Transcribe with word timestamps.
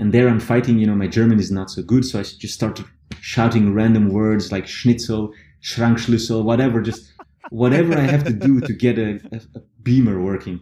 And 0.00 0.14
there 0.14 0.30
I'm 0.30 0.40
fighting, 0.40 0.78
you 0.78 0.86
know, 0.86 0.94
my 0.94 1.06
German 1.06 1.38
is 1.38 1.50
not 1.50 1.68
so 1.68 1.82
good. 1.82 2.06
So 2.06 2.18
I 2.18 2.22
just 2.22 2.54
started 2.54 2.86
shouting 3.20 3.74
random 3.74 4.08
words 4.08 4.50
like 4.50 4.66
schnitzel, 4.66 5.34
schrankschlüssel, 5.62 6.42
whatever, 6.42 6.80
just 6.80 7.12
whatever 7.50 7.98
I 7.98 8.00
have 8.02 8.24
to 8.24 8.32
do 8.32 8.60
to 8.62 8.72
get 8.72 8.98
a, 8.98 9.20
a, 9.30 9.40
a 9.56 9.60
beamer 9.82 10.18
working. 10.18 10.60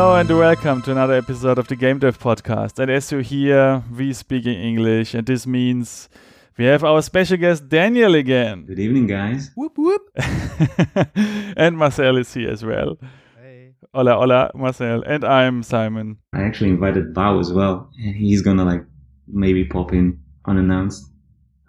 Hello 0.00 0.16
and 0.16 0.30
welcome 0.30 0.80
to 0.80 0.92
another 0.92 1.12
episode 1.12 1.58
of 1.58 1.68
the 1.68 1.76
Game 1.76 1.98
Dev 1.98 2.18
Podcast. 2.18 2.78
And 2.78 2.90
as 2.90 3.12
you 3.12 3.18
hear, 3.18 3.82
we 3.94 4.14
speak 4.14 4.46
in 4.46 4.54
English, 4.54 5.12
and 5.12 5.26
this 5.26 5.46
means 5.46 6.08
we 6.56 6.64
have 6.64 6.82
our 6.82 7.02
special 7.02 7.36
guest 7.36 7.68
Daniel 7.68 8.14
again. 8.14 8.64
Good 8.64 8.78
evening, 8.78 9.06
guys. 9.08 9.50
Whoop 9.54 9.76
whoop. 9.76 10.00
and 11.54 11.76
Marcel 11.76 12.16
is 12.16 12.32
here 12.32 12.48
as 12.48 12.64
well. 12.64 12.96
Hey. 13.42 13.74
Hola, 13.92 14.14
hola, 14.14 14.50
Marcel. 14.54 15.02
And 15.02 15.22
I'm 15.22 15.62
Simon. 15.62 16.16
I 16.32 16.44
actually 16.44 16.70
invited 16.70 17.12
Bao 17.12 17.38
as 17.38 17.52
well. 17.52 17.90
and 18.02 18.16
He's 18.16 18.40
gonna 18.40 18.64
like 18.64 18.86
maybe 19.28 19.66
pop 19.66 19.92
in 19.92 20.18
unannounced. 20.46 21.09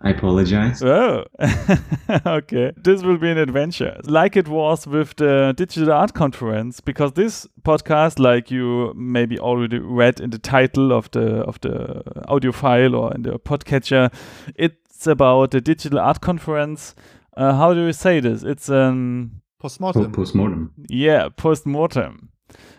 I 0.04 0.10
apologize. 0.12 0.82
Oh, 0.84 1.26
okay. 2.26 2.72
This 2.76 3.04
will 3.04 3.18
be 3.18 3.30
an 3.30 3.38
adventure, 3.38 4.00
like 4.06 4.36
it 4.36 4.48
was 4.48 4.88
with 4.88 5.16
the 5.18 5.54
Digital 5.56 5.92
Art 5.94 6.14
Conference, 6.14 6.80
because 6.82 7.14
this 7.14 7.48
podcast, 7.64 8.18
like 8.20 8.50
you 8.50 8.94
maybe 8.96 9.38
already 9.40 9.78
read 9.80 10.20
in 10.20 10.32
the 10.32 10.40
title 10.40 10.92
of 10.92 11.12
the 11.12 11.44
of 11.44 11.62
the 11.62 12.02
audio 12.28 12.52
file 12.52 12.96
or 12.96 13.14
in 13.14 13.22
the 13.22 13.38
podcatcher, 13.40 14.12
it's 14.56 15.06
about 15.06 15.52
the 15.52 15.62
Digital 15.62 16.00
Art 16.00 16.20
Conference. 16.22 16.96
Uh, 17.38 17.54
how 17.54 17.74
do 17.74 17.86
you 17.86 17.94
say 17.94 18.20
this? 18.20 18.44
It's 18.44 18.70
um 18.70 19.42
Po- 19.60 19.68
Postmortem. 19.68 20.12
Postmortem. 20.12 20.72
yeah 20.90 21.30
post 21.30 21.66
mortem. 21.68 22.30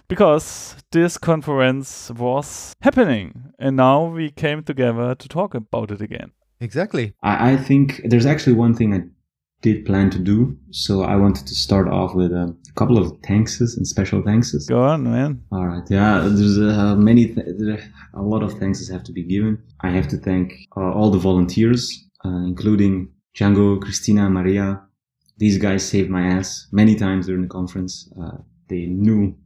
Because 0.08 0.76
this 0.90 1.16
conference 1.16 2.10
was 2.10 2.74
happening, 2.82 3.52
and 3.58 3.76
now 3.76 4.04
we 4.04 4.30
came 4.30 4.62
together 4.62 5.14
to 5.14 5.28
talk 5.28 5.54
about 5.54 5.90
it 5.90 6.02
again. 6.02 6.32
Exactly. 6.62 7.14
I, 7.22 7.52
I 7.52 7.56
think 7.56 8.00
there's 8.04 8.26
actually 8.26 8.54
one 8.54 8.74
thing 8.74 8.94
I 8.94 9.02
did 9.62 9.86
plan 9.86 10.10
to 10.10 10.18
do. 10.18 10.56
So 10.70 11.02
I 11.02 11.16
wanted 11.16 11.46
to 11.46 11.54
start 11.54 11.88
off 11.88 12.14
with 12.14 12.32
a 12.32 12.54
couple 12.74 12.98
of 12.98 13.06
thankses 13.24 13.76
and 13.76 13.86
special 13.86 14.20
thankses. 14.22 14.66
Go 14.68 14.82
on, 14.82 15.04
man. 15.04 15.42
All 15.52 15.66
right. 15.66 15.84
Yeah, 15.88 16.28
there's 16.30 16.58
uh, 16.58 16.96
many, 16.96 17.26
th- 17.26 17.46
there 17.58 17.78
are 18.14 18.22
a 18.22 18.26
lot 18.26 18.42
of 18.42 18.52
thanks 18.58 18.88
have 18.88 19.04
to 19.04 19.12
be 19.12 19.22
given. 19.22 19.62
I 19.80 19.90
have 19.90 20.08
to 20.08 20.16
thank 20.16 20.52
uh, 20.76 20.92
all 20.92 21.10
the 21.10 21.18
volunteers, 21.18 21.82
uh, 22.24 22.28
including 22.28 23.12
Django, 23.36 23.80
Christina, 23.80 24.28
Maria. 24.28 24.82
These 25.38 25.58
guys 25.58 25.88
saved 25.88 26.10
my 26.10 26.24
ass 26.26 26.66
many 26.72 26.94
times 26.96 27.26
during 27.26 27.42
the 27.42 27.48
conference. 27.48 28.12
Uh, 28.20 28.38
they 28.68 28.86
knew 28.86 29.36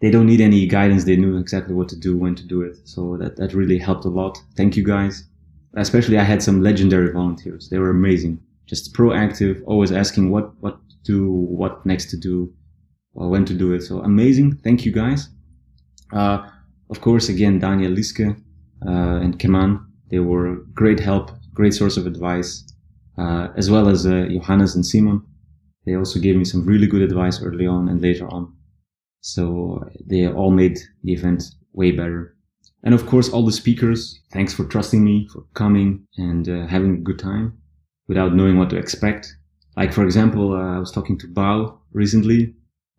they 0.00 0.10
don't 0.10 0.26
need 0.26 0.40
any 0.40 0.66
guidance. 0.66 1.04
They 1.04 1.16
knew 1.16 1.38
exactly 1.38 1.74
what 1.74 1.88
to 1.88 1.96
do, 1.96 2.16
when 2.16 2.34
to 2.36 2.46
do 2.46 2.62
it. 2.62 2.76
So 2.84 3.16
that, 3.20 3.36
that 3.36 3.54
really 3.54 3.78
helped 3.78 4.04
a 4.04 4.10
lot. 4.10 4.38
Thank 4.56 4.76
you 4.76 4.84
guys. 4.84 5.24
Especially 5.74 6.18
I 6.18 6.24
had 6.24 6.42
some 6.42 6.62
legendary 6.62 7.12
volunteers. 7.12 7.68
They 7.68 7.78
were 7.78 7.90
amazing. 7.90 8.40
Just 8.66 8.94
proactive, 8.94 9.62
always 9.66 9.92
asking 9.92 10.30
what, 10.30 10.52
what 10.60 10.78
to 10.88 10.96
do, 11.04 11.30
what 11.30 11.84
next 11.84 12.10
to 12.10 12.16
do, 12.16 12.52
or 13.14 13.28
when 13.28 13.44
to 13.44 13.54
do 13.54 13.72
it. 13.72 13.82
So 13.82 14.00
amazing. 14.00 14.56
Thank 14.64 14.84
you 14.84 14.92
guys. 14.92 15.28
Uh, 16.12 16.48
of 16.90 17.00
course, 17.00 17.28
again, 17.28 17.58
Daniel 17.58 17.92
Lieske, 17.92 18.36
uh, 18.86 19.20
and 19.22 19.38
Keman, 19.38 19.84
they 20.10 20.20
were 20.20 20.64
great 20.74 21.00
help, 21.00 21.30
great 21.52 21.74
source 21.74 21.96
of 21.96 22.06
advice, 22.06 22.64
uh, 23.18 23.48
as 23.56 23.70
well 23.70 23.88
as, 23.88 24.06
uh, 24.06 24.26
Johannes 24.30 24.74
and 24.74 24.86
Simon. 24.86 25.22
They 25.84 25.96
also 25.96 26.20
gave 26.20 26.36
me 26.36 26.44
some 26.44 26.64
really 26.64 26.86
good 26.86 27.02
advice 27.02 27.42
early 27.42 27.66
on 27.66 27.88
and 27.88 28.00
later 28.00 28.26
on. 28.28 28.54
So 29.20 29.84
they 30.06 30.28
all 30.28 30.50
made 30.50 30.78
the 31.02 31.12
event 31.12 31.44
way 31.72 31.90
better. 31.92 32.36
And 32.84 32.94
of 32.94 33.06
course, 33.06 33.28
all 33.28 33.44
the 33.44 33.52
speakers, 33.52 34.20
thanks 34.32 34.54
for 34.54 34.64
trusting 34.64 35.02
me, 35.02 35.28
for 35.32 35.44
coming 35.54 36.06
and 36.16 36.48
uh, 36.48 36.66
having 36.66 36.94
a 36.94 37.00
good 37.00 37.18
time 37.18 37.58
without 38.06 38.34
knowing 38.34 38.58
what 38.58 38.70
to 38.70 38.76
expect. 38.76 39.34
Like, 39.76 39.92
for 39.92 40.04
example, 40.04 40.54
uh, 40.54 40.76
I 40.76 40.78
was 40.78 40.92
talking 40.92 41.18
to 41.18 41.26
Bao 41.28 41.78
recently, 41.92 42.54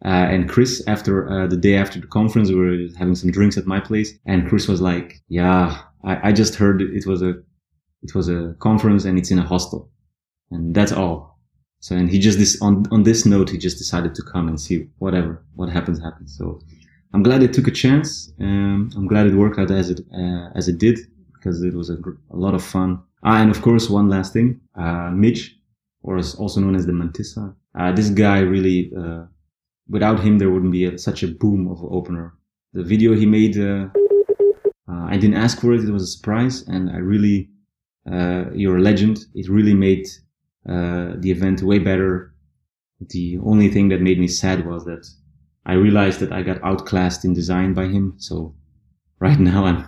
uh, 0.06 0.28
and 0.32 0.50
Chris 0.50 0.84
after, 0.88 1.30
uh, 1.30 1.48
the 1.48 1.58
day 1.58 1.76
after 1.76 2.00
the 2.00 2.08
conference, 2.08 2.50
we 2.50 2.56
were 2.56 2.78
having 2.98 3.16
some 3.16 3.32
drinks 3.32 3.58
at 3.58 3.66
my 3.66 3.80
place. 3.80 4.14
And 4.26 4.48
Chris 4.48 4.68
was 4.68 4.80
like, 4.82 5.22
yeah, 5.28 5.82
I, 6.06 6.30
I 6.30 6.32
just 6.32 6.56
heard 6.56 6.82
it 6.82 7.06
was 7.06 7.22
a, 7.22 7.34
it 8.02 8.16
was 8.16 8.30
a 8.30 8.56
conference 8.60 9.04
and 9.04 9.18
it's 9.18 9.32
in 9.32 9.40
a 9.40 9.46
hostel. 9.46 9.90
And 10.52 10.74
that's 10.74 10.94
all. 10.94 11.40
So, 11.82 11.96
and 11.96 12.10
he 12.10 12.20
just 12.20 12.38
this, 12.38 12.62
on, 12.62 12.86
on 12.92 13.04
this 13.04 13.26
note, 13.26 13.50
he 13.50 13.58
just 13.58 13.78
decided 13.78 14.16
to 14.16 14.24
come 14.24 14.48
and 14.48 14.60
see 14.60 14.88
whatever, 15.00 15.46
what 15.56 15.70
happens, 15.70 16.02
happens. 16.02 16.36
So 16.38 16.62
I'm 17.14 17.24
glad 17.24 17.42
it 17.42 17.54
took 17.54 17.68
a 17.68 17.72
chance. 17.72 18.32
Um, 18.40 18.92
I'm 18.96 19.08
glad 19.08 19.28
it 19.28 19.34
worked 19.34 19.58
out 19.60 19.72
as 19.72 19.90
it, 19.90 20.02
uh, 20.14 20.50
as 20.56 20.68
it 20.68 20.78
did 20.78 21.00
because 21.34 21.64
it 21.64 21.74
was 21.74 21.90
a, 21.90 21.96
gr- 21.96 22.20
a 22.32 22.36
lot 22.36 22.54
of 22.54 22.64
fun. 22.64 23.02
Ah, 23.24 23.42
and 23.42 23.50
of 23.50 23.62
course, 23.62 23.90
one 23.90 24.10
last 24.10 24.34
thing, 24.34 24.60
uh, 24.76 25.10
Mitch, 25.12 25.56
or 26.04 26.18
is 26.18 26.36
also 26.36 26.60
known 26.62 26.76
as 26.76 26.86
the 26.86 26.92
Mantissa. 26.92 27.54
Uh, 27.76 27.92
this 27.92 28.10
guy 28.10 28.40
really, 28.40 28.92
uh, 28.98 29.24
without 29.90 30.20
him, 30.20 30.38
there 30.38 30.50
wouldn't 30.50 30.72
be 30.72 30.86
a, 30.86 30.98
such 30.98 31.24
a 31.24 31.28
boom 31.28 31.68
of 31.68 31.84
opener. 31.84 32.34
The 32.74 32.84
video 32.84 33.16
he 33.16 33.26
made, 33.26 33.58
uh, 33.58 33.88
uh, 34.88 35.06
I 35.14 35.18
didn't 35.18 35.38
ask 35.38 35.60
for 35.60 35.74
it. 35.74 35.84
It 35.84 35.92
was 35.92 36.04
a 36.04 36.08
surprise. 36.08 36.68
And 36.68 36.92
I 36.92 36.98
really, 36.98 37.50
uh, 38.10 38.46
you're 38.54 38.78
a 38.78 38.82
legend. 38.82 39.26
It 39.34 39.50
really 39.50 39.74
made, 39.74 40.08
uh, 40.68 41.14
the 41.18 41.32
event 41.32 41.64
way 41.64 41.80
better. 41.80 42.34
The 43.00 43.40
only 43.44 43.70
thing 43.70 43.90
that 43.90 44.02
made 44.02 44.20
me 44.20 44.28
sad 44.28 44.66
was 44.66 44.86
that 44.86 45.08
I 45.70 45.74
realized 45.74 46.20
that 46.22 46.32
I 46.32 46.42
got 46.42 46.64
outclassed 46.64 47.24
in 47.24 47.36
design 47.36 47.76
by 47.76 47.86
him. 47.86 48.16
So 48.18 48.56
right 49.20 49.40
now 49.52 49.66
I'm 49.66 49.88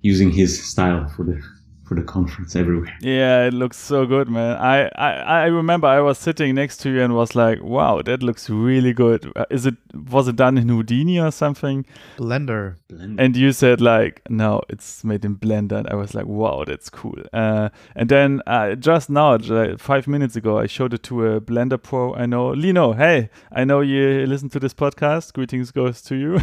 using 0.00 0.30
his 0.30 0.70
style 0.70 1.06
for 1.06 1.24
the, 1.24 1.42
for 1.88 1.94
the 1.94 2.02
conference 2.02 2.54
everywhere. 2.54 2.94
Yeah, 3.00 3.46
it 3.46 3.54
looks 3.54 3.78
so 3.78 4.04
good, 4.04 4.28
man. 4.28 4.56
I, 4.58 4.88
I, 4.94 5.12
I 5.12 5.44
remember 5.46 5.86
I 5.88 6.00
was 6.00 6.18
sitting 6.18 6.54
next 6.54 6.76
to 6.82 6.90
you 6.90 7.00
and 7.02 7.14
was 7.14 7.34
like, 7.34 7.62
"Wow, 7.62 8.02
that 8.02 8.22
looks 8.22 8.50
really 8.50 8.92
good." 8.92 9.32
Uh, 9.34 9.46
Is 9.50 9.64
it 9.64 9.76
was 10.10 10.28
it 10.28 10.36
done 10.36 10.58
in 10.58 10.68
Houdini 10.68 11.18
or 11.18 11.30
something? 11.32 11.86
Blender. 12.18 12.76
Blend. 12.88 13.18
And 13.18 13.36
you 13.36 13.52
said 13.52 13.80
like, 13.80 14.20
"No, 14.28 14.60
it's 14.68 15.02
made 15.02 15.24
in 15.24 15.36
Blender." 15.36 15.78
And 15.78 15.88
I 15.88 15.94
was 15.94 16.14
like, 16.14 16.26
"Wow, 16.26 16.64
that's 16.66 16.90
cool." 16.90 17.16
Uh, 17.32 17.70
and 17.96 18.08
then 18.10 18.42
uh, 18.46 18.74
just 18.74 19.08
now, 19.08 19.38
j- 19.38 19.76
five 19.78 20.06
minutes 20.06 20.36
ago, 20.36 20.58
I 20.58 20.66
showed 20.66 20.92
it 20.92 21.02
to 21.04 21.26
a 21.26 21.40
Blender 21.40 21.82
pro 21.82 22.14
I 22.14 22.26
know, 22.26 22.50
Lino. 22.50 22.92
Hey, 22.92 23.30
I 23.50 23.64
know 23.64 23.80
you 23.80 24.26
listen 24.26 24.50
to 24.50 24.60
this 24.60 24.74
podcast. 24.74 25.32
Greetings 25.32 25.70
goes 25.70 26.02
to 26.02 26.14
you. 26.16 26.40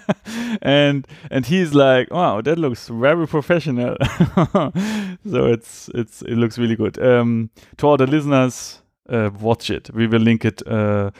and 0.62 1.06
and 1.30 1.46
he's 1.46 1.72
like, 1.74 2.10
"Wow, 2.10 2.40
that 2.40 2.58
looks 2.58 2.88
very 2.88 3.28
professional." 3.28 3.96
so 5.30 5.46
it's 5.46 5.90
it's 5.94 6.22
it 6.22 6.36
looks 6.36 6.58
really 6.58 6.76
good. 6.76 6.98
Um, 7.02 7.50
to 7.76 7.86
all 7.86 7.96
the 7.96 8.06
listeners, 8.06 8.82
uh, 9.08 9.30
watch 9.40 9.70
it. 9.70 9.90
We 9.94 10.06
will 10.06 10.20
link 10.20 10.44
it. 10.44 10.66
Uh, 10.66 11.10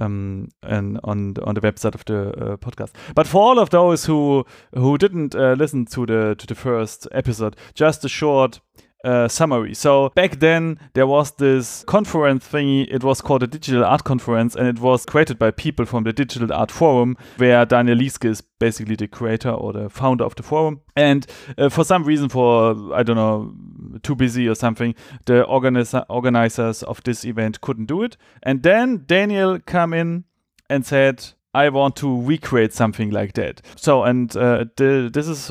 um, 0.00 0.48
and 0.62 1.00
on 1.02 1.34
the, 1.34 1.44
on 1.44 1.54
the 1.54 1.60
website 1.60 1.94
of 1.94 2.04
the 2.04 2.28
uh, 2.28 2.56
podcast. 2.56 2.92
But 3.14 3.26
for 3.26 3.42
all 3.42 3.58
of 3.58 3.70
those 3.70 4.04
who 4.04 4.44
who 4.74 4.96
didn't 4.96 5.34
uh, 5.34 5.54
listen 5.58 5.86
to 5.86 6.06
the 6.06 6.34
to 6.36 6.46
the 6.46 6.54
first 6.54 7.08
episode, 7.12 7.56
just 7.74 8.04
a 8.04 8.08
short 8.08 8.60
uh, 9.04 9.28
summary. 9.28 9.74
So 9.74 10.10
back 10.10 10.40
then 10.40 10.78
there 10.94 11.06
was 11.06 11.32
this 11.32 11.84
conference 11.86 12.46
thingy. 12.48 12.86
It 12.92 13.04
was 13.04 13.20
called 13.20 13.42
a 13.42 13.46
Digital 13.46 13.84
Art 13.84 14.04
Conference, 14.04 14.56
and 14.56 14.66
it 14.66 14.80
was 14.80 15.06
created 15.06 15.38
by 15.38 15.50
people 15.50 15.86
from 15.86 16.04
the 16.04 16.12
Digital 16.12 16.52
Art 16.52 16.70
Forum, 16.70 17.16
where 17.36 17.64
Daniel 17.64 17.96
Lieske 17.96 18.24
is 18.24 18.40
basically 18.40 18.96
the 18.96 19.08
creator 19.08 19.50
or 19.50 19.72
the 19.72 19.88
founder 19.88 20.24
of 20.24 20.34
the 20.34 20.42
forum. 20.42 20.80
And 20.96 21.26
uh, 21.56 21.68
for 21.68 21.84
some 21.84 22.04
reason, 22.04 22.28
for 22.28 22.94
I 22.94 23.02
don't 23.02 23.16
know, 23.16 23.54
too 24.02 24.16
busy 24.16 24.48
or 24.48 24.54
something, 24.54 24.94
the 25.26 25.44
organizer 25.44 26.04
organizers 26.08 26.82
of 26.82 27.02
this 27.04 27.24
event 27.24 27.60
couldn't 27.60 27.86
do 27.86 28.02
it. 28.02 28.16
And 28.42 28.62
then 28.62 29.04
Daniel 29.06 29.58
come 29.60 29.92
in 29.92 30.24
and 30.68 30.84
said, 30.84 31.24
I 31.54 31.70
want 31.70 31.96
to 31.96 32.22
recreate 32.22 32.72
something 32.74 33.10
like 33.10 33.32
that. 33.34 33.62
So, 33.74 34.04
and 34.04 34.36
uh, 34.36 34.66
the, 34.76 35.10
this 35.12 35.26
is 35.26 35.48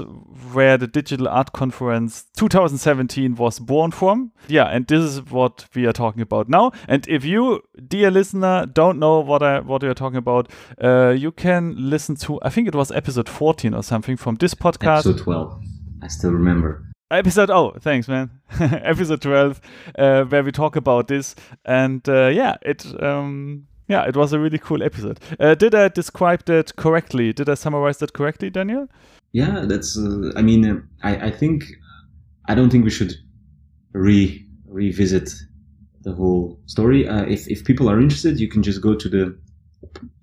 where 0.54 0.78
the 0.78 0.88
Digital 0.88 1.28
Art 1.28 1.54
Conference 1.54 2.26
2017 2.38 3.36
was 3.36 3.60
born 3.60 3.92
from. 3.92 4.32
Yeah, 4.48 4.66
and 4.66 4.86
this 4.88 5.02
is 5.02 5.32
what 5.32 5.66
we 5.74 5.86
are 5.88 5.94
talking 5.94 6.22
about 6.22 6.50
now. 6.50 6.72
And 6.88 7.08
if 7.08 7.26
you, 7.26 7.62
dear 7.88 8.12
listener, 8.12 8.66
don't 8.68 9.00
know 9.00 9.20
what 9.20 9.42
I 9.42 9.60
what 9.60 9.82
we 9.82 9.90
are 9.90 9.96
talking 9.96 10.18
about, 10.18 10.52
uh, 10.82 11.10
you 11.10 11.32
can 11.32 11.76
listen 11.78 12.16
to 12.18 12.40
I 12.44 12.50
think 12.50 12.68
it 12.68 12.76
was 12.76 12.92
episode 12.92 13.28
14 13.28 13.74
or 13.74 13.82
something 13.84 14.18
from 14.18 14.36
this 14.36 14.54
podcast. 14.54 15.00
Episode 15.00 15.20
12. 15.20 15.64
I 16.04 16.08
still 16.08 16.32
remember. 16.32 16.84
episode 17.10 17.50
oh 17.50 17.74
thanks 17.80 18.08
man 18.08 18.30
episode 18.60 19.22
12 19.22 19.62
uh, 19.98 20.24
where 20.26 20.44
we 20.44 20.52
talk 20.52 20.76
about 20.76 21.08
this 21.08 21.36
and 21.64 22.08
uh, 22.10 22.28
yeah 22.28 22.56
it 22.64 22.86
um 23.02 23.66
yeah 23.88 24.04
it 24.04 24.16
was 24.16 24.34
a 24.34 24.40
really 24.40 24.58
cool 24.58 24.84
episode 24.84 25.20
uh, 25.40 25.56
did 25.56 25.74
i 25.74 25.88
describe 25.88 26.44
that 26.46 26.76
correctly 26.76 27.34
did 27.34 27.50
i 27.50 27.54
summarize 27.54 27.98
that 27.98 28.14
correctly 28.14 28.50
daniel 28.50 28.88
Yeah, 29.34 29.66
that's. 29.66 29.98
Uh, 29.98 30.32
I 30.36 30.42
mean, 30.42 30.66
uh, 30.66 30.80
I 31.04 31.28
I 31.28 31.32
think 31.32 31.64
I 32.48 32.56
don't 32.56 32.70
think 32.70 32.86
we 32.86 32.90
should 32.90 33.14
re 33.94 34.46
revisit 34.66 35.30
the 36.02 36.14
whole 36.14 36.60
story. 36.66 37.08
Uh, 37.08 37.26
if 37.26 37.48
if 37.48 37.64
people 37.66 37.90
are 37.90 38.00
interested, 38.00 38.40
you 38.40 38.48
can 38.48 38.64
just 38.64 38.82
go 38.82 38.96
to 38.96 39.10
the 39.10 39.38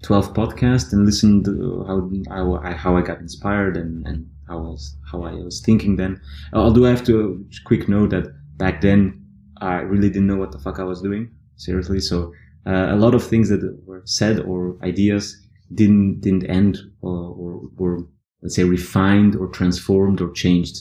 12 0.02 0.34
podcast 0.34 0.92
and 0.92 1.04
listen 1.04 1.44
to 1.44 1.84
how 1.86 2.10
how 2.34 2.56
I, 2.56 2.72
how 2.72 2.96
I 2.96 3.02
got 3.02 3.20
inspired 3.20 3.76
and 3.76 4.06
and 4.06 4.26
how 4.48 4.58
I 4.58 4.68
was 4.70 4.96
how 5.10 5.22
I 5.22 5.34
was 5.34 5.60
thinking 5.60 5.96
then. 5.96 6.20
Although 6.52 6.86
I 6.86 6.90
have 6.90 7.04
to 7.04 7.44
quick 7.64 7.88
note 7.88 8.10
that 8.10 8.26
back 8.56 8.80
then 8.80 9.22
I 9.60 9.80
really 9.80 10.08
didn't 10.08 10.26
know 10.26 10.36
what 10.36 10.52
the 10.52 10.58
fuck 10.58 10.78
I 10.78 10.84
was 10.84 11.02
doing 11.02 11.30
seriously. 11.56 12.00
So 12.00 12.32
uh, 12.66 12.88
a 12.90 12.96
lot 12.96 13.14
of 13.14 13.24
things 13.24 13.48
that 13.48 13.60
were 13.86 14.02
said 14.04 14.40
or 14.40 14.76
ideas 14.82 15.40
didn't 15.72 16.20
didn't 16.20 16.44
end 16.46 16.78
or, 17.00 17.34
or 17.38 17.60
were 17.76 17.98
let's 18.42 18.56
say 18.56 18.64
refined 18.64 19.34
or 19.36 19.48
transformed 19.48 20.20
or 20.20 20.30
changed 20.32 20.76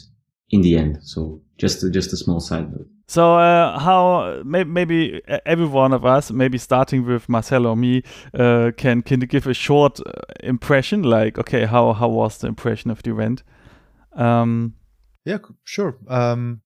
in 0.50 0.62
the 0.62 0.78
end. 0.78 1.00
So 1.02 1.42
just 1.58 1.84
a, 1.84 1.90
just 1.90 2.14
a 2.14 2.18
small 2.18 2.40
side 2.40 2.72
note. 2.72 2.88
So 3.08 3.36
uh, 3.36 3.80
how 3.80 4.42
may, 4.46 4.64
maybe 4.64 5.22
every 5.46 5.66
one 5.66 5.94
of 5.94 6.06
us, 6.06 6.32
maybe 6.32 6.58
starting 6.58 7.06
with 7.06 7.28
Marcel 7.28 7.66
or 7.66 7.76
me, 7.76 8.04
uh, 8.34 8.72
can 8.78 9.02
can 9.02 9.20
give 9.22 9.46
a 9.48 9.54
short 9.54 10.00
uh, 10.00 10.12
impression, 10.42 11.04
like 11.04 11.38
okay, 11.38 11.66
how 11.66 11.94
how 11.94 12.10
was 12.10 12.38
the 12.38 12.48
impression 12.48 12.92
of 12.92 13.04
the 13.04 13.12
event? 13.12 13.44
Um, 14.16 14.76
Yeah, 15.26 15.40
sure. 15.64 15.98
Um, 16.08 16.62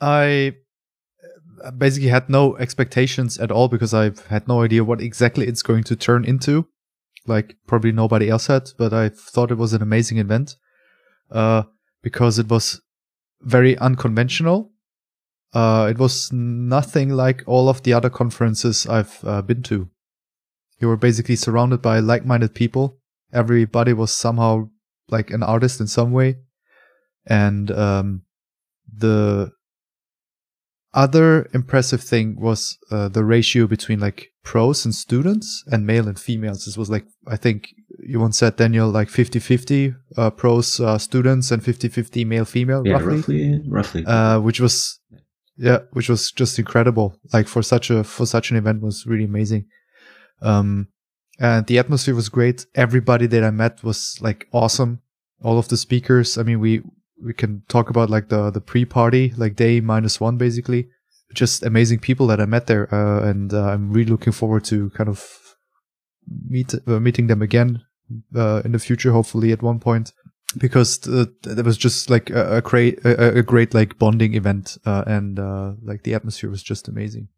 I 0.00 0.48
uh, 0.48 0.52
basically 1.76 2.08
had 2.08 2.28
no 2.28 2.56
expectations 2.56 3.38
at 3.38 3.50
all 3.50 3.68
because 3.68 3.94
I 3.94 4.12
had 4.28 4.48
no 4.48 4.62
idea 4.62 4.84
what 4.84 5.00
exactly 5.00 5.46
it's 5.46 5.62
going 5.62 5.84
to 5.84 5.96
turn 5.96 6.24
into. 6.24 6.66
Like 7.26 7.56
probably 7.66 7.92
nobody 7.92 8.28
else 8.28 8.46
had, 8.46 8.70
but 8.78 8.92
I 8.92 9.10
thought 9.10 9.50
it 9.50 9.58
was 9.58 9.72
an 9.72 9.82
amazing 9.82 10.18
event 10.18 10.56
uh, 11.30 11.64
because 12.02 12.38
it 12.38 12.48
was 12.48 12.80
very 13.42 13.76
unconventional. 13.78 14.72
Uh, 15.52 15.88
it 15.90 15.98
was 15.98 16.32
nothing 16.32 17.10
like 17.10 17.42
all 17.46 17.68
of 17.68 17.82
the 17.82 17.92
other 17.92 18.10
conferences 18.10 18.86
I've 18.86 19.18
uh, 19.24 19.42
been 19.42 19.62
to. 19.64 19.88
You 20.80 20.88
were 20.88 20.96
basically 20.96 21.36
surrounded 21.36 21.82
by 21.82 21.98
like-minded 21.98 22.54
people. 22.54 22.98
Everybody 23.32 23.92
was 23.92 24.12
somehow 24.12 24.70
like 25.10 25.30
an 25.30 25.42
artist 25.42 25.80
in 25.80 25.86
some 25.86 26.12
way 26.12 26.36
and 27.26 27.70
um, 27.70 28.22
the 28.92 29.52
other 30.94 31.48
impressive 31.52 32.00
thing 32.02 32.36
was 32.40 32.78
uh, 32.90 33.08
the 33.08 33.24
ratio 33.24 33.66
between 33.66 34.00
like 34.00 34.28
pros 34.42 34.84
and 34.84 34.94
students 34.94 35.62
and 35.70 35.86
male 35.86 36.08
and 36.08 36.18
females. 36.18 36.64
This 36.64 36.76
was 36.78 36.88
like, 36.88 37.04
I 37.26 37.36
think 37.36 37.68
you 38.00 38.20
once 38.20 38.38
said, 38.38 38.56
Daniel, 38.56 38.88
like 38.88 39.08
50 39.10 39.38
50 39.38 39.94
uh, 40.16 40.30
pros, 40.30 40.80
uh, 40.80 40.96
students, 40.98 41.50
and 41.50 41.62
50 41.62 41.88
50 41.88 42.24
male 42.24 42.44
female, 42.46 42.86
Yeah, 42.86 42.94
roughly. 42.94 43.16
roughly, 43.18 43.60
roughly. 43.68 44.04
Uh, 44.06 44.40
which 44.40 44.60
was, 44.60 44.98
yeah, 45.56 45.80
which 45.92 46.08
was 46.08 46.32
just 46.32 46.58
incredible. 46.58 47.18
Like 47.32 47.48
for 47.48 47.62
such 47.62 47.90
a, 47.90 48.02
for 48.04 48.24
such 48.24 48.50
an 48.50 48.56
event 48.56 48.80
was 48.82 49.04
really 49.06 49.24
amazing. 49.24 49.66
Um, 50.40 50.88
and 51.38 51.66
the 51.66 51.78
atmosphere 51.78 52.14
was 52.14 52.28
great. 52.28 52.66
Everybody 52.74 53.26
that 53.26 53.44
I 53.44 53.50
met 53.50 53.82
was 53.84 54.16
like 54.20 54.46
awesome. 54.52 55.02
All 55.42 55.58
of 55.58 55.68
the 55.68 55.76
speakers. 55.76 56.36
I 56.38 56.42
mean, 56.42 56.58
we, 56.60 56.82
we 57.24 57.34
can 57.34 57.62
talk 57.68 57.90
about 57.90 58.10
like 58.10 58.28
the, 58.28 58.50
the 58.50 58.60
pre-party, 58.60 59.32
like 59.36 59.56
day 59.56 59.80
minus 59.80 60.20
one, 60.20 60.36
basically. 60.36 60.88
Just 61.34 61.62
amazing 61.62 61.98
people 61.98 62.26
that 62.28 62.40
I 62.40 62.46
met 62.46 62.66
there. 62.66 62.92
Uh, 62.92 63.28
and, 63.28 63.52
uh, 63.52 63.66
I'm 63.66 63.92
really 63.92 64.10
looking 64.10 64.32
forward 64.32 64.64
to 64.64 64.90
kind 64.90 65.08
of 65.08 65.28
meet, 66.48 66.74
uh, 66.86 67.00
meeting 67.00 67.26
them 67.26 67.42
again, 67.42 67.82
uh, 68.34 68.62
in 68.64 68.72
the 68.72 68.78
future, 68.78 69.12
hopefully 69.12 69.52
at 69.52 69.62
one 69.62 69.80
point 69.80 70.12
because 70.56 71.06
uh, 71.06 71.26
there 71.42 71.62
was 71.62 71.76
just 71.76 72.08
like 72.08 72.30
a, 72.30 72.56
a 72.56 72.62
great 72.62 72.98
a, 73.04 73.40
a 73.40 73.42
great 73.42 73.74
like 73.74 73.98
bonding 73.98 74.32
event 74.32 74.78
uh, 74.86 75.04
and 75.06 75.38
like 75.84 76.04
the 76.04 76.14
atmosphere 76.14 76.48
was 76.48 76.62
just 76.62 76.88
amazing 76.88 77.28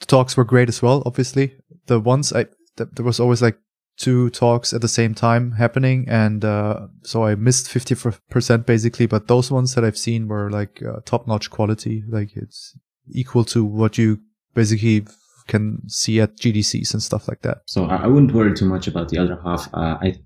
the 0.00 0.06
talks 0.06 0.36
were 0.36 0.42
great 0.42 0.68
as 0.68 0.82
well 0.82 1.00
obviously 1.06 1.54
the 1.86 2.00
ones 2.00 2.32
i 2.32 2.42
th- 2.76 2.90
there 2.94 3.04
was 3.04 3.20
always 3.20 3.40
like 3.40 3.56
two 3.96 4.30
talks 4.30 4.72
at 4.72 4.80
the 4.80 4.88
same 4.88 5.14
time 5.14 5.52
happening 5.52 6.06
and 6.08 6.44
uh, 6.44 6.86
so 7.02 7.24
i 7.24 7.34
missed 7.34 7.66
50% 7.68 8.66
basically 8.66 9.06
but 9.06 9.26
those 9.26 9.50
ones 9.50 9.74
that 9.74 9.84
i've 9.84 9.96
seen 9.98 10.28
were 10.28 10.50
like 10.50 10.82
uh, 10.82 11.00
top 11.04 11.26
notch 11.26 11.50
quality 11.50 12.02
like 12.08 12.36
it's 12.36 12.76
equal 13.08 13.44
to 13.44 13.64
what 13.64 13.96
you 13.96 14.20
basically 14.54 15.06
can 15.46 15.78
see 15.88 16.20
at 16.20 16.36
gdcs 16.36 16.92
and 16.92 17.02
stuff 17.02 17.28
like 17.28 17.42
that 17.42 17.58
So 17.66 17.86
I, 17.86 18.04
I 18.04 18.06
wouldn't 18.06 18.32
worry 18.32 18.54
too 18.54 18.66
much 18.66 18.86
about 18.86 19.08
the 19.08 19.18
other 19.18 19.40
half. 19.44 19.68
Uh, 19.72 19.96
I 20.02 20.16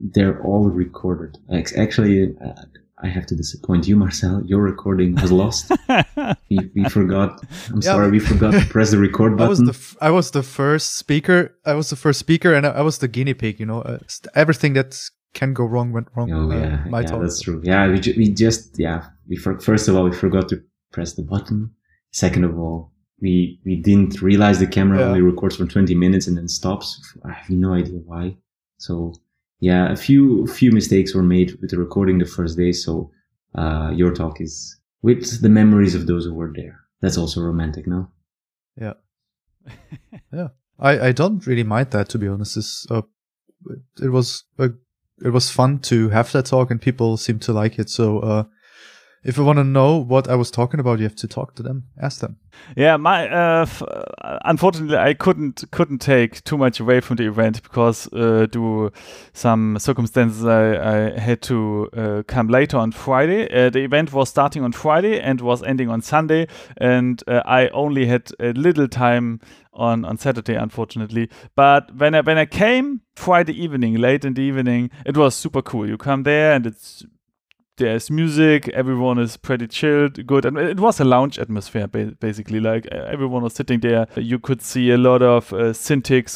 they're 0.00 0.42
all 0.42 0.68
recorded. 0.70 1.36
Actually, 1.76 2.34
uh, 2.44 2.52
I 3.02 3.08
have 3.08 3.26
to 3.26 3.34
disappoint 3.36 3.88
you, 3.88 3.96
Marcel. 3.96 4.42
Your 4.44 4.62
recording 4.62 5.14
was 5.14 5.32
lost. 5.32 5.70
we, 6.50 6.58
we 6.74 6.84
forgot. 6.88 7.40
I'm 7.68 7.76
Yeah. 7.76 7.92
sorry, 7.92 8.10
we 8.10 8.18
forgot 8.18 8.52
to 8.52 8.64
press 8.66 8.90
the 8.90 8.98
record 9.08 9.40
I 9.40 9.48
was 9.48 9.58
button. 9.58 9.66
the 9.66 9.72
f- 9.72 9.96
I 10.00 10.10
was 10.10 10.30
the 10.32 10.42
first 10.42 10.96
speaker. 10.96 11.54
I 11.64 11.74
was 11.74 11.88
the 11.90 11.96
first 11.96 12.18
speaker, 12.20 12.52
and 12.54 12.66
I, 12.66 12.70
I 12.70 12.82
was 12.82 12.98
the 12.98 13.08
guinea 13.08 13.34
pig. 13.34 13.58
You 13.60 13.66
know, 13.66 13.80
uh, 13.82 13.98
st- 14.06 14.30
everything 14.34 14.74
that 14.74 14.98
can 15.32 15.54
go 15.54 15.64
wrong 15.64 15.92
went 15.92 16.08
wrong. 16.14 16.30
Oh 16.32 16.50
uh, 16.50 16.56
yeah, 16.58 16.84
my 16.88 17.00
yeah, 17.00 17.06
talk. 17.06 17.20
that's 17.22 17.40
true. 17.40 17.60
Yeah, 17.64 17.88
we, 17.88 18.00
ju- 18.00 18.14
we 18.16 18.28
just 18.30 18.78
yeah 18.78 19.06
we 19.28 19.36
for- 19.36 19.58
first 19.60 19.88
of 19.88 19.96
all 19.96 20.04
we 20.04 20.12
forgot 20.12 20.48
to 20.50 20.56
press 20.92 21.14
the 21.14 21.22
button. 21.22 21.70
Second 22.12 22.44
of 22.44 22.58
all, 22.58 22.92
we 23.20 23.60
we 23.64 23.76
didn't 23.76 24.20
realize 24.20 24.58
the 24.58 24.66
camera 24.66 24.98
Yeah. 24.98 25.06
only 25.06 25.20
records 25.22 25.56
for 25.56 25.64
20 25.66 25.94
minutes 25.94 26.26
and 26.26 26.36
then 26.36 26.48
stops. 26.48 27.00
I 27.24 27.32
have 27.32 27.48
no 27.50 27.72
idea 27.74 28.00
why. 28.04 28.36
So 28.78 29.14
yeah, 29.60 29.92
a 29.92 29.96
few 29.96 30.46
few 30.46 30.72
mistakes 30.72 31.14
were 31.14 31.22
made 31.22 31.56
with 31.60 31.70
the 31.70 31.78
recording 31.78 32.18
the 32.18 32.26
first 32.26 32.56
day. 32.56 32.72
So 32.72 33.10
uh, 33.54 33.92
your 33.94 34.12
talk 34.12 34.40
is 34.40 34.78
with 35.02 35.42
the 35.42 35.48
memories 35.48 35.94
of 35.94 36.06
those 36.06 36.24
who 36.24 36.34
were 36.34 36.52
there. 36.54 36.80
That's 37.02 37.18
also 37.18 37.42
romantic, 37.42 37.86
no? 37.86 38.08
Yeah, 38.76 38.94
yeah. 40.32 40.48
I 40.78 41.08
I 41.08 41.12
don't 41.12 41.46
really 41.46 41.62
mind 41.62 41.90
that 41.90 42.08
to 42.10 42.18
be 42.18 42.28
honest. 42.28 42.56
It's, 42.56 42.86
uh, 42.90 43.02
it 44.02 44.08
was 44.08 44.44
uh, 44.58 44.68
it 45.22 45.30
was 45.30 45.50
fun 45.50 45.80
to 45.80 46.08
have 46.08 46.32
that 46.32 46.46
talk, 46.46 46.70
and 46.70 46.80
people 46.80 47.18
seem 47.18 47.38
to 47.40 47.52
like 47.52 47.78
it. 47.78 47.90
So 47.90 48.20
uh, 48.20 48.44
if 49.22 49.36
you 49.36 49.44
want 49.44 49.58
to 49.58 49.64
know 49.64 49.96
what 49.96 50.28
I 50.28 50.34
was 50.34 50.50
talking 50.50 50.80
about, 50.80 50.98
you 50.98 51.04
have 51.04 51.16
to 51.16 51.28
talk 51.28 51.54
to 51.56 51.62
them, 51.62 51.84
ask 52.00 52.20
them. 52.20 52.38
Yeah, 52.76 52.96
my 52.96 53.28
uh, 53.28 53.62
f- 53.62 53.82
uh, 53.82 54.38
unfortunately 54.44 54.96
I 54.96 55.14
couldn't 55.14 55.64
couldn't 55.70 55.98
take 55.98 56.42
too 56.44 56.56
much 56.56 56.80
away 56.80 57.00
from 57.00 57.16
the 57.16 57.26
event 57.26 57.62
because 57.62 58.10
uh, 58.12 58.46
due 58.50 58.90
some 59.32 59.78
circumstances 59.78 60.44
I, 60.44 61.14
I 61.14 61.18
had 61.18 61.42
to 61.42 61.88
uh, 61.96 62.22
come 62.26 62.48
later 62.48 62.78
on 62.78 62.92
Friday. 62.92 63.48
Uh, 63.50 63.70
the 63.70 63.80
event 63.80 64.12
was 64.12 64.30
starting 64.30 64.64
on 64.64 64.72
Friday 64.72 65.20
and 65.20 65.40
was 65.40 65.62
ending 65.62 65.90
on 65.90 66.00
Sunday, 66.00 66.48
and 66.78 67.22
uh, 67.26 67.42
I 67.44 67.68
only 67.68 68.06
had 68.06 68.30
a 68.40 68.52
little 68.52 68.88
time 68.88 69.40
on 69.72 70.04
on 70.04 70.16
Saturday, 70.16 70.54
unfortunately. 70.54 71.28
But 71.54 71.94
when 71.94 72.14
I 72.14 72.22
when 72.22 72.38
I 72.38 72.46
came 72.46 73.02
Friday 73.16 73.52
evening, 73.52 73.96
late 73.96 74.24
in 74.24 74.34
the 74.34 74.42
evening, 74.42 74.90
it 75.04 75.16
was 75.16 75.34
super 75.34 75.62
cool. 75.62 75.86
You 75.86 75.98
come 75.98 76.22
there 76.22 76.52
and 76.52 76.66
it's 76.66 77.04
there's 77.80 78.10
music 78.10 78.68
everyone 78.68 79.18
is 79.18 79.38
pretty 79.38 79.66
chilled 79.66 80.26
good 80.26 80.44
and 80.44 80.58
it 80.58 80.78
was 80.78 81.00
a 81.00 81.04
lounge 81.04 81.38
atmosphere 81.38 81.86
basically 81.86 82.60
like 82.60 82.86
everyone 82.88 83.42
was 83.42 83.54
sitting 83.54 83.80
there. 83.80 84.06
You 84.16 84.38
could 84.38 84.60
see 84.60 84.90
a 84.90 84.98
lot 84.98 85.22
of 85.22 85.52
uh, 85.54 85.72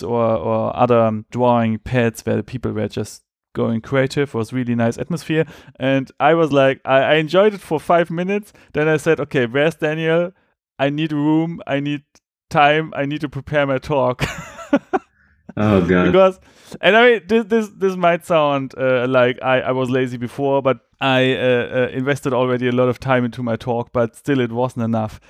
or, 0.02 0.36
or 0.38 0.76
other 0.76 1.22
drawing 1.30 1.78
pads 1.78 2.24
where 2.24 2.36
the 2.36 2.42
people 2.42 2.72
were 2.72 2.88
just 2.88 3.22
going 3.54 3.82
creative. 3.82 4.30
It 4.30 4.34
was 4.34 4.54
really 4.54 4.74
nice 4.74 4.96
atmosphere. 4.96 5.44
And 5.78 6.10
i 6.18 6.32
was 6.32 6.50
like 6.50 6.80
I, 6.86 7.00
I 7.00 7.14
enjoyed 7.16 7.52
it 7.52 7.60
for 7.60 7.78
five 7.78 8.10
minutes. 8.10 8.54
Then 8.72 8.88
i 8.88 8.96
said 8.96 9.20
okay 9.20 9.44
where's 9.44 9.74
daniel? 9.74 10.32
I 10.78 10.88
need 10.88 11.12
room. 11.12 11.60
I 11.66 11.80
need 11.80 12.04
time. 12.48 12.92
I 12.96 13.04
need 13.04 13.20
to 13.20 13.28
prepare 13.28 13.66
my 13.66 13.76
talk 13.78 14.24
Oh 15.56 15.80
god. 15.88 16.06
because 16.06 16.40
and 16.80 16.96
I 16.96 17.11
mean 17.11 17.23
this 17.26 17.44
this 17.46 17.68
this 17.76 17.96
might 17.96 18.25
sound 18.26 18.75
uh, 18.76 19.06
like 19.08 19.38
I, 19.42 19.61
I 19.61 19.73
was 19.73 19.90
lazy 19.90 20.16
before, 20.16 20.62
but 20.62 20.80
I 21.00 21.34
uh, 21.34 21.38
uh, 21.38 21.88
invested 21.92 22.32
already 22.32 22.68
a 22.68 22.73
lot 22.73 22.88
of 22.88 22.99
time 22.99 23.25
into 23.25 23.42
my 23.42 23.56
talk, 23.56 23.92
but 23.92 24.16
still 24.16 24.40
it 24.40 24.52
wasn't 24.52 24.84
enough. 24.84 25.20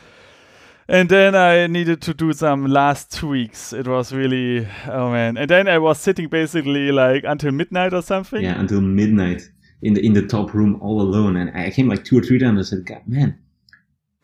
And 0.87 1.09
then 1.09 1.35
I 1.35 1.67
needed 1.67 2.03
to 2.03 2.13
do 2.15 2.33
some 2.35 2.67
last 2.67 3.15
tweaks. 3.17 3.73
It 3.73 3.89
was 3.89 4.13
really 4.13 4.67
oh 4.87 5.11
man. 5.11 5.37
And 5.37 5.49
then 5.49 5.69
I 5.69 5.79
was 5.79 5.99
sitting 5.99 6.29
basically 6.29 6.93
like 6.93 7.25
until 7.25 7.53
midnight 7.53 7.95
or 7.95 8.03
something. 8.03 8.43
yeah, 8.43 8.61
until 8.61 8.81
midnight 8.81 9.43
in 9.83 9.95
the 9.95 10.05
in 10.05 10.13
the 10.13 10.27
top 10.27 10.55
room 10.55 10.79
all 10.81 11.01
alone, 11.01 11.37
and 11.37 11.51
I 11.57 11.71
came 11.71 11.89
like 11.89 12.05
two 12.05 12.19
or 12.19 12.23
three 12.23 12.39
times. 12.39 12.59
I 12.59 12.77
said, 12.77 12.87
"God, 12.87 13.03
man, 13.07 13.39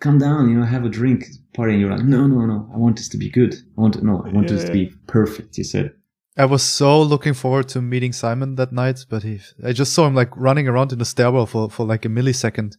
come 0.00 0.18
down, 0.18 0.50
you 0.50 0.56
know, 0.56 0.64
have 0.64 0.84
a 0.84 0.88
drink, 0.88 1.26
party." 1.54 1.72
And 1.72 1.80
you're 1.80 1.90
like, 1.90 2.04
"No, 2.04 2.26
no, 2.26 2.46
no, 2.46 2.70
I 2.74 2.76
want 2.76 2.96
this 2.96 3.08
to 3.10 3.18
be 3.18 3.30
good. 3.30 3.54
I 3.54 3.80
want 3.80 4.02
no, 4.02 4.24
I 4.26 4.30
want 4.30 4.48
this 4.48 4.64
to 4.64 4.72
be 4.72 4.92
perfect." 5.06 5.58
You 5.58 5.64
said, 5.64 5.92
I 6.36 6.44
was 6.46 6.62
so 6.62 7.02
looking 7.02 7.34
forward 7.34 7.68
to 7.70 7.82
meeting 7.82 8.12
Simon 8.12 8.54
that 8.54 8.72
night, 8.72 9.04
but 9.08 9.22
he, 9.22 9.40
I 9.64 9.72
just 9.72 9.92
saw 9.92 10.06
him 10.06 10.14
like 10.14 10.34
running 10.36 10.68
around 10.68 10.92
in 10.92 10.98
the 10.98 11.04
stairwell 11.04 11.46
for, 11.46 11.68
for 11.68 11.84
like 11.84 12.04
a 12.04 12.08
millisecond. 12.08 12.76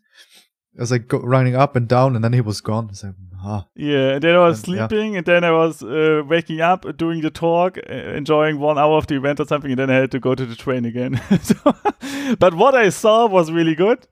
I 0.77 0.81
was 0.81 0.91
like 0.91 1.07
go, 1.09 1.19
running 1.19 1.55
up 1.55 1.75
and 1.75 1.87
down, 1.87 2.15
and 2.15 2.23
then 2.23 2.33
he 2.33 2.41
was 2.41 2.61
gone. 2.61 2.89
I 3.03 3.07
like, 3.07 3.15
ah. 3.43 3.67
Yeah, 3.75 4.13
and 4.13 4.23
then 4.23 4.35
I 4.35 4.39
was 4.39 4.59
and, 4.59 4.65
sleeping, 4.65 5.11
yeah. 5.13 5.17
and 5.17 5.25
then 5.27 5.43
I 5.43 5.51
was 5.51 5.83
uh, 5.83 6.23
waking 6.25 6.61
up, 6.61 6.85
doing 6.97 7.21
the 7.21 7.29
talk, 7.29 7.77
uh, 7.77 7.93
enjoying 7.93 8.57
one 8.57 8.79
hour 8.79 8.97
of 8.97 9.07
the 9.07 9.17
event 9.17 9.41
or 9.41 9.45
something, 9.45 9.71
and 9.71 9.79
then 9.79 9.89
I 9.89 9.95
had 9.95 10.11
to 10.11 10.19
go 10.19 10.33
to 10.33 10.45
the 10.45 10.55
train 10.55 10.85
again. 10.85 11.21
so, 11.41 11.75
but 12.39 12.53
what 12.53 12.73
I 12.73 12.89
saw 12.89 13.27
was 13.27 13.51
really 13.51 13.75
good. 13.75 14.07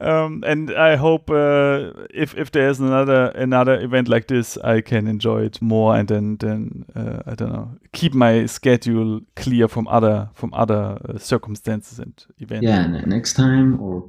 Um, 0.00 0.44
and 0.46 0.70
I 0.70 0.94
hope 0.94 1.28
uh, 1.28 1.90
if 2.14 2.36
if 2.36 2.52
there's 2.52 2.78
another 2.78 3.32
another 3.34 3.80
event 3.80 4.08
like 4.08 4.28
this, 4.28 4.56
I 4.58 4.80
can 4.80 5.08
enjoy 5.08 5.42
it 5.42 5.60
more, 5.60 5.96
and 5.96 6.06
then 6.06 6.36
then 6.36 6.84
uh, 6.94 7.22
I 7.26 7.34
don't 7.34 7.52
know, 7.52 7.70
keep 7.92 8.14
my 8.14 8.46
schedule 8.46 9.20
clear 9.34 9.66
from 9.66 9.88
other 9.88 10.30
from 10.34 10.54
other 10.54 10.98
uh, 11.08 11.18
circumstances 11.18 11.98
and 11.98 12.14
events. 12.38 12.64
Yeah, 12.64 12.86
next 12.86 13.32
time, 13.32 13.80
or 13.80 14.08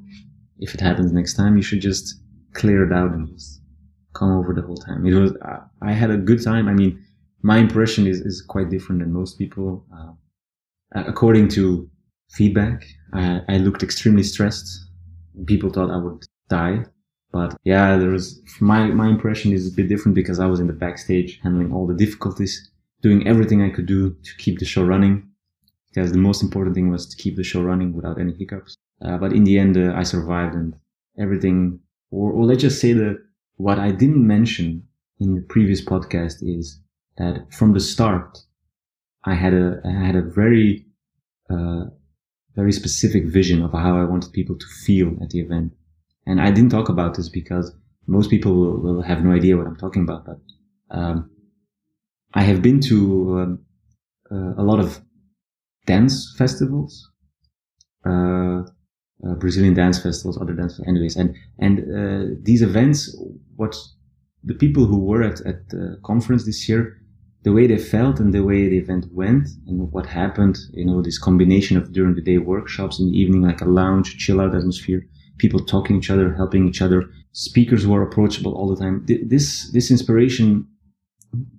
if 0.59 0.75
it 0.75 0.81
happens 0.81 1.11
next 1.11 1.33
time, 1.33 1.57
you 1.57 1.63
should 1.63 1.81
just 1.81 2.21
clear 2.53 2.83
it 2.83 2.93
out 2.93 3.11
and 3.11 3.27
just 3.27 3.61
come 4.13 4.31
over 4.31 4.53
the 4.53 4.61
whole 4.61 4.77
time. 4.77 5.07
It 5.07 5.15
was 5.15 5.33
I 5.81 5.91
had 5.93 6.11
a 6.11 6.17
good 6.17 6.43
time. 6.43 6.67
I 6.67 6.73
mean, 6.73 7.03
my 7.41 7.57
impression 7.57 8.05
is 8.05 8.19
is 8.21 8.43
quite 8.43 8.69
different 8.69 9.01
than 9.01 9.11
most 9.11 9.39
people. 9.39 9.87
Uh, 9.91 11.03
according 11.07 11.47
to 11.47 11.89
feedback, 12.29 12.83
I, 13.13 13.41
I 13.49 13.57
looked 13.57 13.81
extremely 13.81 14.21
stressed 14.21 14.88
people 15.45 15.69
thought 15.69 15.91
I 15.91 15.97
would 15.97 16.25
die. 16.49 16.85
But 17.31 17.55
yeah, 17.63 17.97
there 17.97 18.09
was 18.09 18.41
my 18.59 18.87
my 18.87 19.07
impression 19.07 19.51
is 19.51 19.67
a 19.67 19.75
bit 19.75 19.87
different 19.87 20.15
because 20.15 20.39
I 20.39 20.47
was 20.47 20.59
in 20.59 20.67
the 20.67 20.73
backstage 20.73 21.39
handling 21.43 21.71
all 21.71 21.85
the 21.85 21.93
difficulties, 21.93 22.71
doing 23.01 23.27
everything 23.27 23.61
I 23.61 23.69
could 23.69 23.85
do 23.85 24.15
to 24.23 24.31
keep 24.37 24.59
the 24.59 24.65
show 24.65 24.83
running. 24.83 25.29
Because 25.89 26.11
the 26.11 26.17
most 26.19 26.43
important 26.43 26.75
thing 26.75 26.89
was 26.89 27.07
to 27.07 27.17
keep 27.21 27.35
the 27.35 27.43
show 27.43 27.61
running 27.61 27.93
without 27.93 28.19
any 28.19 28.33
hiccups. 28.33 28.75
Uh, 29.03 29.17
but 29.17 29.33
in 29.33 29.43
the 29.43 29.57
end, 29.57 29.75
uh, 29.77 29.93
I 29.95 30.03
survived 30.03 30.53
and 30.55 30.75
everything. 31.17 31.79
Or, 32.11 32.31
or 32.31 32.45
let's 32.45 32.61
just 32.61 32.81
say 32.81 32.93
that 32.93 33.17
what 33.57 33.79
I 33.79 33.91
didn't 33.91 34.25
mention 34.25 34.83
in 35.19 35.35
the 35.35 35.41
previous 35.41 35.83
podcast 35.83 36.37
is 36.41 36.79
that 37.17 37.51
from 37.53 37.73
the 37.73 37.79
start, 37.79 38.39
I 39.25 39.35
had 39.35 39.53
a 39.53 39.81
I 39.85 40.05
had 40.05 40.15
a 40.15 40.21
very 40.21 40.85
uh, 41.49 41.85
very 42.59 42.71
specific 42.71 43.23
vision 43.25 43.61
of 43.63 43.71
how 43.71 43.93
I 44.01 44.05
wanted 44.11 44.33
people 44.33 44.57
to 44.57 44.67
feel 44.85 45.09
at 45.23 45.29
the 45.29 45.39
event. 45.39 45.71
And 46.25 46.41
I 46.41 46.51
didn't 46.51 46.71
talk 46.71 46.89
about 46.89 47.15
this 47.15 47.29
because 47.29 47.71
most 48.07 48.29
people 48.29 48.53
will, 48.53 48.77
will 48.85 49.01
have 49.01 49.23
no 49.23 49.31
idea 49.31 49.55
what 49.57 49.67
I'm 49.67 49.81
talking 49.85 50.03
about. 50.03 50.25
But 50.25 50.39
um, 50.91 51.29
I 52.33 52.43
have 52.49 52.61
been 52.61 52.79
to 52.91 52.97
um, 53.39 53.65
uh, 54.31 54.61
a 54.61 54.65
lot 54.69 54.79
of 54.79 55.01
dance 55.85 56.35
festivals, 56.37 57.09
uh, 58.05 58.61
uh, 59.25 59.35
Brazilian 59.43 59.73
dance 59.73 59.97
festivals, 60.01 60.37
other 60.41 60.53
dance, 60.53 60.79
anyways, 60.87 61.15
and 61.15 61.35
and 61.65 61.75
uh, 61.79 62.35
these 62.43 62.61
events, 62.61 62.99
what 63.55 63.75
the 64.43 64.53
people 64.53 64.85
who 64.85 64.99
were 64.99 65.23
at 65.23 65.41
at 65.51 65.69
the 65.69 65.99
conference 66.03 66.45
this 66.45 66.69
year 66.69 66.98
the 67.43 67.53
way 67.53 67.67
they 67.67 67.77
felt 67.77 68.19
and 68.19 68.33
the 68.33 68.43
way 68.43 68.67
the 68.67 68.77
event 68.77 69.05
went 69.11 69.47
and 69.67 69.91
what 69.91 70.05
happened, 70.05 70.57
you 70.73 70.85
know, 70.85 71.01
this 71.01 71.17
combination 71.17 71.77
of 71.77 71.93
during 71.93 72.15
the 72.15 72.21
day 72.21 72.37
workshops 72.37 72.99
in 72.99 73.07
the 73.07 73.17
evening, 73.17 73.41
like 73.41 73.61
a 73.61 73.65
lounge, 73.65 74.17
chill 74.17 74.41
out 74.41 74.55
atmosphere, 74.55 75.05
people 75.37 75.63
talking 75.63 75.97
each 75.97 76.09
other, 76.09 76.33
helping 76.35 76.67
each 76.67 76.81
other, 76.81 77.09
speakers 77.31 77.87
were 77.87 78.03
approachable 78.03 78.53
all 78.55 78.73
the 78.73 78.81
time. 78.81 79.05
This, 79.05 79.71
this 79.71 79.89
inspiration 79.89 80.67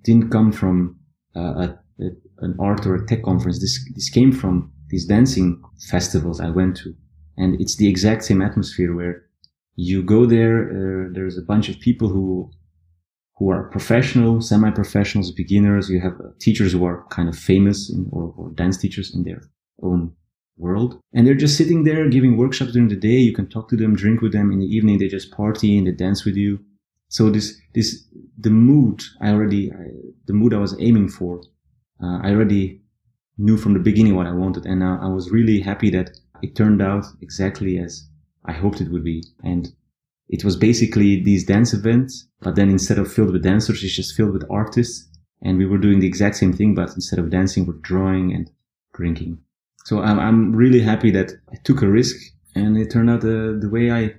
didn't 0.03 0.29
come 0.29 0.51
from 0.51 0.99
uh, 1.35 1.39
a, 1.39 1.79
a, 1.99 2.09
an 2.39 2.55
art 2.59 2.85
or 2.85 2.95
a 2.95 3.05
tech 3.07 3.23
conference. 3.23 3.59
This, 3.59 3.79
this 3.95 4.09
came 4.09 4.31
from 4.31 4.71
these 4.89 5.05
dancing 5.05 5.61
festivals 5.89 6.39
I 6.39 6.49
went 6.49 6.77
to. 6.77 6.93
And 7.37 7.59
it's 7.59 7.77
the 7.77 7.87
exact 7.87 8.23
same 8.23 8.41
atmosphere 8.41 8.93
where 8.93 9.23
you 9.75 10.03
go 10.03 10.27
there, 10.27 10.69
uh, 10.69 11.09
there's 11.11 11.37
a 11.37 11.41
bunch 11.41 11.69
of 11.69 11.79
people 11.79 12.09
who 12.09 12.51
who 13.41 13.49
are 13.49 13.63
professional, 13.69 14.39
semi-professionals, 14.39 15.31
beginners. 15.31 15.89
You 15.89 15.99
have 15.99 16.13
uh, 16.21 16.29
teachers 16.39 16.73
who 16.73 16.85
are 16.85 17.07
kind 17.09 17.27
of 17.27 17.35
famous 17.35 17.89
in, 17.89 18.07
or, 18.11 18.31
or 18.37 18.51
dance 18.51 18.77
teachers 18.77 19.15
in 19.15 19.23
their 19.23 19.41
own 19.81 20.13
world. 20.57 20.99
And 21.11 21.25
they're 21.25 21.33
just 21.33 21.57
sitting 21.57 21.83
there 21.83 22.07
giving 22.07 22.37
workshops 22.37 22.73
during 22.73 22.89
the 22.89 22.95
day. 22.95 23.17
You 23.17 23.33
can 23.33 23.49
talk 23.49 23.67
to 23.69 23.75
them, 23.75 23.95
drink 23.95 24.21
with 24.21 24.31
them. 24.31 24.51
In 24.51 24.59
the 24.59 24.67
evening, 24.67 24.99
they 24.99 25.07
just 25.07 25.31
party 25.31 25.75
and 25.75 25.87
they 25.87 25.91
dance 25.91 26.23
with 26.23 26.35
you. 26.35 26.59
So 27.07 27.31
this, 27.31 27.59
this, 27.73 28.05
the 28.37 28.51
mood 28.51 29.01
I 29.21 29.31
already, 29.31 29.71
I, 29.71 29.85
the 30.27 30.33
mood 30.33 30.53
I 30.53 30.59
was 30.59 30.79
aiming 30.79 31.09
for, 31.09 31.41
uh, 31.99 32.19
I 32.21 32.29
already 32.29 32.83
knew 33.39 33.57
from 33.57 33.73
the 33.73 33.79
beginning 33.79 34.15
what 34.15 34.27
I 34.27 34.33
wanted. 34.33 34.67
And 34.67 34.83
I, 34.83 34.97
I 34.97 35.07
was 35.07 35.31
really 35.31 35.61
happy 35.61 35.89
that 35.89 36.11
it 36.43 36.55
turned 36.55 36.79
out 36.79 37.05
exactly 37.21 37.79
as 37.79 38.07
I 38.45 38.51
hoped 38.51 38.81
it 38.81 38.91
would 38.91 39.03
be. 39.03 39.23
And 39.43 39.73
it 40.31 40.45
was 40.45 40.55
basically 40.55 41.21
these 41.21 41.43
dance 41.45 41.73
events, 41.73 42.25
but 42.39 42.55
then 42.55 42.69
instead 42.69 42.97
of 42.97 43.11
filled 43.11 43.33
with 43.33 43.43
dancers, 43.43 43.83
it's 43.83 43.95
just 43.95 44.15
filled 44.15 44.31
with 44.31 44.45
artists. 44.49 45.09
And 45.43 45.57
we 45.57 45.65
were 45.65 45.77
doing 45.77 45.99
the 45.99 46.07
exact 46.07 46.37
same 46.37 46.53
thing, 46.53 46.73
but 46.73 46.89
instead 46.95 47.19
of 47.19 47.29
dancing, 47.29 47.65
we're 47.65 47.81
drawing 47.81 48.33
and 48.33 48.49
drinking. 48.93 49.39
So 49.85 50.01
I'm, 50.01 50.19
I'm 50.19 50.55
really 50.55 50.79
happy 50.79 51.11
that 51.11 51.33
I 51.51 51.57
took 51.63 51.81
a 51.81 51.87
risk 51.87 52.15
and 52.55 52.77
it 52.77 52.91
turned 52.91 53.09
out 53.09 53.21
the, 53.21 53.57
the 53.59 53.69
way 53.69 53.91
I 53.91 54.15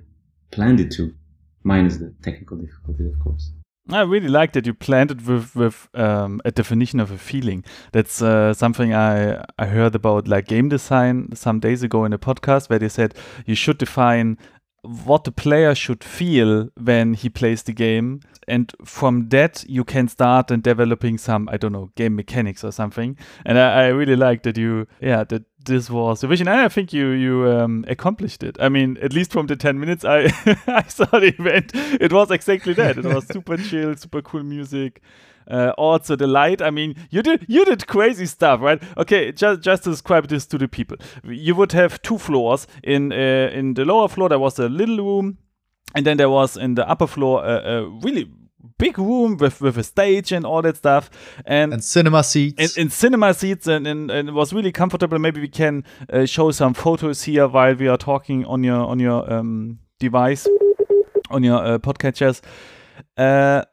planned 0.51 0.81
it 0.81 0.91
to, 0.93 1.15
minus 1.63 1.97
the 1.97 2.15
technical 2.23 2.59
difficulty, 2.59 3.07
of 3.07 3.19
course. 3.19 3.51
I 3.89 4.03
really 4.03 4.29
like 4.29 4.53
that 4.53 4.67
you 4.67 4.75
planned 4.75 5.11
it 5.11 5.27
with 5.27 5.57
with 5.57 5.89
um, 5.95 6.41
a 6.45 6.53
definition 6.53 7.01
of 7.01 7.11
a 7.11 7.19
feeling. 7.19 7.65
That's 7.91 8.23
uh, 8.23 8.55
something 8.55 8.95
I 8.95 9.45
I 9.59 9.67
heard 9.67 9.97
about 9.97 10.29
like 10.29 10.47
game 10.47 10.69
design 10.69 11.35
some 11.35 11.59
days 11.59 11.83
ago 11.83 12.05
in 12.05 12.13
a 12.13 12.19
podcast 12.19 12.71
where 12.71 12.79
they 12.79 12.89
said 12.89 13.15
you 13.45 13.57
should 13.57 13.79
define 13.79 14.39
what 14.83 15.23
the 15.25 15.33
player 15.33 15.75
should 15.75 16.03
feel 16.03 16.69
when 16.77 17.15
he 17.15 17.29
plays 17.29 17.63
the 17.63 17.73
game. 17.73 18.21
And 18.49 18.73
from 18.85 19.29
that 19.29 19.65
you 19.69 19.85
can 19.85 20.09
start 20.09 20.51
and 20.51 20.63
developing 20.63 21.17
some 21.17 21.49
i 21.49 21.57
don't 21.57 21.73
know 21.73 21.91
game 21.95 22.17
mechanics 22.17 22.65
or 22.65 22.73
something. 22.73 23.17
And 23.47 23.59
i, 23.59 23.85
I 23.85 23.87
really 23.89 24.17
like 24.17 24.43
that 24.43 24.57
you 24.57 24.87
yeah 25.01 25.25
that 25.25 25.45
this 25.65 25.89
was 25.89 26.21
the 26.21 26.27
vision. 26.27 26.49
And 26.49 26.61
i 26.61 26.69
think 26.69 26.93
you 26.93 27.11
you 27.11 27.49
um, 27.49 27.85
accomplished 27.87 28.43
it. 28.43 28.57
I 28.61 28.69
mean 28.69 28.99
at 29.01 29.13
least 29.13 29.33
from 29.33 29.47
the 29.47 29.57
10 29.57 29.79
minutes 29.79 30.05
i 30.05 30.25
i 30.67 30.83
saw 30.89 31.07
the 31.07 31.33
event 31.39 31.73
it 31.75 32.13
was 32.13 32.31
exactly 32.31 32.75
that. 32.75 32.99
It 32.99 33.05
was 33.05 33.27
super 33.29 33.57
chill 33.69 33.95
super 33.95 34.23
cool 34.23 34.43
music 34.43 35.01
uh, 35.51 35.73
also 35.79 36.17
the 36.17 36.27
light. 36.27 36.63
I 36.63 36.71
mean, 36.71 36.95
you 37.11 37.23
did 37.23 37.47
you 37.49 37.65
did 37.65 37.87
crazy 37.87 38.27
stuff, 38.27 38.61
right? 38.61 38.83
Okay, 38.97 39.33
just 39.33 39.63
just 39.63 39.85
to 39.85 39.91
describe 39.91 40.29
this 40.29 40.47
to 40.47 40.59
the 40.59 40.69
people, 40.69 40.97
you 41.25 41.55
would 41.55 41.73
have 41.73 42.01
two 42.03 42.19
floors. 42.19 42.67
In 42.83 43.13
uh, 43.13 43.51
in 43.53 43.75
the 43.75 43.85
lower 43.85 44.09
floor 44.09 44.29
there 44.29 44.39
was 44.39 44.59
a 44.59 44.69
little 44.69 44.99
room, 44.99 45.39
and 45.95 46.07
then 46.07 46.17
there 46.17 46.31
was 46.31 46.57
in 46.57 46.75
the 46.75 46.89
upper 46.89 47.07
floor 47.07 47.45
a, 47.45 47.79
a 47.79 47.89
really 47.89 48.31
big 48.79 48.99
room 48.99 49.37
with 49.37 49.61
with 49.61 49.77
a 49.79 49.83
stage 49.83 50.33
and 50.33 50.45
all 50.45 50.63
that 50.63 50.77
stuff 50.77 51.11
and, 51.47 51.73
and 51.73 51.85
cinema 51.85 52.23
seats 52.23 52.77
and, 52.77 52.83
and 52.83 52.93
cinema 52.93 53.35
seats 53.35 53.67
and, 53.67 53.87
and, 53.87 54.11
and, 54.11 54.29
it 54.29 54.33
was 54.33 54.53
really 54.53 54.73
comfortable 54.73 55.19
maybe 55.19 55.41
we 55.41 55.49
can 55.49 55.85
uh, 56.13 56.25
show 56.25 56.51
some 56.51 56.75
photos 56.75 57.23
here 57.23 57.47
while 57.49 57.75
we 57.75 57.89
are 57.89 57.97
talking 57.97 58.45
on 58.45 58.65
your 58.65 58.79
on 58.79 58.99
your 58.99 59.33
um, 59.33 59.79
device 59.99 60.49
on 61.31 61.43
your 61.43 61.65
uh, 61.65 61.79
podcatchers 61.79 62.41
uh, 63.17 63.65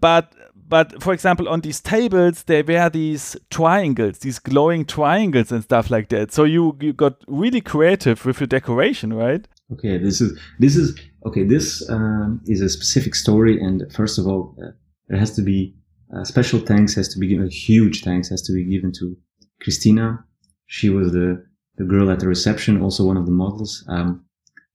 but 0.00 0.32
but 0.68 1.02
for 1.02 1.12
example, 1.12 1.48
on 1.48 1.60
these 1.60 1.80
tables, 1.80 2.42
there 2.44 2.64
were 2.64 2.90
these 2.90 3.36
triangles, 3.50 4.18
these 4.18 4.38
glowing 4.38 4.84
triangles 4.84 5.52
and 5.52 5.62
stuff 5.62 5.90
like 5.90 6.08
that. 6.08 6.32
So 6.32 6.44
you 6.44 6.76
you 6.80 6.92
got 6.92 7.22
really 7.28 7.60
creative 7.60 8.24
with 8.24 8.40
your 8.40 8.46
decoration, 8.46 9.12
right? 9.12 9.46
Okay, 9.72 9.98
this 9.98 10.20
is 10.20 10.38
this 10.58 10.76
is 10.76 10.98
okay. 11.26 11.44
This 11.44 11.88
um, 11.90 12.40
is 12.46 12.60
a 12.60 12.68
specific 12.68 13.14
story, 13.14 13.60
and 13.60 13.84
first 13.92 14.18
of 14.18 14.26
all, 14.26 14.56
uh, 14.62 14.70
there 15.08 15.18
has 15.18 15.34
to 15.36 15.42
be 15.42 15.74
uh, 16.14 16.24
special 16.24 16.60
thanks 16.60 16.94
has 16.94 17.08
to 17.08 17.18
be 17.18 17.28
given. 17.28 17.46
A 17.46 17.50
huge 17.50 18.04
thanks 18.04 18.28
has 18.28 18.42
to 18.42 18.52
be 18.52 18.64
given 18.64 18.92
to 18.92 19.16
Christina. 19.60 20.24
She 20.66 20.88
was 20.88 21.12
the 21.12 21.44
the 21.76 21.84
girl 21.84 22.10
at 22.10 22.20
the 22.20 22.28
reception, 22.28 22.80
also 22.80 23.04
one 23.04 23.16
of 23.16 23.26
the 23.26 23.32
models. 23.32 23.84
Um, 23.88 24.24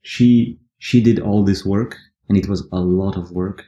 she 0.02 0.60
she 0.78 1.02
did 1.02 1.20
all 1.20 1.44
this 1.44 1.66
work, 1.66 1.98
and 2.28 2.38
it 2.38 2.48
was 2.50 2.68
a 2.72 2.80
lot 2.80 3.18
of 3.18 3.32
work, 3.32 3.64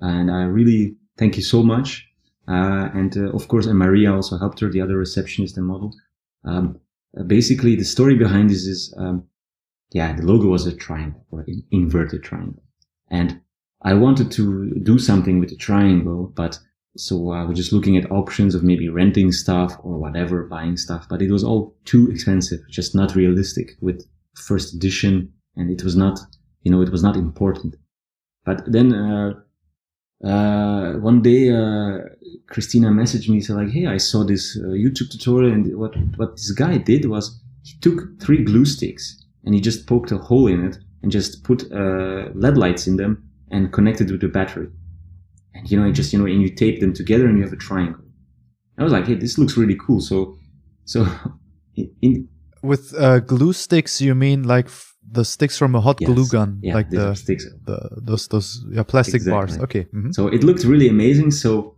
and 0.00 0.30
I 0.30 0.42
really 0.42 0.97
thank 1.18 1.36
you 1.36 1.42
so 1.42 1.62
much. 1.62 2.06
Uh, 2.48 2.88
and 2.94 3.16
uh, 3.16 3.30
of 3.32 3.48
course, 3.48 3.66
and 3.66 3.78
Maria 3.78 4.14
also 4.14 4.38
helped 4.38 4.60
her, 4.60 4.70
the 4.70 4.80
other 4.80 4.96
receptionist 4.96 5.56
and 5.58 5.66
model. 5.66 5.92
Um, 6.44 6.80
uh, 7.18 7.24
basically, 7.24 7.76
the 7.76 7.84
story 7.84 8.14
behind 8.14 8.50
this 8.50 8.64
is, 8.64 8.94
um, 8.96 9.24
yeah, 9.92 10.14
the 10.14 10.22
logo 10.22 10.48
was 10.48 10.66
a 10.66 10.74
triangle 10.74 11.26
or 11.30 11.40
an 11.46 11.62
inverted 11.70 12.22
triangle, 12.22 12.62
and 13.10 13.40
I 13.82 13.94
wanted 13.94 14.30
to 14.32 14.74
do 14.82 14.98
something 14.98 15.38
with 15.38 15.50
the 15.50 15.56
triangle, 15.56 16.32
but 16.34 16.58
so 16.96 17.30
I 17.30 17.44
was 17.44 17.56
just 17.56 17.72
looking 17.72 17.96
at 17.96 18.10
options 18.10 18.54
of 18.54 18.64
maybe 18.64 18.88
renting 18.88 19.30
stuff 19.30 19.76
or 19.82 19.98
whatever, 19.98 20.44
buying 20.44 20.76
stuff, 20.76 21.06
but 21.08 21.22
it 21.22 21.30
was 21.30 21.44
all 21.44 21.76
too 21.84 22.10
expensive, 22.10 22.60
just 22.70 22.94
not 22.94 23.14
realistic 23.14 23.76
with 23.80 24.04
first 24.34 24.74
edition, 24.74 25.32
and 25.54 25.70
it 25.70 25.84
was 25.84 25.96
not, 25.96 26.18
you 26.62 26.72
know, 26.72 26.82
it 26.82 26.90
was 26.90 27.02
not 27.02 27.16
important. 27.16 27.76
But 28.44 28.70
then 28.70 28.92
uh, 28.92 29.34
uh, 30.24 30.94
one 30.94 31.22
day 31.22 31.50
uh, 31.50 32.00
Christina 32.48 32.88
messaged 32.88 33.28
me 33.28 33.40
said 33.40 33.56
like, 33.56 33.70
"Hey, 33.70 33.86
I 33.86 33.98
saw 33.98 34.24
this 34.24 34.56
uh, 34.56 34.68
YouTube 34.68 35.10
tutorial, 35.10 35.52
and 35.52 35.76
what 35.76 35.94
what 36.16 36.36
this 36.36 36.50
guy 36.50 36.78
did 36.78 37.04
was 37.04 37.40
he 37.62 37.78
took 37.80 38.20
three 38.20 38.42
glue 38.42 38.64
sticks 38.64 39.24
and 39.44 39.54
he 39.54 39.60
just 39.60 39.86
poked 39.86 40.10
a 40.10 40.18
hole 40.18 40.48
in 40.48 40.64
it, 40.64 40.78
and 41.02 41.12
just 41.12 41.44
put 41.44 41.70
uh, 41.72 42.30
LED 42.34 42.56
lights 42.56 42.86
in 42.86 42.96
them 42.96 43.22
and 43.50 43.72
connected 43.72 44.08
it 44.08 44.12
with 44.12 44.20
the 44.20 44.28
battery. 44.28 44.68
And 45.54 45.70
you 45.70 45.80
know, 45.80 45.88
it 45.88 45.92
just 45.92 46.12
you 46.12 46.18
know, 46.18 46.26
and 46.26 46.42
you 46.42 46.54
tape 46.54 46.80
them 46.80 46.92
together 46.92 47.26
and 47.26 47.38
you 47.38 47.44
have 47.44 47.52
a 47.52 47.56
triangle. 47.56 48.04
I 48.76 48.84
was 48.84 48.92
like, 48.92 49.06
hey, 49.06 49.14
this 49.14 49.38
looks 49.38 49.56
really 49.56 49.76
cool. 49.76 50.00
So, 50.00 50.36
so 50.84 51.06
in 52.02 52.28
with 52.62 52.94
uh, 52.98 53.20
glue 53.20 53.52
sticks, 53.52 54.00
you 54.00 54.14
mean 54.14 54.42
like 54.42 54.68
the 55.10 55.24
sticks 55.24 55.56
from 55.58 55.74
a 55.74 55.80
hot 55.80 55.96
Yes. 56.00 56.10
glue 56.10 56.26
gun, 56.28 56.58
Yeah, 56.62 56.74
like 56.74 56.90
the, 56.90 57.14
sticks. 57.14 57.46
the 57.64 57.78
those 58.08 58.28
those 58.28 58.64
yeah, 58.70 58.82
plastic 58.82 59.24
bars. 59.24 59.54
Exactly. 59.54 59.80
Okay. 59.82 59.90
mhm. 59.94 60.14
So 60.14 60.28
it 60.28 60.42
looked 60.44 60.64
really 60.64 60.88
amazing. 60.88 61.30
So 61.30 61.76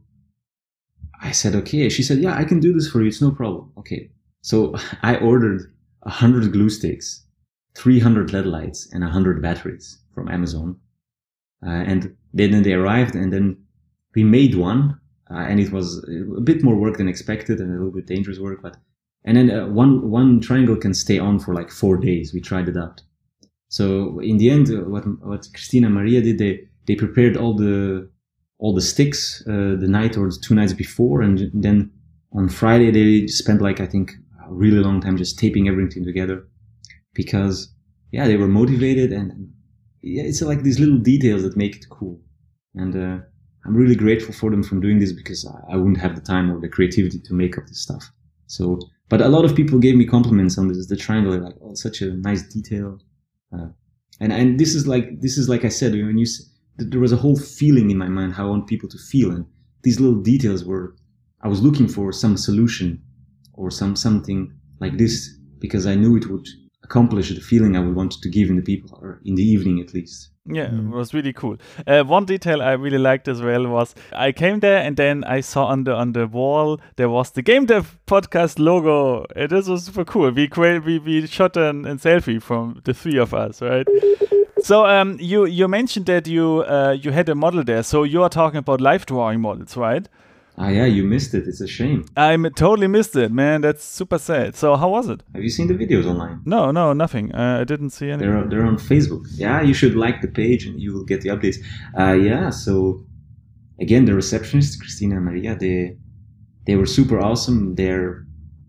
I 1.22 1.32
said, 1.32 1.54
okay. 1.54 1.88
She 1.88 2.02
said, 2.02 2.18
yeah, 2.18 2.34
I 2.36 2.44
can 2.44 2.60
do 2.60 2.72
this 2.72 2.88
for 2.90 3.00
you. 3.02 3.08
It's 3.08 3.20
no 3.20 3.30
problem. 3.30 3.70
Okay. 3.78 4.10
So 4.42 4.74
I 5.02 5.16
ordered 5.16 5.60
a 6.02 6.10
hundred 6.10 6.52
glue 6.52 6.70
sticks, 6.70 7.24
300 7.76 8.32
LED 8.32 8.46
lights 8.46 8.88
and 8.92 9.04
a 9.04 9.08
hundred 9.08 9.42
batteries 9.42 9.98
from 10.14 10.28
Amazon. 10.28 10.76
Uh, 11.64 11.70
and 11.90 12.16
then 12.32 12.62
they 12.62 12.72
arrived 12.72 13.14
and 13.14 13.32
then 13.32 13.56
we 14.14 14.24
made 14.24 14.54
one. 14.54 14.98
Uh, 15.30 15.46
and 15.48 15.60
it 15.60 15.70
was 15.70 16.02
a 16.38 16.40
bit 16.40 16.64
more 16.64 16.74
work 16.76 16.96
than 16.96 17.06
expected 17.08 17.60
and 17.60 17.70
a 17.70 17.74
little 17.76 17.92
bit 17.92 18.06
dangerous 18.06 18.40
work, 18.40 18.60
but, 18.62 18.76
and 19.24 19.36
then 19.36 19.48
uh, 19.48 19.64
one, 19.68 20.10
one 20.10 20.40
triangle 20.40 20.74
can 20.74 20.92
stay 20.92 21.20
on 21.20 21.38
for 21.38 21.54
like 21.54 21.70
four 21.70 21.96
days. 21.96 22.34
We 22.34 22.40
tried 22.40 22.68
it 22.68 22.76
out. 22.76 23.00
So 23.70 24.18
in 24.20 24.36
the 24.36 24.50
end, 24.50 24.68
what, 24.92 25.04
what 25.22 25.48
Christina 25.54 25.88
Maria 25.88 26.20
did, 26.20 26.38
they, 26.38 26.60
they 26.86 26.94
prepared 26.94 27.36
all 27.36 27.54
the, 27.54 28.10
all 28.60 28.74
the 28.74 28.82
sticks 28.82 29.42
uh, 29.48 29.74
the 29.80 29.88
night 29.88 30.16
or 30.16 30.28
the 30.28 30.38
two 30.44 30.54
nights 30.54 30.74
before, 30.74 31.22
and 31.22 31.50
then 31.54 31.90
on 32.32 32.48
Friday 32.48 32.90
they 32.90 33.26
spent 33.26 33.60
like 33.60 33.80
I 33.80 33.86
think 33.86 34.12
a 34.46 34.52
really 34.52 34.80
long 34.80 35.00
time 35.00 35.16
just 35.16 35.38
taping 35.38 35.66
everything 35.66 36.04
together 36.04 36.46
because 37.14 37.72
yeah 38.12 38.26
they 38.26 38.36
were 38.36 38.48
motivated 38.48 39.12
and 39.12 39.50
yeah 40.02 40.22
it's 40.22 40.42
like 40.42 40.62
these 40.62 40.78
little 40.78 40.98
details 40.98 41.42
that 41.42 41.56
make 41.56 41.76
it 41.76 41.86
cool, 41.90 42.20
and 42.74 42.94
uh, 42.94 43.24
I'm 43.64 43.74
really 43.74 43.96
grateful 43.96 44.34
for 44.34 44.50
them 44.50 44.62
from 44.62 44.80
doing 44.80 44.98
this 44.98 45.12
because 45.12 45.46
I, 45.46 45.74
I 45.74 45.76
wouldn't 45.76 46.00
have 46.00 46.14
the 46.14 46.20
time 46.20 46.50
or 46.50 46.60
the 46.60 46.68
creativity 46.68 47.20
to 47.20 47.34
make 47.34 47.56
up 47.56 47.66
this 47.66 47.80
stuff. 47.80 48.04
So, 48.46 48.78
but 49.08 49.20
a 49.22 49.28
lot 49.28 49.44
of 49.44 49.56
people 49.56 49.78
gave 49.78 49.96
me 49.96 50.04
compliments 50.04 50.58
on 50.58 50.68
this 50.68 50.86
the 50.86 50.96
triangle 50.96 51.38
like 51.38 51.54
oh 51.62 51.74
such 51.74 52.02
a 52.02 52.12
nice 52.12 52.42
detail, 52.42 52.98
uh, 53.52 53.68
and 54.20 54.32
and 54.32 54.58
this 54.60 54.74
is 54.74 54.86
like 54.86 55.20
this 55.20 55.38
is 55.38 55.48
like 55.48 55.64
I 55.64 55.68
said 55.68 55.92
when 55.92 56.18
you. 56.18 56.26
there 56.78 57.00
was 57.00 57.12
a 57.12 57.16
whole 57.24 57.36
feeling 57.36 57.90
in 57.90 57.98
my 57.98 58.08
mind 58.08 58.34
how 58.34 58.46
I 58.46 58.50
want 58.50 58.66
people 58.66 58.88
to 58.88 58.98
feel, 58.98 59.30
and 59.30 59.44
these 59.82 60.00
little 60.00 60.20
details 60.20 60.64
were. 60.64 60.94
I 61.42 61.48
was 61.48 61.62
looking 61.62 61.88
for 61.88 62.12
some 62.12 62.36
solution 62.36 63.02
or 63.54 63.70
some 63.70 63.96
something 63.96 64.52
like 64.78 64.98
this 64.98 65.14
because 65.58 65.86
I 65.86 65.94
knew 65.94 66.16
it 66.16 66.28
would 66.30 66.46
accomplish 66.90 67.28
the 67.34 67.40
feeling 67.40 67.76
I 67.76 67.80
would 67.80 67.94
want 67.94 68.12
to 68.22 68.28
give 68.28 68.50
in 68.50 68.56
the 68.56 68.62
people, 68.62 68.98
or 69.02 69.20
in 69.24 69.34
the 69.36 69.42
evening 69.54 69.80
at 69.80 69.94
least. 69.94 70.30
Yeah, 70.46 70.68
Mm. 70.70 70.88
it 70.90 70.96
was 70.96 71.14
really 71.14 71.32
cool. 71.32 71.56
Uh, 71.86 72.02
one 72.02 72.24
detail 72.24 72.60
I 72.62 72.72
really 72.72 72.98
liked 72.98 73.28
as 73.28 73.40
well 73.40 73.66
was 73.68 73.94
I 74.12 74.32
came 74.32 74.60
there 74.60 74.78
and 74.86 74.96
then 74.96 75.22
I 75.36 75.40
saw 75.42 75.66
on 75.66 75.84
the 75.84 75.92
on 75.94 76.12
the 76.12 76.26
wall 76.26 76.80
there 76.96 77.08
was 77.08 77.30
the 77.30 77.42
Game 77.42 77.66
Dev 77.66 77.84
Podcast 78.06 78.58
logo. 78.58 79.24
And 79.36 79.50
this 79.50 79.68
was 79.68 79.84
super 79.84 80.04
cool. 80.04 80.30
We 80.32 80.48
cra- 80.48 80.80
we 80.86 80.98
we 80.98 81.26
shot 81.26 81.56
an, 81.56 81.86
an 81.86 81.98
selfie 81.98 82.40
from 82.42 82.80
the 82.84 82.94
three 82.94 83.18
of 83.20 83.32
us, 83.34 83.62
right? 83.62 83.86
So 84.62 84.84
um, 84.86 85.16
you 85.20 85.46
you 85.46 85.68
mentioned 85.68 86.06
that 86.06 86.26
you 86.26 86.64
uh, 86.76 86.96
you 87.04 87.12
had 87.12 87.28
a 87.28 87.34
model 87.34 87.62
there. 87.64 87.82
So 87.82 88.02
you 88.04 88.22
are 88.22 88.30
talking 88.30 88.58
about 88.58 88.80
live 88.80 89.04
drawing 89.06 89.40
models, 89.40 89.76
right? 89.76 90.08
Ah, 90.62 90.68
yeah, 90.68 90.84
you 90.84 91.04
missed 91.04 91.32
it. 91.32 91.44
It's 91.48 91.62
a 91.62 91.66
shame. 91.66 92.04
I 92.18 92.34
m- 92.34 92.52
totally 92.54 92.86
missed 92.86 93.16
it, 93.16 93.32
man. 93.32 93.62
That's 93.62 93.82
super 93.82 94.18
sad. 94.18 94.54
So 94.54 94.76
how 94.76 94.90
was 94.90 95.08
it? 95.08 95.22
Have 95.34 95.42
you 95.42 95.48
seen 95.48 95.68
the 95.68 95.74
videos 95.84 96.04
online? 96.04 96.42
No, 96.44 96.70
no, 96.70 96.92
nothing. 96.92 97.34
Uh, 97.34 97.58
I 97.62 97.64
didn't 97.64 97.90
see 97.98 98.10
any. 98.10 98.20
They're 98.24 98.44
they're 98.50 98.66
on 98.66 98.76
Facebook. 98.76 99.24
Yeah, 99.44 99.62
you 99.62 99.72
should 99.80 99.96
like 99.96 100.20
the 100.20 100.28
page 100.42 100.66
and 100.66 100.78
you 100.78 100.92
will 100.94 101.06
get 101.12 101.22
the 101.22 101.30
updates. 101.30 101.56
Uh, 101.98 102.12
yeah. 102.12 102.50
So 102.50 102.72
again, 103.84 104.04
the 104.04 104.12
receptionists, 104.12 104.78
Christina 104.78 105.16
and 105.16 105.24
Maria, 105.24 105.56
they 105.56 105.96
they 106.66 106.76
were 106.76 106.90
super 106.98 107.18
awesome. 107.18 107.74
They're 107.76 108.26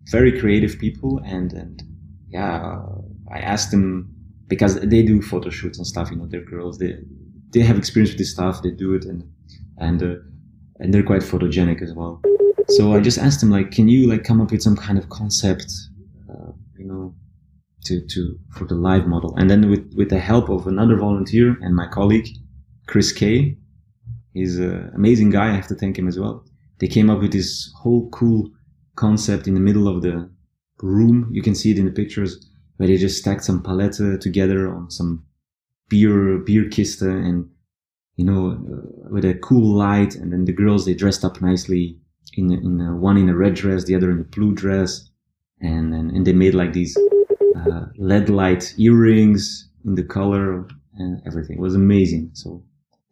very 0.10 0.32
creative 0.40 0.80
people, 0.80 1.20
and 1.26 1.52
and 1.52 1.84
yeah, 2.30 2.86
I 3.38 3.40
asked 3.54 3.72
them 3.72 3.86
because 4.48 4.80
they 4.80 5.04
do 5.04 5.22
photo 5.22 5.50
shoots 5.50 5.78
and 5.78 5.86
stuff. 5.86 6.10
You 6.10 6.18
know, 6.18 6.28
they're 6.32 6.50
girls. 6.56 6.78
They 6.78 6.94
they 7.54 7.64
have 7.70 7.78
experience 7.78 8.12
with 8.12 8.20
this 8.20 8.32
stuff. 8.32 8.62
They 8.64 8.72
do 8.72 8.94
it, 8.98 9.04
and 9.04 9.22
and 9.78 10.02
uh, 10.02 10.16
and 10.82 10.94
they're 10.94 11.04
quite 11.04 11.22
photogenic 11.22 11.82
as 11.82 11.94
well. 11.94 12.22
So 12.70 12.94
I 12.94 13.00
just 13.00 13.20
asked 13.20 13.40
them 13.40 13.52
like, 13.52 13.72
can 13.72 13.88
you 13.88 14.10
like 14.10 14.24
come 14.24 14.42
up 14.42 14.52
with 14.52 14.62
some 14.62 14.76
kind 14.76 14.98
of 14.98 15.10
concept, 15.10 15.72
uh, 16.30 16.52
you 16.78 16.86
know, 16.86 17.16
to 17.86 18.06
to 18.08 18.38
for 18.56 18.66
the 18.66 18.76
live 18.76 19.08
model? 19.08 19.36
And 19.38 19.50
then 19.50 19.70
with 19.70 19.94
with 19.96 20.10
the 20.10 20.20
help 20.20 20.50
of 20.50 20.68
another 20.68 20.98
volunteer 20.98 21.58
and 21.62 21.76
my 21.76 21.88
colleague, 21.88 22.28
Chris 22.88 23.12
Kay, 23.12 23.58
he's 24.34 24.58
an 24.58 24.92
amazing 24.96 25.30
guy. 25.30 25.50
I 25.50 25.56
have 25.56 25.68
to 25.68 25.76
thank 25.76 25.98
him 25.98 26.08
as 26.08 26.20
well. 26.20 26.44
They 26.80 26.88
came 26.88 27.10
up 27.10 27.22
with 27.22 27.32
this 27.32 27.72
whole 27.78 28.10
cool 28.10 28.50
concept 28.96 29.48
in 29.48 29.54
the 29.54 29.60
middle 29.60 29.88
of 29.88 30.02
the 30.02 30.30
room. 30.82 31.30
You 31.32 31.44
can 31.44 31.54
see 31.54 31.72
it 31.72 31.78
in 31.78 31.86
the 31.86 31.92
pictures 31.92 32.50
where 32.78 32.88
they 32.88 32.98
just 32.98 33.20
stacked 33.20 33.44
some 33.44 33.62
palette 33.62 34.22
together 34.22 34.74
on 34.74 34.90
some 34.90 35.24
beer 35.90 36.40
beer 36.40 36.66
kiste 36.70 37.04
and 37.28 37.50
you 38.16 38.26
know 38.26 38.52
uh, 38.52 39.10
with 39.10 39.26
a 39.26 39.34
cool 39.36 39.76
light 39.76 40.16
and 40.16 40.32
then 40.32 40.46
the 40.46 40.54
girls 40.54 40.86
they 40.86 40.94
dressed 40.94 41.24
up 41.24 41.42
nicely 41.42 41.98
in 42.34 42.52
in 42.52 42.82
a, 42.82 42.96
one 42.96 43.18
in 43.18 43.30
a 43.30 43.36
red 43.36 43.54
dress 43.54 43.84
the 43.86 43.96
other 43.96 44.12
in 44.12 44.20
a 44.20 44.24
blue 44.24 44.54
dress 44.54 45.10
and 45.62 45.94
and, 45.94 46.12
and 46.12 46.26
they 46.26 46.34
made 46.34 46.54
like 46.54 46.74
these 46.74 46.98
uh, 47.58 47.86
led 47.98 48.30
light 48.30 48.74
earrings 48.78 49.70
in 49.86 49.96
the 49.96 50.04
color 50.04 50.68
and 50.96 51.22
everything 51.26 51.58
it 51.58 51.62
was 51.62 51.76
amazing 51.76 52.30
so 52.34 52.64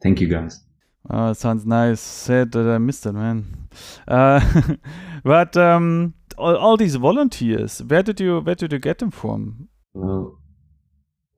thank 0.01 0.21
you 0.21 0.27
guys 0.27 0.63
Oh, 1.09 1.33
sounds 1.33 1.65
nice. 1.65 2.01
Sad 2.01 2.51
that 2.51 2.67
I 2.67 2.77
missed 2.77 3.05
it, 3.05 3.13
man. 3.13 3.67
Uh, 4.07 4.41
but 5.23 5.55
um, 5.57 6.13
all, 6.37 6.55
all 6.55 6.77
these 6.77 6.95
volunteers, 6.95 7.81
where 7.81 8.03
did 8.03 8.19
you 8.19 8.39
where 8.39 8.55
did 8.55 8.71
you 8.71 8.79
get 8.79 8.99
them 8.99 9.11
from? 9.11 9.69
Well, 9.93 10.39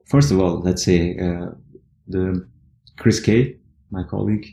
first 0.08 0.32
of 0.32 0.40
all, 0.40 0.60
let's 0.60 0.84
say 0.84 1.18
uh, 1.18 1.52
the 2.08 2.48
Chris 3.02 3.20
Kay, 3.20 3.56
my 3.90 4.04
colleague, 4.04 4.46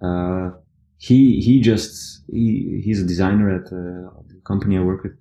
uh, 0.00 0.50
he 0.98 1.40
he 1.40 1.60
just 1.60 2.22
he, 2.30 2.80
he's 2.84 3.02
a 3.02 3.06
designer 3.06 3.50
at 3.50 3.66
uh, 3.66 4.10
the 4.28 4.40
company 4.44 4.78
I 4.78 4.82
work 4.82 5.02
with. 5.02 5.16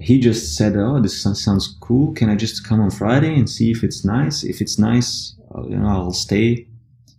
He 0.00 0.18
just 0.18 0.56
said, 0.56 0.74
"Oh, 0.76 1.00
this 1.00 1.22
sounds 1.22 1.78
cool. 1.80 2.12
Can 2.14 2.28
I 2.28 2.34
just 2.34 2.66
come 2.66 2.80
on 2.80 2.90
Friday 2.90 3.32
and 3.38 3.48
see 3.48 3.70
if 3.70 3.84
it's 3.84 4.04
nice? 4.04 4.42
If 4.42 4.60
it's 4.60 4.80
nice, 4.80 5.36
you 5.70 5.76
know, 5.76 5.86
I'll 5.86 6.12
stay." 6.12 6.66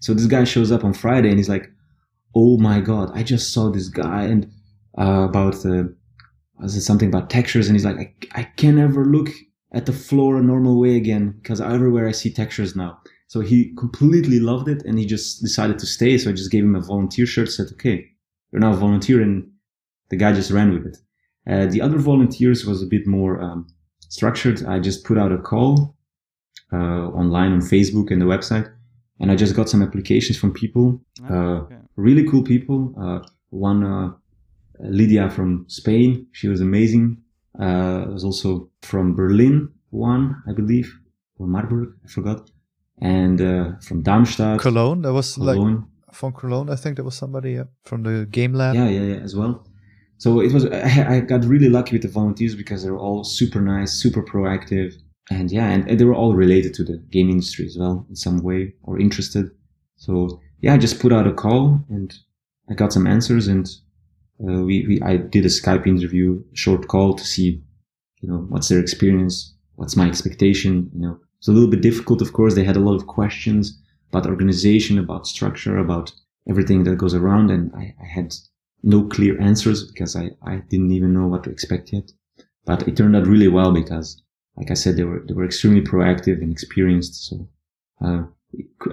So 0.02 0.14
this 0.14 0.26
guy 0.26 0.44
shows 0.44 0.70
up 0.70 0.84
on 0.84 0.94
Friday 0.94 1.30
and 1.30 1.38
he's 1.38 1.54
like, 1.56 1.72
"Oh 2.36 2.58
my 2.58 2.82
god, 2.82 3.10
I 3.14 3.24
just 3.24 3.54
saw 3.54 3.70
this 3.70 3.88
guy 3.88 4.24
and 4.24 4.52
uh, 4.98 5.28
about 5.30 5.56
the 5.64 5.96
was 6.60 6.76
it 6.76 6.82
something 6.82 7.08
about 7.08 7.30
textures?" 7.30 7.68
And 7.68 7.76
he's 7.78 7.86
like, 7.86 8.00
"I, 8.36 8.42
I 8.42 8.44
can 8.58 8.76
never 8.76 9.06
look 9.06 9.30
at 9.74 9.86
the 9.86 9.94
floor 9.94 10.36
a 10.38 10.44
normal 10.44 10.78
way 10.78 10.98
again 10.98 11.36
because 11.42 11.62
everywhere 11.62 12.06
I 12.06 12.12
see 12.12 12.34
textures 12.34 12.76
now." 12.76 13.00
So 13.34 13.38
he 13.42 13.58
completely 13.84 14.40
loved 14.40 14.68
it 14.74 14.82
and 14.86 14.98
he 15.00 15.06
just 15.06 15.42
decided 15.48 15.78
to 15.80 15.86
stay. 15.86 16.18
So 16.18 16.30
I 16.30 16.34
just 16.34 16.52
gave 16.52 16.64
him 16.68 16.76
a 16.76 16.82
volunteer 16.94 17.26
shirt. 17.34 17.50
Said, 17.52 17.68
"Okay, 17.74 17.98
you're 18.52 18.64
now 18.66 18.74
a 18.74 18.82
volunteer," 18.86 19.22
and 19.26 19.36
the 20.10 20.18
guy 20.18 20.32
just 20.34 20.52
ran 20.52 20.70
with 20.74 20.86
it. 20.92 20.98
Uh, 21.52 21.66
the 21.74 21.82
other 21.86 22.00
volunteers 22.12 22.66
was 22.66 22.82
a 22.82 22.90
bit 22.96 23.06
more 23.18 23.34
um, 23.46 23.68
structured. 24.18 24.58
I 24.74 24.80
just 24.80 25.00
put 25.08 25.18
out 25.18 25.32
a 25.32 25.38
call 25.52 25.72
uh, 26.74 27.06
online 27.22 27.52
on 27.54 27.62
Facebook 27.62 28.08
and 28.12 28.20
the 28.22 28.26
website, 28.36 28.68
and 29.20 29.32
I 29.32 29.36
just 29.36 29.56
got 29.56 29.70
some 29.70 29.84
applications 29.88 30.38
from 30.42 30.52
people 30.64 30.86
Uh, 31.30 31.64
okay. 31.64 31.76
really 32.08 32.26
cool 32.30 32.44
people. 32.54 32.80
Uh, 33.04 33.20
one, 33.70 33.84
uh, 33.84 34.10
Lydia 34.80 35.30
from 35.30 35.66
Spain, 35.68 36.10
she 36.32 36.48
was 36.48 36.62
amazing. 36.62 37.06
Uh, 37.66 38.06
was 38.16 38.24
also 38.24 38.70
from 38.82 39.16
Berlin, 39.16 39.56
one, 39.92 40.24
I 40.50 40.54
believe, 40.54 40.88
or 41.38 41.48
Marburg, 41.48 41.90
I 42.06 42.08
forgot. 42.08 42.50
And, 43.02 43.42
uh, 43.42 43.72
from 43.82 44.04
Darmstadt. 44.04 44.60
Cologne. 44.60 45.02
That 45.04 45.14
was 45.14 45.38
like 45.38 45.58
from 46.12 46.34
Cologne. 46.34 46.70
I 46.70 46.76
think 46.76 46.96
there 46.96 47.06
was 47.06 47.16
somebody 47.16 47.54
yeah, 47.54 47.64
from 47.86 48.04
the 48.04 48.26
game 48.26 48.54
lab. 48.54 48.76
Yeah, 48.76 48.90
yeah, 48.90 49.02
yeah, 49.02 49.22
as 49.24 49.36
well. 49.36 49.66
So 50.18 50.42
it 50.42 50.52
was, 50.52 50.66
I, 50.66 51.16
I 51.16 51.20
got 51.22 51.46
really 51.46 51.70
lucky 51.70 51.96
with 51.96 52.02
the 52.02 52.10
volunteers 52.10 52.56
because 52.56 52.84
they 52.84 52.92
were 52.92 52.98
all 52.98 53.24
super 53.24 53.62
nice, 53.62 53.94
super 53.94 54.22
proactive. 54.22 54.94
And 55.32 55.52
yeah, 55.52 55.70
and, 55.70 55.90
and 55.90 56.00
they 56.00 56.06
were 56.06 56.16
all 56.16 56.36
related 56.36 56.74
to 56.76 56.84
the 56.84 56.98
game 57.10 57.30
industry 57.30 57.66
as 57.66 57.78
well 57.80 58.06
in 58.10 58.16
some 58.16 58.44
way 58.44 58.74
or 58.84 59.00
interested. 59.00 59.50
So 59.96 60.42
yeah, 60.62 60.74
I 60.74 60.78
just 60.78 61.00
put 61.00 61.14
out 61.14 61.28
a 61.28 61.34
call 61.34 61.86
and 61.90 62.14
I 62.70 62.74
got 62.74 62.92
some 62.92 63.08
answers 63.08 63.48
and 63.48 63.70
uh, 64.42 64.64
we, 64.64 64.86
we, 64.88 65.02
I 65.02 65.18
did 65.18 65.46
a 65.46 65.50
Skype 65.50 65.86
interview, 65.86 66.44
short 66.54 66.88
call 66.88 67.14
to 67.14 67.24
see, 67.24 67.62
you 68.22 68.30
know, 68.30 68.46
what's 68.50 68.70
their 68.70 68.80
experience, 68.80 69.56
what's 69.76 69.96
my 69.96 70.08
expectation, 70.08 70.90
you 70.94 71.02
know. 71.02 71.20
It's 71.40 71.48
a 71.48 71.52
little 71.52 71.70
bit 71.70 71.82
difficult, 71.82 72.22
of 72.22 72.34
course. 72.34 72.56
They 72.56 72.64
had 72.64 72.78
a 72.78 72.82
lot 72.82 72.96
of 72.96 73.08
questions 73.08 73.80
about 74.12 74.28
organization, 74.28 74.98
about 74.98 75.28
structure, 75.28 75.78
about 75.78 76.12
everything 76.50 76.84
that 76.84 76.98
goes 76.98 77.14
around. 77.14 77.52
And 77.52 77.74
I, 77.76 77.96
I 78.02 78.06
had 78.06 78.36
no 78.84 79.04
clear 79.08 79.40
answers 79.42 79.90
because 79.90 80.16
I, 80.16 80.32
I 80.46 80.58
didn't 80.70 80.92
even 80.92 81.14
know 81.14 81.28
what 81.28 81.44
to 81.44 81.50
expect 81.50 81.94
yet. 81.94 82.12
But 82.66 82.88
it 82.88 82.98
turned 82.98 83.16
out 83.16 83.28
really 83.28 83.48
well 83.48 83.72
because, 83.72 84.22
like 84.58 84.72
I 84.72 84.76
said, 84.76 84.98
they 84.98 85.04
were, 85.04 85.24
they 85.28 85.34
were 85.34 85.46
extremely 85.46 85.82
proactive 85.82 86.42
and 86.42 86.52
experienced. 86.52 87.28
So 87.28 87.50
uh, 88.04 88.24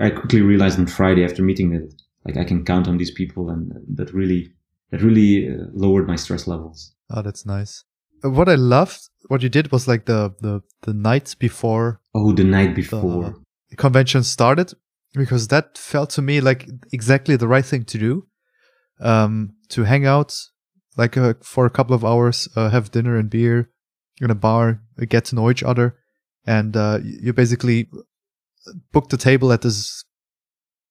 I 0.01 0.11
quickly 0.11 0.43
realized 0.43 0.79
on 0.79 0.87
Friday 0.87 1.25
after 1.25 1.43
meeting 1.43 1.71
that 1.71 1.93
like 2.27 2.37
I 2.37 2.45
can 2.45 2.65
count 2.65 2.89
on 2.89 2.99
these 2.99 3.11
people, 3.11 3.51
and 3.51 3.73
that 3.95 4.13
really 4.13 4.53
that 4.91 5.03
really 5.03 5.49
uh, 5.49 5.67
lowered 5.73 6.07
my 6.07 6.17
stress 6.17 6.47
levels. 6.47 6.93
Oh, 7.11 7.23
that's 7.23 7.47
nice. 7.47 7.85
What 8.23 8.49
I 8.49 8.57
loved, 8.57 9.09
what 9.29 9.43
you 9.43 9.49
did 9.49 9.71
was 9.71 9.87
like 9.87 10.07
the 10.07 10.35
the 10.41 10.63
the 10.83 10.95
night 10.95 11.37
before. 11.39 12.01
Oh, 12.19 12.33
the 12.33 12.45
night 12.45 12.75
before 12.75 13.35
the 13.71 13.77
convention 13.77 14.23
started, 14.23 14.73
because 15.13 15.49
that 15.49 15.77
felt 15.77 16.11
to 16.11 16.23
me 16.23 16.41
like 16.41 16.67
exactly 16.91 17.37
the 17.37 17.49
right 17.49 17.65
thing 17.65 17.85
to 17.85 17.99
do. 17.99 18.27
Um, 18.99 19.53
to 19.69 19.83
hang 19.85 20.07
out 20.07 20.33
like 20.97 21.19
uh, 21.19 21.35
for 21.43 21.67
a 21.67 21.71
couple 21.71 21.95
of 21.95 22.05
hours, 22.05 22.49
uh, 22.57 22.71
have 22.71 22.91
dinner 22.91 23.19
and 23.19 23.29
beer 23.29 23.71
in 24.21 24.31
a 24.31 24.35
bar, 24.35 24.81
uh, 24.99 25.05
get 25.07 25.27
to 25.27 25.35
know 25.35 25.51
each 25.51 25.63
other, 25.63 25.99
and 26.47 26.75
uh, 26.75 27.01
you 27.03 27.35
basically 27.35 27.91
booked 28.93 29.13
a 29.13 29.19
table 29.19 29.53
at 29.53 29.61
this 29.61 30.05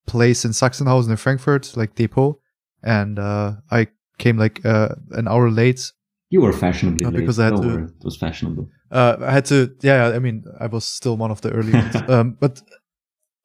place 0.06 0.46
in 0.46 0.52
Sachsenhausen 0.52 1.10
in 1.10 1.18
Frankfurt, 1.18 1.76
like 1.76 1.96
Depot, 1.96 2.40
and 2.84 3.18
uh, 3.18 3.54
I 3.72 3.88
came 4.20 4.38
like 4.38 4.64
uh, 4.64 4.90
an 5.12 5.28
hour 5.28 5.50
late. 5.50 5.92
You 6.30 6.42
were 6.42 6.54
fashionably 6.54 7.06
late. 7.06 7.16
Because 7.16 7.40
I 7.40 7.46
had 7.46 7.62
to. 7.62 7.86
It 7.86 8.04
was 8.04 8.18
fashionable. 8.18 8.70
Uh, 8.96 9.18
I 9.20 9.32
had 9.32 9.46
to. 9.48 9.76
Yeah, 9.82 10.08
I 10.08 10.20
mean, 10.20 10.46
I 10.58 10.68
was 10.68 10.86
still 10.86 11.18
one 11.18 11.30
of 11.30 11.42
the 11.42 11.52
early 11.52 11.74
ones. 11.74 11.96
um, 12.08 12.38
but 12.40 12.62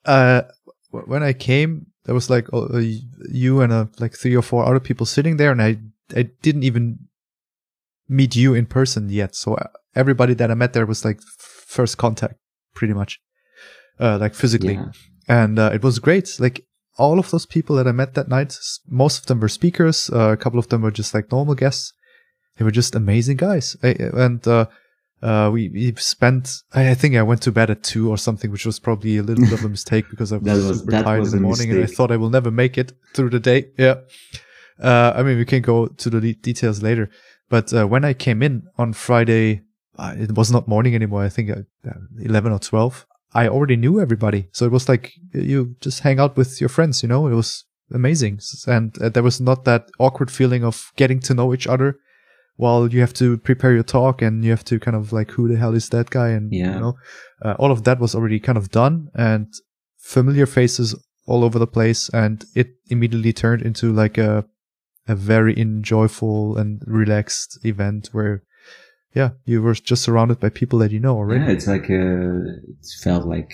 uh, 0.05 0.43
when 0.93 1.25
I 1.25 1.33
came, 1.33 1.87
there 2.05 2.15
was 2.15 2.31
like 2.31 2.47
uh, 2.53 2.81
you 3.29 3.61
and 3.61 3.73
uh, 3.73 3.87
like 3.99 4.15
three 4.15 4.37
or 4.37 4.43
four 4.43 4.65
other 4.65 4.79
people 4.79 5.07
sitting 5.07 5.39
there, 5.39 5.51
and 5.51 5.61
I 5.61 5.79
I 6.15 6.31
didn't 6.41 6.63
even 6.63 7.01
meet 8.09 8.37
you 8.37 8.55
in 8.55 8.67
person 8.67 9.09
yet. 9.09 9.35
So 9.35 9.55
uh, 9.55 9.67
everybody 9.97 10.35
that 10.35 10.53
I 10.53 10.55
met 10.55 10.73
there 10.73 10.87
was 10.87 11.05
like 11.05 11.21
first 11.67 11.99
contact, 11.99 12.35
pretty 12.77 12.95
much, 12.95 13.19
uh, 13.99 14.19
like 14.19 14.35
physically, 14.35 14.75
yeah. 14.75 14.93
and 15.27 15.59
uh, 15.59 15.71
it 15.75 15.83
was 15.83 15.99
great. 15.99 16.39
Like 16.39 16.65
all 16.97 17.19
of 17.19 17.33
those 17.33 17.47
people 17.47 17.75
that 17.75 17.89
I 17.89 17.93
met 17.93 18.15
that 18.15 18.29
night, 18.29 18.57
most 18.89 19.19
of 19.19 19.27
them 19.27 19.41
were 19.41 19.49
speakers. 19.49 20.11
Uh, 20.11 20.31
a 20.31 20.37
couple 20.37 20.61
of 20.61 20.69
them 20.69 20.83
were 20.83 20.93
just 20.93 21.13
like 21.13 21.33
normal 21.33 21.57
guests. 21.57 21.93
They 22.57 22.65
were 22.65 22.71
just 22.71 22.95
amazing 22.95 23.39
guys, 23.39 23.77
I, 23.83 23.97
and 23.99 24.47
uh, 25.23 25.27
uh, 25.27 25.51
we, 25.51 25.69
we 25.69 25.95
spent. 25.97 26.63
I, 26.73 26.91
I, 26.91 26.95
think 26.95 27.17
I 27.17 27.23
went 27.23 27.43
to 27.43 27.53
bed 27.53 27.71
at 27.71 27.83
two 27.83 28.11
or 28.11 28.17
something, 28.17 28.51
which 28.51 28.67
was 28.67 28.79
probably 28.79 29.17
a 29.19 29.23
little 29.23 29.45
bit 29.45 29.53
of 29.53 29.65
a 29.65 29.69
mistake 29.79 30.07
because 30.11 30.33
I 30.33 30.39
was, 30.39 30.65
was 30.65 30.79
super 30.81 30.93
tired 30.93 31.25
in 31.25 31.31
the 31.31 31.37
morning, 31.41 31.69
mistake. 31.69 31.71
and 31.71 31.85
I 31.85 31.87
thought 31.87 32.11
I 32.11 32.17
will 32.17 32.31
never 32.31 32.51
make 32.51 32.79
it 32.79 32.93
through 33.15 33.31
the 33.31 33.41
day. 33.41 33.69
Yeah. 33.79 33.97
Uh, 34.83 35.13
I 35.15 35.23
mean, 35.23 35.37
we 35.37 35.45
can 35.45 35.63
go 35.63 35.89
to 35.89 36.11
the 36.11 36.35
details 36.35 36.83
later. 36.83 37.11
But 37.49 37.73
uh, 37.75 37.87
when 37.87 38.05
I 38.05 38.15
came 38.15 38.43
in 38.43 38.69
on 38.79 38.93
Friday, 38.93 39.63
uh, 39.99 40.15
it 40.17 40.33
was 40.37 40.51
not 40.51 40.69
morning 40.69 40.95
anymore. 40.95 41.23
I 41.23 41.29
think 41.29 41.51
uh, 41.51 41.91
11 42.21 42.53
or 42.53 42.59
12. 42.59 43.07
I 43.35 43.49
already 43.49 43.77
knew 43.77 44.01
everybody. 44.01 44.49
So 44.53 44.65
it 44.65 44.73
was 44.73 44.89
like 44.89 45.13
you 45.33 45.77
just 45.81 46.01
hang 46.01 46.19
out 46.19 46.37
with 46.37 46.61
your 46.61 46.69
friends, 46.69 47.03
you 47.03 47.09
know, 47.09 47.27
it 47.27 47.35
was 47.35 47.65
amazing. 47.93 48.41
And 48.67 48.97
uh, 49.01 49.09
there 49.09 49.23
was 49.23 49.41
not 49.41 49.65
that 49.65 49.91
awkward 49.99 50.31
feeling 50.31 50.65
of 50.65 50.93
getting 50.97 51.21
to 51.21 51.35
know 51.35 51.53
each 51.53 51.67
other 51.67 51.99
while 52.57 52.89
you 52.89 53.01
have 53.01 53.15
to 53.15 53.39
prepare 53.39 53.73
your 53.73 53.83
talk 53.83 54.23
and 54.23 54.45
you 54.45 54.51
have 54.51 54.65
to 54.65 54.79
kind 54.79 54.97
of 54.97 55.13
like, 55.13 55.31
who 55.31 55.49
the 55.49 55.57
hell 55.57 55.75
is 55.75 55.89
that 55.91 56.11
guy? 56.11 56.29
And, 56.29 56.53
yeah. 56.53 56.75
you 56.75 56.81
know, 56.81 56.95
uh, 57.43 57.55
all 57.59 57.71
of 57.71 57.85
that 57.85 58.01
was 58.01 58.15
already 58.15 58.41
kind 58.41 58.59
of 58.59 58.71
done 58.71 59.11
and 59.15 59.47
familiar 59.99 60.47
faces 60.47 60.95
all 61.27 61.45
over 61.45 61.59
the 61.59 61.67
place. 61.67 62.09
And 62.11 62.45
it 62.55 62.75
immediately 62.89 63.33
turned 63.33 63.63
into 63.63 63.93
like 63.93 64.19
a, 64.19 64.45
a 65.09 65.15
very 65.15 65.59
enjoyable 65.59 66.57
and 66.57 66.83
relaxed 66.87 67.59
event 67.65 68.11
where 68.13 68.43
yeah 69.15 69.31
you 69.45 69.63
were 69.63 69.75
just 69.75 70.03
surrounded 70.03 70.39
by 70.39 70.49
people 70.49 70.79
that 70.79 70.91
you 70.91 71.01
know 71.01 71.17
already 71.17 71.45
yeah 71.45 71.51
it's 71.51 71.67
like 71.67 71.89
a, 71.91 72.39
it 72.39 72.87
felt 73.03 73.27
like 73.27 73.53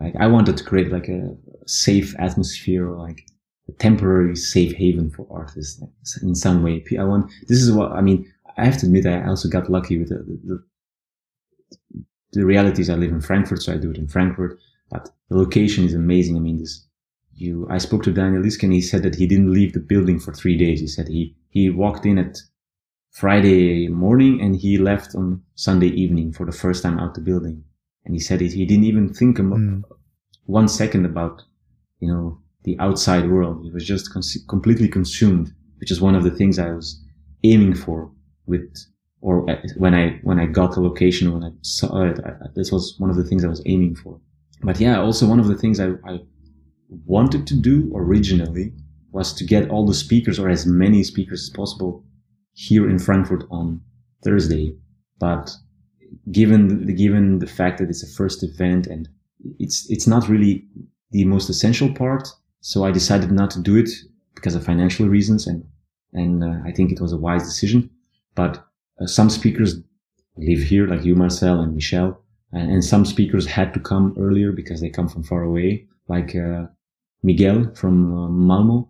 like 0.00 0.14
i 0.18 0.26
wanted 0.26 0.56
to 0.56 0.64
create 0.64 0.90
like 0.90 1.08
a 1.08 1.36
safe 1.66 2.14
atmosphere 2.18 2.88
or 2.88 2.96
like 2.96 3.26
a 3.68 3.72
temporary 3.72 4.36
safe 4.36 4.74
haven 4.74 5.10
for 5.10 5.26
artists 5.30 5.82
in 6.22 6.34
some 6.34 6.62
way 6.62 6.84
i 6.98 7.04
want 7.04 7.30
this 7.48 7.60
is 7.62 7.72
what 7.72 7.92
i 7.92 8.00
mean 8.00 8.30
i 8.56 8.64
have 8.64 8.78
to 8.78 8.86
admit 8.86 9.06
i 9.06 9.26
also 9.26 9.48
got 9.48 9.70
lucky 9.70 9.98
with 9.98 10.08
the, 10.08 10.18
the, 10.44 10.62
the 12.32 12.44
realities 12.44 12.90
i 12.90 12.94
live 12.94 13.10
in 13.10 13.20
frankfurt 13.20 13.62
so 13.62 13.72
i 13.72 13.76
do 13.76 13.90
it 13.90 13.98
in 13.98 14.06
frankfurt 14.06 14.58
but 14.90 15.10
the 15.28 15.36
location 15.36 15.84
is 15.84 15.94
amazing 15.94 16.36
i 16.36 16.40
mean 16.40 16.58
this 16.58 16.86
you, 17.36 17.66
I 17.70 17.78
spoke 17.78 18.02
to 18.04 18.12
Daniel 18.12 18.42
Lieske 18.42 18.62
and 18.62 18.72
he 18.72 18.80
said 18.80 19.02
that 19.02 19.16
he 19.16 19.26
didn't 19.26 19.52
leave 19.52 19.72
the 19.72 19.80
building 19.80 20.18
for 20.18 20.32
three 20.32 20.56
days. 20.56 20.80
He 20.80 20.86
said 20.86 21.08
he, 21.08 21.34
he 21.50 21.70
walked 21.70 22.06
in 22.06 22.18
at 22.18 22.38
Friday 23.10 23.88
morning 23.88 24.40
and 24.40 24.56
he 24.56 24.78
left 24.78 25.14
on 25.14 25.42
Sunday 25.54 25.88
evening 25.88 26.32
for 26.32 26.46
the 26.46 26.52
first 26.52 26.82
time 26.82 26.98
out 26.98 27.14
the 27.14 27.20
building. 27.20 27.64
And 28.04 28.14
he 28.14 28.20
said 28.20 28.40
he, 28.40 28.48
he 28.48 28.64
didn't 28.64 28.84
even 28.84 29.12
think 29.12 29.38
about 29.38 29.58
mm. 29.58 29.82
one 30.44 30.68
second 30.68 31.06
about, 31.06 31.42
you 32.00 32.08
know, 32.08 32.40
the 32.64 32.76
outside 32.80 33.30
world. 33.30 33.62
He 33.62 33.70
was 33.70 33.86
just 33.86 34.12
cons- 34.12 34.44
completely 34.48 34.88
consumed, 34.88 35.52
which 35.78 35.90
is 35.90 36.00
one 36.00 36.14
of 36.14 36.24
the 36.24 36.30
things 36.30 36.58
I 36.58 36.72
was 36.72 37.02
aiming 37.42 37.74
for 37.74 38.10
with, 38.46 38.74
or 39.20 39.46
when 39.76 39.94
I, 39.94 40.18
when 40.22 40.38
I 40.40 40.46
got 40.46 40.74
the 40.74 40.80
location, 40.80 41.32
when 41.32 41.44
I 41.44 41.50
saw 41.62 42.04
it, 42.04 42.20
I, 42.24 42.32
this 42.54 42.72
was 42.72 42.94
one 42.98 43.10
of 43.10 43.16
the 43.16 43.24
things 43.24 43.44
I 43.44 43.48
was 43.48 43.62
aiming 43.66 43.96
for. 43.96 44.20
But 44.62 44.80
yeah, 44.80 44.98
also 44.98 45.26
one 45.26 45.40
of 45.40 45.46
the 45.46 45.56
things 45.56 45.78
I, 45.78 45.90
I 46.06 46.20
wanted 47.04 47.46
to 47.46 47.54
do 47.54 47.92
originally 47.94 48.72
was 49.12 49.32
to 49.34 49.44
get 49.44 49.70
all 49.70 49.86
the 49.86 49.94
speakers 49.94 50.38
or 50.38 50.48
as 50.48 50.66
many 50.66 51.02
speakers 51.02 51.42
as 51.42 51.50
possible 51.50 52.04
here 52.54 52.88
in 52.88 52.98
Frankfurt 52.98 53.44
on 53.50 53.80
Thursday. 54.24 54.76
But 55.18 55.54
given 56.32 56.86
the, 56.86 56.92
given 56.92 57.38
the 57.38 57.46
fact 57.46 57.78
that 57.78 57.88
it's 57.88 58.02
a 58.02 58.16
first 58.16 58.42
event 58.42 58.86
and 58.86 59.08
it's, 59.58 59.88
it's 59.90 60.06
not 60.06 60.28
really 60.28 60.66
the 61.10 61.24
most 61.24 61.48
essential 61.48 61.92
part. 61.92 62.28
So 62.64 62.82
I 62.82 62.90
decided 62.92 63.30
not 63.30 63.50
to 63.50 63.60
do 63.60 63.76
it 63.76 63.90
because 64.34 64.54
of 64.54 64.64
financial 64.64 65.06
reasons. 65.06 65.46
And, 65.46 65.66
and 66.14 66.42
uh, 66.42 66.60
I 66.64 66.72
think 66.72 66.90
it 66.90 67.00
was 67.00 67.12
a 67.12 67.18
wise 67.18 67.42
decision. 67.42 67.90
But 68.34 68.66
uh, 68.98 69.06
some 69.06 69.28
speakers 69.28 69.76
live 70.38 70.60
here, 70.60 70.86
like 70.86 71.04
you, 71.04 71.14
Marcel 71.14 71.60
and 71.60 71.74
Michel. 71.74 72.18
And, 72.52 72.72
and 72.72 72.82
some 72.82 73.04
speakers 73.04 73.44
had 73.44 73.74
to 73.74 73.80
come 73.80 74.16
earlier 74.18 74.50
because 74.50 74.80
they 74.80 74.88
come 74.88 75.08
from 75.08 75.24
far 75.24 75.42
away, 75.42 75.86
like 76.08 76.34
uh, 76.34 76.64
Miguel 77.22 77.70
from 77.74 77.96
uh, 78.18 78.28
Malmo. 78.30 78.88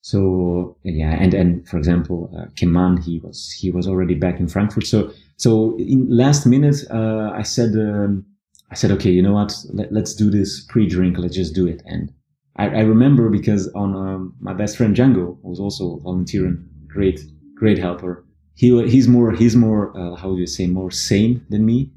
So 0.00 0.78
yeah, 0.82 1.10
and 1.10 1.34
and 1.34 1.68
for 1.68 1.76
example, 1.76 2.32
uh, 2.34 2.46
Keman, 2.54 3.04
he 3.04 3.18
was 3.18 3.52
he 3.52 3.70
was 3.70 3.86
already 3.86 4.14
back 4.14 4.40
in 4.40 4.48
Frankfurt. 4.48 4.86
So 4.86 5.12
so 5.36 5.76
in 5.76 6.08
last 6.08 6.46
minute, 6.46 6.78
uh, 6.90 7.30
I 7.34 7.42
said 7.42 7.74
um, 7.74 8.24
I 8.70 8.74
said 8.74 8.90
okay, 8.92 9.10
you 9.10 9.22
know 9.22 9.34
what? 9.34 9.54
Let, 9.70 9.92
us 9.92 10.14
do 10.14 10.30
this 10.30 10.64
pre-drink. 10.64 11.18
Let's 11.18 11.36
just 11.36 11.54
do 11.54 11.68
it. 11.68 11.82
And 11.86 12.12
I, 12.56 12.66
I 12.66 12.80
remember 12.80 13.28
because 13.28 13.68
on 13.74 13.94
um, 13.96 14.34
my 14.40 14.52
best 14.52 14.76
friend 14.76 14.94
Django 14.94 15.38
was 15.42 15.58
also 15.58 15.98
volunteering, 16.00 16.68
great 16.86 17.20
great 17.54 17.78
helper. 17.78 18.24
He 18.54 18.68
he's 18.88 19.08
more 19.08 19.32
he's 19.32 19.56
more 19.56 19.96
uh, 19.96 20.14
how 20.16 20.32
do 20.34 20.38
you 20.38 20.46
say 20.46 20.66
more 20.66 20.90
sane 20.90 21.44
than 21.48 21.64
me, 21.64 21.90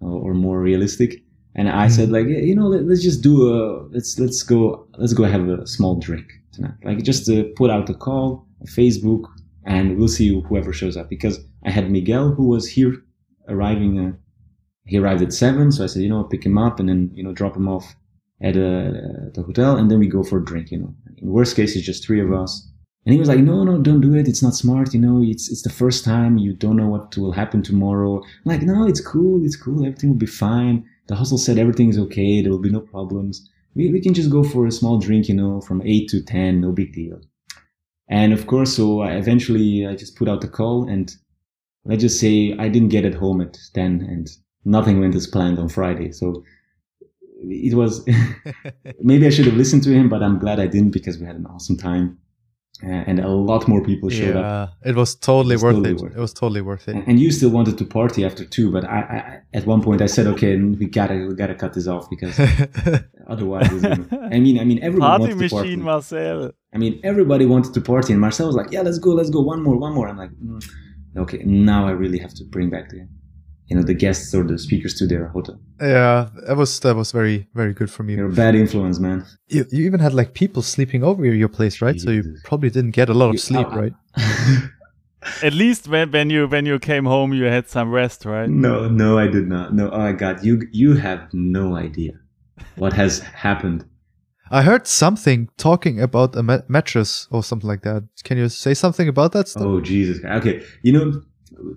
or, 0.00 0.30
or 0.30 0.34
more 0.34 0.60
realistic. 0.60 1.22
And 1.56 1.70
I 1.70 1.88
said 1.88 2.10
mm-hmm. 2.10 2.28
like, 2.28 2.44
you 2.44 2.54
know, 2.54 2.66
let, 2.66 2.84
us 2.92 3.02
just 3.02 3.22
do 3.22 3.50
a, 3.50 3.88
let's, 3.90 4.18
let's 4.18 4.42
go, 4.42 4.86
let's 4.98 5.14
go 5.14 5.24
have 5.24 5.48
a 5.48 5.66
small 5.66 5.96
drink 5.96 6.26
tonight. 6.52 6.74
Like 6.84 7.02
just 7.02 7.24
to 7.26 7.44
put 7.56 7.70
out 7.70 7.88
a 7.88 7.94
call, 7.94 8.46
a 8.60 8.66
Facebook, 8.66 9.24
and 9.64 9.96
we'll 9.96 10.08
see 10.08 10.38
whoever 10.42 10.74
shows 10.74 10.98
up. 10.98 11.08
Because 11.08 11.40
I 11.64 11.70
had 11.70 11.90
Miguel 11.90 12.30
who 12.32 12.46
was 12.46 12.68
here 12.68 13.02
arriving, 13.48 13.98
uh, 13.98 14.12
he 14.84 14.98
arrived 14.98 15.22
at 15.22 15.32
seven. 15.32 15.72
So 15.72 15.82
I 15.82 15.86
said, 15.86 16.02
you 16.02 16.10
know, 16.10 16.24
pick 16.24 16.44
him 16.44 16.58
up 16.58 16.78
and 16.78 16.90
then, 16.90 17.10
you 17.14 17.22
know, 17.24 17.32
drop 17.32 17.56
him 17.56 17.68
off 17.68 17.96
at 18.40 18.56
uh, 18.56 19.32
the 19.34 19.42
hotel 19.46 19.76
and 19.76 19.90
then 19.90 19.98
we 19.98 20.08
go 20.08 20.22
for 20.22 20.38
a 20.38 20.44
drink, 20.44 20.70
you 20.70 20.78
know. 20.78 20.94
In 21.16 21.28
worst 21.28 21.56
case, 21.56 21.74
it's 21.74 21.86
just 21.86 22.04
three 22.04 22.20
of 22.20 22.32
us. 22.32 22.68
And 23.06 23.12
he 23.12 23.20
was 23.20 23.28
like, 23.28 23.38
no, 23.38 23.62
no, 23.62 23.78
don't 23.78 24.00
do 24.00 24.16
it. 24.16 24.26
It's 24.26 24.42
not 24.42 24.54
smart. 24.54 24.92
You 24.92 25.00
know, 25.00 25.22
it's, 25.22 25.48
it's 25.48 25.62
the 25.62 25.70
first 25.70 26.04
time. 26.04 26.38
You 26.38 26.52
don't 26.52 26.76
know 26.76 26.88
what 26.88 27.16
will 27.16 27.32
happen 27.32 27.62
tomorrow. 27.62 28.16
I'm 28.16 28.44
like, 28.44 28.62
no, 28.62 28.86
it's 28.86 29.00
cool. 29.00 29.44
It's 29.44 29.56
cool. 29.56 29.86
Everything 29.86 30.10
will 30.10 30.16
be 30.16 30.26
fine. 30.26 30.84
The 31.06 31.14
hustle 31.14 31.38
said 31.38 31.56
everything 31.56 31.88
is 31.88 31.98
okay. 31.98 32.42
There 32.42 32.50
will 32.50 32.58
be 32.58 32.70
no 32.70 32.80
problems. 32.80 33.48
We, 33.76 33.90
we 33.90 34.00
can 34.00 34.12
just 34.12 34.28
go 34.28 34.42
for 34.42 34.66
a 34.66 34.72
small 34.72 34.98
drink, 34.98 35.28
you 35.28 35.36
know, 35.36 35.60
from 35.60 35.82
eight 35.82 36.08
to 36.10 36.20
10. 36.20 36.60
No 36.60 36.72
big 36.72 36.92
deal. 36.92 37.20
And 38.08 38.32
of 38.32 38.46
course, 38.48 38.74
so 38.76 39.00
I 39.00 39.12
eventually 39.12 39.86
I 39.86 39.94
just 39.94 40.16
put 40.16 40.28
out 40.28 40.40
the 40.40 40.48
call 40.48 40.88
and 40.88 41.14
let's 41.84 42.02
just 42.02 42.20
say 42.20 42.56
I 42.58 42.68
didn't 42.68 42.88
get 42.90 43.04
it 43.04 43.14
home 43.14 43.40
at 43.40 43.56
10 43.74 44.00
and 44.00 44.28
nothing 44.64 44.98
went 45.00 45.14
as 45.14 45.26
planned 45.28 45.58
on 45.58 45.68
Friday. 45.68 46.10
So 46.12 46.42
it 47.42 47.74
was, 47.74 48.06
maybe 49.00 49.26
I 49.26 49.30
should 49.30 49.46
have 49.46 49.56
listened 49.56 49.82
to 49.84 49.90
him, 49.90 50.08
but 50.08 50.22
I'm 50.22 50.38
glad 50.38 50.60
I 50.60 50.66
didn't 50.66 50.90
because 50.90 51.18
we 51.18 51.26
had 51.26 51.36
an 51.36 51.46
awesome 51.46 51.76
time. 51.76 52.18
Uh, 52.82 52.88
and 52.88 53.18
a 53.20 53.28
lot 53.28 53.66
more 53.66 53.82
people 53.82 54.10
showed 54.10 54.34
yeah, 54.34 54.64
up. 54.64 54.74
It 54.84 54.94
was 54.94 55.14
totally, 55.14 55.54
it 55.54 55.56
was 55.56 55.62
worth, 55.64 55.76
totally 55.76 55.90
it. 55.92 56.00
worth 56.02 56.12
it. 56.12 56.18
It 56.18 56.20
was 56.20 56.32
totally 56.34 56.60
worth 56.60 56.88
it. 56.88 56.96
And, 57.06 57.18
you 57.18 57.32
still 57.32 57.48
wanted 57.48 57.78
to 57.78 57.86
party 57.86 58.22
after 58.22 58.44
two, 58.44 58.70
but 58.70 58.84
I, 58.84 58.98
I, 58.98 59.40
at 59.56 59.64
one 59.64 59.82
point 59.82 60.02
I 60.02 60.06
said, 60.06 60.26
okay, 60.26 60.56
we 60.56 60.84
gotta 60.84 61.26
we 61.26 61.34
gotta 61.34 61.54
cut 61.54 61.72
this 61.72 61.86
off 61.86 62.10
because 62.10 62.38
otherwise, 63.28 63.82
I 63.82 64.38
mean, 64.38 64.60
I 64.60 64.64
mean, 64.64 64.78
everyone 64.82 65.08
party 65.08 65.22
wanted 65.22 65.36
machine, 65.36 65.48
to 65.48 65.54
party. 65.54 65.76
Marcel. 65.76 66.52
I 66.74 66.76
mean, 66.76 67.00
everybody 67.02 67.46
wanted 67.46 67.72
to 67.72 67.80
party, 67.80 68.12
and 68.12 68.20
Marcel 68.20 68.46
was 68.46 68.56
like, 68.56 68.70
yeah, 68.70 68.82
let's 68.82 68.98
go, 68.98 69.12
let's 69.12 69.30
go, 69.30 69.40
one 69.40 69.62
more, 69.62 69.78
one 69.78 69.94
more. 69.94 70.06
I'm 70.06 70.18
like, 70.18 70.32
mm, 70.32 70.62
okay, 71.16 71.38
now 71.46 71.88
I 71.88 71.92
really 71.92 72.18
have 72.18 72.34
to 72.34 72.44
bring 72.44 72.68
back 72.68 72.90
the 72.90 73.08
you 73.68 73.76
know 73.76 73.82
the 73.82 73.94
guests 73.94 74.34
or 74.34 74.44
the 74.44 74.58
speakers 74.58 74.94
to 74.94 75.06
their 75.06 75.28
hotel. 75.28 75.58
Yeah, 75.80 76.28
that 76.46 76.56
was 76.56 76.80
that 76.80 76.96
was 76.96 77.12
very 77.12 77.48
very 77.54 77.74
good 77.74 77.90
from 77.90 78.08
you. 78.10 78.16
You're 78.16 78.30
a 78.30 78.32
bad 78.32 78.54
influence, 78.54 78.98
man. 79.00 79.24
You, 79.48 79.64
you 79.70 79.84
even 79.86 80.00
had 80.00 80.14
like 80.14 80.32
people 80.34 80.62
sleeping 80.62 81.02
over 81.04 81.24
your 81.24 81.48
place, 81.48 81.82
right? 81.82 82.00
So 82.00 82.10
you 82.10 82.36
probably 82.44 82.70
didn't 82.70 82.92
get 82.92 83.08
a 83.08 83.14
lot 83.14 83.28
of 83.28 83.34
You- 83.34 83.38
sleep, 83.38 83.66
uh, 83.66 83.76
right? 83.80 83.92
At 85.42 85.52
least 85.54 85.88
when, 85.88 86.12
when 86.12 86.30
you 86.30 86.46
when 86.46 86.66
you 86.66 86.78
came 86.78 87.04
home, 87.04 87.32
you 87.32 87.44
had 87.44 87.68
some 87.68 87.90
rest, 87.90 88.24
right? 88.24 88.48
no, 88.48 88.88
no, 88.88 89.18
I 89.18 89.26
did 89.26 89.48
not. 89.48 89.74
No, 89.74 89.90
oh 89.90 89.98
my 89.98 90.12
god, 90.12 90.44
you 90.44 90.62
you 90.72 90.94
have 90.96 91.20
no 91.32 91.74
idea 91.76 92.12
what 92.76 92.92
has 92.92 93.18
happened. 93.20 93.84
I 94.50 94.62
heard 94.62 94.86
something 94.86 95.48
talking 95.56 96.00
about 96.00 96.36
a 96.36 96.42
mattress 96.68 97.26
or 97.32 97.42
something 97.42 97.66
like 97.68 97.82
that. 97.82 98.04
Can 98.22 98.38
you 98.38 98.48
say 98.48 98.74
something 98.74 99.08
about 99.08 99.32
that 99.32 99.48
stuff? 99.48 99.64
Oh 99.64 99.80
Jesus! 99.80 100.24
Okay, 100.24 100.62
you 100.84 100.92
know, 100.92 101.04
let- 101.04 101.22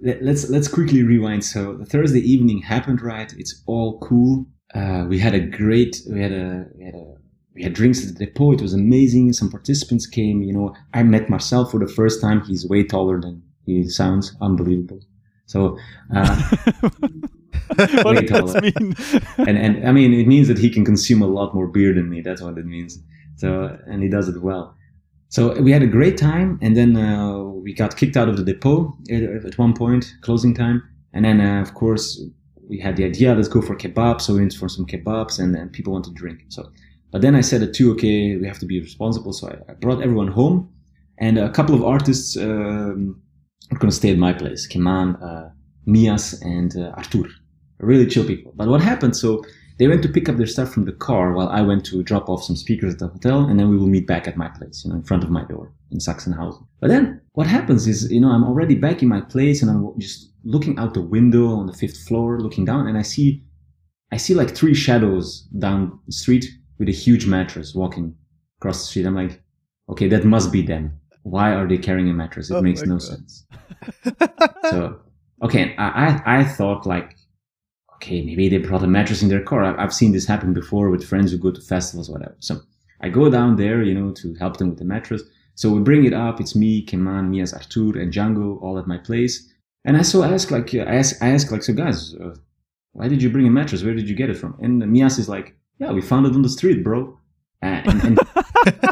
let's 0.01 0.49
let's 0.49 0.67
quickly 0.67 1.03
rewind. 1.03 1.43
So 1.43 1.75
the 1.75 1.85
Thursday 1.85 2.19
evening 2.19 2.61
happened, 2.61 3.01
right? 3.01 3.33
It's 3.37 3.63
all 3.65 3.99
cool. 3.99 4.45
Uh, 4.73 5.05
we 5.07 5.17
had 5.17 5.33
a 5.33 5.39
great, 5.39 6.01
we 6.09 6.21
had 6.21 6.31
a, 6.31 6.65
we 6.75 6.85
had 6.85 6.93
a, 6.93 7.15
we 7.55 7.63
had 7.63 7.73
drinks 7.73 8.07
at 8.07 8.17
the 8.17 8.25
depot. 8.25 8.51
It 8.53 8.61
was 8.61 8.73
amazing. 8.73 9.33
Some 9.33 9.49
participants 9.49 10.05
came. 10.05 10.41
You 10.41 10.53
know, 10.53 10.75
I 10.93 11.03
met 11.03 11.29
Marcel 11.29 11.65
for 11.65 11.79
the 11.79 11.87
first 11.87 12.21
time. 12.21 12.41
He's 12.41 12.67
way 12.67 12.83
taller 12.83 13.19
than 13.19 13.41
he 13.65 13.89
sounds. 13.89 14.35
Unbelievable. 14.41 14.99
So, 15.47 15.77
uh, 16.15 16.35
what 18.03 18.27
does 18.27 18.53
that 18.53 18.61
mean? 18.61 18.95
and 19.47 19.57
and 19.57 19.87
I 19.87 19.91
mean, 19.91 20.13
it 20.13 20.27
means 20.27 20.47
that 20.47 20.59
he 20.59 20.69
can 20.69 20.85
consume 20.85 21.21
a 21.21 21.27
lot 21.27 21.55
more 21.55 21.67
beer 21.67 21.93
than 21.93 22.09
me. 22.09 22.21
That's 22.21 22.41
what 22.41 22.57
it 22.57 22.65
means. 22.65 22.99
So, 23.35 23.77
and 23.87 24.03
he 24.03 24.09
does 24.09 24.27
it 24.27 24.41
well. 24.41 24.75
So 25.29 25.61
we 25.61 25.71
had 25.71 25.83
a 25.83 25.87
great 25.87 26.17
time, 26.17 26.59
and 26.61 26.75
then 26.75 26.97
uh, 26.97 27.43
we 27.43 27.73
got 27.73 27.95
kicked 27.95 28.17
out 28.17 28.29
of 28.29 28.37
the 28.37 28.43
depot 28.43 28.97
at, 29.11 29.23
at 29.23 29.57
one 29.57 29.73
point, 29.73 30.13
closing 30.21 30.55
time, 30.55 30.83
and 31.13 31.23
then 31.23 31.39
uh, 31.39 31.61
of 31.61 31.73
course 31.75 32.21
we 32.67 32.79
had 32.79 32.97
the 32.97 33.05
idea, 33.05 33.33
let's 33.33 33.47
go 33.47 33.61
for 33.61 33.75
kebabs. 33.75 34.21
So 34.21 34.33
we 34.33 34.39
went 34.39 34.53
for 34.53 34.69
some 34.69 34.85
kebabs, 34.85 35.39
and 35.39 35.53
then 35.55 35.69
people 35.69 35.93
want 35.93 36.05
to 36.05 36.11
drink. 36.11 36.45
So, 36.49 36.71
but 37.11 37.21
then 37.21 37.35
I 37.35 37.41
said 37.41 37.61
at 37.61 37.73
two, 37.73 37.91
okay, 37.93 38.37
we 38.37 38.47
have 38.47 38.59
to 38.59 38.65
be 38.65 38.79
responsible. 38.79 39.33
So 39.33 39.47
I, 39.47 39.71
I 39.71 39.73
brought 39.75 40.01
everyone 40.01 40.27
home, 40.27 40.71
and 41.17 41.37
a 41.37 41.49
couple 41.49 41.75
of 41.75 41.83
artists 41.83 42.35
um, 42.37 43.21
are 43.71 43.77
going 43.77 43.89
to 43.89 43.95
stay 43.95 44.11
at 44.11 44.17
my 44.17 44.33
place. 44.33 44.67
Keman, 44.67 45.21
uh, 45.21 45.49
Mias, 45.85 46.41
and 46.41 46.75
uh, 46.75 46.93
Artur 46.97 47.29
really 47.79 48.05
chill 48.05 48.25
people. 48.25 48.51
But 48.55 48.67
what 48.67 48.81
happened? 48.81 49.15
So 49.15 49.43
they 49.79 49.87
went 49.87 50.03
to 50.03 50.09
pick 50.09 50.27
up 50.29 50.35
their 50.37 50.45
stuff 50.45 50.71
from 50.71 50.85
the 50.85 50.91
car 50.91 51.31
while 51.31 51.47
I 51.47 51.61
went 51.61 51.85
to 51.85 52.03
drop 52.03 52.27
off 52.29 52.43
some 52.43 52.57
speakers 52.57 52.93
at 52.93 52.99
the 52.99 53.07
hotel, 53.07 53.45
and 53.45 53.57
then 53.57 53.69
we 53.69 53.77
will 53.77 53.87
meet 53.87 54.05
back 54.05 54.27
at 54.27 54.37
my 54.37 54.49
place, 54.49 54.83
you 54.83 54.91
know, 54.91 54.97
in 54.97 55.03
front 55.03 55.23
of 55.23 55.29
my 55.29 55.43
door 55.45 55.73
in 55.91 55.99
Sachsenhausen. 55.99 56.67
But 56.81 56.89
then 56.89 57.21
what 57.31 57.47
happens 57.47 57.87
is, 57.87 58.11
you 58.11 58.19
know, 58.19 58.29
I'm 58.29 58.43
already 58.43 58.75
back 58.75 59.01
in 59.01 59.07
my 59.07 59.21
place, 59.21 59.61
and 59.61 59.71
I'm 59.71 59.97
just 59.97 60.31
looking 60.43 60.77
out 60.77 60.93
the 60.93 61.01
window 61.01 61.47
on 61.47 61.65
the 61.65 61.73
fifth 61.73 61.97
floor, 62.07 62.39
looking 62.39 62.65
down, 62.65 62.87
and 62.87 62.97
I 62.97 63.01
see, 63.03 63.41
I 64.11 64.17
see 64.17 64.33
like 64.35 64.55
three 64.55 64.73
shadows 64.73 65.47
down 65.57 65.97
the 66.05 66.11
street 66.11 66.45
with 66.77 66.89
a 66.89 66.93
huge 66.93 67.25
mattress 67.25 67.73
walking 67.73 68.15
across 68.59 68.79
the 68.79 68.85
street. 68.85 69.05
I'm 69.05 69.15
like, 69.15 69.41
okay, 69.87 70.09
that 70.09 70.25
must 70.25 70.51
be 70.51 70.61
them. 70.61 70.99
Why 71.23 71.53
are 71.53 71.67
they 71.67 71.77
carrying 71.77 72.09
a 72.09 72.13
mattress? 72.13 72.49
It 72.49 72.55
Oh 72.55 72.61
makes 72.61 72.83
no 72.85 72.95
God. 72.95 73.01
sense. 73.01 73.45
So, 74.69 74.99
okay, 75.43 75.75
I, 75.77 76.21
I, 76.25 76.39
I 76.39 76.43
thought 76.43 76.85
like, 76.85 77.15
okay, 78.01 78.21
maybe 78.21 78.47
they 78.47 78.57
brought 78.57 78.83
a 78.83 78.87
mattress 78.87 79.21
in 79.21 79.27
their 79.27 79.43
car. 79.43 79.63
I've, 79.63 79.77
I've 79.77 79.93
seen 79.93 80.13
this 80.13 80.25
happen 80.25 80.53
before 80.53 80.89
with 80.89 81.03
friends 81.03 81.31
who 81.31 81.37
go 81.37 81.51
to 81.51 81.61
festivals, 81.61 82.09
whatever. 82.09 82.35
So 82.39 82.61
I 83.01 83.09
go 83.09 83.29
down 83.29 83.57
there, 83.57 83.83
you 83.83 83.93
know, 83.93 84.11
to 84.13 84.33
help 84.35 84.57
them 84.57 84.69
with 84.69 84.79
the 84.79 84.85
mattress. 84.85 85.21
So 85.55 85.69
we 85.69 85.81
bring 85.81 86.05
it 86.05 86.13
up. 86.13 86.39
It's 86.39 86.55
me, 86.55 86.85
Keman, 86.85 87.29
Mias, 87.29 87.53
Artur, 87.53 87.99
and 87.99 88.13
Django 88.13 88.61
all 88.61 88.79
at 88.79 88.87
my 88.87 88.97
place. 88.97 89.51
And 89.83 89.97
I 89.97 90.01
so 90.03 90.23
ask 90.23 90.49
like, 90.49 90.73
I 90.73 90.95
ask, 91.01 91.21
I 91.21 91.29
ask 91.29 91.51
like, 91.51 91.63
so 91.63 91.73
guys, 91.73 92.15
uh, 92.15 92.35
why 92.93 93.09
did 93.09 93.21
you 93.21 93.29
bring 93.29 93.47
a 93.47 93.51
mattress? 93.51 93.83
Where 93.83 93.93
did 93.93 94.07
you 94.09 94.15
get 94.15 94.29
it 94.29 94.37
from? 94.37 94.57
And 94.61 94.79
Mias 94.89 95.17
is 95.17 95.27
like, 95.27 95.55
yeah, 95.77 95.91
we 95.91 96.01
found 96.01 96.25
it 96.25 96.33
on 96.33 96.41
the 96.41 96.49
street, 96.49 96.83
bro. 96.83 97.17
And, 97.61 97.87
and, 97.87 98.19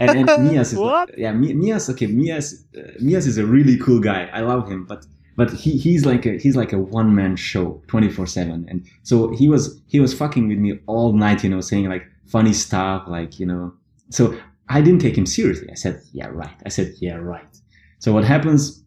and, 0.01 0.29
and 0.29 0.45
Mias 0.45 0.73
is 0.73 0.79
What? 0.79 1.09
Like, 1.09 1.17
yeah, 1.17 1.31
Mias. 1.31 1.89
Okay, 1.89 2.07
Mias. 2.07 2.65
Uh, 2.77 2.91
Mias 2.99 3.25
is 3.25 3.37
a 3.37 3.45
really 3.45 3.77
cool 3.77 3.99
guy. 4.01 4.29
I 4.33 4.41
love 4.41 4.69
him, 4.69 4.85
but 4.85 5.05
but 5.37 5.53
he, 5.53 5.77
he's 5.77 6.05
like 6.05 6.25
a 6.25 6.37
he's 6.37 6.57
like 6.57 6.73
a 6.73 6.79
one 6.79 7.15
man 7.15 7.35
show, 7.37 7.81
twenty 7.87 8.09
four 8.09 8.25
seven. 8.25 8.65
And 8.67 8.85
so 9.03 9.29
he 9.29 9.47
was 9.47 9.79
he 9.87 9.99
was 9.99 10.13
fucking 10.13 10.49
with 10.49 10.57
me 10.57 10.79
all 10.87 11.13
night, 11.13 11.43
you 11.43 11.49
know, 11.49 11.61
saying 11.61 11.87
like 11.87 12.03
funny 12.25 12.53
stuff, 12.53 13.03
like 13.07 13.39
you 13.39 13.45
know. 13.45 13.71
So 14.09 14.37
I 14.67 14.81
didn't 14.81 14.99
take 14.99 15.17
him 15.17 15.27
seriously. 15.27 15.69
I 15.71 15.75
said, 15.75 16.01
yeah, 16.11 16.27
right. 16.27 16.57
I 16.65 16.69
said, 16.69 16.93
yeah, 16.99 17.15
right. 17.15 17.55
So 17.99 18.11
what 18.11 18.25
happens? 18.25 18.83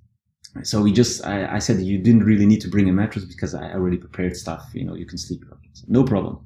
So 0.64 0.82
we 0.82 0.92
just 0.92 1.24
I, 1.24 1.54
I 1.54 1.58
said 1.60 1.80
you 1.80 1.98
didn't 1.98 2.24
really 2.24 2.46
need 2.46 2.60
to 2.62 2.68
bring 2.68 2.88
a 2.88 2.92
mattress 2.92 3.24
because 3.24 3.54
I 3.54 3.72
already 3.72 3.96
prepared 3.96 4.36
stuff. 4.36 4.68
You 4.74 4.84
know, 4.84 4.96
you 4.96 5.06
can 5.06 5.18
sleep. 5.18 5.42
it. 5.50 5.80
No 5.86 6.02
problem. 6.02 6.44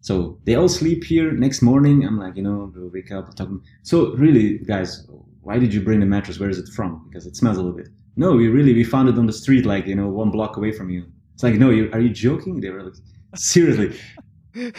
So 0.00 0.38
they 0.44 0.54
all 0.54 0.68
sleep 0.68 1.02
here. 1.02 1.32
Next 1.32 1.60
morning, 1.60 2.04
I'm 2.06 2.18
like, 2.18 2.36
you 2.36 2.42
know, 2.42 2.70
we'll 2.72 2.90
wake 2.90 3.10
up. 3.10 3.34
Talk. 3.34 3.48
So 3.82 4.12
really, 4.14 4.58
guys, 4.58 5.08
why 5.42 5.58
did 5.58 5.74
you 5.74 5.80
bring 5.80 5.98
the 5.98 6.06
mattress? 6.06 6.38
Where 6.38 6.50
is 6.50 6.58
it 6.58 6.68
from? 6.68 7.08
Because 7.08 7.26
it 7.26 7.34
smells 7.34 7.56
a 7.56 7.62
little 7.62 7.76
bit. 7.76 7.88
No, 8.16 8.32
we 8.32 8.48
really 8.48 8.72
we 8.74 8.84
found 8.84 9.08
it 9.08 9.18
on 9.18 9.26
the 9.26 9.32
street, 9.32 9.66
like 9.66 9.86
you 9.86 9.94
know, 9.94 10.08
one 10.08 10.30
block 10.30 10.56
away 10.56 10.72
from 10.72 10.90
you. 10.90 11.04
It's 11.34 11.42
like, 11.42 11.54
no, 11.54 11.70
you 11.70 11.90
are 11.92 12.00
you 12.00 12.10
joking? 12.10 12.60
They 12.60 12.70
were 12.70 12.84
like, 12.84 12.94
seriously. 13.34 13.98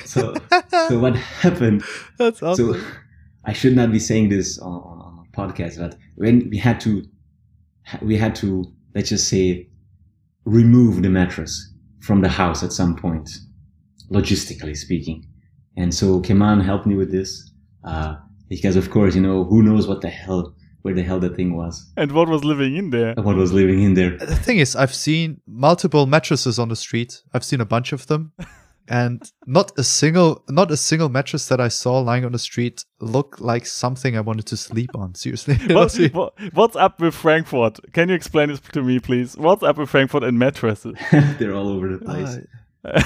So 0.06 0.34
so 0.88 1.00
what 1.00 1.16
happened? 1.44 1.84
That's 2.18 2.42
awesome. 2.42 2.74
So 2.74 2.82
I 3.44 3.54
should 3.54 3.76
not 3.76 3.92
be 3.92 4.00
saying 4.00 4.30
this 4.30 4.58
on, 4.60 4.74
on, 4.74 5.00
on 5.00 5.26
a 5.28 5.38
podcast, 5.38 5.78
but 5.78 5.96
when 6.16 6.50
we 6.50 6.58
had 6.58 6.80
to, 6.82 7.04
we 8.02 8.18
had 8.18 8.36
to, 8.36 8.66
let's 8.96 9.10
just 9.10 9.28
say, 9.28 9.70
remove 10.46 11.04
the 11.04 11.10
mattress 11.10 11.74
from 12.00 12.22
the 12.22 12.30
house 12.30 12.64
at 12.64 12.72
some 12.72 12.96
point, 12.96 13.30
logistically 14.12 14.76
speaking. 14.76 15.28
And 15.78 15.94
so 15.94 16.22
Keman 16.22 16.64
helped 16.64 16.86
me 16.86 16.96
with 16.96 17.12
this, 17.12 17.52
uh, 17.84 18.16
because 18.50 18.76
of 18.76 18.90
course, 18.90 19.14
you 19.16 19.22
know, 19.22 19.44
who 19.44 19.62
knows 19.62 19.88
what 19.88 20.02
the 20.02 20.10
hell, 20.10 20.56
where 20.86 20.94
the 20.94 21.02
hell 21.02 21.20
the 21.20 21.30
thing 21.30 21.58
was, 21.58 21.92
and 21.98 22.12
what 22.12 22.30
was 22.30 22.44
living 22.44 22.76
in 22.76 22.92
there? 22.92 23.14
And 23.18 23.26
what 23.26 23.36
was 23.36 23.52
living 23.52 23.82
in 23.82 23.96
there. 23.96 24.18
the 24.18 24.36
thing 24.48 24.60
is, 24.60 24.76
I've 24.76 24.94
seen 24.94 25.42
multiple 25.48 26.06
mattresses 26.06 26.60
on 26.60 26.70
the 26.70 26.76
street. 26.76 27.24
I've 27.34 27.44
seen 27.44 27.60
a 27.60 27.66
bunch 27.66 27.92
of 27.92 28.06
them, 28.06 28.32
and 28.88 29.20
not 29.48 29.72
a 29.80 29.84
single, 29.84 30.44
not 30.48 30.70
a 30.70 30.78
single 30.78 31.10
mattress 31.10 31.48
that 31.48 31.60
I 31.60 31.70
saw 31.70 32.00
lying 32.02 32.24
on 32.24 32.34
the 32.34 32.38
street 32.52 32.86
looked 33.00 33.42
like 33.42 33.66
something 33.66 34.16
I 34.16 34.22
wanted 34.22 34.46
to 34.46 34.58
sleep 34.58 34.92
on. 34.96 35.16
Seriously, 35.16 35.56
What, 35.74 35.96
what- 36.14 36.34
what's 36.54 36.76
up 36.76 37.02
with 37.02 37.16
Frankfurt? 37.16 37.80
Can 37.94 38.10
you 38.10 38.16
explain 38.16 38.50
this 38.50 38.60
to 38.74 38.84
me, 38.84 39.00
please? 39.00 39.36
What's 39.36 39.64
up 39.64 39.78
with 39.80 39.90
Frankfurt 39.90 40.24
and 40.24 40.38
mattresses? 40.38 40.96
They're 41.40 41.56
all 41.56 41.70
over 41.70 41.88
the 41.98 42.06
place. 42.06 42.38
Uh, 42.86 43.02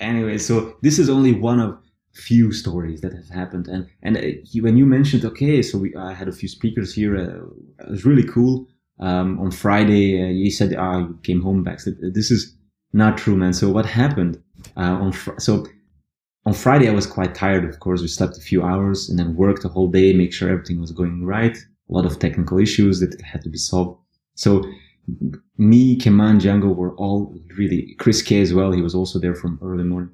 anyway, 0.00 0.36
so 0.36 0.76
this 0.82 0.98
is 0.98 1.08
only 1.08 1.32
one 1.32 1.58
of 1.58 1.78
few 2.14 2.52
stories 2.52 3.00
that 3.00 3.12
have 3.12 3.28
happened, 3.28 3.68
and 3.68 3.88
and 4.02 4.16
uh, 4.16 4.60
when 4.60 4.76
you 4.76 4.86
mentioned, 4.86 5.24
okay, 5.24 5.62
so 5.62 5.78
we 5.78 5.94
I 5.96 6.12
had 6.12 6.28
a 6.28 6.32
few 6.32 6.48
speakers 6.48 6.94
here. 6.94 7.16
Uh, 7.16 7.84
it 7.84 7.90
was 7.90 8.04
really 8.04 8.26
cool. 8.26 8.66
Um, 9.00 9.40
on 9.40 9.50
Friday, 9.50 10.22
uh, 10.22 10.26
you 10.26 10.50
said, 10.50 10.74
ah, 10.78 10.98
you 10.98 11.18
came 11.22 11.42
home 11.42 11.64
back. 11.64 11.80
So 11.80 11.90
this 12.00 12.30
is 12.30 12.56
not 12.92 13.18
true, 13.18 13.36
man. 13.36 13.52
So 13.52 13.70
what 13.70 13.86
happened? 13.86 14.40
Uh, 14.76 14.96
on 15.04 15.12
fr- 15.12 15.38
so 15.38 15.66
on 16.46 16.54
Friday, 16.54 16.88
I 16.88 16.92
was 16.92 17.06
quite 17.06 17.34
tired. 17.34 17.64
Of 17.64 17.80
course, 17.80 18.02
we 18.02 18.08
slept 18.08 18.38
a 18.38 18.40
few 18.40 18.62
hours 18.62 19.08
and 19.08 19.18
then 19.18 19.34
worked 19.34 19.62
the 19.62 19.68
whole 19.68 19.88
day, 19.88 20.12
make 20.12 20.32
sure 20.32 20.48
everything 20.48 20.80
was 20.80 20.92
going 20.92 21.24
right. 21.24 21.56
A 21.56 21.92
lot 21.92 22.06
of 22.06 22.18
technical 22.18 22.58
issues 22.58 23.00
that 23.00 23.20
had 23.20 23.42
to 23.42 23.50
be 23.50 23.58
solved. 23.58 23.98
So 24.36 24.64
me, 25.58 25.98
Keman, 25.98 26.40
Django 26.40 26.74
were 26.74 26.94
all 26.96 27.34
really, 27.56 27.94
Chris 27.98 28.22
K 28.22 28.40
as 28.40 28.54
well. 28.54 28.72
He 28.72 28.82
was 28.82 28.94
also 28.94 29.18
there 29.18 29.34
from 29.34 29.58
early 29.62 29.84
morning. 29.84 30.10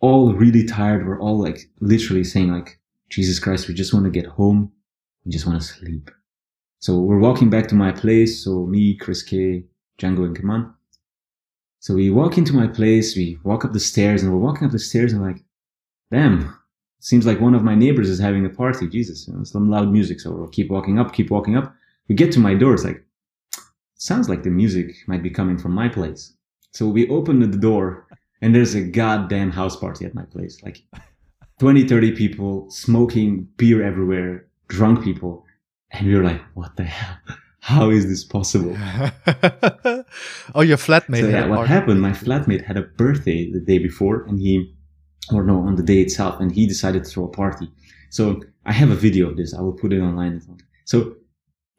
All 0.00 0.34
really 0.34 0.64
tired. 0.64 1.06
We're 1.06 1.20
all 1.20 1.38
like 1.38 1.70
literally 1.80 2.24
saying 2.24 2.52
like, 2.52 2.78
Jesus 3.08 3.38
Christ, 3.38 3.68
we 3.68 3.74
just 3.74 3.94
want 3.94 4.04
to 4.04 4.10
get 4.10 4.26
home. 4.26 4.72
We 5.24 5.32
just 5.32 5.46
want 5.46 5.60
to 5.60 5.66
sleep. 5.66 6.10
So 6.80 6.98
we're 6.98 7.18
walking 7.18 7.48
back 7.48 7.68
to 7.68 7.74
my 7.74 7.92
place. 7.92 8.44
So 8.44 8.66
me, 8.66 8.94
Chris 8.96 9.22
K, 9.22 9.64
Django 9.98 10.24
and 10.24 10.38
Keman. 10.38 10.72
So 11.80 11.94
we 11.94 12.10
walk 12.10 12.38
into 12.38 12.54
my 12.54 12.66
place. 12.66 13.16
We 13.16 13.38
walk 13.44 13.64
up 13.64 13.72
the 13.72 13.80
stairs 13.80 14.22
and 14.22 14.32
we're 14.32 14.38
walking 14.38 14.66
up 14.66 14.72
the 14.72 14.78
stairs 14.78 15.12
and 15.12 15.22
like, 15.22 15.42
damn, 16.10 16.58
seems 17.00 17.26
like 17.26 17.40
one 17.40 17.54
of 17.54 17.62
my 17.62 17.74
neighbors 17.74 18.08
is 18.08 18.18
having 18.18 18.44
a 18.46 18.50
party. 18.50 18.88
Jesus, 18.88 19.28
you 19.28 19.34
know, 19.34 19.44
some 19.44 19.70
loud 19.70 19.92
music. 19.92 20.20
So 20.20 20.30
we'll 20.32 20.48
keep 20.48 20.70
walking 20.70 20.98
up, 20.98 21.12
keep 21.12 21.30
walking 21.30 21.56
up. 21.56 21.74
We 22.08 22.14
get 22.14 22.32
to 22.32 22.40
my 22.40 22.54
door. 22.54 22.74
It's 22.74 22.84
like, 22.84 23.04
sounds 23.96 24.28
like 24.28 24.42
the 24.42 24.50
music 24.50 24.94
might 25.06 25.22
be 25.22 25.30
coming 25.30 25.58
from 25.58 25.72
my 25.72 25.88
place. 25.88 26.34
So 26.72 26.88
we 26.88 27.08
open 27.08 27.38
the 27.38 27.46
door 27.46 28.03
and 28.44 28.54
there's 28.54 28.74
a 28.74 28.82
goddamn 28.82 29.50
house 29.50 29.74
party 29.74 30.04
at 30.04 30.14
my 30.14 30.24
place. 30.24 30.62
Like 30.62 30.82
20, 31.60 31.88
30 31.88 32.12
people 32.12 32.70
smoking 32.70 33.48
beer 33.56 33.82
everywhere, 33.82 34.46
drunk 34.68 35.02
people. 35.02 35.46
And 35.90 36.06
we 36.06 36.14
were 36.14 36.22
like, 36.22 36.42
what 36.52 36.76
the 36.76 36.84
hell? 36.84 37.16
How 37.60 37.88
is 37.88 38.06
this 38.06 38.22
possible? 38.22 38.76
oh, 40.54 40.60
your 40.60 40.76
flatmate. 40.76 41.20
so 41.20 41.28
yeah, 41.28 41.46
what 41.46 41.56
party. 41.56 41.72
happened? 41.72 42.02
My 42.02 42.10
flatmate 42.10 42.62
had 42.66 42.76
a 42.76 42.82
birthday 42.82 43.50
the 43.50 43.60
day 43.60 43.78
before, 43.78 44.24
and 44.24 44.38
he, 44.38 44.74
or 45.32 45.42
no, 45.42 45.60
on 45.60 45.76
the 45.76 45.82
day 45.82 46.02
itself, 46.02 46.38
and 46.38 46.52
he 46.52 46.66
decided 46.66 47.04
to 47.04 47.10
throw 47.10 47.24
a 47.24 47.28
party. 47.28 47.70
So 48.10 48.42
I 48.66 48.72
have 48.72 48.90
a 48.90 48.94
video 48.94 49.30
of 49.30 49.38
this. 49.38 49.54
I 49.54 49.62
will 49.62 49.72
put 49.72 49.94
it 49.94 50.00
online. 50.00 50.42
So 50.84 51.16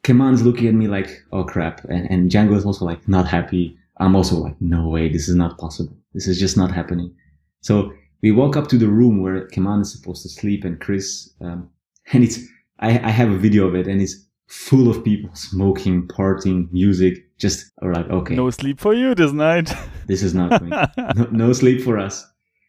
Keman's 0.04 0.42
looking 0.42 0.68
at 0.68 0.74
me 0.74 0.88
like, 0.88 1.12
oh 1.32 1.44
crap, 1.44 1.84
and, 1.84 2.10
and 2.10 2.32
Django 2.32 2.56
is 2.56 2.66
also 2.66 2.86
like 2.86 3.08
not 3.08 3.28
happy. 3.28 3.78
I'm 4.00 4.16
also 4.16 4.38
like, 4.38 4.60
no 4.60 4.90
way, 4.90 5.10
this 5.10 5.30
is 5.30 5.36
not 5.36 5.60
possible. 5.60 5.96
This 6.16 6.28
is 6.28 6.40
just 6.40 6.56
not 6.56 6.72
happening. 6.72 7.14
So 7.60 7.92
we 8.24 8.32
walk 8.32 8.56
up 8.56 8.70
to 8.70 8.78
the 8.78 8.88
room 8.88 9.22
where 9.22 9.48
Keman 9.50 9.82
is 9.82 9.92
supposed 9.92 10.24
to 10.24 10.30
sleep 10.30 10.64
and 10.64 10.80
Chris, 10.80 11.30
um, 11.42 11.70
and 12.14 12.24
it's, 12.24 12.40
I, 12.80 12.90
I 13.00 13.12
have 13.12 13.30
a 13.30 13.38
video 13.38 13.68
of 13.68 13.76
it 13.76 13.86
and 13.86 14.02
it's 14.02 14.16
full 14.48 14.90
of 14.90 15.04
people 15.04 15.30
smoking, 15.36 16.08
partying, 16.08 16.72
music. 16.72 17.16
Just 17.38 17.72
we're 17.82 17.94
like, 17.94 18.10
okay, 18.10 18.34
no 18.34 18.50
sleep 18.50 18.80
for 18.80 18.94
you 18.94 19.14
this 19.14 19.32
night. 19.32 19.72
This 20.08 20.22
is 20.22 20.36
not 20.36 20.60
going. 20.60 20.70
no, 21.16 21.28
no, 21.32 21.54
sleep 21.54 21.82
for 21.82 21.98
us. 21.98 22.24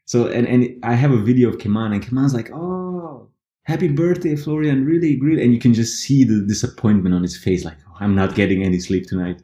So 0.07 0.27
and 0.27 0.49
and 0.49 0.83
I 0.83 0.95
have 0.95 1.13
a 1.13 1.23
video 1.23 1.51
of 1.51 1.59
Keman 1.59 1.93
and 1.93 2.03
Keman's 2.03 2.35
like, 2.35 2.51
oh, 2.51 3.29
happy 3.65 3.89
birthday, 3.89 4.35
Florian, 4.37 4.87
really 4.87 5.17
great, 5.17 5.39
and 5.39 5.53
you 5.53 5.61
can 5.61 5.75
just 5.75 5.99
see 5.99 6.25
the 6.25 6.45
disappointment 6.49 7.15
on 7.15 7.23
his 7.23 7.37
face, 7.37 7.65
like, 7.65 7.77
oh, 7.89 7.97
I'm 8.01 8.15
not 8.15 8.35
getting 8.35 8.63
any 8.63 8.81
sleep 8.81 9.07
tonight. 9.07 9.43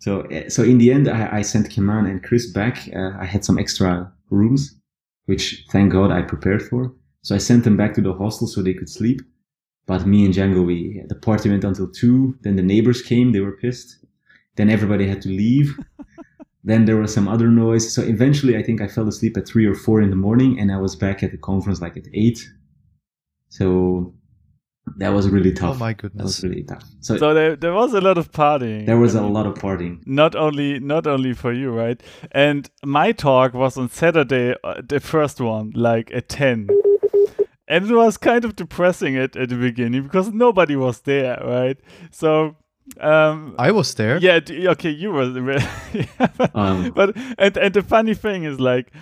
So 0.00 0.22
eh, 0.22 0.48
so 0.48 0.64
in 0.64 0.78
the 0.78 0.90
end, 0.90 1.08
I, 1.08 1.38
I 1.38 1.42
sent 1.42 1.70
Keman 1.70 2.10
and 2.10 2.22
Chris 2.24 2.50
back. 2.50 2.88
Uh, 2.94 3.12
I 3.20 3.26
had 3.26 3.44
some 3.44 3.58
extra 3.58 4.12
rooms, 4.30 4.74
which 5.26 5.64
thank 5.70 5.92
God 5.92 6.10
I 6.10 6.22
prepared 6.22 6.62
for. 6.62 6.92
So 7.22 7.34
I 7.34 7.38
sent 7.38 7.64
them 7.64 7.76
back 7.76 7.94
to 7.94 8.00
the 8.00 8.14
hostel 8.14 8.46
so 8.46 8.62
they 8.62 8.74
could 8.74 8.88
sleep. 8.88 9.20
But 9.86 10.06
me 10.06 10.24
and 10.24 10.34
Django, 10.34 10.64
we 10.64 11.02
the 11.08 11.14
party 11.14 11.50
went 11.50 11.64
until 11.64 11.90
two. 11.90 12.36
Then 12.40 12.56
the 12.56 12.62
neighbors 12.62 13.02
came; 13.02 13.32
they 13.32 13.40
were 13.40 13.56
pissed. 13.56 14.04
Then 14.56 14.70
everybody 14.70 15.06
had 15.06 15.22
to 15.22 15.28
leave. 15.28 15.78
then 16.64 16.86
there 16.86 16.96
was 16.96 17.12
some 17.12 17.28
other 17.28 17.48
noise. 17.48 17.92
So 17.92 18.02
eventually, 18.02 18.56
I 18.56 18.62
think 18.62 18.80
I 18.80 18.88
fell 18.88 19.08
asleep 19.08 19.36
at 19.36 19.46
three 19.46 19.66
or 19.66 19.74
four 19.74 20.00
in 20.00 20.10
the 20.10 20.16
morning, 20.16 20.58
and 20.58 20.72
I 20.72 20.78
was 20.78 20.96
back 20.96 21.22
at 21.22 21.30
the 21.30 21.38
conference 21.38 21.82
like 21.82 21.98
at 21.98 22.04
eight. 22.14 22.40
So 23.50 24.14
that 24.96 25.10
was 25.10 25.28
really 25.28 25.52
tough. 25.52 25.76
Oh 25.76 25.78
my 25.78 25.92
goodness, 25.92 26.18
that 26.18 26.24
was 26.24 26.44
really 26.44 26.62
tough. 26.64 26.84
So, 27.00 27.16
so 27.16 27.34
there, 27.34 27.56
there 27.56 27.72
was 27.72 27.94
a 27.94 28.00
lot 28.00 28.18
of 28.18 28.32
partying. 28.32 28.86
There 28.86 28.98
was 28.98 29.14
a 29.14 29.22
lot 29.22 29.46
of 29.46 29.54
partying. 29.54 30.06
Not 30.06 30.34
only 30.34 30.78
not 30.80 31.06
only 31.06 31.32
for 31.32 31.52
you, 31.52 31.70
right? 31.70 32.02
And 32.32 32.68
my 32.84 33.12
talk 33.12 33.54
was 33.54 33.76
on 33.76 33.88
Saturday, 33.88 34.54
uh, 34.64 34.82
the 34.86 35.00
first 35.00 35.40
one, 35.40 35.72
like 35.74 36.10
at 36.12 36.28
ten 36.28 36.68
and 37.70 37.88
it 37.88 37.94
was 37.94 38.16
kind 38.16 38.44
of 38.44 38.56
depressing 38.56 39.16
at, 39.16 39.36
at 39.36 39.48
the 39.48 39.54
beginning 39.54 40.02
because 40.02 40.30
nobody 40.32 40.74
was 40.74 41.00
there, 41.02 41.40
right? 41.44 41.78
So 42.10 42.56
um, 43.00 43.54
I 43.58 43.70
was 43.70 43.94
there. 43.94 44.18
Yeah, 44.18 44.40
okay, 44.50 44.90
you 44.90 45.12
were. 45.12 45.30
yeah, 45.94 46.26
but, 46.36 46.56
um. 46.56 46.90
but 46.90 47.16
and 47.38 47.56
and 47.56 47.72
the 47.72 47.82
funny 47.82 48.14
thing 48.14 48.42
is 48.42 48.58
like 48.58 48.92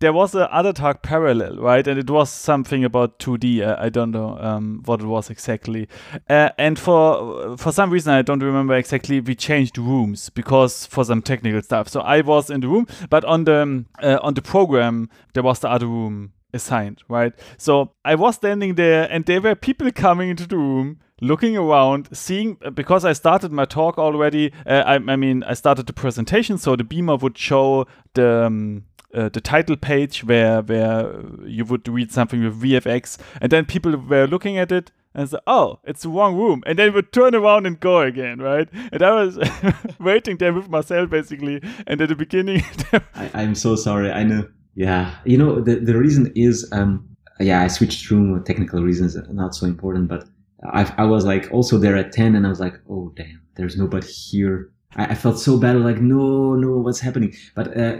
there 0.00 0.12
was 0.12 0.34
a 0.34 0.52
other 0.52 0.72
talk 0.72 1.02
parallel, 1.02 1.56
right? 1.56 1.86
And 1.86 1.98
it 1.98 2.10
was 2.10 2.30
something 2.30 2.84
about 2.84 3.18
2D. 3.18 3.60
Uh, 3.66 3.76
I 3.78 3.88
don't 3.88 4.10
know 4.10 4.38
um, 4.38 4.82
what 4.84 5.00
it 5.00 5.06
was 5.06 5.30
exactly. 5.30 5.88
Uh, 6.28 6.50
and 6.58 6.78
for 6.78 7.56
for 7.56 7.72
some 7.72 7.90
reason, 7.90 8.12
I 8.12 8.22
don't 8.22 8.42
remember 8.42 8.74
exactly. 8.74 9.20
We 9.20 9.34
changed 9.34 9.78
rooms 9.78 10.30
because 10.30 10.86
for 10.86 11.04
some 11.04 11.22
technical 11.22 11.62
stuff. 11.62 11.88
So 11.88 12.00
I 12.00 12.20
was 12.20 12.50
in 12.50 12.60
the 12.60 12.68
room, 12.68 12.86
but 13.10 13.24
on 13.24 13.44
the 13.44 13.84
uh, 14.02 14.18
on 14.22 14.34
the 14.34 14.42
program 14.42 15.08
there 15.34 15.42
was 15.42 15.60
the 15.60 15.68
other 15.68 15.86
room 15.86 16.32
assigned, 16.52 17.02
right? 17.08 17.32
So 17.56 17.92
I 18.04 18.14
was 18.14 18.36
standing 18.36 18.74
there 18.74 19.08
and 19.10 19.24
there 19.24 19.40
were 19.40 19.54
people 19.54 19.90
coming 19.92 20.30
into 20.30 20.46
the 20.46 20.56
room 20.56 21.00
looking 21.20 21.56
around, 21.56 22.08
seeing 22.12 22.58
because 22.74 23.04
I 23.04 23.12
started 23.12 23.52
my 23.52 23.64
talk 23.64 23.98
already. 23.98 24.52
Uh, 24.66 24.82
I, 24.86 24.94
I, 24.94 25.16
mean, 25.16 25.42
I 25.44 25.54
started 25.54 25.86
the 25.86 25.92
presentation, 25.92 26.58
so 26.58 26.76
the 26.76 26.84
beamer 26.84 27.16
would 27.16 27.38
show 27.38 27.86
the 28.14 28.44
um, 28.44 28.84
uh, 29.14 29.28
the 29.28 29.40
title 29.40 29.76
page 29.76 30.24
where 30.24 30.62
where 30.62 31.22
you 31.44 31.64
would 31.64 31.88
read 31.88 32.12
something 32.12 32.42
with 32.42 32.62
VFX, 32.62 33.18
and 33.40 33.50
then 33.50 33.64
people 33.64 33.96
were 33.96 34.26
looking 34.26 34.58
at 34.58 34.72
it 34.72 34.90
and 35.14 35.28
said, 35.28 35.40
"Oh, 35.46 35.80
it's 35.84 36.02
the 36.02 36.08
wrong 36.08 36.36
room," 36.36 36.62
and 36.66 36.78
then 36.78 36.92
would 36.94 37.12
turn 37.12 37.34
around 37.34 37.66
and 37.66 37.80
go 37.80 38.00
again, 38.00 38.38
right? 38.38 38.68
And 38.92 39.02
I 39.02 39.12
was 39.12 39.38
waiting 40.00 40.36
there 40.36 40.52
with 40.52 40.68
myself 40.68 41.10
basically, 41.10 41.62
and 41.86 42.00
at 42.00 42.08
the 42.08 42.16
beginning, 42.16 42.62
I, 43.14 43.30
I'm 43.34 43.54
so 43.54 43.76
sorry. 43.76 44.10
I 44.10 44.22
know 44.22 44.48
yeah, 44.76 45.14
you 45.24 45.38
know 45.38 45.60
the 45.60 45.76
the 45.76 45.96
reason 45.96 46.30
is 46.36 46.70
um 46.70 47.08
yeah 47.40 47.62
I 47.62 47.66
switched 47.66 48.10
room 48.10 48.44
technical 48.44 48.82
reasons 48.82 49.16
not 49.30 49.54
so 49.54 49.66
important 49.66 50.08
but 50.08 50.28
I 50.62 50.82
I 50.98 51.04
was 51.04 51.24
like 51.24 51.48
also 51.50 51.78
there 51.78 51.96
at 51.96 52.12
ten 52.12 52.36
and 52.36 52.46
I 52.46 52.50
was 52.50 52.60
like 52.60 52.74
oh 52.88 53.10
damn 53.16 53.40
there's 53.56 53.76
nobody 53.76 54.06
here 54.06 54.70
I, 54.94 55.06
I 55.06 55.14
felt 55.14 55.38
so 55.38 55.58
bad 55.58 55.76
like 55.76 56.00
no 56.00 56.54
no 56.54 56.76
what's 56.78 57.00
happening 57.00 57.34
but 57.54 57.76
uh, 57.76 57.96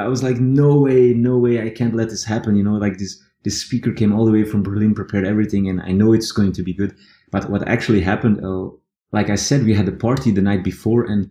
I 0.00 0.08
was 0.08 0.22
like 0.22 0.38
no 0.38 0.80
way 0.80 1.14
no 1.14 1.36
way 1.38 1.62
I 1.62 1.70
can't 1.70 1.94
let 1.94 2.10
this 2.10 2.24
happen 2.24 2.56
you 2.56 2.62
know 2.62 2.74
like 2.74 2.98
this 2.98 3.22
this 3.44 3.60
speaker 3.60 3.92
came 3.92 4.12
all 4.12 4.24
the 4.24 4.32
way 4.32 4.44
from 4.44 4.62
Berlin 4.62 4.94
prepared 4.94 5.26
everything 5.26 5.68
and 5.68 5.80
I 5.82 5.92
know 5.92 6.12
it's 6.12 6.32
going 6.32 6.52
to 6.52 6.62
be 6.62 6.74
good 6.74 6.94
but 7.30 7.50
what 7.50 7.66
actually 7.68 8.00
happened 8.00 8.44
uh, 8.44 8.68
like 9.12 9.30
I 9.30 9.36
said 9.36 9.64
we 9.64 9.74
had 9.74 9.88
a 9.88 9.92
party 9.92 10.30
the 10.30 10.42
night 10.42 10.64
before 10.64 11.04
and 11.04 11.30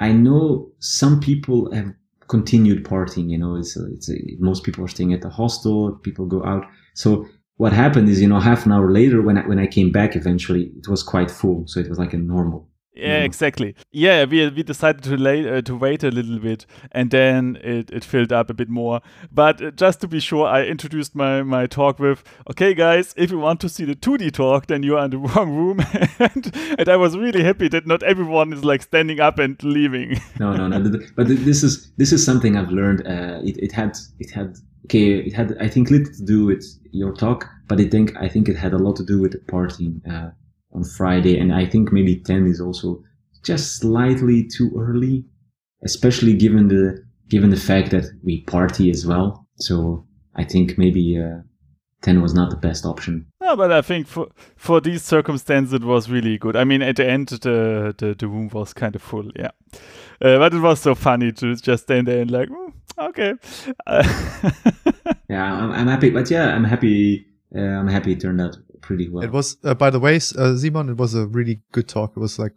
I 0.00 0.12
know 0.12 0.70
some 0.78 1.20
people 1.20 1.72
have 1.72 1.92
continued 2.28 2.84
partying. 2.84 3.30
You 3.30 3.38
know, 3.38 3.56
it's, 3.56 3.76
it's 3.76 4.10
most 4.38 4.64
people 4.64 4.84
are 4.84 4.88
staying 4.88 5.12
at 5.12 5.22
the 5.22 5.30
hostel. 5.30 5.92
People 5.96 6.26
go 6.26 6.44
out. 6.44 6.64
So 6.94 7.26
what 7.56 7.72
happened 7.72 8.08
is, 8.08 8.20
you 8.20 8.28
know, 8.28 8.38
half 8.38 8.64
an 8.66 8.72
hour 8.72 8.92
later, 8.92 9.20
when 9.20 9.38
I, 9.38 9.46
when 9.46 9.58
I 9.58 9.66
came 9.66 9.90
back, 9.90 10.14
eventually 10.14 10.70
it 10.76 10.88
was 10.88 11.02
quite 11.02 11.30
full. 11.30 11.66
So 11.66 11.80
it 11.80 11.88
was 11.88 11.98
like 11.98 12.12
a 12.12 12.18
normal 12.18 12.67
yeah, 12.98 13.18
exactly. 13.18 13.74
Yeah, 13.92 14.24
we 14.24 14.48
we 14.50 14.62
decided 14.62 15.02
to 15.04 15.16
lay, 15.16 15.48
uh, 15.48 15.62
to 15.62 15.76
wait 15.76 16.02
a 16.02 16.10
little 16.10 16.38
bit, 16.38 16.66
and 16.92 17.10
then 17.10 17.58
it, 17.62 17.90
it 17.90 18.04
filled 18.04 18.32
up 18.32 18.50
a 18.50 18.54
bit 18.54 18.68
more. 18.68 19.00
But 19.30 19.62
uh, 19.62 19.70
just 19.70 20.00
to 20.00 20.08
be 20.08 20.20
sure, 20.20 20.46
I 20.46 20.64
introduced 20.64 21.14
my 21.14 21.42
my 21.42 21.66
talk 21.66 21.98
with, 21.98 22.24
"Okay, 22.50 22.74
guys, 22.74 23.14
if 23.16 23.30
you 23.30 23.38
want 23.38 23.60
to 23.60 23.68
see 23.68 23.84
the 23.84 23.94
2D 23.94 24.32
talk, 24.32 24.66
then 24.66 24.82
you 24.82 24.96
are 24.96 25.04
in 25.04 25.10
the 25.10 25.18
wrong 25.28 25.54
room." 25.54 25.80
and, 26.18 26.54
and 26.78 26.88
I 26.88 26.96
was 26.96 27.16
really 27.16 27.42
happy 27.42 27.68
that 27.68 27.86
not 27.86 28.02
everyone 28.02 28.52
is 28.52 28.64
like 28.64 28.82
standing 28.82 29.20
up 29.20 29.38
and 29.38 29.62
leaving. 29.62 30.20
no, 30.40 30.56
no, 30.56 30.66
no. 30.66 30.98
But 31.16 31.28
this 31.28 31.62
is 31.62 31.90
this 31.96 32.12
is 32.12 32.24
something 32.24 32.56
I've 32.56 32.70
learned. 32.70 33.06
Uh, 33.06 33.40
it 33.44 33.56
it 33.58 33.72
had 33.72 33.96
it 34.18 34.30
had 34.30 34.56
okay, 34.86 35.18
it 35.18 35.32
had 35.32 35.56
I 35.60 35.68
think 35.68 35.90
little 35.90 36.12
to 36.12 36.24
do 36.24 36.46
with 36.46 36.64
your 36.90 37.12
talk, 37.14 37.46
but 37.68 37.80
I 37.80 37.88
think 37.88 38.16
I 38.16 38.28
think 38.28 38.48
it 38.48 38.56
had 38.56 38.72
a 38.72 38.78
lot 38.78 38.96
to 38.96 39.04
do 39.04 39.20
with 39.20 39.32
the 39.32 39.38
partying. 39.38 40.00
Uh, 40.10 40.30
on 40.72 40.84
Friday, 40.84 41.38
and 41.38 41.52
I 41.52 41.66
think 41.66 41.92
maybe 41.92 42.16
10 42.16 42.46
is 42.46 42.60
also 42.60 43.02
just 43.44 43.78
slightly 43.78 44.46
too 44.46 44.70
early, 44.78 45.24
especially 45.84 46.34
given 46.34 46.68
the 46.68 47.04
given 47.28 47.50
the 47.50 47.56
fact 47.56 47.90
that 47.90 48.06
we 48.24 48.42
party 48.42 48.90
as 48.90 49.06
well. 49.06 49.46
So 49.56 50.06
I 50.34 50.44
think 50.44 50.78
maybe 50.78 51.18
uh, 51.18 51.42
10 52.02 52.22
was 52.22 52.32
not 52.32 52.50
the 52.50 52.56
best 52.56 52.86
option. 52.86 53.26
No, 53.40 53.56
but 53.56 53.72
I 53.72 53.82
think 53.82 54.06
for 54.06 54.28
for 54.56 54.80
these 54.80 55.02
circumstances 55.02 55.72
it 55.72 55.84
was 55.84 56.10
really 56.10 56.38
good. 56.38 56.56
I 56.56 56.64
mean, 56.64 56.82
at 56.82 56.96
the 56.96 57.08
end 57.08 57.28
the 57.28 57.94
the, 57.96 58.14
the 58.14 58.28
room 58.28 58.48
was 58.52 58.72
kind 58.72 58.94
of 58.94 59.02
full, 59.02 59.30
yeah. 59.36 59.50
Uh, 60.20 60.38
but 60.38 60.54
it 60.54 60.60
was 60.60 60.80
so 60.80 60.94
funny 60.94 61.32
to 61.32 61.54
just 61.56 61.84
stand 61.84 62.08
there 62.08 62.20
and 62.20 62.30
like, 62.30 62.48
mm, 62.48 62.72
okay. 62.98 63.34
yeah, 65.28 65.54
I'm, 65.54 65.70
I'm, 65.70 65.86
happy, 65.86 66.10
but 66.10 66.30
yeah, 66.30 66.54
I'm 66.54 66.64
happy. 66.64 67.26
Uh, 67.54 67.60
I'm 67.60 67.88
happy 67.88 68.12
it 68.12 68.20
turned 68.20 68.40
out 68.40 68.56
pretty 68.80 69.08
well. 69.08 69.24
It 69.24 69.32
was, 69.32 69.56
uh, 69.64 69.74
by 69.74 69.90
the 69.90 70.00
way, 70.00 70.16
uh, 70.16 70.56
Simon, 70.56 70.88
it 70.90 70.96
was 70.96 71.14
a 71.14 71.26
really 71.26 71.60
good 71.72 71.88
talk. 71.88 72.12
It 72.16 72.20
was 72.20 72.38
like 72.38 72.54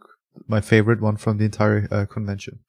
my 0.48 0.62
favorite 0.62 1.02
one 1.02 1.18
from 1.18 1.38
the 1.38 1.46
entire 1.46 1.88
uh, 1.92 2.06
convention. 2.06 2.60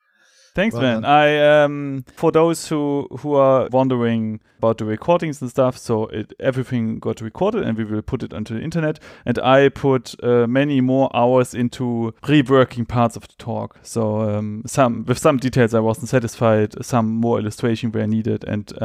Thanks, 0.54 0.74
well 0.74 0.82
man. 0.82 1.04
I 1.04 1.64
um 1.64 2.04
for 2.14 2.30
those 2.30 2.68
who 2.68 3.08
who 3.20 3.34
are 3.34 3.68
wondering 3.72 4.40
about 4.58 4.76
the 4.78 4.84
recordings 4.84 5.40
and 5.40 5.50
stuff, 5.50 5.78
so 5.78 6.06
it 6.06 6.34
everything 6.38 6.98
got 6.98 7.22
recorded 7.22 7.64
and 7.64 7.76
we 7.78 7.84
will 7.84 8.02
put 8.02 8.22
it 8.22 8.34
onto 8.34 8.54
the 8.54 8.62
internet. 8.62 8.98
And 9.24 9.38
I 9.38 9.70
put 9.70 10.14
uh, 10.22 10.46
many 10.46 10.82
more 10.82 11.08
hours 11.16 11.54
into 11.54 12.14
reworking 12.24 12.86
parts 12.86 13.16
of 13.16 13.26
the 13.26 13.34
talk. 13.38 13.78
So 13.82 14.20
um, 14.20 14.62
some 14.66 15.06
with 15.06 15.18
some 15.18 15.38
details 15.38 15.72
I 15.72 15.80
wasn't 15.80 16.10
satisfied, 16.10 16.84
some 16.84 17.06
more 17.06 17.38
illustration 17.38 17.90
were 17.90 18.06
needed, 18.06 18.44
and 18.44 18.70
uh, 18.80 18.84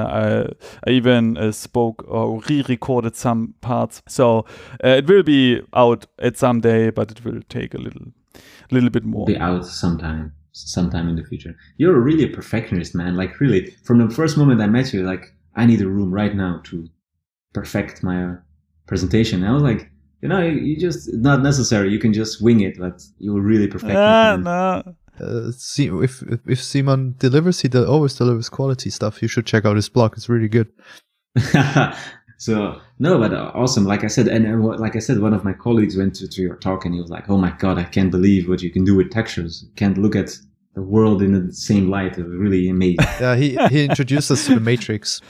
I 0.86 0.90
I 0.90 0.94
even 0.94 1.38
uh, 1.38 1.52
spoke 1.52 2.06
or 2.08 2.42
re-recorded 2.50 3.18
some 3.18 3.56
parts. 3.60 4.02
So 4.08 4.46
uh, 4.84 5.00
it 5.00 5.08
will 5.08 5.24
be 5.24 5.62
out 5.74 6.06
at 6.18 6.38
some 6.38 6.62
day, 6.62 6.92
but 6.92 7.12
it 7.12 7.26
will 7.26 7.42
take 7.50 7.74
a 7.74 7.78
little 7.78 8.14
little 8.72 8.90
bit 8.90 9.04
more. 9.04 9.26
Be 9.26 9.38
out 9.38 9.66
sometime 9.66 10.32
sometime 10.58 11.08
in 11.08 11.16
the 11.16 11.24
future. 11.24 11.56
You're 11.78 12.00
really 12.00 12.24
a 12.24 12.36
perfectionist, 12.36 12.96
man. 12.96 13.16
Like 13.16 13.40
really, 13.40 13.72
from 13.84 14.00
the 14.00 14.14
first 14.14 14.38
moment 14.38 14.62
I 14.62 14.68
met 14.68 14.94
you, 14.94 15.04
like 15.04 15.34
I 15.56 15.66
need 15.66 15.82
a 15.82 15.88
room 15.88 16.14
right 16.14 16.36
now 16.36 16.62
to 16.66 16.88
perfect 17.54 18.04
my 18.04 18.24
uh, 18.24 18.36
presentation. 18.88 19.44
And 19.44 19.50
I 19.50 19.54
was 19.54 19.64
like, 19.64 19.90
you 20.22 20.30
know, 20.30 20.42
you, 20.42 20.60
you, 20.60 20.80
just 20.80 21.14
not 21.14 21.42
necessary. 21.42 21.92
You 21.92 22.00
can 22.00 22.14
just 22.14 22.42
wing 22.42 22.62
it, 22.62 22.78
but 22.80 23.04
you 23.20 23.34
will 23.34 23.42
really 23.42 23.68
perfect 23.68 23.96
ah, 23.96 24.34
it. 24.34 24.38
No. 24.40 24.96
Uh, 25.20 25.52
see, 25.52 25.88
if 25.88 26.24
if 26.46 26.62
Simon 26.62 27.16
delivers, 27.18 27.62
he 27.62 27.70
always 27.76 28.14
delivers 28.14 28.50
quality 28.50 28.90
stuff. 28.90 29.22
You 29.22 29.28
should 29.28 29.46
check 29.46 29.66
out 29.66 29.76
his 29.76 29.90
blog; 29.90 30.14
it's 30.14 30.30
really 30.30 30.48
good. 30.48 30.68
so 32.38 32.80
no, 33.00 33.18
but 33.18 33.34
uh, 33.34 33.52
awesome. 33.54 33.86
Like 33.86 34.04
I 34.04 34.08
said, 34.08 34.28
and, 34.28 34.46
and 34.46 34.64
what, 34.64 34.80
like 34.80 34.96
I 34.96 35.00
said, 35.00 35.20
one 35.20 35.34
of 35.34 35.44
my 35.44 35.54
colleagues 35.54 35.98
went 35.98 36.16
to, 36.16 36.28
to 36.28 36.42
your 36.42 36.56
talk 36.56 36.86
and 36.86 36.94
he 36.94 37.02
was 37.02 37.10
like, 37.10 37.30
"Oh 37.30 37.38
my 37.38 37.52
god, 37.52 37.78
I 37.80 37.84
can't 37.84 38.12
believe 38.12 38.48
what 38.48 38.62
you 38.62 38.70
can 38.70 38.84
do 38.84 38.96
with 38.96 39.12
textures. 39.12 39.66
can't 39.76 39.98
look 39.98 40.16
at 40.16 40.38
the 40.76 40.84
world 40.84 41.22
in 41.24 41.32
the 41.34 41.52
same 41.52 41.90
light. 41.90 42.18
It 42.18 42.24
was 42.24 42.36
really 42.36 42.70
amazing." 42.70 42.98
yeah, 43.20 43.36
he 43.36 43.58
he 43.70 43.86
introduced 43.86 44.30
us 44.32 44.46
to 44.46 44.56
the 44.56 44.62
Matrix. 44.62 45.22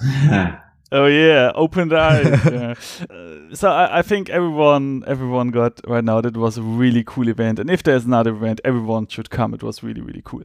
Oh 0.92 1.06
yeah, 1.06 1.50
opened 1.56 1.92
eyes. 1.92 2.44
yeah. 2.44 2.74
uh, 3.10 3.54
so 3.54 3.68
I, 3.68 3.98
I, 3.98 4.02
think 4.02 4.30
everyone 4.30 5.02
everyone 5.08 5.48
got 5.48 5.80
right 5.88 6.04
now 6.04 6.20
that 6.20 6.36
was 6.36 6.56
a 6.56 6.62
really 6.62 7.02
cool 7.04 7.26
event, 7.28 7.58
and 7.58 7.68
if 7.68 7.82
there's 7.82 8.04
another 8.04 8.32
event, 8.32 8.60
everyone 8.64 9.08
should 9.08 9.28
come. 9.28 9.54
It 9.54 9.62
was 9.64 9.82
really 9.82 10.02
really 10.02 10.22
cool. 10.24 10.42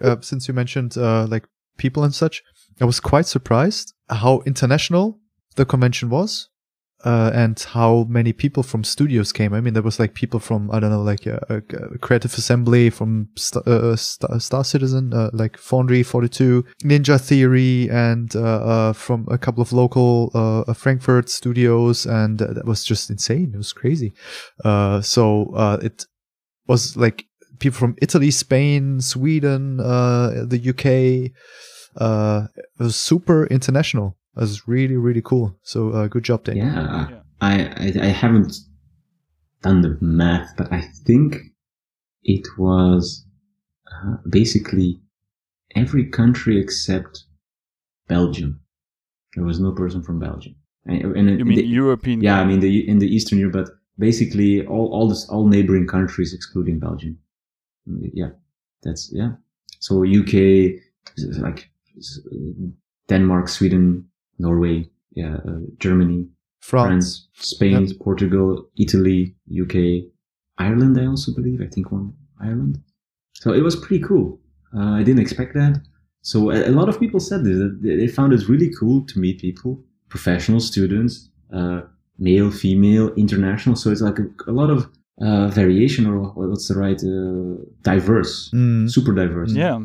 Uh, 0.00 0.16
since 0.20 0.46
you 0.46 0.54
mentioned 0.54 0.96
uh, 0.96 1.26
like 1.26 1.48
people 1.78 2.04
and 2.04 2.14
such, 2.14 2.44
I 2.80 2.84
was 2.84 3.00
quite 3.00 3.26
surprised 3.26 3.94
how 4.08 4.42
international 4.46 5.18
the 5.56 5.64
convention 5.64 6.08
was 6.10 6.48
uh, 7.04 7.30
and 7.34 7.58
how 7.70 8.04
many 8.08 8.32
people 8.32 8.62
from 8.62 8.84
studios 8.84 9.32
came. 9.32 9.52
I 9.52 9.60
mean, 9.60 9.74
there 9.74 9.82
was 9.82 9.98
like 9.98 10.14
people 10.14 10.38
from 10.40 10.70
I 10.70 10.80
don't 10.80 10.90
know, 10.90 11.02
like 11.02 11.26
uh, 11.26 11.38
uh, 11.50 11.60
Creative 12.00 12.32
Assembly, 12.32 12.90
from 12.90 13.28
St- 13.36 13.66
uh, 13.66 13.96
Star, 13.96 14.38
Star, 14.38 14.64
Citizen, 14.64 15.12
uh, 15.12 15.30
like 15.32 15.58
Foundry 15.58 16.02
Forty 16.02 16.28
Two, 16.28 16.64
Ninja 16.84 17.20
Theory, 17.20 17.90
and 17.90 18.34
uh, 18.36 18.92
from 18.92 19.26
a 19.30 19.38
couple 19.38 19.62
of 19.62 19.72
local 19.72 20.30
Frankfurt 20.74 21.28
studios, 21.28 22.06
and 22.06 22.38
that 22.38 22.64
was 22.64 22.84
just 22.84 23.10
insane. 23.10 23.52
It 23.54 23.58
was 23.58 23.72
crazy. 23.72 24.14
so 24.64 25.78
it 25.82 26.06
was 26.68 26.96
like 26.96 27.26
people 27.58 27.78
from 27.78 27.96
Italy, 28.00 28.30
Spain, 28.30 29.00
Sweden, 29.00 29.78
the 29.78 30.60
UK. 30.70 31.32
It 31.96 32.64
was 32.78 32.96
super 32.96 33.46
international. 33.46 34.16
It 34.36 34.40
was 34.40 34.66
really 34.66 34.96
really 34.96 35.22
cool. 35.22 35.56
So 35.62 35.90
uh, 35.90 36.06
good 36.08 36.24
job, 36.24 36.44
Dave. 36.44 36.56
Yeah, 36.56 37.08
yeah. 37.10 37.20
I, 37.40 37.54
I, 37.76 37.92
I 38.02 38.06
haven't 38.06 38.54
done 39.62 39.82
the 39.82 39.98
math, 40.00 40.54
but 40.56 40.72
I 40.72 40.82
think 41.04 41.36
it 42.22 42.46
was 42.56 43.26
uh, 43.90 44.16
basically 44.28 45.00
every 45.74 46.06
country 46.06 46.60
except 46.60 47.24
Belgium. 48.08 48.60
There 49.34 49.44
was 49.44 49.60
no 49.60 49.72
person 49.72 50.02
from 50.02 50.20
Belgium. 50.20 50.54
And, 50.84 51.16
and 51.16 51.38
you 51.38 51.44
mean 51.44 51.58
the, 51.58 51.66
European? 51.66 52.20
Yeah, 52.20 52.40
I 52.40 52.44
mean 52.44 52.60
the 52.60 52.88
in 52.88 52.98
the 52.98 53.06
Eastern 53.06 53.38
Europe, 53.38 53.54
but 53.54 53.68
basically 53.98 54.66
all 54.66 54.92
all 54.92 55.08
this 55.08 55.28
all 55.28 55.46
neighboring 55.46 55.86
countries 55.86 56.34
excluding 56.34 56.78
Belgium. 56.78 57.18
Yeah, 57.86 58.30
that's 58.82 59.10
yeah. 59.12 59.32
So 59.80 60.04
UK, 60.04 60.80
like 61.38 61.70
Denmark, 63.08 63.48
Sweden, 63.48 64.08
Norway, 64.38 64.88
yeah, 65.14 65.36
uh, 65.46 65.60
Germany, 65.78 66.28
France, 66.60 67.28
France 67.34 67.48
Spain, 67.48 67.86
yep. 67.86 67.98
Portugal, 68.00 68.68
Italy, 68.78 69.34
UK, 69.62 70.04
Ireland. 70.58 70.98
I 70.98 71.06
also 71.06 71.34
believe. 71.34 71.60
I 71.60 71.66
think 71.66 71.92
one 71.92 72.14
Ireland. 72.40 72.80
So 73.34 73.52
it 73.52 73.62
was 73.62 73.76
pretty 73.76 74.04
cool. 74.04 74.40
Uh, 74.76 74.92
I 74.92 75.02
didn't 75.02 75.20
expect 75.20 75.54
that. 75.54 75.80
So 76.22 76.50
a, 76.50 76.68
a, 76.68 76.72
lot 76.72 76.88
of 76.88 77.00
people 77.00 77.20
said 77.20 77.44
this. 77.44 77.58
They 77.80 78.06
found 78.06 78.32
it 78.32 78.48
really 78.48 78.70
cool 78.78 79.04
to 79.06 79.18
meet 79.18 79.40
people, 79.40 79.82
professional 80.08 80.60
students, 80.60 81.28
uh, 81.52 81.82
male, 82.18 82.50
female, 82.50 83.12
international. 83.14 83.76
So 83.76 83.90
it's 83.90 84.00
like 84.00 84.18
a, 84.18 84.26
a 84.46 84.52
lot 84.52 84.70
of 84.70 84.88
uh, 85.20 85.48
variation, 85.48 86.06
or 86.06 86.32
what's 86.34 86.68
the 86.68 86.74
right, 86.74 87.02
uh, 87.02 87.62
diverse, 87.82 88.50
mm. 88.54 88.90
super 88.90 89.12
diverse. 89.12 89.52
Yeah. 89.52 89.80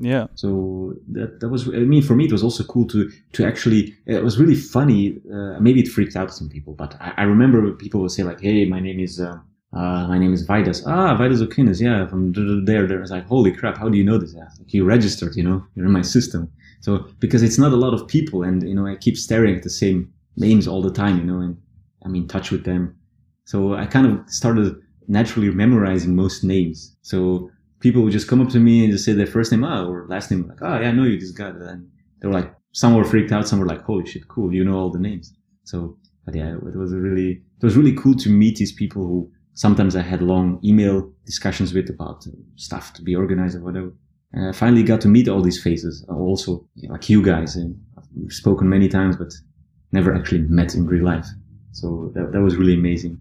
Yeah. 0.00 0.26
So 0.34 0.94
that 1.12 1.40
that 1.40 1.48
was 1.48 1.68
I 1.68 1.80
mean 1.80 2.02
for 2.02 2.14
me 2.14 2.24
it 2.26 2.32
was 2.32 2.42
also 2.42 2.64
cool 2.64 2.86
to 2.88 3.10
to 3.32 3.44
actually 3.44 3.94
it 4.06 4.22
was 4.22 4.38
really 4.38 4.54
funny. 4.54 5.18
Uh, 5.32 5.58
maybe 5.60 5.80
it 5.80 5.88
freaked 5.88 6.16
out 6.16 6.32
some 6.32 6.48
people, 6.48 6.74
but 6.74 6.94
I, 7.00 7.14
I 7.18 7.22
remember 7.24 7.70
people 7.72 8.00
would 8.02 8.10
say 8.10 8.22
like, 8.22 8.40
"Hey, 8.40 8.64
my 8.64 8.80
name 8.80 9.00
is." 9.00 9.20
Uh, 9.20 9.38
uh, 9.72 10.06
my 10.08 10.18
name 10.18 10.32
is 10.32 10.46
Vidas. 10.46 10.82
Ah, 10.86 11.14
Vidas 11.14 11.42
Okinis, 11.42 11.78
yeah, 11.78 12.06
from 12.06 12.32
there, 12.64 12.86
there. 12.86 13.02
It's 13.02 13.10
like, 13.10 13.26
holy 13.26 13.52
crap, 13.52 13.76
how 13.76 13.90
do 13.90 13.98
you 13.98 14.04
know 14.04 14.16
this? 14.16 14.32
Yeah, 14.34 14.48
like 14.58 14.72
you 14.72 14.84
registered, 14.84 15.36
you 15.36 15.42
know, 15.42 15.62
you're 15.74 15.84
in 15.84 15.92
my 15.92 16.00
system. 16.00 16.50
So, 16.80 17.06
because 17.18 17.42
it's 17.42 17.58
not 17.58 17.72
a 17.72 17.76
lot 17.76 17.92
of 17.92 18.08
people 18.08 18.42
and, 18.42 18.62
you 18.66 18.74
know, 18.74 18.86
I 18.86 18.96
keep 18.96 19.18
staring 19.18 19.54
at 19.56 19.64
the 19.64 19.70
same 19.70 20.10
names 20.36 20.66
all 20.66 20.80
the 20.80 20.92
time, 20.92 21.18
you 21.18 21.24
know, 21.24 21.40
and 21.40 21.56
I'm 22.02 22.14
in 22.14 22.28
touch 22.28 22.50
with 22.50 22.64
them. 22.64 22.96
So 23.44 23.74
I 23.74 23.84
kind 23.86 24.06
of 24.06 24.30
started 24.30 24.80
naturally 25.06 25.50
memorizing 25.50 26.14
most 26.14 26.44
names. 26.44 26.96
So 27.02 27.50
people 27.80 28.02
would 28.02 28.12
just 28.12 28.28
come 28.28 28.40
up 28.40 28.48
to 28.50 28.58
me 28.58 28.84
and 28.84 28.92
just 28.92 29.04
say 29.04 29.12
their 29.12 29.26
first 29.26 29.52
name 29.52 29.64
ah, 29.64 29.84
or 29.84 30.06
last 30.08 30.30
name, 30.30 30.48
like, 30.48 30.58
oh, 30.62 30.80
yeah, 30.80 30.88
I 30.88 30.92
know 30.92 31.04
you, 31.04 31.18
this 31.18 31.30
guy. 31.30 31.48
And 31.48 31.88
they 32.20 32.28
were 32.28 32.34
like, 32.34 32.52
some 32.72 32.94
were 32.94 33.04
freaked 33.04 33.32
out, 33.32 33.48
some 33.48 33.58
were 33.58 33.66
like, 33.66 33.82
holy 33.82 34.06
shit, 34.06 34.28
cool, 34.28 34.52
you 34.52 34.64
know 34.64 34.76
all 34.76 34.90
the 34.90 34.98
names. 34.98 35.34
So, 35.64 35.96
but 36.24 36.34
yeah, 36.34 36.54
it 36.54 36.76
was 36.76 36.92
really, 36.92 37.42
it 37.60 37.64
was 37.64 37.76
really 37.76 37.94
cool 37.94 38.14
to 38.14 38.28
meet 38.28 38.56
these 38.56 38.72
people 38.72 39.02
who 39.02 39.30
sometimes 39.54 39.96
I 39.96 40.02
had 40.02 40.22
long 40.22 40.60
email 40.64 41.10
discussions 41.24 41.72
with 41.72 41.88
about 41.90 42.24
stuff 42.56 42.92
to 42.94 43.02
be 43.02 43.14
organized 43.14 43.56
or 43.56 43.62
whatever. 43.62 43.92
And 44.32 44.48
I 44.48 44.52
finally 44.52 44.82
got 44.82 45.00
to 45.02 45.08
meet 45.08 45.28
all 45.28 45.42
these 45.42 45.62
faces, 45.62 46.04
uh, 46.08 46.14
also 46.14 46.66
like 46.88 47.08
you 47.08 47.22
guys, 47.22 47.56
and 47.56 47.80
we've 48.14 48.32
spoken 48.32 48.68
many 48.68 48.88
times, 48.88 49.16
but 49.16 49.32
never 49.92 50.14
actually 50.14 50.40
met 50.40 50.74
in 50.74 50.86
real 50.86 51.04
life. 51.04 51.26
So 51.72 52.12
that, 52.14 52.32
that 52.32 52.40
was 52.40 52.56
really 52.56 52.74
amazing 52.74 53.18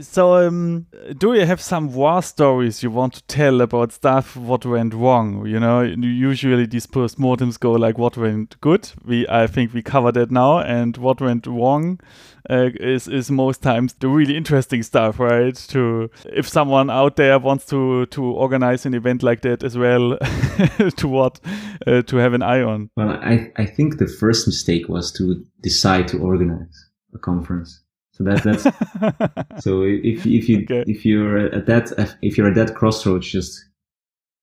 so 0.00 0.46
um, 0.46 0.86
do 1.18 1.34
you 1.34 1.46
have 1.46 1.60
some 1.60 1.92
war 1.92 2.22
stories 2.22 2.82
you 2.82 2.90
want 2.90 3.14
to 3.14 3.22
tell 3.24 3.60
about 3.60 3.92
stuff 3.92 4.36
what 4.36 4.64
went 4.64 4.94
wrong? 4.94 5.46
You 5.46 5.60
know 5.60 5.82
usually 5.82 6.66
these 6.66 6.86
postmortems 6.86 7.58
go 7.58 7.72
like 7.72 7.98
what 7.98 8.16
went 8.16 8.60
good? 8.60 8.90
We 9.04 9.26
i 9.28 9.46
think 9.46 9.74
we 9.74 9.82
covered 9.82 10.14
that 10.14 10.30
now. 10.30 10.58
And 10.60 10.96
what 10.96 11.20
went 11.20 11.46
wrong 11.46 12.00
uh, 12.48 12.70
is 12.80 13.08
is 13.08 13.30
most 13.30 13.62
times 13.62 13.94
the 13.94 14.08
really 14.08 14.36
interesting 14.36 14.82
stuff 14.82 15.18
right? 15.18 15.54
To 15.68 16.10
if 16.24 16.48
someone 16.48 16.90
out 16.90 17.16
there 17.16 17.38
wants 17.38 17.66
to 17.66 18.06
to 18.06 18.24
organize 18.24 18.86
an 18.86 18.94
event 18.94 19.22
like 19.22 19.42
that 19.42 19.62
as 19.62 19.76
well 19.76 20.18
to 20.96 21.08
what 21.08 21.40
uh, 21.86 22.02
to 22.02 22.16
have 22.16 22.32
an 22.32 22.42
eye 22.42 22.62
on. 22.62 22.90
Well 22.96 23.10
i 23.10 23.52
i 23.56 23.66
think 23.66 23.98
the 23.98 24.08
first 24.08 24.46
mistake 24.46 24.88
was 24.88 25.12
to 25.12 25.44
decide 25.62 26.08
to 26.08 26.18
organize 26.18 26.90
a 27.14 27.18
conference 27.18 27.82
so 28.20 28.24
that's 28.24 28.42
that's 28.44 28.64
so 29.64 29.82
if 29.82 30.26
if 30.26 30.48
you 30.48 30.58
okay. 30.64 30.84
if 30.86 31.06
you're 31.06 31.38
at 31.38 31.64
that 31.66 32.16
if 32.20 32.36
you're 32.36 32.48
at 32.48 32.54
that 32.54 32.74
crossroads, 32.74 33.30
just 33.30 33.64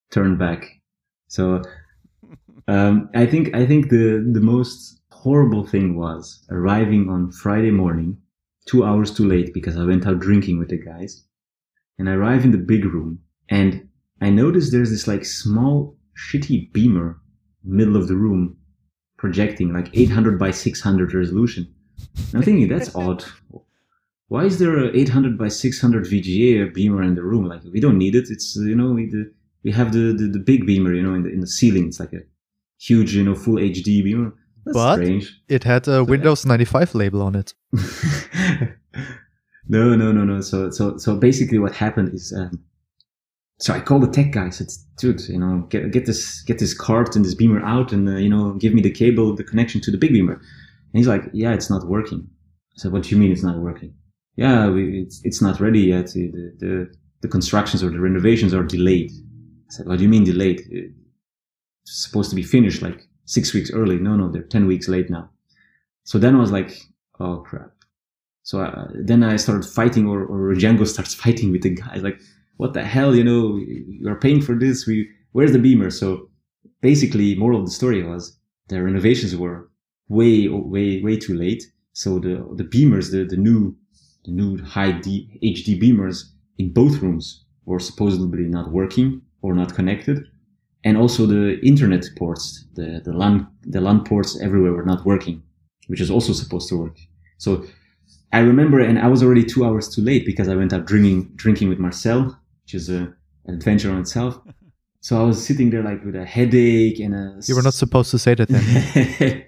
turn 0.10 0.36
back. 0.36 0.66
So 1.28 1.62
um, 2.68 3.10
I 3.14 3.28
think 3.28 3.54
I 3.56 3.68
think 3.68 3.90
the 3.90 4.28
the 4.34 4.42
most 4.42 5.00
horrible 5.12 5.64
thing 5.64 5.96
was 5.96 6.44
arriving 6.50 7.08
on 7.08 7.32
Friday 7.32 7.70
morning, 7.70 8.18
two 8.66 8.84
hours 8.84 9.14
too 9.14 9.28
late 9.28 9.54
because 9.54 9.78
I 9.78 9.84
went 9.84 10.08
out 10.08 10.20
drinking 10.20 10.58
with 10.58 10.70
the 10.70 10.78
guys, 10.78 11.24
and 12.00 12.10
I 12.10 12.14
arrive 12.14 12.46
in 12.46 12.52
the 12.52 12.58
big 12.58 12.84
room 12.84 13.20
and 13.50 13.88
I 14.22 14.32
notice 14.32 14.72
there's 14.72 14.90
this 14.90 15.08
like 15.08 15.24
small 15.24 15.96
shitty 16.18 16.74
beamer 16.74 17.22
middle 17.64 17.96
of 17.96 18.08
the 18.08 18.16
room 18.16 18.58
projecting 19.18 19.72
like 19.72 19.96
800 19.96 20.40
by 20.40 20.50
600 20.50 21.14
resolution. 21.14 21.72
I'm 22.34 22.42
thinking 22.42 22.68
that's 22.68 22.96
odd 22.96 23.24
why 24.30 24.44
is 24.44 24.60
there 24.60 24.78
a 24.78 24.96
800 24.96 25.38
by 25.38 25.48
600 25.48 26.06
VGA 26.06 26.74
beamer 26.74 27.02
in 27.02 27.16
the 27.16 27.24
room? 27.24 27.46
Like 27.46 27.62
we 27.72 27.80
don't 27.80 27.98
need 27.98 28.16
it. 28.16 28.28
It's 28.30 28.56
you 28.56 28.76
know 28.76 28.92
we 28.92 29.10
the, 29.10 29.32
we 29.64 29.72
have 29.72 29.94
the, 29.94 30.14
the, 30.14 30.28
the 30.28 30.40
big 30.40 30.66
beamer 30.66 30.94
you 30.94 31.02
know 31.02 31.14
in 31.14 31.24
the 31.24 31.30
in 31.30 31.40
the 31.40 31.48
ceiling. 31.48 31.88
It's 31.88 32.00
like 32.00 32.14
a 32.14 32.22
huge 32.80 33.16
you 33.16 33.24
know 33.24 33.36
full 33.36 33.56
HD 33.56 34.04
beamer. 34.04 34.34
That's 34.66 34.76
but 34.76 34.96
strange. 34.96 35.42
it 35.48 35.64
had 35.64 35.84
a 35.84 35.98
so, 35.98 36.04
Windows 36.04 36.46
95 36.46 36.94
label 36.94 37.22
on 37.22 37.36
it. 37.36 37.54
no, 39.70 39.96
no, 39.96 40.12
no, 40.12 40.26
no. 40.26 40.42
So 40.42 40.72
so 40.72 40.98
so 40.98 41.16
basically 41.16 41.60
what 41.60 41.76
happened 41.76 42.14
is. 42.14 42.34
Um, 42.38 42.64
so 43.60 43.74
I 43.74 43.80
called 43.80 44.04
the 44.04 44.12
tech 44.12 44.34
guy. 44.34 44.46
I 44.46 44.50
said, 44.50 44.68
"Dude, 45.00 45.20
you 45.28 45.40
know, 45.40 45.66
get 45.70 45.92
get 45.92 46.06
this 46.06 46.44
get 46.44 46.60
this 46.60 46.76
card 46.76 47.16
and 47.16 47.26
this 47.26 47.34
beamer 47.34 47.60
out, 47.62 47.92
and 47.92 48.08
uh, 48.08 48.18
you 48.18 48.30
know, 48.30 48.54
give 48.54 48.72
me 48.72 48.82
the 48.82 48.92
cable, 48.92 49.36
the 49.36 49.44
connection 49.44 49.82
to 49.82 49.90
the 49.90 49.98
big 49.98 50.12
beamer." 50.12 50.34
And 50.34 50.94
he's 50.94 51.08
like, 51.08 51.24
"Yeah, 51.34 51.54
it's 51.54 51.70
not 51.70 51.88
working." 51.88 52.28
I 52.76 52.76
said, 52.76 52.92
"What 52.92 53.04
do 53.04 53.10
you 53.10 53.18
mean 53.18 53.32
it's 53.32 53.42
not 53.42 53.58
working?" 53.58 53.96
Yeah, 54.38 54.70
we, 54.70 55.02
it's, 55.02 55.20
it's 55.24 55.42
not 55.42 55.60
ready 55.60 55.82
yet. 55.82 56.12
The, 56.14 56.32
the, 56.60 56.96
the 57.22 57.28
constructions 57.28 57.84
or 57.84 57.90
the 57.90 58.00
renovations 58.00 58.54
are 58.54 58.64
delayed. 58.64 59.12
I 59.12 59.74
said, 59.74 59.88
what 59.88 59.98
do 59.98 60.04
you 60.04 60.10
mean 60.10 60.24
delayed? 60.24 60.62
It's 60.72 62.04
supposed 62.04 62.30
to 62.30 62.36
be 62.36 62.44
finished 62.44 62.82
like 62.82 63.02
six 63.26 63.54
weeks 63.54 63.72
early. 63.72 63.98
No, 63.98 64.16
no, 64.16 64.32
they're 64.32 64.44
10 64.44 64.68
weeks 64.68 64.88
late 64.88 65.10
now. 65.10 65.30
So 66.04 66.20
then 66.20 66.36
I 66.36 66.40
was 66.40 66.52
like, 66.52 66.80
oh 67.20 67.38
crap. 67.38 67.72
So 68.44 68.62
uh, 68.62 68.88
then 68.94 69.24
I 69.24 69.36
started 69.38 69.68
fighting 69.68 70.08
or, 70.08 70.24
or 70.24 70.54
Django 70.54 70.88
starts 70.96 71.16
fighting 71.16 71.52
with 71.52 71.64
the 71.64 71.72
guys 71.72 72.04
like, 72.04 72.22
what 72.58 72.74
the 72.74 72.86
hell, 72.86 73.16
you 73.16 73.24
know, 73.24 73.60
you're 73.60 74.20
paying 74.20 74.42
for 74.42 74.56
this. 74.56 74.86
We, 74.86 75.10
where's 75.32 75.52
the 75.52 75.60
beamer? 75.60 75.90
So 75.90 76.30
basically 76.82 77.36
moral 77.36 77.60
of 77.60 77.66
the 77.66 77.72
story 77.72 78.04
was 78.04 78.38
the 78.68 78.82
renovations 78.84 79.36
were 79.36 79.70
way, 80.10 80.48
way, 80.48 81.02
way 81.02 81.18
too 81.18 81.36
late. 81.36 81.64
So 81.94 82.20
the, 82.20 82.48
the 82.56 82.64
beamers, 82.64 83.12
the, 83.12 83.26
the 83.26 83.38
new 83.38 83.76
the 84.28 84.34
new 84.34 84.62
high 84.64 84.92
D- 84.92 85.40
HD 85.42 85.82
beamers 85.82 86.26
in 86.58 86.74
both 86.74 87.02
rooms 87.02 87.46
were 87.66 87.80
supposedly 87.80 88.44
not 88.44 88.72
working 88.72 89.22
or 89.42 89.56
not 89.56 89.74
connected. 89.74 90.26
And 90.84 90.98
also 90.98 91.26
the 91.26 91.60
internet 91.66 92.06
ports, 92.18 92.66
the, 92.76 93.02
the 93.04 93.14
LAN, 93.14 93.48
the 93.64 93.82
LAN 93.82 94.04
ports 94.04 94.40
everywhere 94.40 94.74
were 94.74 94.86
not 94.86 95.06
working, 95.06 95.42
which 95.88 96.02
is 96.02 96.12
also 96.12 96.34
supposed 96.34 96.70
to 96.70 96.78
work. 96.78 96.98
So 97.38 97.66
I 98.32 98.40
remember, 98.40 98.80
and 98.80 99.00
I 99.00 99.08
was 99.08 99.24
already 99.24 99.44
two 99.44 99.66
hours 99.66 99.88
too 99.90 100.02
late 100.02 100.26
because 100.26 100.50
I 100.50 100.56
went 100.56 100.74
out 100.74 100.86
drinking, 100.86 101.32
drinking 101.36 101.70
with 101.70 101.80
Marcel, 101.80 102.38
which 102.64 102.74
is 102.76 102.90
a, 102.90 103.14
an 103.46 103.56
adventure 103.56 103.90
in 103.92 104.00
itself. 104.00 104.40
So 105.00 105.22
I 105.22 105.24
was 105.24 105.46
sitting 105.46 105.70
there 105.70 105.84
like 105.84 106.04
with 106.04 106.16
a 106.16 106.26
headache 106.26 107.00
and 107.00 107.14
a. 107.16 107.40
You 107.46 107.56
were 107.56 107.62
not 107.62 107.76
supposed 107.76 108.12
to 108.12 108.20
say 108.20 108.34
that 108.34 108.50
then. 108.50 109.46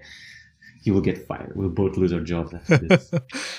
he 0.84 0.92
will 0.92 1.02
get 1.02 1.28
fired. 1.28 1.52
We'll 1.56 1.70
both 1.70 1.98
lose 1.98 2.14
our 2.14 2.22
jobs 2.22 2.54
after 2.54 2.78
this. 2.78 3.12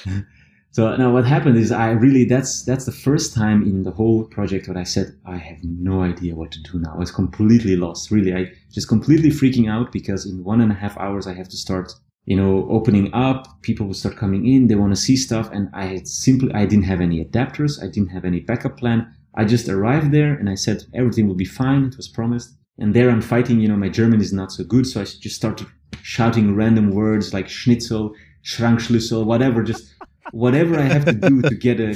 so 0.72 0.96
now 0.96 1.12
what 1.12 1.26
happened 1.26 1.56
is 1.56 1.72
I 1.72 1.90
really 1.90 2.24
that's 2.24 2.64
that's 2.64 2.84
the 2.84 2.92
first 2.92 3.34
time 3.34 3.64
in 3.64 3.82
the 3.82 3.90
whole 3.90 4.24
project 4.24 4.68
where 4.68 4.78
I 4.78 4.84
said 4.84 5.16
I 5.26 5.36
have 5.36 5.58
no 5.64 6.02
idea 6.02 6.36
what 6.36 6.52
to 6.52 6.62
do 6.62 6.78
now. 6.78 6.94
I 6.94 6.98
was 6.98 7.10
completely 7.10 7.74
lost. 7.74 8.12
Really, 8.12 8.32
I 8.32 8.52
just 8.70 8.88
completely 8.88 9.30
freaking 9.30 9.68
out 9.68 9.90
because 9.90 10.26
in 10.26 10.44
one 10.44 10.60
and 10.60 10.70
a 10.70 10.76
half 10.76 10.96
hours 10.96 11.26
I 11.26 11.34
have 11.34 11.48
to 11.48 11.56
start 11.56 11.92
you 12.24 12.36
know 12.36 12.68
opening 12.70 13.12
up. 13.12 13.62
People 13.62 13.86
will 13.86 13.94
start 13.94 14.16
coming 14.16 14.46
in. 14.46 14.68
They 14.68 14.76
want 14.76 14.92
to 14.92 15.00
see 15.00 15.16
stuff. 15.16 15.50
And 15.50 15.68
i 15.72 15.86
had 15.86 16.06
simply 16.06 16.54
i 16.54 16.66
didn't 16.66 16.84
have 16.84 17.00
any 17.00 17.24
adapters. 17.24 17.82
I 17.82 17.88
didn't 17.88 18.10
have 18.10 18.24
any 18.24 18.38
backup 18.38 18.76
plan. 18.78 19.12
I 19.34 19.44
just 19.46 19.68
arrived 19.68 20.12
there 20.12 20.34
and 20.34 20.48
i 20.48 20.54
said 20.54 20.84
everything 20.94 21.26
will 21.26 21.34
be 21.46 21.56
fine. 21.62 21.82
It 21.86 21.96
was 21.96 22.06
promised. 22.06 22.56
And 22.78 22.94
there 22.94 23.10
i'm 23.10 23.22
fighting 23.22 23.58
you 23.58 23.66
know 23.66 23.76
my 23.76 23.88
german 23.88 24.20
is 24.20 24.32
not 24.32 24.52
so 24.52 24.62
good. 24.62 24.86
So 24.86 25.00
i 25.00 25.04
just 25.04 25.34
started 25.34 25.66
shouting 26.02 26.54
random 26.54 26.92
words 26.92 27.34
like 27.34 27.48
schnitzel 27.48 28.14
schrankschlüssel 28.44 29.26
whatever 29.26 29.62
just 29.62 29.94
whatever 30.33 30.78
i 30.78 30.83
have 30.83 31.05
to 31.05 31.12
do 31.12 31.43
to 31.43 31.55
get 31.55 31.81
a, 31.81 31.91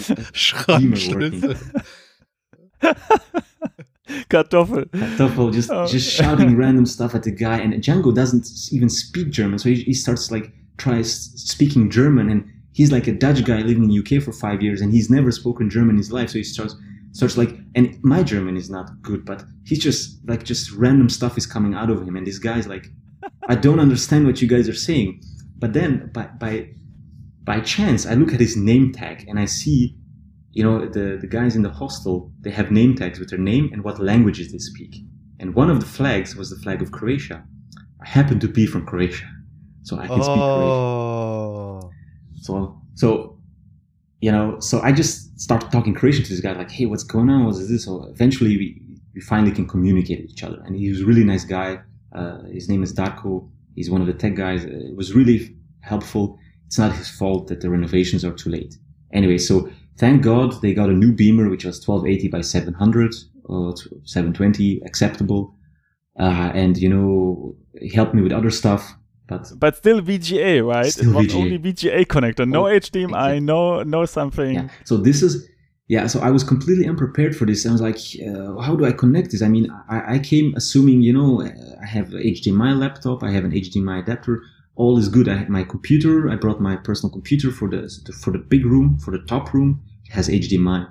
a 0.68 0.78
beamer 0.78 0.96
working 1.08 1.54
Kartoffel. 4.28 4.84
Kartoffel, 4.90 5.52
just 5.52 5.70
oh. 5.70 5.86
just 5.86 6.10
shouting 6.10 6.56
random 6.56 6.86
stuff 6.86 7.14
at 7.14 7.22
the 7.22 7.30
guy, 7.30 7.58
and 7.58 7.72
Django 7.74 8.14
doesn't 8.14 8.46
even 8.72 8.88
speak 8.88 9.30
German, 9.30 9.58
so 9.58 9.68
he, 9.68 9.76
he 9.76 9.94
starts 9.94 10.30
like 10.30 10.52
tries 10.76 11.32
speaking 11.36 11.90
German, 11.90 12.28
and 12.28 12.44
he's 12.72 12.92
like 12.92 13.06
a 13.06 13.12
Dutch 13.12 13.44
guy 13.44 13.60
living 13.60 13.84
in 13.84 13.88
the 13.88 13.98
UK 13.98 14.22
for 14.22 14.32
five 14.32 14.62
years, 14.62 14.80
and 14.80 14.92
he's 14.92 15.10
never 15.10 15.30
spoken 15.30 15.70
German 15.70 15.90
in 15.90 15.98
his 15.98 16.12
life, 16.12 16.30
so 16.30 16.38
he 16.38 16.44
starts 16.44 16.76
starts 17.12 17.36
like, 17.36 17.56
and 17.74 17.96
my 18.02 18.22
German 18.22 18.56
is 18.56 18.68
not 18.68 18.90
good, 19.00 19.24
but 19.24 19.44
he's 19.64 19.78
just 19.78 20.18
like 20.28 20.42
just 20.42 20.72
random 20.72 21.08
stuff 21.08 21.38
is 21.38 21.46
coming 21.46 21.74
out 21.74 21.90
of 21.90 22.02
him, 22.02 22.16
and 22.16 22.26
this 22.26 22.38
guy's 22.38 22.66
like, 22.66 22.88
I 23.48 23.54
don't 23.54 23.80
understand 23.80 24.26
what 24.26 24.42
you 24.42 24.48
guys 24.48 24.68
are 24.68 24.74
saying, 24.74 25.22
but 25.58 25.72
then 25.72 26.10
by 26.12 26.26
by 26.26 26.68
by 27.44 27.60
chance 27.60 28.06
I 28.06 28.14
look 28.14 28.32
at 28.32 28.40
his 28.40 28.56
name 28.56 28.92
tag 28.92 29.26
and 29.28 29.38
I 29.38 29.44
see 29.44 29.96
you 30.54 30.62
know, 30.62 30.86
the, 30.86 31.18
the 31.20 31.26
guys 31.26 31.56
in 31.56 31.62
the 31.62 31.70
hostel, 31.70 32.32
they 32.40 32.50
have 32.50 32.70
name 32.70 32.94
tags 32.94 33.18
with 33.18 33.28
their 33.28 33.38
name 33.38 33.70
and 33.72 33.82
what 33.82 34.00
languages 34.00 34.52
they 34.52 34.58
speak. 34.58 34.96
And 35.40 35.54
one 35.54 35.68
of 35.68 35.80
the 35.80 35.86
flags 35.86 36.36
was 36.36 36.48
the 36.48 36.56
flag 36.56 36.80
of 36.80 36.92
Croatia. 36.92 37.44
I 38.00 38.08
happen 38.08 38.38
to 38.38 38.48
be 38.48 38.64
from 38.64 38.86
Croatia, 38.86 39.28
so 39.82 39.98
I 39.98 40.06
can 40.06 40.22
speak 40.22 40.36
oh. 40.36 41.80
Croatian. 41.80 42.42
So, 42.42 42.80
so, 42.94 43.38
you 44.20 44.30
know, 44.30 44.60
so 44.60 44.80
I 44.80 44.92
just 44.92 45.38
started 45.40 45.72
talking 45.72 45.92
Croatian 45.92 46.22
to 46.22 46.30
this 46.30 46.40
guy, 46.40 46.52
like, 46.52 46.70
hey, 46.70 46.86
what's 46.86 47.02
going 47.02 47.28
on? 47.30 47.44
What 47.44 47.56
is 47.56 47.68
this? 47.68 47.84
So 47.84 48.04
eventually 48.04 48.56
we, 48.56 48.80
we 49.12 49.20
finally 49.20 49.50
can 49.50 49.66
communicate 49.66 50.22
with 50.22 50.30
each 50.30 50.44
other. 50.44 50.62
And 50.64 50.76
he 50.76 50.88
was 50.88 51.00
a 51.00 51.04
really 51.04 51.24
nice 51.24 51.44
guy. 51.44 51.80
Uh, 52.14 52.44
his 52.44 52.68
name 52.68 52.84
is 52.84 52.94
Darko. 52.94 53.50
He's 53.74 53.90
one 53.90 54.00
of 54.00 54.06
the 54.06 54.12
tech 54.12 54.36
guys. 54.36 54.64
It 54.64 54.94
was 54.94 55.14
really 55.14 55.56
helpful. 55.80 56.38
It's 56.66 56.78
not 56.78 56.96
his 56.96 57.08
fault 57.08 57.48
that 57.48 57.60
the 57.60 57.70
renovations 57.70 58.24
are 58.24 58.32
too 58.32 58.50
late. 58.50 58.76
Anyway, 59.12 59.38
so 59.38 59.70
Thank 59.96 60.22
God 60.22 60.60
they 60.60 60.74
got 60.74 60.90
a 60.90 60.92
new 60.92 61.12
Beamer, 61.12 61.48
which 61.48 61.64
was 61.64 61.86
1280 61.86 62.28
by 62.28 62.40
700 62.40 63.14
or 63.44 63.74
720, 64.04 64.80
acceptable. 64.84 65.54
Uh, 66.18 66.50
and, 66.54 66.76
you 66.76 66.88
know, 66.88 67.54
helped 67.94 68.14
me 68.14 68.22
with 68.22 68.32
other 68.32 68.50
stuff. 68.50 68.94
But, 69.26 69.52
but 69.56 69.76
still 69.76 70.00
VGA, 70.00 70.66
right? 70.66 70.86
Still 70.86 71.10
it 71.10 71.16
was 71.16 71.26
VGA. 71.26 71.36
only 71.36 71.58
VGA 71.58 72.06
connector, 72.06 72.46
no 72.46 72.66
oh, 72.66 72.70
HDMI, 72.70 73.42
no 73.42 73.82
no 73.82 74.04
something. 74.04 74.54
Yeah. 74.54 74.68
So 74.84 74.98
this 74.98 75.22
is 75.22 75.48
yeah. 75.88 76.06
So 76.08 76.20
I 76.20 76.30
was 76.30 76.44
completely 76.44 76.86
unprepared 76.86 77.34
for 77.34 77.46
this. 77.46 77.64
I 77.64 77.72
was 77.72 77.80
like, 77.80 77.96
uh, 78.20 78.60
how 78.60 78.76
do 78.76 78.84
I 78.84 78.92
connect 78.92 79.30
this? 79.30 79.40
I 79.40 79.48
mean, 79.48 79.70
I, 79.88 80.16
I 80.16 80.18
came 80.18 80.52
assuming 80.56 81.00
you 81.00 81.14
know 81.14 81.40
I 81.40 81.86
have 81.86 82.08
HDMI 82.08 82.78
laptop, 82.78 83.22
I 83.22 83.30
have 83.30 83.44
an 83.44 83.52
HDMI 83.52 84.02
adapter 84.02 84.42
all 84.76 84.98
is 84.98 85.08
good. 85.08 85.28
I 85.28 85.36
had 85.36 85.48
my 85.48 85.62
computer. 85.62 86.30
I 86.30 86.36
brought 86.36 86.60
my 86.60 86.76
personal 86.76 87.12
computer 87.12 87.50
for 87.50 87.68
the 87.68 87.88
for 88.22 88.32
the 88.32 88.38
big 88.38 88.64
room, 88.64 88.98
for 88.98 89.10
the 89.10 89.24
top 89.26 89.54
room. 89.54 89.82
It 90.04 90.12
has 90.12 90.28
HDMI. 90.28 90.90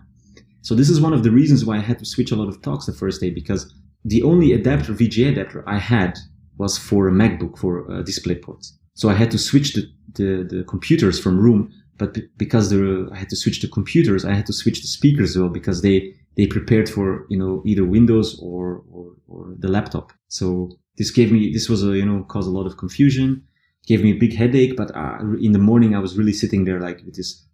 So 0.61 0.75
this 0.75 0.89
is 0.89 1.01
one 1.01 1.13
of 1.13 1.23
the 1.23 1.31
reasons 1.31 1.65
why 1.65 1.77
I 1.77 1.81
had 1.81 1.99
to 1.99 2.05
switch 2.05 2.31
a 2.31 2.35
lot 2.35 2.47
of 2.47 2.61
talks 2.61 2.85
the 2.85 2.93
first 2.93 3.19
day 3.19 3.29
because 3.29 3.73
the 4.05 4.23
only 4.23 4.53
adapter, 4.53 4.93
VGA 4.93 5.31
adapter 5.33 5.63
I 5.67 5.77
had 5.77 6.17
was 6.57 6.77
for 6.77 7.07
a 7.07 7.11
MacBook 7.11 7.57
for 7.57 7.89
uh, 7.91 8.03
DisplayPort. 8.03 8.71
So 8.93 9.09
I 9.09 9.13
had 9.13 9.31
to 9.31 9.37
switch 9.37 9.73
the, 9.73 9.83
the, 10.13 10.43
the 10.43 10.63
computers 10.63 11.19
from 11.19 11.39
room, 11.39 11.71
but 11.97 12.17
because 12.37 12.69
there, 12.69 13.11
I 13.13 13.17
had 13.17 13.29
to 13.29 13.35
switch 13.35 13.61
the 13.61 13.67
computers, 13.67 14.23
I 14.23 14.33
had 14.33 14.45
to 14.45 14.53
switch 14.53 14.81
the 14.81 14.87
speakers 14.87 15.31
as 15.31 15.37
well 15.37 15.49
because 15.49 15.81
they, 15.81 16.13
they 16.37 16.47
prepared 16.47 16.89
for, 16.89 17.25
you 17.29 17.37
know, 17.37 17.61
either 17.65 17.83
Windows 17.83 18.39
or, 18.41 18.83
or, 18.91 19.13
or 19.27 19.55
the 19.57 19.67
laptop. 19.67 20.13
So 20.27 20.71
this 20.97 21.11
gave 21.11 21.31
me, 21.31 21.51
this 21.51 21.67
was 21.67 21.83
a, 21.83 21.97
you 21.97 22.05
know, 22.05 22.23
caused 22.23 22.47
a 22.47 22.51
lot 22.51 22.67
of 22.67 22.77
confusion 22.77 23.43
gave 23.87 24.03
me 24.03 24.11
a 24.11 24.19
big 24.19 24.35
headache. 24.35 24.75
But 24.75 24.95
uh, 24.95 25.19
in 25.41 25.51
the 25.51 25.59
morning, 25.59 25.95
I 25.95 25.99
was 25.99 26.17
really 26.17 26.33
sitting 26.33 26.65
there 26.65 26.79
like 26.79 27.01
with 27.05 27.15
this, 27.15 27.45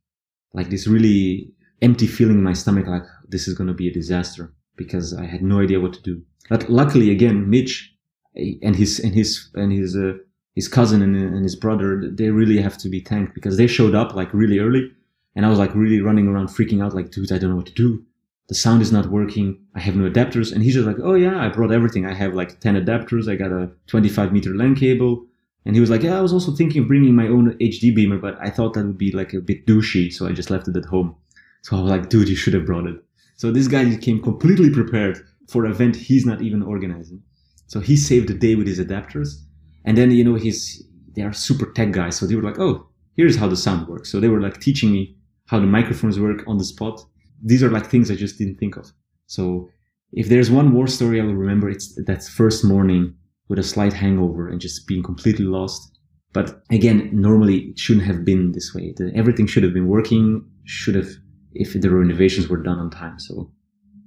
like 0.53 0.69
this 0.69 0.87
really 0.87 1.51
empty 1.81 2.07
feeling 2.07 2.37
in 2.37 2.43
my 2.43 2.53
stomach, 2.53 2.87
like 2.87 3.03
this 3.27 3.47
is 3.47 3.53
going 3.53 3.67
to 3.67 3.73
be 3.73 3.87
a 3.87 3.93
disaster 3.93 4.53
because 4.75 5.13
I 5.13 5.25
had 5.25 5.41
no 5.41 5.59
idea 5.61 5.79
what 5.79 5.93
to 5.93 6.01
do. 6.01 6.21
But 6.49 6.69
luckily, 6.69 7.11
again, 7.11 7.49
Mitch 7.49 7.93
eh, 8.35 8.53
and 8.61 8.75
his 8.75 8.99
and 8.99 9.13
his 9.13 9.49
and 9.53 9.71
his 9.71 9.95
uh, 9.95 10.13
his 10.55 10.67
cousin 10.67 11.01
and, 11.01 11.15
and 11.15 11.43
his 11.43 11.55
brother, 11.55 12.01
they 12.11 12.29
really 12.29 12.61
have 12.61 12.77
to 12.79 12.89
be 12.89 13.01
thanked 13.01 13.33
because 13.35 13.57
they 13.57 13.67
showed 13.67 13.95
up 13.95 14.15
like 14.15 14.33
really 14.33 14.59
early, 14.59 14.91
and 15.35 15.45
I 15.45 15.49
was 15.49 15.59
like 15.59 15.73
really 15.75 16.01
running 16.01 16.27
around 16.27 16.47
freaking 16.47 16.83
out, 16.83 16.95
like, 16.95 17.11
dude, 17.11 17.31
I 17.31 17.37
don't 17.37 17.51
know 17.51 17.55
what 17.55 17.67
to 17.67 17.73
do. 17.73 18.03
The 18.49 18.55
sound 18.55 18.81
is 18.81 18.91
not 18.91 19.11
working. 19.11 19.59
I 19.75 19.79
have 19.79 19.95
no 19.95 20.09
adapters. 20.09 20.51
And 20.51 20.63
he's 20.63 20.73
just 20.73 20.87
like, 20.87 20.97
oh 21.03 21.13
yeah, 21.13 21.39
I 21.39 21.49
brought 21.49 21.71
everything. 21.71 22.07
I 22.07 22.13
have 22.15 22.33
like 22.33 22.59
10 22.59 22.83
adapters. 22.83 23.31
I 23.31 23.35
got 23.35 23.51
a 23.51 23.69
25 23.87 24.33
meter 24.33 24.55
LAN 24.55 24.73
cable. 24.73 25.27
And 25.65 25.75
he 25.75 25.81
was 25.81 25.89
like, 25.89 26.03
yeah, 26.03 26.17
I 26.17 26.21
was 26.21 26.33
also 26.33 26.53
thinking 26.53 26.81
of 26.81 26.87
bringing 26.87 27.15
my 27.15 27.27
own 27.27 27.57
HD 27.59 27.93
beamer, 27.93 28.17
but 28.17 28.37
I 28.41 28.49
thought 28.49 28.73
that 28.73 28.85
would 28.85 28.97
be 28.97 29.11
like 29.11 29.33
a 29.33 29.41
bit 29.41 29.65
douchey, 29.65 30.11
so 30.11 30.27
I 30.27 30.31
just 30.31 30.49
left 30.49 30.67
it 30.67 30.75
at 30.75 30.85
home. 30.85 31.15
So 31.63 31.77
I 31.77 31.81
was 31.81 31.91
like, 31.91 32.09
dude, 32.09 32.29
you 32.29 32.35
should 32.35 32.53
have 32.53 32.65
brought 32.65 32.87
it. 32.87 32.95
So 33.35 33.51
this 33.51 33.67
guy 33.67 33.95
came 33.97 34.21
completely 34.21 34.69
prepared 34.69 35.19
for 35.47 35.65
an 35.65 35.71
event 35.71 35.95
he's 35.95 36.25
not 36.25 36.41
even 36.41 36.61
organizing. 36.61 37.21
So 37.67 37.79
he 37.79 37.95
saved 37.95 38.29
the 38.29 38.33
day 38.33 38.55
with 38.55 38.67
his 38.67 38.79
adapters. 38.79 39.43
And 39.85 39.97
then, 39.97 40.11
you 40.11 40.23
know, 40.23 40.35
he's, 40.35 40.83
they 41.15 41.21
are 41.21 41.33
super 41.33 41.71
tech 41.73 41.91
guys. 41.91 42.17
So 42.17 42.25
they 42.25 42.35
were 42.35 42.43
like, 42.43 42.59
oh, 42.59 42.87
here's 43.15 43.35
how 43.35 43.47
the 43.47 43.55
sound 43.55 43.87
works. 43.87 44.11
So 44.11 44.19
they 44.19 44.27
were 44.27 44.41
like 44.41 44.59
teaching 44.59 44.91
me 44.91 45.15
how 45.47 45.59
the 45.59 45.67
microphones 45.67 46.19
work 46.19 46.43
on 46.47 46.57
the 46.57 46.63
spot. 46.63 47.01
These 47.43 47.63
are 47.63 47.69
like 47.69 47.87
things 47.87 48.09
I 48.09 48.15
just 48.15 48.37
didn't 48.37 48.57
think 48.57 48.77
of. 48.77 48.91
So 49.27 49.69
if 50.13 50.29
there's 50.29 50.49
one 50.49 50.73
war 50.73 50.87
story 50.87 51.21
I 51.21 51.25
will 51.25 51.35
remember, 51.35 51.69
it's 51.69 51.95
that 52.05 52.23
first 52.23 52.65
morning 52.65 53.15
with 53.49 53.59
a 53.59 53.63
slight 53.63 53.93
hangover 53.93 54.47
and 54.47 54.61
just 54.61 54.87
being 54.87 55.03
completely 55.03 55.45
lost. 55.45 55.97
But 56.31 56.61
again, 56.69 57.09
normally 57.11 57.57
it 57.71 57.79
shouldn't 57.79 58.05
have 58.05 58.23
been 58.23 58.51
this 58.51 58.73
way. 58.73 58.93
The, 58.95 59.11
everything 59.15 59.47
should 59.47 59.63
have 59.63 59.73
been 59.73 59.87
working, 59.87 60.45
should 60.65 60.95
have, 60.95 61.09
if 61.53 61.73
the 61.73 61.89
renovations 61.89 62.47
were 62.47 62.61
done 62.61 62.77
on 62.77 62.91
time. 62.91 63.19
So, 63.19 63.51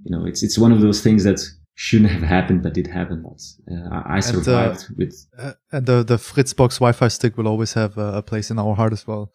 you 0.05 0.16
know, 0.16 0.24
it's, 0.24 0.43
it's 0.43 0.57
one 0.57 0.72
of 0.72 0.80
those 0.80 1.03
things 1.03 1.24
that 1.24 1.40
shouldn't 1.74 2.11
have 2.11 2.22
happened, 2.22 2.62
but 2.62 2.74
did 2.74 2.86
happen. 2.86 3.22
But 3.22 3.40
uh, 3.72 4.03
I 4.07 4.20
survived 4.20 4.84
and, 4.88 4.90
uh, 4.90 4.95
with. 4.99 5.26
Uh, 5.36 5.53
and 5.72 5.86
the, 5.86 6.05
the 6.05 6.16
Fritzbox 6.16 6.74
Wi-Fi 6.74 7.09
stick 7.09 7.36
will 7.36 7.49
always 7.49 7.72
have 7.72 7.99
a, 7.99 8.18
a 8.18 8.22
place 8.22 8.51
in 8.53 8.59
our 8.61 8.76
heart 8.76 8.93
as 8.93 9.05
well. 9.05 9.32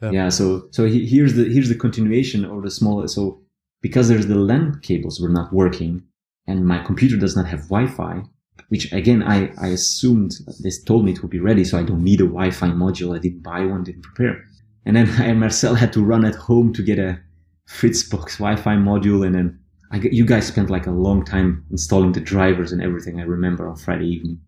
Um, 0.00 0.12
yeah. 0.12 0.28
So, 0.28 0.68
so 0.70 0.84
he, 0.86 1.06
here's 1.06 1.34
the, 1.34 1.52
here's 1.52 1.68
the 1.68 1.74
continuation 1.74 2.44
of 2.44 2.62
the 2.62 2.70
small, 2.70 3.06
so 3.08 3.42
because 3.82 4.08
there's 4.08 4.28
the 4.28 4.36
LAN 4.36 4.78
cables 4.82 5.20
were 5.20 5.28
not 5.28 5.52
working 5.52 6.02
and 6.46 6.64
my 6.64 6.84
computer 6.84 7.16
does 7.16 7.36
not 7.36 7.46
have 7.46 7.68
Wi-Fi, 7.68 8.22
which 8.70 8.92
again, 8.92 9.22
I, 9.24 9.52
I 9.60 9.68
assumed 9.68 10.32
they 10.62 10.70
told 10.86 11.04
me 11.04 11.10
it 11.10 11.22
would 11.22 11.30
be 11.30 11.40
ready, 11.40 11.64
so 11.64 11.76
I 11.76 11.82
don't 11.82 12.04
need 12.04 12.20
a 12.20 12.24
Wi-Fi 12.24 12.68
module. 12.68 13.16
I 13.16 13.18
didn't 13.18 13.42
buy 13.42 13.64
one, 13.64 13.82
didn't 13.82 14.04
prepare. 14.04 14.44
And 14.86 14.96
then 14.96 15.08
I, 15.08 15.24
and 15.26 15.40
Marcel 15.44 15.74
had 15.74 15.92
to 15.94 16.04
run 16.04 16.24
at 16.24 16.36
home 16.36 16.72
to 16.74 16.82
get 16.82 16.98
a 16.98 17.20
Fritzbox 17.68 18.38
Wi-Fi 18.38 18.76
module, 18.76 19.26
and 19.26 19.34
then 19.34 19.58
I, 19.90 19.96
you 19.96 20.24
guys 20.24 20.46
spent 20.46 20.70
like 20.70 20.86
a 20.86 20.92
long 20.92 21.24
time 21.24 21.64
installing 21.70 22.12
the 22.12 22.20
drivers 22.20 22.70
and 22.70 22.80
everything. 22.80 23.20
I 23.20 23.24
remember 23.24 23.68
on 23.68 23.76
Friday 23.76 24.06
evening. 24.06 24.40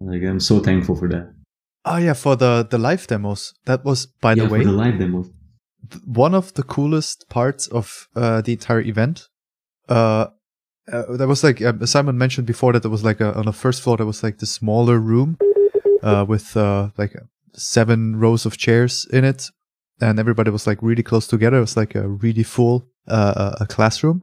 Like 0.00 0.22
I'm 0.22 0.40
so 0.40 0.58
thankful 0.58 0.96
for 0.96 1.08
that. 1.08 1.32
Oh 1.84 1.98
yeah, 1.98 2.14
for 2.14 2.34
the 2.34 2.66
the 2.68 2.78
live 2.78 3.06
demos. 3.06 3.54
That 3.66 3.84
was 3.84 4.06
by 4.06 4.34
yeah, 4.34 4.44
the 4.44 4.50
way 4.50 4.64
the 4.64 4.72
live 4.72 4.98
demos. 4.98 5.30
One 6.04 6.34
of 6.34 6.52
the 6.54 6.64
coolest 6.64 7.28
parts 7.28 7.68
of 7.68 8.08
uh, 8.16 8.40
the 8.40 8.52
entire 8.52 8.80
event. 8.80 9.28
Uh, 9.88 10.26
uh, 10.92 11.16
there 11.16 11.28
was 11.28 11.44
like 11.44 11.60
uh, 11.60 11.84
Simon 11.84 12.18
mentioned 12.18 12.46
before 12.46 12.72
that 12.72 12.82
there 12.82 12.90
was 12.90 13.04
like 13.04 13.20
a, 13.20 13.34
on 13.34 13.46
the 13.46 13.52
first 13.52 13.82
floor 13.82 13.96
there 13.96 14.06
was 14.06 14.22
like 14.22 14.38
the 14.38 14.46
smaller 14.46 14.98
room 14.98 15.38
uh, 16.02 16.24
with 16.26 16.56
uh, 16.56 16.90
like 16.96 17.14
seven 17.54 18.16
rows 18.16 18.46
of 18.46 18.56
chairs 18.56 19.06
in 19.12 19.24
it, 19.24 19.50
and 20.00 20.18
everybody 20.18 20.50
was 20.50 20.66
like 20.66 20.82
really 20.82 21.02
close 21.02 21.26
together. 21.26 21.58
It 21.58 21.62
was 21.62 21.76
like 21.76 21.94
a 21.94 22.08
really 22.08 22.42
full 22.42 22.88
uh, 23.06 23.56
a 23.60 23.66
classroom, 23.66 24.22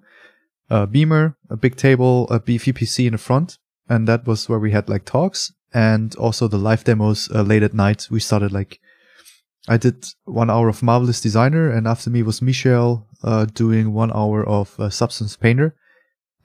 a 0.70 0.88
beamer, 0.88 1.38
a 1.50 1.58
big 1.58 1.76
table, 1.76 2.28
a 2.30 2.40
VPC 2.40 3.08
in 3.08 3.12
the 3.12 3.18
front, 3.18 3.58
and 3.90 4.08
that 4.08 4.26
was 4.26 4.50
where 4.50 4.60
we 4.60 4.72
had 4.72 4.90
like 4.90 5.06
talks 5.06 5.54
and 5.74 6.16
also 6.16 6.48
the 6.48 6.58
live 6.58 6.84
demos 6.84 7.30
uh, 7.34 7.42
late 7.42 7.64
at 7.64 7.74
night. 7.74 8.08
We 8.10 8.20
started 8.20 8.52
like 8.52 8.80
I 9.68 9.78
did 9.78 10.06
one 10.26 10.50
hour 10.50 10.70
of 10.70 10.84
Marvelous 10.84 11.22
Designer, 11.22 11.70
and 11.70 11.88
after 11.88 12.10
me 12.10 12.24
was 12.24 12.42
Michel 12.42 13.08
doing 13.54 13.94
one 13.94 14.12
hour 14.14 14.48
of 14.48 14.78
Substance 14.94 15.36
Painter 15.36 15.76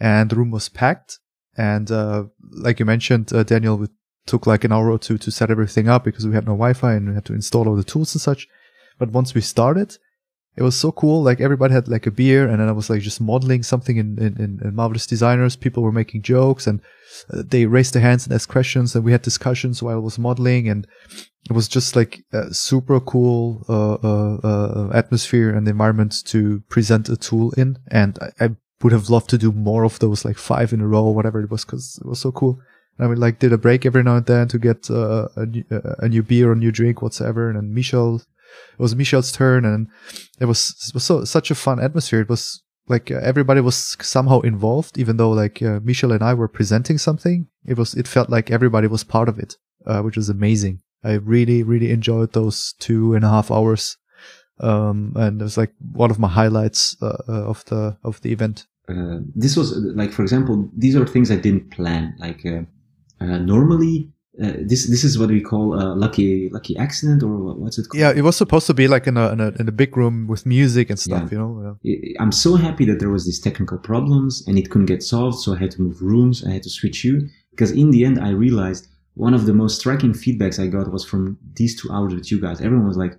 and 0.00 0.30
the 0.30 0.36
room 0.36 0.50
was 0.50 0.68
packed. 0.68 1.18
And 1.56 1.90
uh, 1.90 2.24
like 2.52 2.78
you 2.78 2.86
mentioned, 2.86 3.32
uh, 3.32 3.42
Daniel, 3.42 3.76
with 3.76 3.90
took 4.26 4.46
like 4.46 4.64
an 4.64 4.72
hour 4.72 4.90
or 4.90 4.98
two 4.98 5.18
to 5.18 5.30
set 5.30 5.50
everything 5.50 5.88
up 5.88 6.04
because 6.04 6.26
we 6.26 6.34
had 6.34 6.44
no 6.44 6.52
Wi-Fi 6.52 6.92
and 6.92 7.08
we 7.08 7.14
had 7.14 7.24
to 7.24 7.34
install 7.34 7.68
all 7.68 7.74
the 7.74 7.82
tools 7.82 8.14
and 8.14 8.20
such. 8.20 8.46
But 8.98 9.10
once 9.10 9.34
we 9.34 9.40
started, 9.40 9.96
it 10.56 10.62
was 10.62 10.78
so 10.78 10.92
cool. 10.92 11.22
Like 11.22 11.40
everybody 11.40 11.72
had 11.72 11.88
like 11.88 12.06
a 12.06 12.10
beer, 12.10 12.46
and 12.48 12.60
then 12.60 12.68
I 12.68 12.72
was 12.72 12.90
like 12.90 13.00
just 13.00 13.20
modeling 13.20 13.62
something 13.62 13.96
in 13.96 14.18
in, 14.18 14.60
in 14.62 14.74
marvelous 14.74 15.06
designers. 15.06 15.56
People 15.56 15.82
were 15.82 15.92
making 15.92 16.22
jokes, 16.22 16.66
and 16.66 16.80
uh, 17.32 17.42
they 17.46 17.66
raised 17.66 17.94
their 17.94 18.02
hands 18.02 18.26
and 18.26 18.34
asked 18.34 18.48
questions, 18.48 18.94
and 18.94 19.04
we 19.04 19.12
had 19.12 19.22
discussions 19.22 19.82
while 19.82 19.94
I 19.94 19.98
was 19.98 20.18
modeling, 20.18 20.68
and 20.68 20.86
it 21.48 21.52
was 21.52 21.68
just 21.68 21.96
like 21.96 22.24
a 22.32 22.52
super 22.52 23.00
cool 23.00 23.64
uh, 23.68 23.94
uh, 23.94 24.38
uh, 24.44 24.90
atmosphere 24.92 25.50
and 25.50 25.66
environment 25.66 26.22
to 26.26 26.60
present 26.68 27.08
a 27.08 27.16
tool 27.16 27.52
in. 27.52 27.78
And 27.88 28.18
I, 28.20 28.44
I, 28.44 28.48
would 28.82 28.92
have 28.92 29.10
loved 29.10 29.30
to 29.30 29.38
do 29.38 29.52
more 29.52 29.84
of 29.84 29.98
those, 29.98 30.24
like 30.24 30.38
five 30.38 30.72
in 30.72 30.80
a 30.80 30.86
row, 30.86 31.08
whatever 31.10 31.40
it 31.40 31.50
was, 31.50 31.64
because 31.64 31.98
it 32.02 32.06
was 32.06 32.20
so 32.20 32.32
cool. 32.32 32.60
And 32.96 33.06
I 33.06 33.10
mean, 33.10 33.20
like 33.20 33.38
did 33.38 33.52
a 33.52 33.58
break 33.58 33.84
every 33.86 34.02
now 34.02 34.16
and 34.16 34.26
then 34.26 34.48
to 34.48 34.58
get 34.58 34.90
uh, 34.90 35.28
a, 35.36 35.46
new, 35.46 35.64
a 35.70 36.08
new 36.08 36.22
beer 36.22 36.50
or 36.50 36.54
new 36.54 36.72
drink, 36.72 37.02
whatsoever. 37.02 37.48
And 37.48 37.56
then 37.56 37.74
Michel, 37.74 38.16
it 38.16 38.82
was 38.82 38.96
Michel's 38.96 39.32
turn, 39.32 39.64
and 39.64 39.88
it 40.40 40.46
was 40.46 40.74
it 40.88 40.94
was 40.94 41.04
so 41.04 41.24
such 41.24 41.50
a 41.50 41.54
fun 41.54 41.80
atmosphere. 41.80 42.20
It 42.20 42.28
was 42.28 42.62
like 42.88 43.10
everybody 43.10 43.60
was 43.60 43.96
somehow 44.00 44.40
involved, 44.40 44.98
even 44.98 45.16
though 45.16 45.30
like 45.30 45.62
uh, 45.62 45.80
Michel 45.82 46.12
and 46.12 46.22
I 46.22 46.34
were 46.34 46.48
presenting 46.48 46.98
something. 46.98 47.46
It 47.64 47.78
was 47.78 47.94
it 47.94 48.08
felt 48.08 48.30
like 48.30 48.50
everybody 48.50 48.88
was 48.88 49.04
part 49.04 49.28
of 49.28 49.38
it, 49.38 49.56
uh, 49.86 50.02
which 50.02 50.16
was 50.16 50.28
amazing. 50.28 50.80
I 51.02 51.12
really, 51.14 51.62
really 51.62 51.90
enjoyed 51.90 52.32
those 52.32 52.74
two 52.78 53.14
and 53.14 53.24
a 53.24 53.28
half 53.28 53.50
hours. 53.50 53.96
Um, 54.58 55.14
and 55.16 55.40
it 55.40 55.44
was 55.44 55.56
like 55.56 55.72
one 55.92 56.10
of 56.10 56.18
my 56.18 56.28
highlights 56.28 56.96
uh, 57.00 57.16
uh, 57.28 57.44
of 57.44 57.64
the 57.66 57.96
of 58.04 58.20
the 58.20 58.32
event. 58.32 58.66
Uh, 58.90 59.20
this 59.34 59.56
was 59.56 59.76
like, 59.94 60.12
for 60.12 60.22
example, 60.22 60.68
these 60.76 60.96
are 60.96 61.06
things 61.06 61.30
I 61.30 61.36
didn't 61.36 61.70
plan. 61.70 62.14
Like 62.18 62.44
uh, 62.44 62.62
uh, 63.20 63.38
normally, 63.38 64.10
uh, 64.42 64.52
this 64.60 64.88
this 64.88 65.04
is 65.04 65.18
what 65.18 65.28
we 65.28 65.40
call 65.40 65.74
a 65.74 65.94
lucky 65.94 66.48
lucky 66.50 66.76
accident, 66.76 67.22
or 67.22 67.54
what's 67.54 67.78
it 67.78 67.86
called? 67.88 68.00
Yeah, 68.00 68.10
it 68.10 68.22
was 68.22 68.36
supposed 68.36 68.66
to 68.66 68.74
be 68.74 68.88
like 68.88 69.06
in 69.06 69.16
a 69.16 69.30
in 69.32 69.40
a, 69.40 69.48
in 69.60 69.68
a 69.68 69.72
big 69.72 69.96
room 69.96 70.26
with 70.26 70.44
music 70.46 70.90
and 70.90 70.98
stuff. 70.98 71.24
Yeah. 71.24 71.32
You 71.32 71.38
know, 71.38 71.78
yeah. 71.82 72.14
I'm 72.20 72.32
so 72.32 72.56
happy 72.56 72.84
that 72.86 72.98
there 72.98 73.10
was 73.10 73.26
these 73.26 73.38
technical 73.38 73.78
problems 73.78 74.46
and 74.46 74.58
it 74.58 74.70
couldn't 74.70 74.86
get 74.86 75.02
solved, 75.02 75.38
so 75.38 75.54
I 75.54 75.58
had 75.58 75.70
to 75.72 75.82
move 75.82 76.00
rooms. 76.00 76.44
I 76.44 76.50
had 76.50 76.62
to 76.64 76.70
switch 76.70 77.04
you 77.04 77.28
because 77.50 77.70
in 77.70 77.90
the 77.90 78.04
end, 78.04 78.18
I 78.18 78.30
realized 78.30 78.88
one 79.14 79.34
of 79.34 79.46
the 79.46 79.52
most 79.52 79.78
striking 79.78 80.12
feedbacks 80.12 80.58
I 80.58 80.66
got 80.66 80.90
was 80.90 81.04
from 81.04 81.38
these 81.54 81.80
two 81.80 81.90
hours 81.92 82.14
with 82.14 82.30
you 82.30 82.40
guys. 82.40 82.60
Everyone 82.60 82.86
was 82.86 82.96
like, 82.96 83.18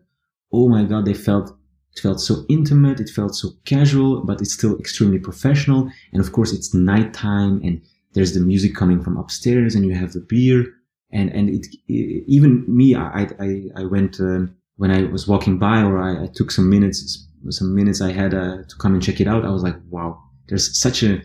"Oh 0.52 0.68
my 0.68 0.84
god, 0.84 1.06
they 1.06 1.14
felt 1.14 1.56
it 1.94 2.00
felt 2.00 2.22
so 2.22 2.46
intimate, 2.50 3.00
it 3.00 3.10
felt 3.10 3.36
so 3.36 3.50
casual, 3.66 4.24
but 4.24 4.42
it's 4.42 4.54
still 4.54 4.78
extremely 4.78 5.20
professional." 5.20 5.90
And 6.14 6.22
of 6.22 6.32
course, 6.32 6.54
it's 6.54 6.74
nighttime, 6.74 7.62
and 7.64 7.82
there's 8.14 8.34
the 8.34 8.40
music 8.40 8.76
coming 8.76 9.02
from 9.04 9.18
upstairs, 9.18 9.76
and 9.76 9.86
you 9.86 9.94
have 9.94 10.14
the 10.14 10.22
beer, 10.22 10.66
and 11.12 11.30
and 11.32 11.50
it, 11.50 11.66
it 11.88 12.24
even 12.28 12.66
me, 12.68 12.96
I 12.96 13.28
I 13.40 13.50
I 13.76 13.86
went 13.86 14.20
um, 14.20 14.56
when 14.78 14.92
I 14.92 15.04
was 15.04 15.28
walking 15.28 15.60
by, 15.60 15.84
or 15.84 16.02
I, 16.02 16.24
I, 16.24 16.28
took 16.34 16.50
some 16.50 16.70
minutes, 16.70 17.28
some 17.50 17.76
minutes 17.76 18.02
I 18.02 18.12
had 18.12 18.34
uh, 18.34 18.64
to 18.68 18.76
come 18.80 18.94
and 18.94 19.04
check 19.04 19.22
it 19.22 19.28
out. 19.28 19.46
I 19.46 19.52
was 19.52 19.64
like, 19.64 19.76
"Wow, 19.90 20.22
there's 20.48 20.78
such 20.78 21.04
a 21.04 21.22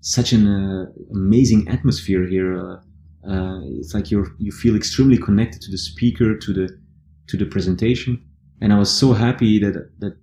such 0.00 0.32
an 0.32 0.46
uh, 0.46 0.86
amazing 1.10 1.68
atmosphere 1.68 2.26
here." 2.26 2.58
Uh, 2.58 2.76
uh, 3.28 3.60
it's 3.64 3.94
like 3.94 4.10
you 4.10 4.26
you 4.38 4.52
feel 4.52 4.76
extremely 4.76 5.18
connected 5.18 5.60
to 5.62 5.70
the 5.70 5.78
speaker, 5.78 6.36
to 6.36 6.52
the 6.52 6.78
to 7.28 7.36
the 7.36 7.46
presentation, 7.46 8.22
and 8.60 8.72
I 8.72 8.78
was 8.78 8.90
so 8.90 9.12
happy 9.12 9.58
that 9.58 9.90
that 9.98 10.16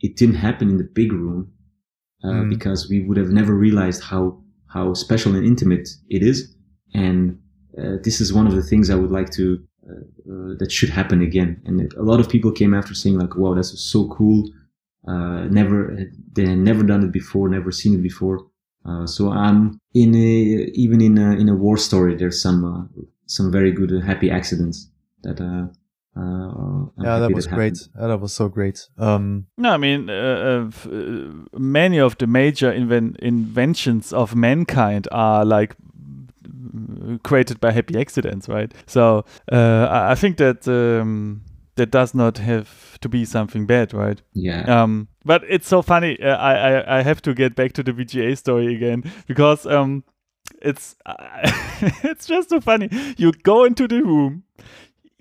it 0.00 0.16
didn't 0.16 0.36
happen 0.36 0.68
in 0.68 0.78
the 0.78 0.84
big 0.84 1.12
room 1.12 1.52
uh, 2.24 2.28
mm. 2.28 2.50
because 2.50 2.88
we 2.88 3.00
would 3.00 3.16
have 3.16 3.30
never 3.30 3.54
realized 3.54 4.02
how 4.02 4.42
how 4.66 4.94
special 4.94 5.34
and 5.34 5.44
intimate 5.46 5.88
it 6.08 6.22
is, 6.22 6.54
and 6.94 7.38
uh, 7.78 7.96
this 8.02 8.20
is 8.20 8.32
one 8.32 8.46
of 8.46 8.54
the 8.54 8.62
things 8.62 8.90
I 8.90 8.94
would 8.94 9.10
like 9.10 9.30
to 9.30 9.62
uh, 9.88 10.32
uh, 10.32 10.54
that 10.58 10.70
should 10.70 10.90
happen 10.90 11.22
again. 11.22 11.60
And 11.64 11.80
it, 11.80 11.94
a 11.94 12.02
lot 12.02 12.20
of 12.20 12.28
people 12.28 12.52
came 12.52 12.74
after 12.74 12.94
saying 12.94 13.18
like, 13.18 13.36
"Wow, 13.36 13.54
that's 13.54 13.78
so 13.80 14.08
cool." 14.08 14.48
Uh, 15.06 15.48
never 15.50 15.98
they 16.32 16.46
had 16.46 16.58
never 16.58 16.82
done 16.84 17.02
it 17.02 17.12
before, 17.12 17.48
never 17.48 17.72
seen 17.72 17.94
it 17.94 18.02
before 18.02 18.46
uh, 18.84 19.06
so 19.06 19.30
I'm 19.30 19.80
in 19.94 20.14
a, 20.14 20.70
even 20.74 21.00
in 21.00 21.18
a, 21.18 21.32
in 21.32 21.48
a 21.48 21.54
war 21.54 21.76
story. 21.76 22.16
There's 22.16 22.42
some 22.42 22.64
uh, 22.64 23.02
some 23.26 23.52
very 23.52 23.70
good 23.70 23.92
uh, 23.92 24.00
happy 24.00 24.30
accidents 24.30 24.90
that. 25.22 25.40
Uh, 26.14 26.20
uh, 26.20 26.86
yeah, 27.02 27.18
that 27.18 27.32
was 27.32 27.46
that 27.46 27.54
great. 27.54 27.78
that 27.94 28.20
was 28.20 28.34
so 28.34 28.48
great. 28.48 28.86
Um, 28.98 29.46
no, 29.56 29.70
I 29.70 29.76
mean, 29.78 30.06
many 31.56 31.98
of 31.98 32.18
the 32.18 32.26
major 32.26 32.70
inven- 32.70 33.18
inventions 33.20 34.12
of 34.12 34.34
mankind 34.34 35.08
are 35.10 35.44
like 35.44 35.74
created 37.22 37.60
by 37.60 37.72
happy 37.72 37.98
accidents, 37.98 38.48
right? 38.48 38.72
So 38.86 39.24
I 39.50 40.14
think 40.14 40.36
that 40.36 40.68
um, 40.68 41.42
that 41.76 41.90
does 41.90 42.14
not 42.14 42.38
have 42.38 42.98
to 43.00 43.08
be 43.08 43.24
something 43.24 43.66
bad, 43.66 43.94
right? 43.94 44.20
Yeah. 44.34 44.62
Um, 44.82 45.08
but 45.24 45.42
it's 45.48 45.66
so 45.66 45.82
funny. 45.82 46.20
Uh, 46.20 46.36
I, 46.36 46.52
I 46.52 46.98
I 46.98 47.02
have 47.02 47.22
to 47.22 47.34
get 47.34 47.54
back 47.54 47.72
to 47.74 47.82
the 47.82 47.92
VGA 47.92 48.36
story 48.36 48.74
again 48.74 49.04
because 49.26 49.66
um, 49.66 50.04
it's 50.60 50.96
uh, 51.06 51.14
it's 52.04 52.26
just 52.26 52.50
so 52.50 52.60
funny. 52.60 52.88
You 53.16 53.32
go 53.32 53.64
into 53.64 53.88
the 53.88 54.02
room, 54.02 54.44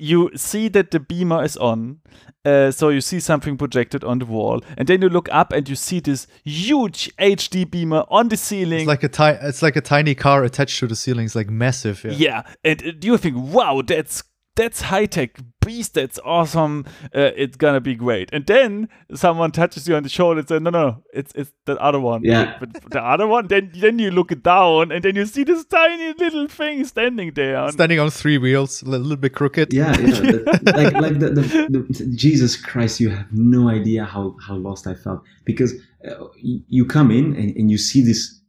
you 0.01 0.31
see 0.35 0.67
that 0.69 0.91
the 0.91 0.99
beamer 0.99 1.43
is 1.43 1.55
on. 1.57 1.99
Uh, 2.43 2.71
so 2.71 2.89
you 2.89 3.01
see 3.01 3.19
something 3.19 3.55
projected 3.55 4.03
on 4.03 4.17
the 4.17 4.25
wall, 4.25 4.61
and 4.75 4.87
then 4.87 4.99
you 4.99 5.09
look 5.09 5.29
up 5.31 5.53
and 5.53 5.69
you 5.69 5.75
see 5.75 5.99
this 5.99 6.25
huge 6.43 7.15
HD 7.17 7.69
beamer 7.69 8.03
on 8.09 8.29
the 8.29 8.37
ceiling. 8.37 8.79
It's 8.79 8.87
like 8.87 9.03
a 9.03 9.09
tiny, 9.09 9.37
it's 9.43 9.61
like 9.61 9.75
a 9.75 9.81
tiny 9.81 10.15
car 10.15 10.43
attached 10.43 10.79
to 10.79 10.87
the 10.87 10.95
ceiling. 10.95 11.25
It's 11.25 11.35
like 11.35 11.51
massive. 11.51 12.03
Yeah, 12.03 12.11
yeah. 12.13 12.41
and 12.63 12.81
uh, 12.81 12.91
you 12.99 13.17
think, 13.17 13.35
wow, 13.37 13.83
that's 13.85 14.23
that's 14.55 14.81
high 14.81 15.05
tech 15.05 15.37
beast 15.71 15.93
that's 15.93 16.19
awesome 16.37 16.85
uh, 17.19 17.31
it's 17.43 17.57
gonna 17.57 17.81
be 17.81 17.95
great. 17.95 18.27
And 18.33 18.45
then 18.45 18.89
someone 19.13 19.51
touches 19.51 19.87
you 19.87 19.95
on 19.95 20.03
the 20.03 20.09
shoulder 20.09 20.39
and 20.39 20.47
says 20.47 20.61
no 20.61 20.69
no 20.69 21.03
it's 21.13 21.31
it's 21.35 21.51
the 21.65 21.75
other 21.87 21.99
one. 21.99 22.21
Yeah. 22.23 22.57
But 22.61 22.69
the 22.91 23.03
other 23.13 23.27
one 23.27 23.47
then 23.47 23.71
then 23.83 23.99
you 23.99 24.11
look 24.11 24.31
it 24.31 24.43
down 24.43 24.91
and 24.91 25.01
then 25.03 25.15
you 25.15 25.25
see 25.25 25.43
this 25.43 25.63
tiny 25.65 26.13
little 26.23 26.47
thing 26.47 26.85
standing 26.85 27.29
there 27.33 27.71
standing 27.71 27.99
on 27.99 28.09
three 28.09 28.37
wheels 28.37 28.81
a 28.81 28.89
little 28.89 29.15
bit 29.25 29.33
crooked. 29.33 29.73
Yeah, 29.73 29.97
yeah. 29.99 30.19
The, 30.61 30.73
like 30.79 30.93
like 31.05 31.17
the, 31.19 31.29
the, 31.37 31.43
the, 31.75 32.05
jesus 32.25 32.55
christ 32.55 32.99
you 32.99 33.09
have 33.09 33.31
no 33.31 33.69
idea 33.69 34.05
how 34.05 34.35
how 34.45 34.55
lost 34.55 34.87
i 34.87 34.93
felt. 34.93 35.21
Because 35.45 35.73
uh, 36.07 36.27
you 36.77 36.85
come 36.85 37.09
in 37.11 37.35
and, 37.35 37.55
and 37.55 37.71
you 37.71 37.77
see 37.77 38.01
this 38.01 38.40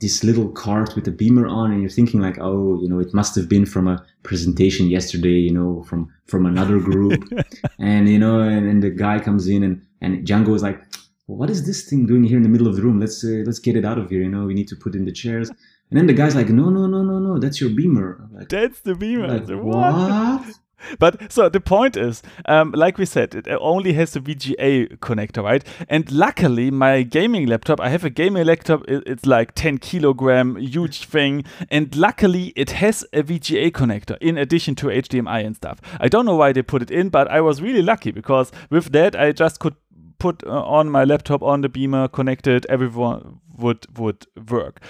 this 0.00 0.22
little 0.22 0.48
cart 0.48 0.94
with 0.94 1.08
a 1.08 1.10
beamer 1.10 1.46
on 1.46 1.72
and 1.72 1.80
you're 1.80 1.90
thinking 1.90 2.20
like 2.20 2.38
oh 2.40 2.78
you 2.80 2.88
know 2.88 3.00
it 3.00 3.12
must 3.12 3.34
have 3.34 3.48
been 3.48 3.66
from 3.66 3.88
a 3.88 4.04
presentation 4.22 4.88
yesterday 4.88 5.38
you 5.48 5.52
know 5.52 5.82
from 5.88 6.12
from 6.26 6.46
another 6.46 6.78
group. 6.78 7.22
And 7.78 8.08
you 8.08 8.18
know 8.18 8.40
and, 8.40 8.68
and 8.68 8.82
the 8.82 8.90
guy 8.90 9.18
comes 9.18 9.48
in 9.48 9.62
and 9.62 9.82
and 10.00 10.26
django 10.26 10.54
is 10.54 10.62
like 10.62 10.80
well, 11.26 11.38
what 11.38 11.50
is 11.50 11.66
this 11.66 11.88
thing 11.88 12.06
doing 12.06 12.24
here 12.24 12.36
in 12.36 12.42
the 12.42 12.48
middle 12.48 12.68
of 12.68 12.76
the 12.76 12.82
room? 12.82 13.00
Let's 13.00 13.24
uh, 13.24 13.42
let's 13.46 13.58
get 13.58 13.76
it 13.76 13.84
out 13.84 13.98
of 13.98 14.10
here 14.10 14.22
you 14.22 14.30
know 14.30 14.44
we 14.44 14.54
need 14.54 14.68
to 14.68 14.76
put 14.76 14.94
in 14.94 15.04
the 15.04 15.12
chairs. 15.12 15.48
And 15.90 15.98
then 15.98 16.06
the 16.06 16.12
guy's 16.12 16.34
like 16.34 16.48
no 16.48 16.70
no 16.70 16.86
no 16.86 17.02
no 17.02 17.18
no 17.18 17.38
that's 17.38 17.60
your 17.60 17.70
beamer. 17.70 18.28
Like, 18.32 18.48
that's 18.48 18.80
the 18.80 18.94
beamer. 18.94 19.28
Like, 19.28 19.48
what? 19.48 19.94
what? 19.94 20.54
But 20.98 21.32
so 21.32 21.48
the 21.48 21.60
point 21.60 21.96
is, 21.96 22.22
um, 22.46 22.72
like 22.72 22.98
we 22.98 23.06
said, 23.06 23.34
it 23.34 23.48
only 23.60 23.92
has 23.94 24.16
a 24.16 24.20
VGA 24.20 24.98
connector, 24.98 25.42
right? 25.42 25.64
And 25.88 26.10
luckily, 26.10 26.70
my 26.70 27.02
gaming 27.02 27.46
laptop, 27.46 27.80
I 27.80 27.88
have 27.88 28.04
a 28.04 28.10
gaming 28.10 28.46
laptop, 28.46 28.84
it's 28.88 29.26
like 29.26 29.54
10 29.54 29.78
kilogram, 29.78 30.56
huge 30.56 31.04
thing. 31.04 31.44
And 31.70 31.94
luckily, 31.96 32.52
it 32.56 32.70
has 32.70 33.04
a 33.12 33.22
VGA 33.22 33.70
connector 33.72 34.16
in 34.20 34.38
addition 34.38 34.74
to 34.76 34.86
HDMI 34.86 35.44
and 35.44 35.56
stuff. 35.56 35.80
I 36.00 36.08
don't 36.08 36.26
know 36.26 36.36
why 36.36 36.52
they 36.52 36.62
put 36.62 36.82
it 36.82 36.90
in, 36.90 37.08
but 37.08 37.28
I 37.28 37.40
was 37.40 37.60
really 37.62 37.82
lucky 37.82 38.10
because 38.10 38.52
with 38.70 38.92
that, 38.92 39.16
I 39.16 39.32
just 39.32 39.60
could 39.60 39.74
put 40.18 40.44
uh, 40.46 40.62
on 40.62 40.90
my 40.90 41.04
laptop 41.04 41.42
on 41.42 41.60
the 41.60 41.68
beamer, 41.68 42.08
connected, 42.08 42.66
everyone 42.66 43.40
would 43.56 43.86
would 43.98 44.26
work. 44.50 44.80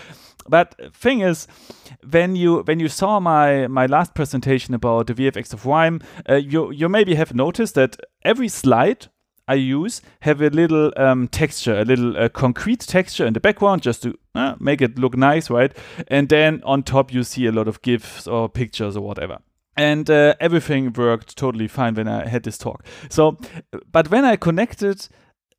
But 0.48 0.74
thing 0.94 1.20
is, 1.20 1.46
when 2.10 2.36
you 2.36 2.62
when 2.62 2.80
you 2.80 2.88
saw 2.88 3.20
my 3.20 3.66
my 3.66 3.86
last 3.86 4.14
presentation 4.14 4.74
about 4.74 5.06
the 5.06 5.14
VFX 5.14 5.52
of 5.52 5.66
Rime, 5.66 6.00
uh, 6.28 6.34
you 6.34 6.70
you 6.70 6.88
maybe 6.88 7.14
have 7.14 7.34
noticed 7.34 7.74
that 7.74 7.96
every 8.22 8.48
slide 8.48 9.06
I 9.48 9.54
use 9.54 10.02
have 10.20 10.42
a 10.42 10.50
little 10.50 10.92
um, 10.96 11.26
texture, 11.28 11.78
a 11.78 11.84
little 11.84 12.16
uh, 12.16 12.28
concrete 12.28 12.80
texture 12.80 13.26
in 13.26 13.32
the 13.32 13.40
background 13.40 13.82
just 13.82 14.02
to 14.02 14.14
uh, 14.34 14.54
make 14.60 14.82
it 14.82 14.98
look 14.98 15.16
nice, 15.16 15.48
right? 15.48 15.74
And 16.08 16.28
then 16.28 16.62
on 16.64 16.82
top 16.82 17.12
you 17.12 17.24
see 17.24 17.46
a 17.46 17.52
lot 17.52 17.66
of 17.66 17.80
GIFs 17.80 18.26
or 18.26 18.48
pictures 18.48 18.96
or 18.96 19.00
whatever. 19.00 19.38
And 19.74 20.10
uh, 20.10 20.34
everything 20.40 20.92
worked 20.92 21.36
totally 21.36 21.68
fine 21.68 21.94
when 21.94 22.08
I 22.08 22.28
had 22.28 22.42
this 22.42 22.58
talk. 22.58 22.84
So, 23.08 23.38
but 23.90 24.10
when 24.10 24.24
I 24.24 24.36
connected 24.36 25.08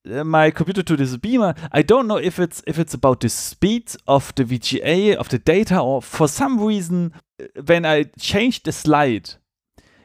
my 0.06 0.52
computer 0.52 0.84
to 0.84 0.95
this 0.95 1.16
beamer. 1.18 1.54
I 1.72 1.82
don't 1.82 2.08
know 2.08 2.18
if 2.18 2.39
it's 2.39 2.64
if 2.66 2.80
it's 2.80 2.93
about 2.93 3.20
the 3.20 3.30
speed 3.30 3.91
of 4.08 4.34
the 4.36 4.43
vga 4.43 5.16
of 5.16 5.30
the 5.30 5.39
data 5.39 5.80
or 5.80 6.02
for 6.02 6.28
some 6.28 6.64
reason 6.64 7.14
uh, 7.41 7.45
when 7.66 7.86
i 7.86 8.04
change 8.20 8.64
the 8.64 8.72
slide 8.72 9.32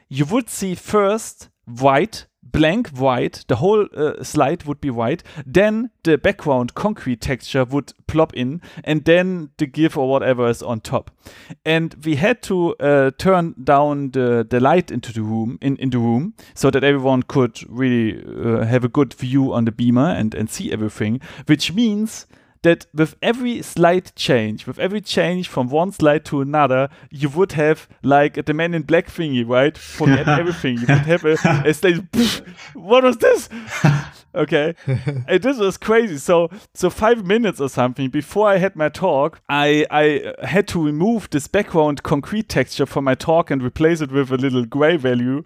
you 0.09 0.25
would 0.25 0.49
see 0.49 0.75
first 0.75 1.49
white 1.65 2.27
blank 2.55 2.89
white. 2.89 3.43
The 3.47 3.57
whole 3.57 3.87
uh, 3.95 4.23
slide 4.23 4.63
would 4.63 4.79
be 4.81 4.89
white. 4.89 5.23
Then 5.45 5.89
the 6.03 6.17
background 6.17 6.73
concrete 6.73 7.21
texture 7.21 7.65
would 7.65 7.93
plop 8.07 8.33
in, 8.33 8.61
and 8.83 9.03
then 9.05 9.49
the 9.57 9.65
GIF 9.65 9.97
or 9.97 10.09
whatever 10.09 10.47
is 10.47 10.63
on 10.63 10.81
top. 10.81 11.11
And 11.65 11.95
we 12.05 12.15
had 12.15 12.41
to 12.43 12.75
uh, 12.75 13.11
turn 13.17 13.55
down 13.63 14.11
the, 14.11 14.45
the 14.49 14.59
light 14.59 14.91
into 14.91 15.11
the 15.11 15.21
room 15.21 15.57
in, 15.61 15.77
in 15.77 15.89
the 15.89 15.99
room 15.99 16.33
so 16.53 16.71
that 16.71 16.83
everyone 16.83 17.23
could 17.23 17.59
really 17.69 18.23
uh, 18.23 18.65
have 18.65 18.83
a 18.83 18.89
good 18.89 19.13
view 19.13 19.53
on 19.53 19.65
the 19.65 19.71
beamer 19.71 20.09
and, 20.09 20.33
and 20.33 20.49
see 20.49 20.71
everything. 20.71 21.19
Which 21.45 21.73
means 21.73 22.25
that 22.61 22.87
with 22.93 23.15
every 23.21 23.61
slight 23.61 24.13
change, 24.15 24.65
with 24.67 24.79
every 24.79 25.01
change 25.01 25.47
from 25.47 25.69
one 25.69 25.91
slide 25.91 26.25
to 26.25 26.41
another, 26.41 26.89
you 27.11 27.29
would 27.29 27.53
have 27.53 27.87
like 28.03 28.45
the 28.45 28.53
Man 28.53 28.73
in 28.73 28.83
Black 28.83 29.07
thingy, 29.07 29.47
right? 29.47 29.77
Forget 29.77 30.27
everything. 30.39 30.75
You 30.75 30.87
would 30.87 31.05
have 31.05 31.25
a, 31.25 31.37
a 31.65 31.73
slide. 31.73 32.07
what 32.73 33.03
was 33.03 33.17
this? 33.17 33.49
okay 34.35 34.75
and 34.85 35.41
this 35.41 35.57
was 35.57 35.77
crazy 35.77 36.17
so 36.17 36.49
so 36.73 36.89
five 36.89 37.25
minutes 37.25 37.61
or 37.61 37.69
something 37.69 38.09
before 38.09 38.49
i 38.49 38.57
had 38.57 38.75
my 38.75 38.89
talk 38.89 39.39
i 39.49 39.85
i 39.89 40.33
had 40.45 40.67
to 40.67 40.83
remove 40.83 41.29
this 41.29 41.47
background 41.47 42.03
concrete 42.03 42.49
texture 42.49 42.85
from 42.85 43.05
my 43.05 43.15
talk 43.15 43.49
and 43.49 43.63
replace 43.63 44.01
it 44.01 44.11
with 44.11 44.31
a 44.31 44.37
little 44.37 44.65
gray 44.65 44.97
value 44.97 45.43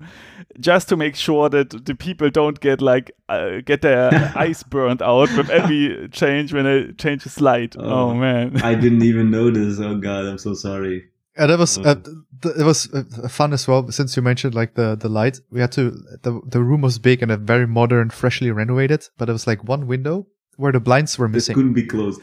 just 0.59 0.89
to 0.89 0.97
make 0.97 1.15
sure 1.15 1.49
that 1.49 1.85
the 1.85 1.95
people 1.95 2.29
don't 2.29 2.59
get 2.59 2.81
like 2.81 3.11
uh, 3.29 3.61
get 3.63 3.81
their 3.81 4.11
eyes 4.35 4.63
burned 4.63 5.01
out 5.01 5.29
with 5.37 5.49
every 5.49 6.09
change 6.09 6.51
when 6.51 6.65
i 6.65 6.91
change 6.93 7.08
a 7.13 7.29
slide 7.29 7.75
oh, 7.77 8.09
oh 8.09 8.13
man 8.13 8.61
i 8.63 8.73
didn't 8.75 9.03
even 9.03 9.29
notice 9.31 9.79
oh 9.79 9.97
god 9.97 10.25
i'm 10.25 10.37
so 10.37 10.53
sorry 10.53 11.09
and 11.39 11.51
it 11.51 11.57
was 11.57 11.77
uh, 11.77 11.95
th- 11.95 12.55
it 12.57 12.63
was 12.63 12.93
uh, 12.93 13.27
fun 13.29 13.53
as 13.53 13.67
well 13.67 13.89
since 13.91 14.15
you 14.15 14.21
mentioned 14.21 14.53
like 14.53 14.73
the 14.73 14.95
the 14.95 15.07
light. 15.07 15.39
We 15.49 15.61
had 15.61 15.71
to 15.73 15.91
the 16.21 16.41
the 16.45 16.61
room 16.61 16.81
was 16.81 16.99
big 16.99 17.21
and 17.21 17.31
a 17.31 17.37
very 17.37 17.65
modern, 17.65 18.09
freshly 18.09 18.51
renovated, 18.51 19.07
but 19.17 19.29
it 19.29 19.31
was 19.31 19.47
like 19.47 19.63
one 19.63 19.87
window 19.87 20.27
where 20.57 20.73
the 20.73 20.81
blinds 20.81 21.17
were 21.17 21.29
missing. 21.29 21.53
They 21.53 21.59
couldn't 21.59 21.73
be 21.73 21.85
closed. 21.85 22.21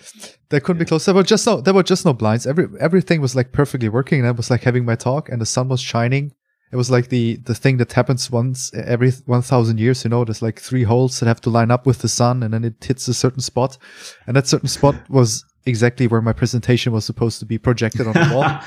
They 0.50 0.60
couldn't 0.60 0.80
yeah. 0.80 0.84
be 0.84 0.88
closed. 0.88 1.06
There 1.06 1.14
were 1.14 1.22
just 1.22 1.46
no 1.46 1.62
there 1.62 1.72
were 1.72 1.82
just 1.82 2.04
no 2.04 2.12
blinds. 2.12 2.46
Every 2.46 2.68
everything 2.78 3.22
was 3.22 3.34
like 3.34 3.52
perfectly 3.52 3.88
working. 3.88 4.20
And 4.20 4.28
I 4.28 4.32
was 4.32 4.50
like 4.50 4.64
having 4.64 4.84
my 4.84 4.96
talk, 4.96 5.30
and 5.30 5.40
the 5.40 5.46
sun 5.46 5.68
was 5.68 5.80
shining. 5.80 6.32
It 6.72 6.76
was 6.76 6.90
like 6.90 7.08
the 7.08 7.36
the 7.36 7.54
thing 7.54 7.76
that 7.76 7.92
happens 7.92 8.30
once 8.30 8.72
every 8.74 9.12
one 9.26 9.42
thousand 9.42 9.78
years. 9.78 10.04
You 10.04 10.10
know, 10.10 10.24
there's 10.24 10.42
like 10.42 10.60
three 10.60 10.82
holes 10.82 11.20
that 11.20 11.26
have 11.26 11.40
to 11.42 11.50
line 11.50 11.70
up 11.70 11.86
with 11.86 11.98
the 11.98 12.08
sun, 12.08 12.42
and 12.42 12.52
then 12.52 12.64
it 12.64 12.82
hits 12.82 13.06
a 13.08 13.14
certain 13.14 13.40
spot, 13.40 13.78
and 14.26 14.36
that 14.36 14.46
certain 14.46 14.68
spot 14.68 14.96
was 15.08 15.44
exactly 15.66 16.06
where 16.06 16.22
my 16.22 16.32
presentation 16.32 16.92
was 16.92 17.04
supposed 17.04 17.40
to 17.40 17.46
be 17.46 17.58
projected 17.58 18.06
on 18.06 18.14
the 18.14 18.30
wall. 18.32 18.60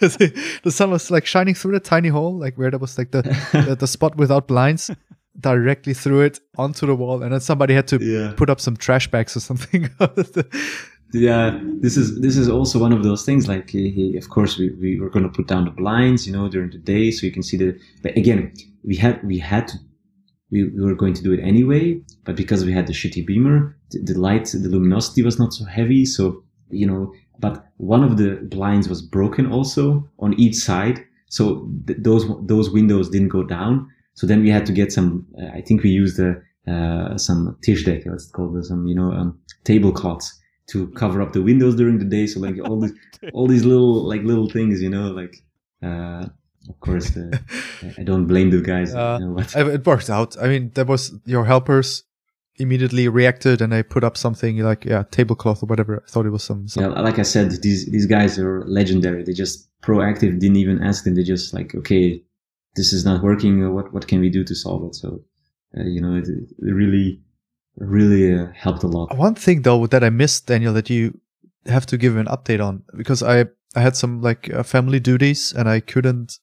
the 0.62 0.70
sun 0.70 0.90
was 0.90 1.10
like 1.10 1.24
shining 1.24 1.54
through 1.54 1.72
the 1.72 1.80
tiny 1.80 2.08
hole, 2.08 2.36
like 2.36 2.58
where 2.58 2.70
there 2.70 2.78
was 2.78 2.98
like 2.98 3.12
the, 3.12 3.22
the, 3.52 3.76
the, 3.76 3.86
spot 3.86 4.16
without 4.16 4.48
blinds, 4.48 4.90
directly 5.40 5.94
through 5.94 6.22
it 6.22 6.40
onto 6.56 6.86
the 6.86 6.94
wall. 6.94 7.22
And 7.22 7.32
then 7.32 7.40
somebody 7.40 7.74
had 7.74 7.86
to 7.88 7.98
yeah. 8.02 8.34
put 8.36 8.50
up 8.50 8.60
some 8.60 8.76
trash 8.76 9.10
bags 9.10 9.36
or 9.36 9.40
something. 9.40 9.88
yeah, 11.12 11.58
this 11.80 11.96
is 11.96 12.20
this 12.20 12.36
is 12.36 12.48
also 12.48 12.78
one 12.78 12.92
of 12.92 13.02
those 13.02 13.24
things. 13.24 13.48
Like, 13.48 13.70
he, 13.70 13.90
he, 13.90 14.16
of 14.16 14.28
course, 14.28 14.58
we, 14.58 14.70
we 14.70 15.00
were 15.00 15.10
going 15.10 15.24
to 15.24 15.30
put 15.30 15.46
down 15.46 15.64
the 15.64 15.70
blinds, 15.70 16.26
you 16.26 16.32
know, 16.32 16.48
during 16.48 16.70
the 16.70 16.78
day, 16.78 17.10
so 17.10 17.26
you 17.26 17.32
can 17.32 17.42
see 17.42 17.56
the. 17.56 17.78
But 18.02 18.16
again, 18.16 18.52
we 18.84 18.96
had 18.96 19.22
we 19.24 19.38
had 19.38 19.68
to 19.68 19.78
we, 20.50 20.64
we 20.64 20.82
were 20.82 20.94
going 20.94 21.14
to 21.14 21.22
do 21.22 21.32
it 21.32 21.40
anyway, 21.40 22.00
but 22.24 22.36
because 22.36 22.64
we 22.64 22.72
had 22.72 22.86
the 22.86 22.92
shitty 22.92 23.26
beamer, 23.26 23.76
the, 23.90 24.00
the 24.00 24.18
light, 24.18 24.46
the 24.46 24.68
luminosity 24.68 25.22
was 25.22 25.38
not 25.38 25.52
so 25.52 25.64
heavy. 25.64 26.04
So, 26.04 26.42
you 26.70 26.86
know, 26.86 27.12
but 27.38 27.66
one 27.76 28.02
of 28.02 28.16
the 28.16 28.36
blinds 28.42 28.88
was 28.88 29.02
broken 29.02 29.50
also 29.50 30.08
on 30.18 30.34
each 30.34 30.56
side. 30.56 31.04
So 31.28 31.70
th- 31.86 31.98
those, 32.02 32.26
those 32.46 32.70
windows 32.70 33.10
didn't 33.10 33.28
go 33.28 33.42
down. 33.42 33.88
So 34.14 34.26
then 34.26 34.42
we 34.42 34.50
had 34.50 34.66
to 34.66 34.72
get 34.72 34.92
some, 34.92 35.26
uh, 35.40 35.48
I 35.54 35.60
think 35.60 35.82
we 35.82 35.90
used 35.90 36.18
uh, 36.18 36.34
uh, 36.70 37.16
some 37.18 37.56
Tischdecke, 37.66 38.06
let's 38.06 38.30
call 38.30 38.56
it 38.56 38.64
some, 38.64 38.86
you 38.86 38.94
know, 38.94 39.12
um, 39.12 39.38
tablecloths 39.64 40.37
to 40.68 40.88
cover 40.88 41.22
up 41.22 41.32
the 41.32 41.42
windows 41.42 41.76
during 41.76 41.98
the 41.98 42.04
day. 42.04 42.26
So 42.26 42.40
like 42.40 42.56
all 42.68 42.80
these, 42.80 42.92
all 43.32 43.46
these 43.46 43.64
little, 43.64 44.06
like 44.06 44.22
little 44.22 44.48
things, 44.48 44.82
you 44.82 44.90
know, 44.90 45.10
like, 45.10 45.36
uh, 45.82 46.26
of 46.68 46.80
course, 46.80 47.16
uh, 47.16 47.30
I 47.98 48.02
don't 48.02 48.26
blame 48.26 48.50
the 48.50 48.60
guys. 48.60 48.94
Uh, 48.94 49.18
you 49.20 49.26
know, 49.26 49.72
it 49.72 49.86
worked 49.86 50.10
out. 50.10 50.36
I 50.40 50.48
mean, 50.48 50.70
there 50.74 50.84
was 50.84 51.14
your 51.24 51.44
helpers 51.44 52.04
immediately 52.58 53.08
reacted 53.08 53.62
and 53.62 53.72
I 53.72 53.82
put 53.82 54.02
up 54.02 54.16
something 54.16 54.58
like 54.58 54.84
yeah 54.84 55.04
tablecloth 55.10 55.62
or 55.62 55.66
whatever. 55.66 56.02
I 56.06 56.10
thought 56.10 56.26
it 56.26 56.30
was 56.30 56.42
some. 56.42 56.68
some... 56.68 56.82
Yeah, 56.82 57.00
like 57.00 57.18
I 57.18 57.22
said, 57.22 57.50
these 57.62 57.86
these 57.86 58.06
guys 58.06 58.38
are 58.38 58.64
legendary. 58.66 59.22
They 59.22 59.32
just 59.32 59.68
proactive. 59.82 60.38
Didn't 60.38 60.56
even 60.56 60.82
ask 60.82 61.04
them. 61.04 61.14
They 61.14 61.22
just 61.22 61.54
like 61.54 61.74
okay, 61.74 62.22
this 62.76 62.92
is 62.92 63.04
not 63.04 63.22
working. 63.22 63.72
What 63.72 63.92
what 63.92 64.06
can 64.06 64.20
we 64.20 64.28
do 64.28 64.44
to 64.44 64.54
solve 64.54 64.84
it? 64.84 64.94
So 64.94 65.20
uh, 65.76 65.84
you 65.84 66.00
know, 66.00 66.16
it, 66.16 66.28
it 66.28 66.50
really 66.58 67.20
really 67.78 68.34
uh, 68.34 68.48
helped 68.54 68.82
a 68.82 68.86
lot. 68.86 69.16
One 69.16 69.34
thing 69.34 69.62
though 69.62 69.86
that 69.86 70.04
I 70.04 70.10
missed, 70.10 70.46
Daniel, 70.46 70.72
that 70.74 70.90
you 70.90 71.20
have 71.66 71.86
to 71.86 71.96
give 71.96 72.16
an 72.16 72.26
update 72.26 72.64
on 72.64 72.82
because 72.96 73.22
I 73.22 73.46
I 73.74 73.80
had 73.80 73.96
some 73.96 74.22
like 74.22 74.52
uh, 74.52 74.62
family 74.62 75.00
duties 75.00 75.52
and 75.52 75.68
I 75.68 75.80
couldn't 75.80 76.38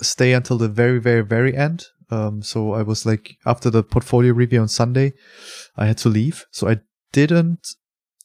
stay 0.00 0.32
until 0.32 0.58
the 0.58 0.68
very, 0.68 1.00
very, 1.00 1.22
very 1.22 1.56
end. 1.56 1.86
Um, 2.10 2.42
so 2.42 2.74
I 2.74 2.82
was 2.82 3.04
like, 3.06 3.36
after 3.46 3.70
the 3.70 3.82
portfolio 3.82 4.32
review 4.32 4.60
on 4.60 4.68
Sunday, 4.68 5.14
I 5.76 5.86
had 5.86 5.98
to 5.98 6.08
leave. 6.08 6.44
So 6.50 6.68
I 6.68 6.80
didn't, 7.12 7.74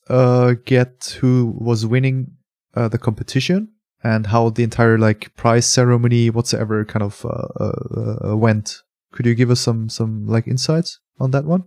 uh, 0.10 0.56
get 0.66 1.18
who 1.22 1.56
was 1.58 1.86
winning, 1.86 2.34
uh, 2.76 2.90
the 2.90 2.98
competition 2.98 3.70
and 4.04 4.28
how 4.28 4.50
the 4.50 4.64
entire 4.64 4.98
like 4.98 5.36
prize 5.36 5.66
ceremony 5.66 6.30
whatsoever 6.30 6.86
kind 6.86 7.04
of, 7.04 7.26
uh, 7.26 7.48
uh, 7.60 8.32
uh, 8.32 8.38
went. 8.38 8.82
Could 9.14 9.26
you 9.26 9.36
give 9.36 9.50
us 9.50 9.60
some, 9.60 9.90
some 9.90 10.28
like 10.28 10.48
insights 10.48 11.00
on 11.20 11.32
that 11.32 11.46
one? 11.46 11.64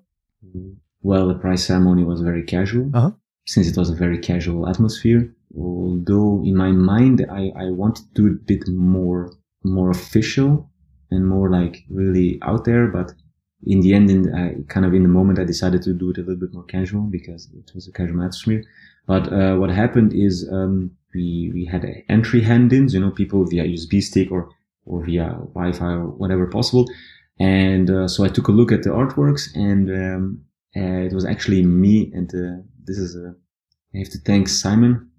Well, 1.04 1.28
the 1.28 1.34
prize 1.34 1.62
ceremony 1.64 2.02
was 2.02 2.22
very 2.22 2.42
casual. 2.42 2.90
Uh-huh. 2.94 3.10
Since 3.46 3.68
it 3.68 3.76
was 3.76 3.90
a 3.90 3.94
very 3.94 4.18
casual 4.18 4.66
atmosphere, 4.66 5.30
although 5.54 6.42
in 6.42 6.56
my 6.56 6.72
mind 6.72 7.26
I, 7.30 7.52
I 7.54 7.66
wanted 7.70 8.06
to 8.06 8.14
do 8.14 8.26
it 8.28 8.32
a 8.32 8.44
bit 8.46 8.68
more 8.68 9.30
more 9.62 9.90
official 9.90 10.70
and 11.10 11.28
more 11.28 11.50
like 11.50 11.84
really 11.90 12.38
out 12.40 12.64
there. 12.64 12.86
But 12.86 13.12
in 13.64 13.80
the 13.80 13.92
end, 13.92 14.10
in 14.10 14.34
I, 14.34 14.54
kind 14.72 14.86
of 14.86 14.94
in 14.94 15.02
the 15.02 15.16
moment, 15.18 15.38
I 15.38 15.44
decided 15.44 15.82
to 15.82 15.92
do 15.92 16.08
it 16.08 16.16
a 16.16 16.22
little 16.22 16.40
bit 16.40 16.54
more 16.54 16.64
casual 16.64 17.02
because 17.02 17.50
it 17.52 17.70
was 17.74 17.86
a 17.86 17.92
casual 17.92 18.22
atmosphere. 18.22 18.64
But 19.06 19.30
uh, 19.30 19.56
what 19.56 19.68
happened 19.68 20.14
is 20.14 20.48
um, 20.50 20.90
we 21.14 21.50
we 21.52 21.66
had 21.66 21.84
entry 22.08 22.40
hand-ins, 22.40 22.94
you 22.94 23.00
know, 23.00 23.10
people 23.10 23.44
via 23.44 23.64
USB 23.64 24.02
stick 24.02 24.32
or 24.32 24.48
or 24.86 25.04
via 25.04 25.28
Wi-Fi 25.54 25.92
or 25.92 26.06
whatever 26.06 26.46
possible. 26.46 26.86
And 27.38 27.90
uh, 27.90 28.08
so 28.08 28.24
I 28.24 28.28
took 28.28 28.48
a 28.48 28.52
look 28.52 28.72
at 28.72 28.84
the 28.84 28.90
artworks, 28.90 29.54
and 29.54 29.90
um, 29.90 30.44
it 30.74 31.12
was 31.12 31.24
actually 31.24 31.62
me. 31.64 32.10
And 32.14 32.28
uh, 32.34 32.62
this 32.84 32.98
is 32.98 33.16
a, 33.16 33.34
I 33.94 33.98
have 33.98 34.10
to 34.10 34.18
thank 34.18 34.48
Simon, 34.48 35.10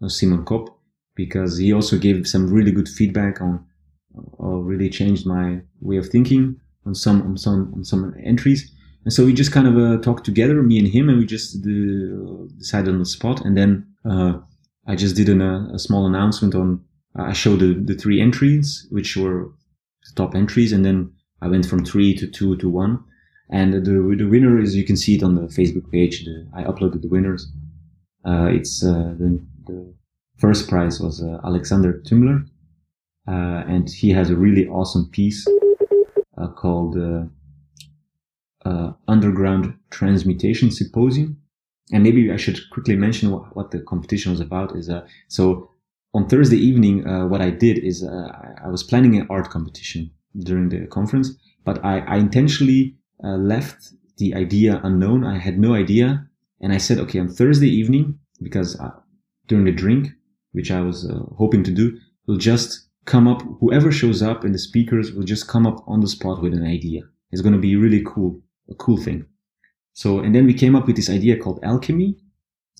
no, 0.00 0.08
Simon 0.08 0.44
Kopp, 0.44 0.68
because 1.14 1.58
he 1.58 1.72
also 1.72 1.98
gave 1.98 2.26
some 2.26 2.52
really 2.52 2.72
good 2.72 2.88
feedback 2.88 3.40
on 3.40 3.64
or 4.14 4.62
really 4.62 4.90
changed 4.90 5.26
my 5.26 5.60
way 5.80 5.96
of 5.96 6.08
thinking 6.08 6.56
on 6.84 6.94
some 6.94 7.22
on 7.22 7.36
some 7.36 7.72
on 7.74 7.84
some 7.84 8.14
entries. 8.24 8.70
And 9.04 9.12
so 9.12 9.24
we 9.24 9.32
just 9.32 9.52
kind 9.52 9.66
of 9.66 9.76
uh, 9.76 10.00
talked 10.00 10.24
together, 10.24 10.62
me 10.62 10.78
and 10.78 10.88
him, 10.88 11.08
and 11.08 11.18
we 11.18 11.26
just 11.26 11.56
uh, 11.56 12.46
decided 12.58 12.90
on 12.90 12.98
the 12.98 13.06
spot. 13.06 13.44
And 13.44 13.56
then 13.56 13.86
uh, 14.04 14.34
I 14.86 14.94
just 14.94 15.16
did 15.16 15.28
an, 15.28 15.42
uh, 15.42 15.68
a 15.72 15.78
small 15.78 16.06
announcement 16.06 16.54
on. 16.54 16.84
I 17.16 17.32
showed 17.32 17.60
the, 17.60 17.74
the 17.74 17.94
three 17.94 18.20
entries, 18.20 18.86
which 18.90 19.16
were 19.16 19.50
the 20.04 20.14
top 20.14 20.34
entries, 20.34 20.72
and 20.72 20.84
then 20.84 21.12
I 21.40 21.48
went 21.48 21.66
from 21.66 21.84
three 21.84 22.14
to 22.16 22.26
two 22.26 22.56
to 22.56 22.68
one. 22.68 23.04
And 23.50 23.74
the 23.74 23.80
the 23.80 24.28
winner 24.28 24.60
is 24.60 24.74
you 24.74 24.84
can 24.84 24.96
see 24.96 25.16
it 25.16 25.22
on 25.22 25.34
the 25.34 25.42
Facebook 25.42 25.90
page. 25.90 26.24
The, 26.24 26.46
I 26.54 26.62
uploaded 26.64 27.02
the 27.02 27.08
winners. 27.08 27.52
Uh, 28.24 28.48
it's 28.50 28.84
uh, 28.84 29.14
the, 29.18 29.40
the 29.66 29.94
first 30.38 30.68
prize 30.68 31.00
was 31.00 31.22
uh, 31.22 31.40
Alexander 31.44 32.02
Tümmler, 32.06 32.46
uh, 33.28 33.64
and 33.66 33.90
he 33.90 34.10
has 34.10 34.30
a 34.30 34.36
really 34.36 34.66
awesome 34.68 35.08
piece 35.10 35.46
uh, 36.38 36.48
called 36.48 36.96
uh, 38.64 38.92
Underground 39.08 39.74
Transmutation 39.90 40.70
Symposium. 40.70 41.36
And 41.92 42.02
maybe 42.04 42.30
I 42.30 42.36
should 42.36 42.60
quickly 42.70 42.96
mention 42.96 43.30
what, 43.32 43.54
what 43.56 43.70
the 43.70 43.80
competition 43.80 44.30
was 44.30 44.40
about. 44.40 44.76
Is 44.76 44.88
so 45.28 45.68
on 46.14 46.28
Thursday 46.28 46.56
evening, 46.56 47.02
what 47.28 47.42
I 47.42 47.50
did 47.50 47.78
is 47.78 48.04
I 48.04 48.68
was 48.68 48.82
planning 48.82 49.16
an 49.16 49.26
art 49.28 49.50
competition 49.50 50.10
during 50.38 50.68
the 50.68 50.86
conference, 50.86 51.36
but 51.64 51.84
I, 51.84 51.98
I 51.98 52.16
intentionally 52.16 52.96
left 53.22 53.92
the 54.18 54.34
idea 54.34 54.80
unknown. 54.82 55.24
I 55.24 55.38
had 55.38 55.58
no 55.58 55.74
idea, 55.74 56.26
and 56.60 56.72
I 56.72 56.78
said, 56.78 56.98
okay, 56.98 57.18
on 57.18 57.28
Thursday 57.28 57.68
evening, 57.68 58.18
because 58.42 58.78
during 59.48 59.64
the 59.64 59.72
drink, 59.72 60.08
which 60.52 60.70
I 60.70 60.80
was 60.80 61.08
uh, 61.08 61.20
hoping 61.36 61.62
to 61.64 61.70
do, 61.70 61.98
will 62.26 62.36
just 62.36 62.88
come 63.04 63.26
up, 63.26 63.42
whoever 63.60 63.90
shows 63.90 64.22
up 64.22 64.44
and 64.44 64.54
the 64.54 64.58
speakers 64.58 65.12
will 65.12 65.24
just 65.24 65.48
come 65.48 65.66
up 65.66 65.82
on 65.86 66.00
the 66.00 66.08
spot 66.08 66.42
with 66.42 66.54
an 66.54 66.64
idea. 66.64 67.02
It's 67.30 67.42
going 67.42 67.54
to 67.54 67.60
be 67.60 67.76
really 67.76 68.02
cool, 68.04 68.40
a 68.70 68.74
cool 68.74 68.96
thing. 68.96 69.26
So, 69.94 70.20
and 70.20 70.34
then 70.34 70.46
we 70.46 70.54
came 70.54 70.76
up 70.76 70.86
with 70.86 70.96
this 70.96 71.10
idea 71.10 71.36
called 71.36 71.60
alchemy, 71.62 72.16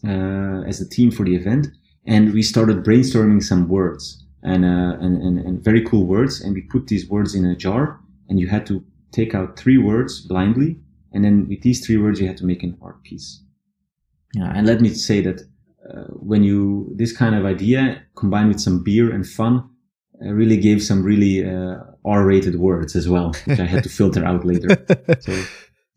uh, 0.07 0.63
as 0.67 0.81
a 0.81 0.85
theme 0.85 1.11
for 1.11 1.25
the 1.25 1.35
event. 1.35 1.69
And 2.07 2.33
we 2.33 2.43
started 2.43 2.85
brainstorming 2.85 3.43
some 3.43 3.69
words 3.69 4.25
and, 4.43 4.65
uh, 4.65 4.97
and, 5.01 5.23
and, 5.23 5.39
and 5.39 5.65
very 5.65 5.85
cool 5.85 6.07
words. 6.07 6.41
And 6.41 6.55
we 6.55 6.63
put 6.63 6.89
these 6.89 7.09
words 7.09 7.35
in 7.35 7.45
a 7.45 7.57
jar 7.57 8.01
and 8.29 8.41
you 8.41 8.49
had 8.49 8.67
to 8.67 8.85
take 9.13 9.35
out 9.35 9.59
three 9.59 9.79
words 9.79 10.21
blindly, 10.21 10.79
and 11.13 11.25
then 11.25 11.47
with 11.49 11.63
these 11.63 11.85
three 11.85 11.97
words, 11.97 12.21
you 12.21 12.27
had 12.27 12.37
to 12.39 12.47
make 12.47 12.63
an 12.63 12.77
art 12.83 13.03
piece. 13.05 13.43
Yeah, 14.35 14.53
and 14.55 14.67
let 14.67 14.81
me 14.81 14.89
say 14.89 15.21
that 15.21 15.43
uh, 15.89 16.05
when 16.15 16.43
you 16.43 16.91
this 16.97 17.17
kind 17.17 17.35
of 17.35 17.45
idea 17.45 18.03
combined 18.17 18.49
with 18.49 18.61
some 18.61 18.83
beer 18.83 19.13
and 19.13 19.27
fun 19.27 19.69
uh, 20.25 20.33
really 20.33 20.57
gave 20.57 20.83
some 20.83 21.03
really 21.03 21.45
uh, 21.45 21.77
R-rated 22.05 22.57
words 22.57 22.95
as 22.95 23.09
well, 23.09 23.33
which 23.47 23.61
I 23.61 23.65
had 23.65 23.83
to 23.85 23.89
filter 23.89 24.25
out 24.25 24.45
later. 24.45 24.69
So, 25.21 25.45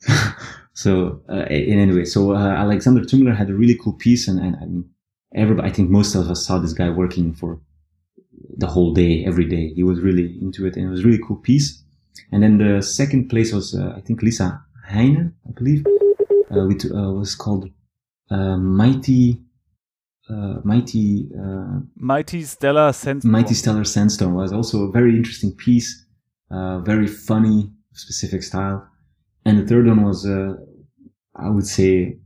so 0.73 1.21
uh, 1.29 1.45
in 1.45 1.79
any 1.79 1.95
way, 1.95 2.05
so 2.05 2.33
uh, 2.33 2.37
Alexander 2.37 3.01
Tumler 3.01 3.35
had 3.35 3.49
a 3.49 3.53
really 3.53 3.77
cool 3.81 3.93
piece, 3.93 4.27
and, 4.27 4.39
and, 4.39 4.55
and 4.55 4.85
everybody, 5.33 5.67
I 5.67 5.71
think 5.71 5.89
most 5.89 6.15
of 6.15 6.29
us 6.29 6.45
saw 6.45 6.59
this 6.59 6.73
guy 6.73 6.89
working 6.89 7.33
for 7.33 7.59
the 8.57 8.67
whole 8.67 8.93
day, 8.93 9.25
every 9.25 9.45
day. 9.45 9.73
He 9.73 9.83
was 9.83 9.99
really 9.99 10.37
into 10.41 10.65
it, 10.65 10.75
and 10.75 10.85
it 10.87 10.89
was 10.89 11.01
a 11.01 11.05
really 11.05 11.21
cool 11.25 11.37
piece. 11.37 11.83
And 12.31 12.43
then 12.43 12.57
the 12.57 12.81
second 12.81 13.29
place 13.29 13.53
was, 13.53 13.75
uh, 13.75 13.93
I 13.97 14.01
think, 14.01 14.21
Lisa 14.21 14.63
Heine, 14.87 15.33
I 15.47 15.51
believe, 15.51 15.85
uh, 16.51 16.65
which 16.65 16.85
uh, 16.85 17.11
was 17.11 17.35
called 17.35 17.69
uh, 18.29 18.57
Mighty, 18.57 19.41
uh, 20.29 20.55
Mighty, 20.63 21.29
uh, 21.39 21.79
Mighty 21.95 22.43
Stellar 22.43 22.91
Sandstorm. 22.93 23.31
Mighty 23.31 23.53
Stellar 23.53 23.83
Sandstorm 23.83 24.33
was 24.33 24.51
also 24.53 24.83
a 24.83 24.91
very 24.91 25.15
interesting 25.15 25.53
piece, 25.53 26.05
very 26.49 27.07
funny, 27.07 27.71
specific 27.93 28.43
style. 28.43 28.87
And 29.45 29.59
the 29.59 29.67
third 29.67 29.85
one 29.87 30.03
was, 30.03 30.25
I 30.25 31.49
would 31.49 31.67
say, 31.67 32.17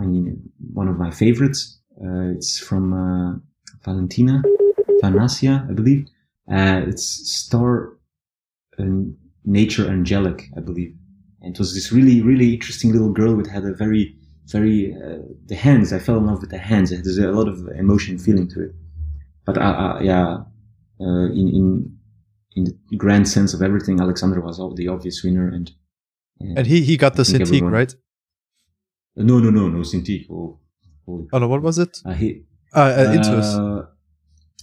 I 0.00 0.04
mean, 0.04 0.42
one 0.72 0.88
of 0.88 0.98
my 0.98 1.10
favorites. 1.10 1.78
it's 2.00 2.58
from 2.58 3.42
Valentina 3.84 4.42
Vanasia, 5.02 5.68
I 5.70 5.72
believe. 5.72 6.08
it's 6.48 7.06
Star 7.30 7.94
Nature 9.44 9.88
Angelic, 9.88 10.50
I 10.56 10.60
believe. 10.60 10.94
And 11.42 11.54
it 11.54 11.58
was 11.58 11.74
this 11.74 11.92
really, 11.92 12.22
really 12.22 12.54
interesting 12.54 12.92
little 12.92 13.12
girl 13.12 13.34
with 13.34 13.48
had 13.48 13.64
a 13.64 13.74
very, 13.74 14.16
very, 14.46 14.94
uh, 14.94 15.18
the 15.46 15.54
hands, 15.54 15.92
I 15.92 15.98
fell 15.98 16.16
in 16.16 16.26
love 16.26 16.40
with 16.40 16.50
the 16.50 16.58
hands. 16.58 16.90
There's 16.90 17.18
a 17.18 17.30
lot 17.30 17.48
of 17.48 17.68
emotion 17.76 18.18
feeling 18.18 18.48
to 18.48 18.64
it. 18.64 18.74
But, 19.44 19.58
uh, 19.58 19.60
uh, 19.60 20.00
yeah, 20.00 20.38
uh, 21.00 21.26
in, 21.26 21.48
in, 21.58 21.98
in 22.56 22.64
the 22.88 22.96
grand 22.96 23.28
sense 23.28 23.52
of 23.52 23.60
everything, 23.60 24.00
Alexander 24.00 24.40
was 24.40 24.56
the 24.76 24.88
obvious 24.88 25.22
winner. 25.22 25.48
And, 25.48 25.70
and 26.40 26.66
he, 26.66 26.82
he 26.82 26.96
got 26.96 27.16
the 27.16 27.24
Cintiq, 27.24 27.70
right? 27.70 27.94
no, 29.16 29.38
no, 29.38 29.50
no, 29.50 29.68
no, 29.68 29.80
Cintiq. 29.80 30.26
Oh, 30.30 30.58
oh. 31.06 31.28
oh 31.30 31.38
no, 31.38 31.48
what 31.48 31.60
was 31.60 31.78
it? 31.78 31.98
Uh, 32.04 32.14
he, 32.14 32.44
uh, 32.72 32.88
Intuos. 32.88 33.88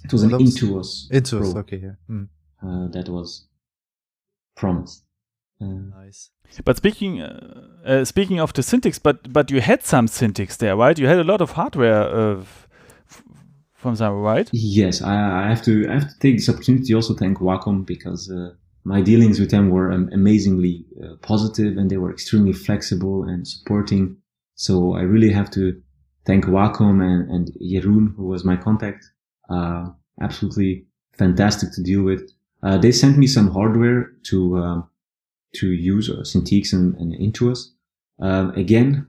It 0.03 0.11
was 0.11 0.23
an 0.23 0.31
Intuos. 0.31 1.11
Intuos, 1.11 1.55
okay, 1.57 1.77
yeah. 1.77 1.91
Mm. 2.09 2.91
that 2.91 3.07
was 3.07 3.47
promised. 4.55 5.03
nice. 5.59 6.31
But 6.65 6.77
speaking 6.77 7.21
uh, 7.21 7.67
uh, 7.85 8.05
speaking 8.05 8.39
of 8.39 8.53
the 8.53 8.61
Cintiqs, 8.61 8.99
but 9.01 9.31
but 9.31 9.51
you 9.51 9.61
had 9.61 9.83
some 9.83 10.07
Cintiqs 10.07 10.57
there, 10.57 10.75
right? 10.75 10.97
You 10.97 11.07
had 11.07 11.19
a 11.19 11.23
lot 11.23 11.41
of 11.41 11.51
hardware 11.51 12.01
uh, 12.01 12.43
from 13.81 13.95
them, 13.95 14.13
right? 14.13 14.49
Yes, 14.51 15.01
I, 15.01 15.45
I, 15.45 15.49
have 15.49 15.61
to 15.63 15.87
I 15.89 15.93
have 15.93 16.09
to 16.09 16.19
take 16.19 16.37
this 16.37 16.49
opportunity 16.49 16.85
to 16.85 16.93
also 16.93 17.13
thank 17.15 17.39
Wacom 17.39 17.85
because 17.85 18.29
uh, 18.29 18.51
my 18.83 19.01
dealings 19.01 19.39
with 19.39 19.51
them 19.51 19.69
were 19.69 19.91
um, 19.91 20.09
amazingly 20.13 20.85
uh, 21.03 21.15
positive 21.21 21.77
and 21.77 21.89
they 21.89 21.97
were 21.97 22.11
extremely 22.11 22.53
flexible 22.53 23.23
and 23.23 23.47
supporting. 23.47 24.17
So 24.55 24.95
I 24.95 25.01
really 25.01 25.31
have 25.31 25.49
to 25.51 25.81
thank 26.25 26.45
Wacom 26.45 27.01
and, 27.01 27.29
and 27.29 27.51
Jeroen, 27.61 28.15
who 28.15 28.25
was 28.25 28.45
my 28.45 28.55
contact. 28.55 29.05
Uh, 29.49 29.89
absolutely 30.21 30.85
fantastic 31.13 31.71
to 31.73 31.83
deal 31.83 32.03
with. 32.03 32.31
They 32.63 32.91
sent 32.91 33.17
me 33.17 33.27
some 33.27 33.51
hardware 33.51 34.11
to 34.23 34.57
um, 34.57 34.89
to 35.55 35.71
use 35.71 36.09
uh, 36.09 36.23
and, 36.73 36.95
and 36.95 37.13
Intuos. 37.13 37.67
Um, 38.19 38.51
again, 38.51 39.07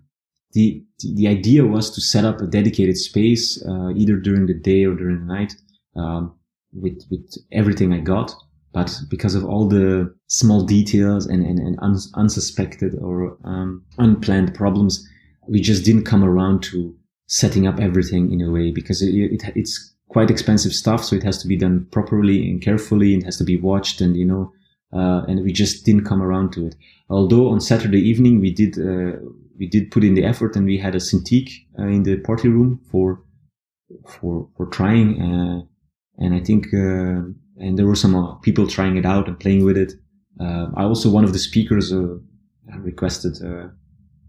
the, 0.52 0.84
the 1.14 1.28
idea 1.28 1.64
was 1.64 1.90
to 1.94 2.00
set 2.00 2.24
up 2.24 2.40
a 2.40 2.46
dedicated 2.46 2.96
space, 2.98 3.62
uh, 3.66 3.90
either 3.94 4.16
during 4.16 4.46
the 4.46 4.54
day 4.54 4.84
or 4.84 4.94
during 4.94 5.26
the 5.26 5.32
night, 5.32 5.54
um, 5.96 6.34
with, 6.72 7.02
with 7.10 7.34
everything 7.52 7.92
I 7.92 8.00
got. 8.00 8.34
But 8.72 8.98
because 9.10 9.34
of 9.34 9.44
all 9.44 9.68
the 9.68 10.14
small 10.28 10.64
details 10.64 11.26
and, 11.26 11.44
and, 11.44 11.58
and 11.58 11.78
uns- 11.80 12.10
unsuspected 12.14 12.98
or 13.00 13.36
um, 13.44 13.84
unplanned 13.98 14.54
problems, 14.54 15.06
we 15.46 15.60
just 15.60 15.84
didn't 15.84 16.04
come 16.04 16.24
around 16.24 16.62
to 16.64 16.94
setting 17.26 17.66
up 17.66 17.78
everything 17.80 18.32
in 18.32 18.40
a 18.40 18.50
way 18.50 18.70
because 18.70 19.02
it, 19.02 19.14
it, 19.14 19.42
it's 19.54 19.94
quite 20.12 20.30
expensive 20.30 20.72
stuff. 20.72 21.04
So 21.04 21.16
it 21.16 21.22
has 21.22 21.38
to 21.42 21.48
be 21.48 21.56
done 21.56 21.86
properly 21.90 22.38
and 22.48 22.60
carefully. 22.60 23.14
and 23.14 23.24
has 23.24 23.38
to 23.38 23.44
be 23.44 23.56
watched 23.56 24.00
and, 24.00 24.16
you 24.16 24.26
know, 24.26 24.52
uh, 24.92 25.22
and 25.26 25.42
we 25.42 25.52
just 25.52 25.84
didn't 25.86 26.04
come 26.04 26.22
around 26.22 26.52
to 26.52 26.66
it. 26.66 26.76
Although 27.08 27.48
on 27.48 27.60
Saturday 27.60 28.00
evening 28.00 28.40
we 28.40 28.52
did 28.52 28.78
uh, 28.78 29.16
we 29.58 29.66
did 29.66 29.90
put 29.90 30.04
in 30.04 30.14
the 30.14 30.24
effort 30.24 30.56
and 30.56 30.66
we 30.66 30.78
had 30.78 30.94
a 30.94 30.98
Cintiq 30.98 31.50
uh, 31.78 31.86
in 31.86 32.02
the 32.02 32.16
party 32.18 32.48
room 32.48 32.80
for 32.90 33.22
for 34.06 34.48
for 34.56 34.66
trying, 34.66 35.20
uh, 35.20 35.62
and 36.18 36.34
I 36.34 36.40
think 36.40 36.66
uh, 36.74 37.22
and 37.58 37.78
there 37.78 37.86
were 37.86 37.96
some 38.04 38.14
uh, 38.14 38.34
people 38.36 38.66
trying 38.66 38.96
it 38.96 39.06
out 39.06 39.28
and 39.28 39.38
playing 39.38 39.64
with 39.64 39.76
it. 39.76 39.92
I 40.40 40.82
also 40.82 41.08
one 41.08 41.24
of 41.24 41.32
the 41.32 41.38
speakers 41.38 41.92
requested 42.90 43.34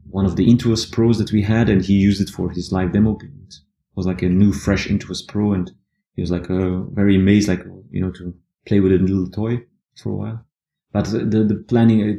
one 0.10 0.26
of 0.26 0.36
the 0.36 0.46
Intuos 0.46 0.92
Pros 0.92 1.18
that 1.18 1.32
we 1.32 1.42
had, 1.42 1.70
and 1.70 1.82
he 1.82 1.94
used 1.94 2.22
it 2.22 2.30
for 2.30 2.52
his 2.52 2.72
live 2.72 2.92
demo. 2.92 3.18
Was 3.96 4.08
like 4.08 4.22
a 4.22 4.30
new, 4.30 4.52
fresh 4.52 4.88
Intuos 4.88 5.28
Pro, 5.28 5.54
and 5.54 5.72
he 6.16 6.22
was 6.22 6.32
like 6.32 6.48
very 6.48 7.16
amazed, 7.16 7.48
like 7.48 7.64
you 7.92 8.02
know, 8.02 8.12
to 8.12 8.34
play 8.66 8.80
with 8.80 8.92
a 8.92 8.98
little 8.98 9.30
toy 9.30 9.62
for 10.02 10.10
a 10.10 10.16
while. 10.16 10.46
But 10.92 11.06
the, 11.06 11.44
the 11.44 11.64
planning, 11.68 12.10
uh, 12.10 12.14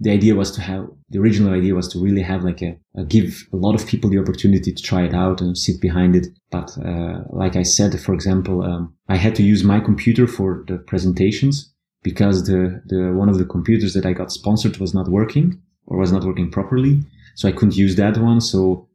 the 0.00 0.10
idea 0.10 0.34
was 0.34 0.50
to 0.52 0.60
have, 0.60 0.86
the 1.10 1.18
original 1.18 1.52
idea 1.52 1.74
was 1.74 1.88
to 1.88 2.02
really 2.02 2.22
have 2.22 2.42
like 2.42 2.62
a, 2.62 2.76
a 2.96 3.04
give 3.04 3.46
a 3.52 3.56
lot 3.56 3.74
of 3.74 3.86
people 3.86 4.10
the 4.10 4.18
opportunity 4.18 4.72
to 4.72 4.82
try 4.82 5.04
it 5.04 5.14
out 5.14 5.40
and 5.40 5.56
sit 5.56 5.80
behind 5.80 6.16
it. 6.16 6.26
But, 6.50 6.76
uh, 6.78 7.22
like 7.30 7.54
I 7.54 7.62
said, 7.62 7.98
for 8.00 8.14
example, 8.14 8.62
um, 8.62 8.94
I 9.08 9.16
had 9.16 9.34
to 9.36 9.42
use 9.42 9.62
my 9.62 9.80
computer 9.80 10.26
for 10.26 10.64
the 10.66 10.78
presentations 10.78 11.72
because 12.02 12.46
the, 12.46 12.82
the, 12.86 13.12
one 13.12 13.28
of 13.28 13.38
the 13.38 13.44
computers 13.44 13.94
that 13.94 14.06
I 14.06 14.12
got 14.14 14.32
sponsored 14.32 14.78
was 14.78 14.94
not 14.94 15.08
working 15.08 15.60
or 15.86 15.98
was 15.98 16.12
not 16.12 16.24
working 16.24 16.50
properly. 16.50 17.02
So 17.36 17.48
I 17.48 17.52
couldn't 17.52 17.76
use 17.76 17.96
that 17.96 18.16
one. 18.16 18.40
So, 18.40 18.88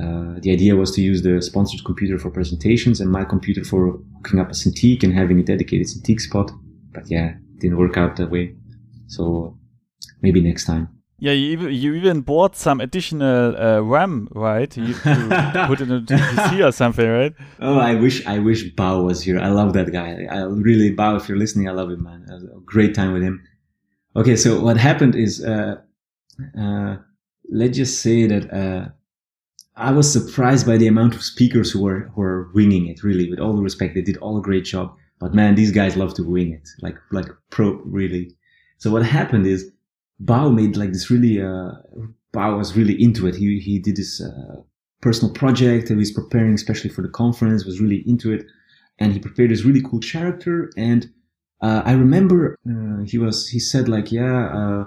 uh, 0.00 0.40
the 0.40 0.50
idea 0.50 0.74
was 0.74 0.90
to 0.92 1.00
use 1.00 1.22
the 1.22 1.40
sponsored 1.40 1.84
computer 1.84 2.18
for 2.18 2.30
presentations 2.30 3.00
and 3.00 3.10
my 3.10 3.24
computer 3.24 3.62
for 3.62 4.00
hooking 4.16 4.40
up 4.40 4.50
a 4.50 4.54
Cintiq 4.54 5.04
and 5.04 5.14
having 5.14 5.38
a 5.38 5.42
dedicated 5.42 5.86
Cintiq 5.86 6.20
spot. 6.20 6.50
But 6.92 7.04
yeah, 7.08 7.34
it 7.54 7.60
didn't 7.60 7.78
work 7.78 7.96
out 7.96 8.16
that 8.16 8.30
way. 8.30 8.56
So 9.06 9.56
maybe 10.20 10.40
next 10.40 10.64
time. 10.64 10.88
Yeah, 11.18 11.32
you 11.32 11.52
even, 11.52 11.72
you 11.72 11.94
even 11.94 12.20
bought 12.22 12.56
some 12.56 12.80
additional 12.80 13.56
uh, 13.56 13.80
RAM, 13.80 14.28
right? 14.32 14.76
You 14.76 14.94
put 15.66 15.80
it 15.80 15.88
into 15.88 16.14
PC 16.14 16.68
or 16.68 16.72
something, 16.72 17.08
right? 17.08 17.32
Oh, 17.60 17.78
I 17.78 17.94
wish 17.94 18.26
I 18.26 18.40
wish 18.40 18.74
Bao 18.74 19.04
was 19.04 19.22
here. 19.22 19.38
I 19.38 19.48
love 19.48 19.74
that 19.74 19.92
guy. 19.92 20.26
I 20.28 20.42
really 20.42 20.94
Bao. 20.94 21.16
If 21.16 21.28
you're 21.28 21.38
listening, 21.38 21.68
I 21.68 21.72
love 21.72 21.90
him, 21.90 22.02
man. 22.02 22.26
a 22.28 22.60
great 22.60 22.94
time 22.96 23.12
with 23.12 23.22
him. 23.22 23.42
Okay, 24.16 24.34
so 24.34 24.60
what 24.60 24.76
happened 24.76 25.14
is, 25.14 25.42
uh, 25.44 25.76
uh, 26.60 26.96
let's 27.48 27.76
just 27.76 28.02
say 28.02 28.26
that 28.26 28.52
uh, 28.52 28.88
I 29.76 29.90
was 29.90 30.12
surprised 30.12 30.66
by 30.66 30.76
the 30.76 30.86
amount 30.86 31.14
of 31.14 31.22
speakers 31.22 31.70
who 31.70 31.82
were 31.82 32.10
who 32.14 32.20
were 32.20 32.50
winging 32.54 32.86
it. 32.86 33.02
Really, 33.02 33.28
with 33.28 33.40
all 33.40 33.54
the 33.54 33.62
respect, 33.62 33.94
they 33.94 34.02
did 34.02 34.16
all 34.18 34.38
a 34.38 34.42
great 34.42 34.64
job. 34.64 34.94
But 35.18 35.34
man, 35.34 35.54
these 35.54 35.72
guys 35.72 35.96
love 35.96 36.14
to 36.14 36.22
wing 36.22 36.52
it, 36.52 36.68
like 36.80 36.96
like 37.10 37.26
pro 37.50 37.72
really. 37.84 38.36
So 38.78 38.90
what 38.90 39.04
happened 39.04 39.46
is 39.46 39.70
Bao 40.22 40.54
made 40.54 40.76
like 40.76 40.92
this 40.92 41.10
really. 41.10 41.40
Uh, 41.40 41.72
Bao 42.32 42.58
was 42.58 42.76
really 42.76 43.00
into 43.00 43.26
it. 43.26 43.34
He 43.36 43.58
he 43.58 43.78
did 43.78 43.96
this 43.96 44.20
uh, 44.20 44.60
personal 45.00 45.32
project 45.32 45.88
that 45.88 45.94
he 45.94 45.98
was 45.98 46.12
preparing, 46.12 46.54
especially 46.54 46.90
for 46.90 47.02
the 47.02 47.08
conference. 47.08 47.64
Was 47.64 47.80
really 47.80 48.02
into 48.06 48.32
it, 48.32 48.44
and 48.98 49.12
he 49.12 49.18
prepared 49.18 49.50
this 49.50 49.64
really 49.64 49.82
cool 49.82 50.00
character. 50.00 50.70
And 50.76 51.10
uh, 51.60 51.82
I 51.84 51.92
remember 51.92 52.56
uh, 52.68 53.04
he 53.04 53.18
was 53.18 53.48
he 53.48 53.58
said 53.58 53.88
like, 53.88 54.12
yeah, 54.12 54.46
uh, 54.46 54.84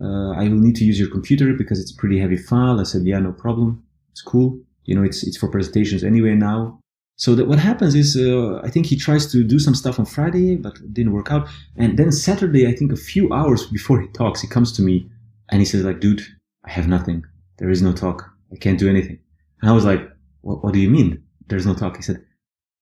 uh, 0.00 0.30
I 0.32 0.48
will 0.48 0.58
need 0.58 0.76
to 0.76 0.84
use 0.84 0.98
your 0.98 1.10
computer 1.10 1.54
because 1.54 1.80
it's 1.80 1.92
a 1.92 1.96
pretty 1.96 2.18
heavy 2.20 2.36
file. 2.36 2.78
I 2.78 2.84
said, 2.84 3.02
yeah, 3.04 3.18
no 3.18 3.32
problem. 3.32 3.84
It's 4.18 4.22
cool. 4.22 4.58
You 4.82 4.96
know, 4.96 5.04
it's 5.04 5.22
it's 5.22 5.36
for 5.36 5.48
presentations 5.48 6.02
anyway 6.02 6.34
now. 6.34 6.80
So 7.14 7.36
that 7.36 7.46
what 7.46 7.60
happens 7.60 7.94
is, 7.94 8.16
uh, 8.16 8.60
I 8.64 8.68
think 8.70 8.86
he 8.86 8.96
tries 8.96 9.30
to 9.30 9.44
do 9.44 9.60
some 9.60 9.76
stuff 9.76 10.00
on 10.00 10.06
Friday, 10.06 10.56
but 10.56 10.74
it 10.78 10.92
didn't 10.92 11.12
work 11.12 11.30
out. 11.30 11.46
And 11.76 11.96
then 11.96 12.10
Saturday, 12.10 12.66
I 12.66 12.74
think 12.74 12.90
a 12.90 12.96
few 12.96 13.32
hours 13.32 13.66
before 13.66 14.00
he 14.00 14.08
talks, 14.08 14.40
he 14.40 14.48
comes 14.48 14.72
to 14.72 14.82
me 14.82 15.08
and 15.50 15.60
he 15.60 15.64
says 15.64 15.84
like, 15.84 16.00
dude, 16.00 16.22
I 16.64 16.70
have 16.70 16.88
nothing. 16.88 17.24
There 17.58 17.70
is 17.70 17.80
no 17.80 17.92
talk. 17.92 18.28
I 18.52 18.56
can't 18.56 18.78
do 18.78 18.88
anything. 18.88 19.20
And 19.60 19.70
I 19.70 19.72
was 19.72 19.84
like, 19.84 20.00
what, 20.40 20.64
what 20.64 20.72
do 20.72 20.80
you 20.80 20.90
mean? 20.90 21.22
There's 21.46 21.66
no 21.66 21.74
talk. 21.74 21.96
He 21.96 22.02
said, 22.02 22.24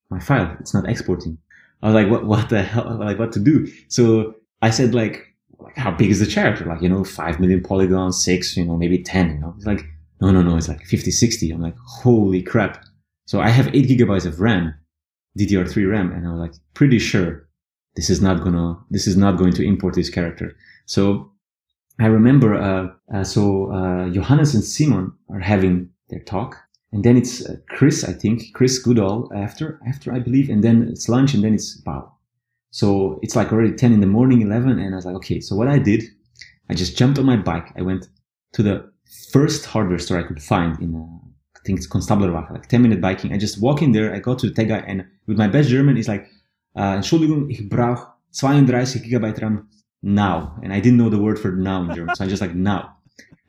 my 0.08 0.20
file, 0.20 0.56
it's 0.58 0.72
not 0.72 0.88
exporting. 0.88 1.36
I 1.82 1.86
was 1.86 1.94
like, 1.94 2.10
what, 2.10 2.24
what 2.24 2.48
the 2.48 2.62
hell? 2.62 2.96
Like 3.08 3.18
what 3.18 3.32
to 3.32 3.40
do? 3.40 3.66
So 3.88 4.34
I 4.62 4.70
said 4.70 4.94
like, 4.94 5.34
like 5.58 5.76
how 5.76 5.90
big 5.90 6.10
is 6.10 6.20
the 6.20 6.32
character? 6.32 6.64
Like, 6.64 6.80
you 6.80 6.88
know, 6.88 7.04
five 7.04 7.40
million 7.40 7.62
polygons, 7.62 8.24
six, 8.24 8.56
you 8.56 8.64
know, 8.64 8.78
maybe 8.78 9.02
10, 9.02 9.30
you 9.30 9.38
know, 9.40 9.52
he's 9.56 9.66
like, 9.66 9.84
no, 10.20 10.30
no, 10.30 10.42
no, 10.42 10.56
it's 10.56 10.68
like 10.68 10.84
50, 10.84 11.10
60. 11.10 11.50
I'm 11.50 11.60
like, 11.60 11.76
holy 11.78 12.42
crap. 12.42 12.84
So 13.26 13.40
I 13.40 13.48
have 13.48 13.74
eight 13.74 13.88
gigabytes 13.88 14.26
of 14.26 14.40
RAM, 14.40 14.74
DDR3 15.38 15.90
RAM, 15.90 16.12
and 16.12 16.26
I'm 16.26 16.38
like 16.38 16.54
pretty 16.74 16.98
sure 16.98 17.48
this 17.96 18.10
is 18.10 18.22
not 18.22 18.42
gonna, 18.42 18.78
this 18.90 19.06
is 19.06 19.16
not 19.16 19.36
going 19.36 19.52
to 19.54 19.64
import 19.64 19.94
this 19.94 20.10
character. 20.10 20.56
So 20.86 21.32
I 21.98 22.06
remember, 22.06 22.54
uh, 22.54 22.88
uh, 23.12 23.24
so 23.24 23.72
uh, 23.72 24.10
Johannes 24.10 24.54
and 24.54 24.62
Simon 24.62 25.12
are 25.30 25.40
having 25.40 25.90
their 26.08 26.20
talk, 26.20 26.56
and 26.92 27.04
then 27.04 27.16
it's 27.16 27.44
uh, 27.44 27.56
Chris, 27.70 28.04
I 28.04 28.12
think, 28.12 28.54
Chris 28.54 28.78
Goodall 28.78 29.30
after, 29.34 29.80
after 29.86 30.12
I 30.12 30.18
believe, 30.18 30.48
and 30.48 30.62
then 30.62 30.88
it's 30.90 31.08
lunch, 31.08 31.34
and 31.34 31.42
then 31.42 31.54
it's 31.54 31.80
Bao. 31.82 32.10
So 32.70 33.18
it's 33.22 33.34
like 33.34 33.52
already 33.52 33.72
10 33.72 33.92
in 33.92 34.00
the 34.00 34.06
morning, 34.06 34.42
11, 34.42 34.78
and 34.78 34.94
I 34.94 34.96
was 34.96 35.06
like, 35.06 35.16
okay. 35.16 35.40
So 35.40 35.56
what 35.56 35.68
I 35.68 35.78
did, 35.78 36.04
I 36.68 36.74
just 36.74 36.96
jumped 36.96 37.18
on 37.18 37.24
my 37.24 37.36
bike. 37.36 37.72
I 37.76 37.82
went 37.82 38.08
to 38.52 38.62
the 38.62 38.92
first 39.32 39.66
hardware 39.66 39.98
store 39.98 40.18
I 40.18 40.22
could 40.22 40.42
find 40.42 40.78
in, 40.80 40.94
uh, 40.94 41.26
I 41.56 41.60
think 41.64 41.78
it's 41.78 41.88
Konstablerwache, 41.88 42.52
like 42.52 42.68
10 42.68 42.82
minute 42.82 43.00
biking. 43.00 43.32
I 43.32 43.38
just 43.38 43.60
walk 43.60 43.82
in 43.82 43.92
there, 43.92 44.14
I 44.14 44.18
go 44.18 44.34
to 44.34 44.48
the 44.48 44.54
tech 44.54 44.68
guy, 44.68 44.78
and 44.86 45.04
with 45.26 45.38
my 45.38 45.48
best 45.48 45.68
German, 45.68 45.96
he's 45.96 46.08
like, 46.08 46.28
uh, 46.76 46.96
Entschuldigung, 46.96 47.50
ich 47.50 47.68
brauche 47.68 48.06
32 48.32 49.00
gigabyte 49.00 49.40
RAM 49.40 49.68
now. 50.02 50.58
And 50.62 50.72
I 50.72 50.80
didn't 50.80 50.98
know 50.98 51.08
the 51.08 51.18
word 51.18 51.38
for 51.38 51.52
now 51.52 51.82
in 51.82 51.94
German. 51.94 52.14
So 52.14 52.24
I'm 52.24 52.30
just 52.30 52.42
like 52.42 52.54
now. 52.54 52.96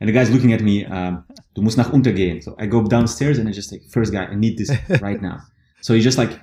And 0.00 0.08
the 0.08 0.12
guy's 0.12 0.30
looking 0.30 0.52
at 0.52 0.60
me, 0.60 0.84
um, 0.86 1.24
du 1.54 1.62
musst 1.62 1.76
nach 1.76 1.92
unten 1.92 2.14
gehen. 2.14 2.42
So 2.42 2.54
I 2.58 2.66
go 2.66 2.82
downstairs 2.82 3.38
and 3.38 3.48
I 3.48 3.52
just 3.52 3.72
like, 3.72 3.82
first 3.90 4.12
guy, 4.12 4.24
I 4.26 4.34
need 4.34 4.56
this 4.56 4.70
right 5.00 5.20
now. 5.20 5.40
So 5.80 5.94
he 5.94 6.00
just 6.00 6.18
like 6.18 6.40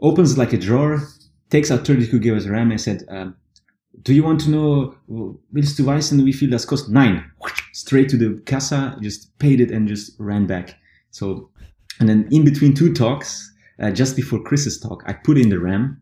opens 0.00 0.36
like 0.38 0.52
a 0.52 0.58
drawer, 0.58 1.02
takes 1.50 1.70
out 1.70 1.86
32 1.86 2.20
gigabytes 2.20 2.48
RAM 2.50 2.70
and 2.70 2.80
said, 2.80 3.04
um, 3.08 3.36
do 4.04 4.12
you 4.12 4.22
want 4.22 4.40
to 4.42 4.50
know, 4.50 4.94
willst 5.50 5.78
du 5.78 5.86
wissen, 5.86 6.24
wie 6.24 6.32
viel 6.32 6.50
das 6.50 6.66
kostet? 6.66 6.92
Nine. 6.92 7.24
Straight 7.72 8.08
to 8.10 8.18
the 8.18 8.40
Kassa, 8.44 9.00
just 9.00 9.36
paid 9.38 9.60
it 9.60 9.70
and 9.70 9.88
just 9.88 10.14
ran 10.18 10.46
back. 10.46 10.76
So, 11.10 11.50
and 11.98 12.08
then 12.08 12.28
in 12.30 12.44
between 12.44 12.74
two 12.74 12.92
talks, 12.92 13.50
uh, 13.80 13.90
just 13.90 14.14
before 14.14 14.42
Chris's 14.42 14.78
talk, 14.78 15.02
I 15.06 15.14
put 15.14 15.38
in 15.38 15.48
the 15.48 15.58
RAM 15.58 16.00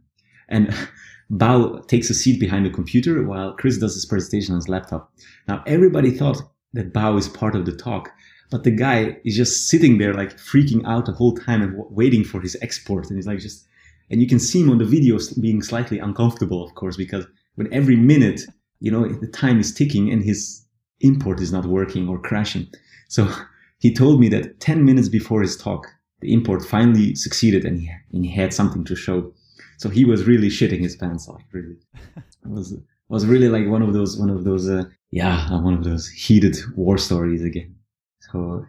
and 0.48 0.74
Bao 1.32 1.86
takes 1.86 2.10
a 2.10 2.14
seat 2.14 2.40
behind 2.40 2.66
the 2.66 2.70
computer 2.70 3.22
while 3.24 3.54
Chris 3.54 3.78
does 3.78 3.94
his 3.94 4.04
presentation 4.04 4.52
on 4.52 4.58
his 4.58 4.68
laptop. 4.68 5.12
Now, 5.46 5.62
everybody 5.66 6.10
thought 6.10 6.42
that 6.74 6.92
Bao 6.92 7.18
is 7.18 7.28
part 7.28 7.54
of 7.54 7.64
the 7.66 7.76
talk, 7.76 8.10
but 8.50 8.64
the 8.64 8.70
guy 8.72 9.16
is 9.24 9.36
just 9.36 9.68
sitting 9.68 9.98
there 9.98 10.12
like 10.12 10.36
freaking 10.36 10.84
out 10.86 11.06
the 11.06 11.12
whole 11.12 11.34
time 11.34 11.62
and 11.62 11.74
waiting 11.88 12.24
for 12.24 12.40
his 12.40 12.56
export. 12.60 13.08
And 13.08 13.16
he's 13.16 13.26
like 13.26 13.38
just, 13.38 13.66
and 14.10 14.20
you 14.20 14.26
can 14.26 14.40
see 14.40 14.60
him 14.60 14.70
on 14.70 14.78
the 14.78 14.84
video 14.84 15.18
being 15.40 15.62
slightly 15.62 16.00
uncomfortable, 16.00 16.62
of 16.62 16.74
course, 16.74 16.96
because 16.96 17.26
when 17.54 17.72
every 17.72 17.96
minute, 17.96 18.42
you 18.80 18.90
know, 18.90 19.06
the 19.06 19.26
time 19.26 19.60
is 19.60 19.72
ticking 19.72 20.10
and 20.10 20.22
his 20.22 20.64
import 21.00 21.40
is 21.40 21.52
not 21.52 21.66
working 21.66 22.08
or 22.08 22.18
crashing. 22.18 22.68
So 23.08 23.28
he 23.78 23.92
told 23.92 24.20
me 24.20 24.28
that 24.30 24.60
10 24.60 24.84
minutes 24.84 25.08
before 25.08 25.42
his 25.42 25.56
talk, 25.56 25.86
the 26.20 26.32
import 26.32 26.64
finally 26.64 27.14
succeeded 27.14 27.64
and 27.64 27.80
he, 27.80 27.90
and 28.12 28.24
he 28.24 28.30
had 28.30 28.54
something 28.54 28.84
to 28.84 28.96
show. 28.96 29.32
So 29.78 29.88
he 29.88 30.04
was 30.04 30.24
really 30.24 30.48
shitting 30.48 30.80
his 30.80 30.96
pants, 30.96 31.28
like 31.28 31.44
really. 31.52 31.76
It 32.44 32.50
was 32.50 32.74
was 33.08 33.24
really 33.24 33.48
like 33.48 33.68
one 33.68 33.82
of 33.82 33.92
those 33.92 34.18
one 34.18 34.30
of 34.30 34.42
those 34.42 34.68
uh, 34.68 34.84
yeah 35.12 35.48
one 35.60 35.74
of 35.74 35.84
those 35.84 36.08
heated 36.08 36.56
war 36.74 36.98
stories 36.98 37.44
again. 37.44 37.72
So 38.18 38.66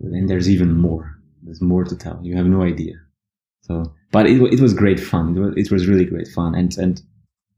and 0.00 0.28
there's 0.28 0.48
even 0.50 0.74
more. 0.74 1.16
There's 1.42 1.60
more 1.62 1.84
to 1.84 1.96
tell. 1.96 2.20
You 2.22 2.36
have 2.36 2.46
no 2.46 2.62
idea. 2.62 2.94
So, 3.62 3.94
but 4.12 4.26
it, 4.26 4.40
it 4.52 4.60
was 4.60 4.74
great 4.74 5.00
fun. 5.00 5.36
It 5.36 5.40
was, 5.40 5.54
it 5.56 5.70
was 5.70 5.86
really 5.86 6.04
great 6.04 6.28
fun. 6.28 6.54
And 6.54 6.76
and 6.78 7.00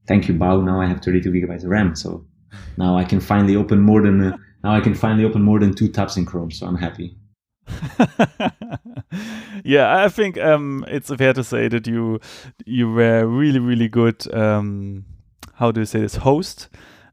thank 0.07 0.29
you, 0.29 0.35
Bao. 0.35 0.65
Now 0.65 0.81
I 0.81 0.87
have 0.87 1.01
32 1.01 1.31
gigabytes 1.31 1.65
of 1.65 1.71
RAM. 1.71 1.95
So 1.97 2.25
now 2.77 2.97
I 2.97 3.05
can 3.05 3.21
finally 3.21 3.57
open 3.57 3.81
more 3.81 4.03
than 4.03 4.21
uh, 4.21 4.37
now 4.63 4.75
I 4.75 4.81
can 4.81 4.95
finally 4.95 5.25
open 5.25 5.43
more 5.43 5.59
than 5.59 5.75
two 5.75 5.89
tabs 5.89 6.17
in 6.17 6.27
Chrome. 6.27 6.51
So 6.51 6.67
I'm 6.67 6.77
happy. 6.77 7.17
yeah, 9.65 10.03
I 10.05 10.09
think 10.09 10.39
um, 10.39 10.85
it's 10.89 11.15
fair 11.15 11.33
to 11.33 11.45
say 11.45 11.69
that 11.69 11.87
you 11.87 12.21
you 12.67 12.93
were 12.93 13.27
really 13.27 13.61
really 13.61 13.89
good. 13.89 14.33
Um, 14.35 15.05
how 15.55 15.71
do 15.71 15.81
you 15.81 15.87
say 15.87 16.01
this 16.01 16.17
host? 16.17 16.69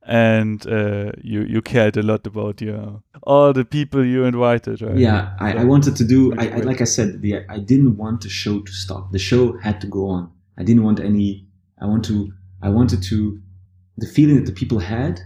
And 0.09 0.65
uh, 0.67 1.11
you 1.21 1.41
you 1.41 1.61
cared 1.61 1.97
a 1.97 2.01
lot 2.01 2.25
about 2.25 2.61
your 2.61 3.03
all 3.23 3.51
the 3.51 3.65
people 3.65 4.05
you 4.05 4.23
invited, 4.23 4.81
right? 4.81 4.97
Yeah, 4.97 5.35
I, 5.37 5.57
I 5.57 5.63
wanted 5.65 5.97
to 5.97 6.05
do. 6.05 6.33
I, 6.37 6.47
I, 6.47 6.57
like 6.59 6.79
I 6.79 6.85
said, 6.85 7.21
the 7.21 7.43
I 7.49 7.59
didn't 7.59 7.97
want 7.97 8.21
the 8.21 8.29
show 8.29 8.61
to 8.61 8.71
stop. 8.71 9.11
The 9.11 9.19
show 9.19 9.57
had 9.57 9.81
to 9.81 9.87
go 9.87 10.07
on. 10.07 10.31
I 10.57 10.63
didn't 10.63 10.83
want 10.83 11.01
any. 11.01 11.45
I 11.81 11.85
want 11.87 12.05
to. 12.05 12.31
I 12.61 12.69
wanted 12.69 13.03
to. 13.03 13.39
The 13.99 14.07
feeling 14.07 14.35
that 14.35 14.45
the 14.45 14.51
people 14.51 14.79
had 14.79 15.21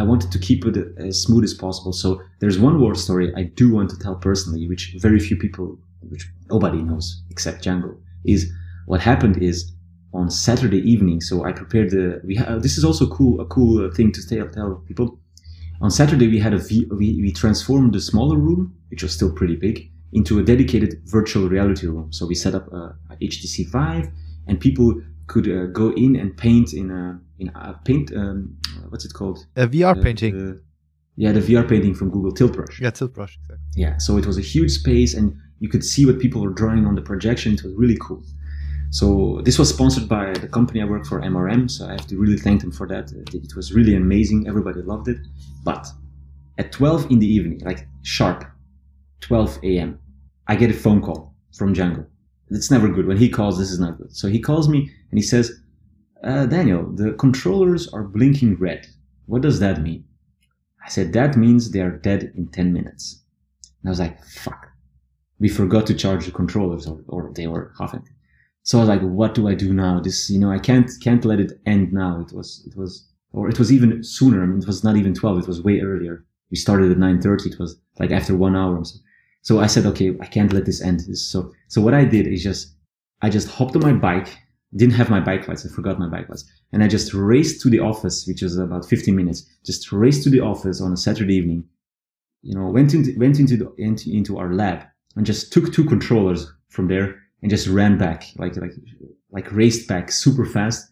I 0.00 0.02
wanted 0.02 0.32
to 0.32 0.38
keep 0.38 0.64
it 0.64 0.76
as 0.96 1.22
smooth 1.22 1.44
as 1.44 1.52
possible. 1.52 1.92
So 1.92 2.22
there's 2.40 2.58
one 2.58 2.80
war 2.80 2.94
story 2.94 3.34
I 3.36 3.42
do 3.42 3.70
want 3.70 3.90
to 3.90 3.98
tell 3.98 4.14
personally, 4.14 4.66
which 4.66 4.94
very 4.98 5.20
few 5.20 5.36
people, 5.36 5.78
which 6.08 6.26
nobody 6.48 6.80
knows 6.80 7.22
except 7.30 7.62
Django, 7.64 7.96
is 8.24 8.50
what 8.86 9.00
happened 9.00 9.42
is 9.42 9.70
on 10.14 10.30
Saturday 10.30 10.78
evening. 10.90 11.20
So 11.20 11.44
I 11.44 11.52
prepared 11.52 11.90
the, 11.90 12.20
we 12.24 12.36
ha- 12.36 12.58
this 12.58 12.78
is 12.78 12.84
also 12.84 13.06
cool, 13.08 13.40
a 13.40 13.46
cool 13.46 13.84
uh, 13.84 13.92
thing 13.92 14.10
to 14.12 14.26
tell, 14.26 14.48
tell 14.48 14.82
people. 14.86 15.18
On 15.82 15.90
Saturday, 15.90 16.28
we 16.28 16.38
had 16.38 16.54
a, 16.54 16.58
v- 16.58 16.88
we, 16.90 17.20
we 17.20 17.32
transformed 17.32 17.92
the 17.92 18.00
smaller 18.00 18.38
room, 18.38 18.74
which 18.88 19.02
was 19.02 19.12
still 19.12 19.32
pretty 19.32 19.56
big, 19.56 19.90
into 20.14 20.38
a 20.38 20.42
dedicated 20.42 21.00
virtual 21.04 21.48
reality 21.48 21.86
room. 21.86 22.10
So 22.10 22.26
we 22.26 22.34
set 22.34 22.54
up 22.54 22.72
a, 22.72 22.96
a 23.10 23.16
HTC 23.20 23.68
Vive 23.68 24.10
and 24.46 24.58
people 24.58 25.00
could 25.30 25.48
uh, 25.48 25.66
go 25.66 25.92
in 25.92 26.16
and 26.16 26.36
paint 26.36 26.72
in 26.72 26.90
a, 26.90 27.20
in 27.38 27.48
a 27.54 27.80
paint, 27.84 28.12
um, 28.16 28.56
what's 28.88 29.04
it 29.04 29.12
called? 29.14 29.46
A 29.54 29.66
VR 29.68 29.96
uh, 29.96 30.02
painting. 30.02 30.36
The, 30.36 30.60
yeah, 31.16 31.30
the 31.30 31.40
VR 31.40 31.68
painting 31.68 31.94
from 31.94 32.10
Google 32.10 32.32
Tilt 32.32 32.52
Brush. 32.52 32.80
Yeah, 32.80 32.90
Tilt 32.90 33.14
Brush, 33.14 33.38
exactly. 33.40 33.64
Yeah, 33.76 33.96
so 33.98 34.16
it 34.16 34.26
was 34.26 34.38
a 34.38 34.40
huge 34.40 34.72
space 34.72 35.14
and 35.14 35.36
you 35.60 35.68
could 35.68 35.84
see 35.84 36.04
what 36.04 36.18
people 36.18 36.42
were 36.42 36.50
drawing 36.50 36.84
on 36.84 36.96
the 36.96 37.02
projection. 37.02 37.54
It 37.54 37.62
was 37.62 37.74
really 37.74 37.96
cool. 38.00 38.24
So 38.90 39.40
this 39.44 39.56
was 39.56 39.68
sponsored 39.68 40.08
by 40.08 40.32
the 40.32 40.48
company 40.48 40.82
I 40.82 40.84
work 40.84 41.06
for, 41.06 41.20
MRM. 41.20 41.70
So 41.70 41.86
I 41.86 41.92
have 41.92 42.08
to 42.08 42.18
really 42.18 42.38
thank 42.38 42.60
them 42.62 42.72
for 42.72 42.88
that. 42.88 43.12
It 43.32 43.54
was 43.54 43.72
really 43.72 43.94
amazing. 43.94 44.48
Everybody 44.48 44.82
loved 44.82 45.06
it. 45.06 45.18
But 45.62 45.86
at 46.58 46.72
12 46.72 47.08
in 47.12 47.20
the 47.20 47.26
evening, 47.36 47.60
like 47.64 47.86
sharp, 48.02 48.44
12 49.20 49.60
a.m., 49.62 50.00
I 50.48 50.56
get 50.56 50.70
a 50.70 50.74
phone 50.74 51.00
call 51.00 51.32
from 51.56 51.72
Django. 51.72 52.04
It's 52.50 52.70
never 52.70 52.88
good. 52.88 53.06
When 53.06 53.16
he 53.16 53.28
calls, 53.28 53.58
this 53.58 53.70
is 53.70 53.78
not 53.78 53.98
good. 53.98 54.14
So 54.14 54.28
he 54.28 54.40
calls 54.40 54.68
me 54.68 54.90
and 55.10 55.18
he 55.18 55.22
says, 55.22 55.60
uh, 56.24 56.46
Daniel, 56.46 56.90
the 56.92 57.12
controllers 57.12 57.88
are 57.88 58.02
blinking 58.02 58.56
red. 58.56 58.86
What 59.26 59.42
does 59.42 59.60
that 59.60 59.82
mean? 59.82 60.04
I 60.84 60.88
said, 60.88 61.12
that 61.12 61.36
means 61.36 61.70
they 61.70 61.80
are 61.80 61.90
dead 61.90 62.32
in 62.36 62.48
10 62.48 62.72
minutes. 62.72 63.22
And 63.82 63.88
I 63.88 63.90
was 63.90 64.00
like, 64.00 64.22
fuck. 64.24 64.68
We 65.38 65.48
forgot 65.48 65.86
to 65.86 65.94
charge 65.94 66.26
the 66.26 66.32
controllers 66.32 66.86
or, 66.86 67.00
or 67.06 67.32
they 67.34 67.46
were 67.46 67.72
half 67.78 67.94
empty. 67.94 68.12
So 68.62 68.78
I 68.78 68.80
was 68.82 68.88
like, 68.88 69.00
what 69.00 69.34
do 69.34 69.48
I 69.48 69.54
do 69.54 69.72
now? 69.72 70.00
This, 70.00 70.28
you 70.28 70.38
know, 70.38 70.50
I 70.50 70.58
can't, 70.58 70.90
can't 71.02 71.24
let 71.24 71.40
it 71.40 71.52
end 71.64 71.92
now. 71.92 72.20
It 72.20 72.34
was, 72.34 72.62
it 72.66 72.76
was, 72.76 73.08
or 73.32 73.48
it 73.48 73.58
was 73.58 73.72
even 73.72 74.02
sooner. 74.02 74.42
I 74.42 74.46
mean, 74.46 74.58
it 74.58 74.66
was 74.66 74.84
not 74.84 74.96
even 74.96 75.14
12. 75.14 75.38
It 75.38 75.48
was 75.48 75.62
way 75.62 75.80
earlier. 75.80 76.24
We 76.50 76.56
started 76.56 76.90
at 76.90 76.98
9.30. 76.98 77.52
It 77.52 77.58
was 77.58 77.80
like 77.98 78.10
after 78.10 78.36
one 78.36 78.56
hour. 78.56 78.84
So, 78.84 78.98
so 79.42 79.60
I 79.60 79.66
said, 79.66 79.86
okay, 79.86 80.16
I 80.20 80.26
can't 80.26 80.52
let 80.52 80.66
this 80.66 80.82
end. 80.82 81.00
So, 81.16 81.52
so 81.68 81.80
what 81.80 81.94
I 81.94 82.04
did 82.04 82.26
is 82.26 82.42
just, 82.42 82.74
I 83.22 83.30
just 83.30 83.48
hopped 83.48 83.76
on 83.76 83.82
my 83.82 83.92
bike 83.92 84.36
didn't 84.76 84.94
have 84.94 85.10
my 85.10 85.20
bike 85.20 85.48
lights. 85.48 85.66
I 85.66 85.68
forgot 85.68 85.98
my 85.98 86.08
bike 86.08 86.28
lights. 86.28 86.44
And 86.72 86.82
I 86.82 86.88
just 86.88 87.12
raced 87.12 87.60
to 87.62 87.70
the 87.70 87.80
office, 87.80 88.26
which 88.26 88.42
was 88.42 88.56
about 88.56 88.84
15 88.84 89.14
minutes, 89.14 89.44
just 89.64 89.90
raced 89.90 90.22
to 90.24 90.30
the 90.30 90.40
office 90.40 90.80
on 90.80 90.92
a 90.92 90.96
Saturday 90.96 91.34
evening, 91.34 91.64
you 92.42 92.54
know, 92.54 92.66
went 92.66 92.94
into, 92.94 93.18
went 93.18 93.40
into 93.40 93.56
the, 93.56 93.72
into, 93.78 94.10
into 94.12 94.38
our 94.38 94.54
lab 94.54 94.84
and 95.16 95.26
just 95.26 95.52
took 95.52 95.72
two 95.72 95.84
controllers 95.84 96.52
from 96.68 96.86
there 96.86 97.20
and 97.42 97.50
just 97.50 97.66
ran 97.66 97.98
back, 97.98 98.26
like, 98.36 98.56
like, 98.56 98.72
like 99.32 99.50
raced 99.50 99.88
back 99.88 100.12
super 100.12 100.44
fast, 100.44 100.88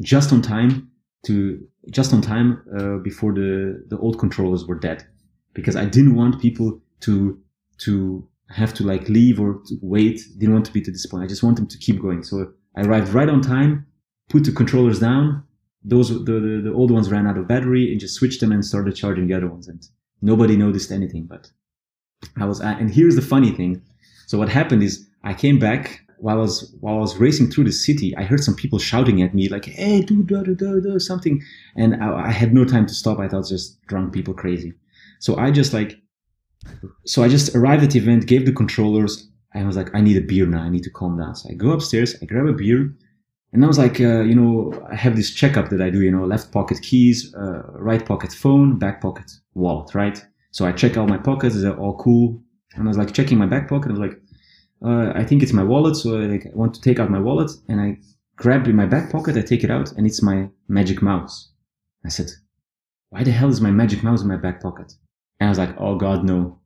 just 0.00 0.32
on 0.32 0.40
time 0.40 0.90
to, 1.26 1.62
just 1.90 2.14
on 2.14 2.22
time, 2.22 2.62
uh, 2.78 2.96
before 3.02 3.34
the, 3.34 3.84
the 3.88 3.98
old 3.98 4.18
controllers 4.18 4.66
were 4.66 4.78
dead 4.78 5.06
because 5.52 5.76
I 5.76 5.84
didn't 5.84 6.14
want 6.14 6.40
people 6.40 6.80
to, 7.00 7.38
to 7.80 8.26
have 8.50 8.74
to 8.74 8.84
like 8.84 9.08
leave 9.08 9.40
or 9.40 9.62
wait. 9.80 10.20
Didn't 10.38 10.54
want 10.54 10.66
to 10.66 10.72
be 10.72 10.80
to 10.80 10.90
this 10.90 11.06
point. 11.06 11.24
I 11.24 11.26
just 11.26 11.42
want 11.42 11.56
them 11.56 11.66
to 11.68 11.78
keep 11.78 12.00
going. 12.00 12.22
So 12.22 12.52
I 12.76 12.82
arrived 12.82 13.10
right 13.10 13.28
on 13.28 13.40
time, 13.40 13.86
put 14.28 14.44
the 14.44 14.52
controllers 14.52 15.00
down. 15.00 15.44
Those 15.82 16.10
the, 16.10 16.32
the, 16.32 16.60
the 16.64 16.72
old 16.72 16.90
ones 16.90 17.10
ran 17.10 17.26
out 17.26 17.38
of 17.38 17.48
battery 17.48 17.90
and 17.90 18.00
just 18.00 18.14
switched 18.14 18.40
them 18.40 18.52
and 18.52 18.64
started 18.64 18.94
charging 18.94 19.26
the 19.26 19.34
other 19.34 19.48
ones. 19.48 19.68
And 19.68 19.86
nobody 20.20 20.56
noticed 20.56 20.90
anything. 20.90 21.24
But 21.24 21.50
I 22.36 22.44
was 22.44 22.60
and 22.60 22.90
here's 22.90 23.16
the 23.16 23.22
funny 23.22 23.50
thing. 23.50 23.82
So 24.26 24.38
what 24.38 24.48
happened 24.48 24.82
is 24.82 25.08
I 25.24 25.34
came 25.34 25.58
back 25.58 26.00
while 26.18 26.36
I 26.36 26.40
was 26.40 26.74
while 26.80 26.96
I 26.96 27.00
was 27.00 27.16
racing 27.16 27.50
through 27.50 27.64
the 27.64 27.72
city. 27.72 28.14
I 28.16 28.24
heard 28.24 28.44
some 28.44 28.54
people 28.54 28.78
shouting 28.78 29.22
at 29.22 29.34
me 29.34 29.48
like, 29.48 29.64
"Hey, 29.64 30.02
do 30.02 30.22
do 30.22 30.44
do 30.44 30.54
do 30.54 30.80
do 30.80 30.98
something," 30.98 31.42
and 31.76 32.02
I, 32.02 32.26
I 32.26 32.30
had 32.30 32.52
no 32.52 32.64
time 32.64 32.86
to 32.86 32.94
stop. 32.94 33.18
I 33.18 33.28
thought 33.28 33.48
just 33.48 33.80
drunk 33.86 34.12
people 34.12 34.34
crazy. 34.34 34.74
So 35.18 35.36
I 35.36 35.50
just 35.50 35.72
like 35.72 36.00
so 37.04 37.22
I 37.22 37.28
just 37.28 37.54
arrived 37.54 37.82
at 37.82 37.90
the 37.90 37.98
event, 37.98 38.26
gave 38.26 38.46
the 38.46 38.52
controllers, 38.52 39.30
I 39.54 39.64
was 39.64 39.76
like, 39.76 39.94
I 39.94 40.00
need 40.00 40.16
a 40.16 40.20
beer 40.20 40.46
now. 40.46 40.62
I 40.62 40.68
need 40.68 40.84
to 40.84 40.90
calm 40.90 41.18
down. 41.18 41.34
So 41.34 41.50
I 41.50 41.54
go 41.54 41.70
upstairs, 41.72 42.16
I 42.22 42.26
grab 42.26 42.46
a 42.46 42.52
beer, 42.52 42.94
and 43.52 43.64
I 43.64 43.66
was 43.66 43.78
like, 43.78 44.00
uh, 44.00 44.20
you 44.20 44.34
know, 44.34 44.72
I 44.90 44.94
have 44.94 45.16
this 45.16 45.30
checkup 45.34 45.70
that 45.70 45.80
I 45.80 45.90
do, 45.90 46.02
you 46.02 46.10
know, 46.10 46.24
left 46.24 46.52
pocket 46.52 46.80
keys, 46.82 47.34
uh, 47.34 47.62
right 47.72 48.04
pocket 48.04 48.32
phone, 48.32 48.78
back 48.78 49.00
pocket 49.00 49.30
wallet, 49.54 49.94
right? 49.94 50.24
So 50.52 50.66
I 50.66 50.72
check 50.72 50.96
all 50.96 51.06
my 51.06 51.18
pockets, 51.18 51.60
they're 51.60 51.76
all 51.76 51.96
cool. 51.96 52.42
And 52.74 52.84
I 52.84 52.88
was 52.88 52.98
like 52.98 53.12
checking 53.12 53.38
my 53.38 53.46
back 53.46 53.68
pocket. 53.68 53.88
I 53.88 53.92
was 53.92 54.00
like, 54.00 54.20
uh, 54.84 55.12
I 55.14 55.24
think 55.24 55.42
it's 55.42 55.52
my 55.52 55.64
wallet. 55.64 55.96
So 55.96 56.20
I, 56.20 56.26
like, 56.26 56.46
I 56.46 56.50
want 56.54 56.74
to 56.74 56.80
take 56.80 57.00
out 57.00 57.10
my 57.10 57.18
wallet 57.18 57.50
and 57.68 57.80
I 57.80 57.98
grab 58.36 58.68
in 58.68 58.76
my 58.76 58.86
back 58.86 59.10
pocket, 59.10 59.36
I 59.36 59.42
take 59.42 59.64
it 59.64 59.70
out 59.70 59.92
and 59.92 60.06
it's 60.06 60.22
my 60.22 60.48
magic 60.68 61.02
mouse. 61.02 61.52
I 62.04 62.08
said, 62.08 62.30
why 63.10 63.24
the 63.24 63.32
hell 63.32 63.48
is 63.48 63.60
my 63.60 63.72
magic 63.72 64.04
mouse 64.04 64.22
in 64.22 64.28
my 64.28 64.36
back 64.36 64.62
pocket? 64.62 64.92
And 65.40 65.48
I 65.48 65.50
was 65.50 65.58
like, 65.58 65.74
oh 65.78 65.96
God, 65.96 66.24
no. 66.24 66.58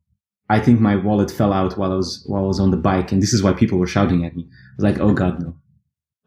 I 0.49 0.59
think 0.59 0.79
my 0.79 0.95
wallet 0.95 1.31
fell 1.31 1.51
out 1.51 1.77
while 1.77 1.91
I 1.91 1.95
was, 1.95 2.23
while 2.27 2.43
I 2.43 2.47
was 2.47 2.59
on 2.59 2.71
the 2.71 2.77
bike. 2.77 3.11
And 3.11 3.21
this 3.21 3.33
is 3.33 3.41
why 3.41 3.53
people 3.53 3.79
were 3.79 3.87
shouting 3.87 4.25
at 4.25 4.35
me. 4.35 4.43
I 4.43 4.75
was 4.77 4.83
like, 4.83 4.99
oh 4.99 5.13
God, 5.13 5.41
no. 5.41 5.55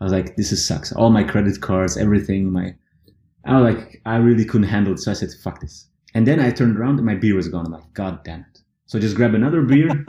I 0.00 0.04
was 0.04 0.12
like, 0.12 0.36
this 0.36 0.50
is 0.50 0.66
sucks. 0.66 0.92
All 0.92 1.10
my 1.10 1.24
credit 1.24 1.60
cards, 1.60 1.96
everything, 1.96 2.50
my, 2.50 2.74
I 3.44 3.60
was 3.60 3.74
like, 3.74 4.00
I 4.06 4.16
really 4.16 4.44
couldn't 4.44 4.68
handle 4.68 4.94
it. 4.94 4.98
So 5.00 5.10
I 5.10 5.14
said, 5.14 5.30
fuck 5.42 5.60
this. 5.60 5.86
And 6.14 6.26
then 6.26 6.40
I 6.40 6.50
turned 6.50 6.78
around 6.78 6.96
and 6.96 7.06
my 7.06 7.14
beer 7.14 7.34
was 7.34 7.48
gone. 7.48 7.66
I'm 7.66 7.72
like, 7.72 7.92
God 7.94 8.24
damn 8.24 8.40
it. 8.40 8.62
So 8.86 8.98
I 8.98 9.00
just 9.00 9.16
grab 9.16 9.34
another 9.34 9.62
beer. 9.62 10.06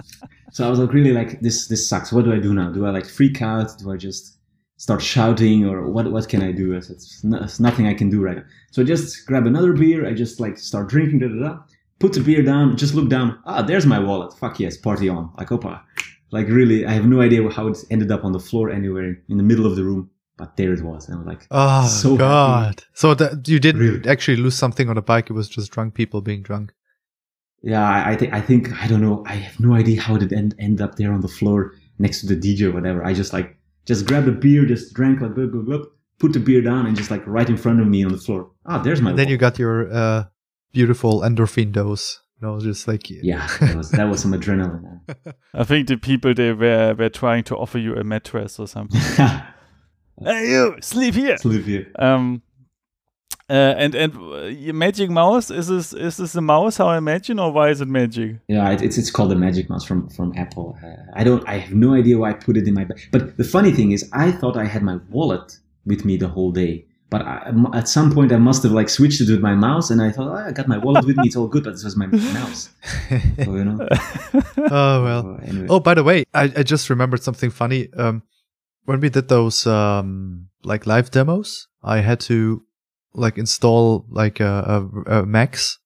so 0.52 0.66
I 0.66 0.70
was 0.70 0.78
like, 0.78 0.92
really 0.92 1.12
like, 1.12 1.40
this, 1.40 1.68
this 1.68 1.88
sucks. 1.88 2.12
What 2.12 2.24
do 2.24 2.32
I 2.32 2.38
do 2.38 2.52
now? 2.52 2.70
Do 2.70 2.84
I 2.84 2.90
like 2.90 3.06
freak 3.06 3.40
out? 3.40 3.70
Do 3.78 3.90
I 3.90 3.96
just 3.96 4.38
start 4.76 5.02
shouting 5.02 5.66
or 5.66 5.88
what, 5.88 6.10
what 6.12 6.28
can 6.28 6.42
I 6.42 6.52
do? 6.52 6.76
I 6.76 6.80
said, 6.80 6.96
it's, 6.96 7.24
no, 7.24 7.38
it's 7.38 7.58
nothing 7.58 7.86
I 7.86 7.94
can 7.94 8.10
do 8.10 8.20
right 8.20 8.36
now. 8.36 8.44
So 8.70 8.82
I 8.82 8.84
just 8.84 9.26
grab 9.26 9.46
another 9.46 9.72
beer. 9.72 10.06
I 10.06 10.12
just 10.12 10.40
like 10.40 10.58
start 10.58 10.88
drinking, 10.88 11.20
da, 11.20 11.28
da, 11.28 11.48
da, 11.48 11.58
put 11.98 12.12
the 12.12 12.20
beer 12.20 12.42
down, 12.42 12.76
just 12.76 12.94
look 12.94 13.08
down. 13.08 13.38
Ah, 13.44 13.62
there's 13.62 13.86
my 13.86 13.98
wallet. 13.98 14.32
Fuck 14.32 14.60
yes, 14.60 14.76
party 14.76 15.08
on. 15.08 15.32
Like, 15.38 15.48
opa. 15.48 15.82
Like 16.30 16.48
really, 16.48 16.84
I 16.84 16.92
have 16.92 17.06
no 17.06 17.20
idea 17.20 17.48
how 17.48 17.68
it 17.68 17.78
ended 17.90 18.10
up 18.10 18.24
on 18.24 18.32
the 18.32 18.40
floor 18.40 18.70
anywhere 18.70 19.16
in 19.28 19.36
the 19.38 19.42
middle 19.42 19.66
of 19.66 19.76
the 19.76 19.84
room 19.84 20.10
but 20.38 20.56
there 20.56 20.72
it 20.72 20.82
was. 20.82 21.06
And 21.06 21.16
I 21.16 21.18
was 21.18 21.26
like, 21.26 21.46
oh 21.50 21.86
so 21.86 22.16
god! 22.16 22.80
Happy. 22.80 22.82
So 22.94 23.12
that 23.14 23.46
you 23.46 23.58
didn't 23.58 23.80
really? 23.82 24.08
actually 24.08 24.38
lose 24.38 24.56
something 24.56 24.88
on 24.88 24.94
the 24.94 25.02
bike. 25.02 25.28
It 25.28 25.34
was 25.34 25.48
just 25.48 25.70
drunk 25.70 25.92
people 25.92 26.22
being 26.22 26.42
drunk. 26.42 26.72
Yeah, 27.60 27.86
I, 28.06 28.14
think 28.14 28.32
I 28.32 28.40
think 28.40 28.72
I 28.80 28.86
don't 28.86 29.02
know. 29.02 29.24
I 29.26 29.34
have 29.34 29.58
no 29.58 29.74
idea 29.74 30.00
how 30.00 30.14
it 30.14 30.32
end 30.32 30.54
end 30.58 30.80
up 30.80 30.94
there 30.94 31.12
on 31.12 31.20
the 31.20 31.28
floor 31.28 31.74
next 31.98 32.20
to 32.20 32.26
the 32.34 32.36
DJ 32.36 32.68
or 32.68 32.72
whatever. 32.72 33.04
I 33.04 33.12
just 33.12 33.32
like 33.32 33.58
just 33.84 34.06
grabbed 34.06 34.28
a 34.28 34.32
beer, 34.32 34.64
just 34.64 34.94
drank 34.94 35.20
like 35.20 35.34
blah, 35.34 35.46
blah, 35.46 35.62
blah, 35.62 35.84
put 36.20 36.32
the 36.32 36.40
beer 36.40 36.62
down, 36.62 36.86
and 36.86 36.96
just 36.96 37.10
like 37.10 37.26
right 37.26 37.48
in 37.48 37.56
front 37.56 37.80
of 37.80 37.88
me 37.88 38.04
on 38.04 38.12
the 38.12 38.18
floor. 38.18 38.50
Ah, 38.64 38.78
there's 38.78 39.02
my. 39.02 39.10
And 39.10 39.18
then 39.18 39.28
you 39.28 39.36
got 39.36 39.58
your 39.58 39.92
uh, 39.92 40.24
beautiful 40.72 41.20
endorphin 41.20 41.72
dose. 41.72 42.20
You 42.40 42.46
know, 42.46 42.60
just 42.60 42.86
like 42.86 43.10
yeah, 43.10 43.48
that 43.60 43.76
was, 43.76 43.90
that 43.90 44.04
was 44.04 44.22
some 44.22 44.32
adrenaline. 44.32 45.00
I 45.54 45.64
think 45.64 45.88
the 45.88 45.96
people 45.96 46.34
they 46.34 46.52
were 46.52 46.94
were 46.94 47.08
trying 47.08 47.42
to 47.44 47.56
offer 47.56 47.78
you 47.78 47.96
a 47.96 48.04
mattress 48.04 48.60
or 48.60 48.68
something. 48.68 49.00
hey, 50.22 50.50
you 50.50 50.76
sleep 50.80 51.14
here. 51.14 51.36
Sleep 51.38 51.64
here. 51.64 51.90
Um, 51.98 52.42
uh, 53.50 53.74
and 53.78 53.94
and 53.94 54.14
uh, 54.14 54.72
magic 54.74 55.08
mouse 55.08 55.50
is 55.50 55.68
this 55.68 55.94
is 55.94 56.18
this 56.18 56.34
a 56.34 56.40
mouse? 56.40 56.76
How 56.76 56.88
I 56.88 56.98
imagine, 56.98 57.38
or 57.38 57.50
why 57.50 57.70
is 57.70 57.80
it 57.80 57.88
magic? 57.88 58.36
Yeah, 58.46 58.70
it, 58.70 58.82
it's 58.82 58.98
it's 58.98 59.10
called 59.10 59.30
the 59.30 59.36
magic 59.36 59.70
mouse 59.70 59.84
from 59.84 60.10
from 60.10 60.34
Apple. 60.36 60.78
Uh, 60.84 61.10
I 61.14 61.24
don't. 61.24 61.48
I 61.48 61.56
have 61.56 61.72
no 61.72 61.94
idea 61.94 62.18
why 62.18 62.30
I 62.30 62.34
put 62.34 62.58
it 62.58 62.68
in 62.68 62.74
my 62.74 62.84
bag. 62.84 63.00
But 63.10 63.38
the 63.38 63.44
funny 63.44 63.72
thing 63.72 63.92
is, 63.92 64.08
I 64.12 64.32
thought 64.32 64.58
I 64.58 64.66
had 64.66 64.82
my 64.82 64.98
wallet 65.08 65.58
with 65.86 66.04
me 66.04 66.18
the 66.18 66.28
whole 66.28 66.52
day. 66.52 66.84
But 67.10 67.22
I, 67.22 67.52
at 67.72 67.88
some 67.88 68.12
point, 68.12 68.32
I 68.32 68.36
must 68.36 68.62
have 68.64 68.72
like 68.72 68.90
switched 68.90 69.20
it 69.22 69.30
with 69.30 69.40
my 69.40 69.54
mouse, 69.54 69.90
and 69.90 70.02
I 70.02 70.10
thought, 70.10 70.28
oh, 70.28 70.48
I 70.48 70.52
got 70.52 70.68
my 70.68 70.76
wallet 70.76 71.06
with 71.06 71.16
me. 71.16 71.26
It's 71.26 71.36
all 71.36 71.48
good, 71.48 71.64
but 71.64 71.70
this 71.70 71.84
was 71.84 71.96
my 71.96 72.06
mouse. 72.06 72.68
So, 73.08 73.16
you 73.38 73.64
know. 73.64 73.88
oh 74.70 75.04
well. 75.04 75.22
So, 75.22 75.40
anyway. 75.42 75.66
Oh, 75.70 75.80
by 75.80 75.94
the 75.94 76.04
way, 76.04 76.24
I, 76.34 76.44
I 76.54 76.62
just 76.62 76.90
remembered 76.90 77.22
something 77.22 77.50
funny. 77.50 77.88
Um, 77.94 78.22
when 78.84 79.00
we 79.00 79.08
did 79.08 79.28
those 79.28 79.66
um 79.66 80.48
like 80.64 80.86
live 80.86 81.10
demos, 81.10 81.68
I 81.82 82.00
had 82.00 82.20
to 82.20 82.62
like 83.14 83.38
install 83.38 84.04
like 84.10 84.40
a, 84.40 84.86
a, 85.06 85.20
a 85.20 85.26
Max 85.26 85.78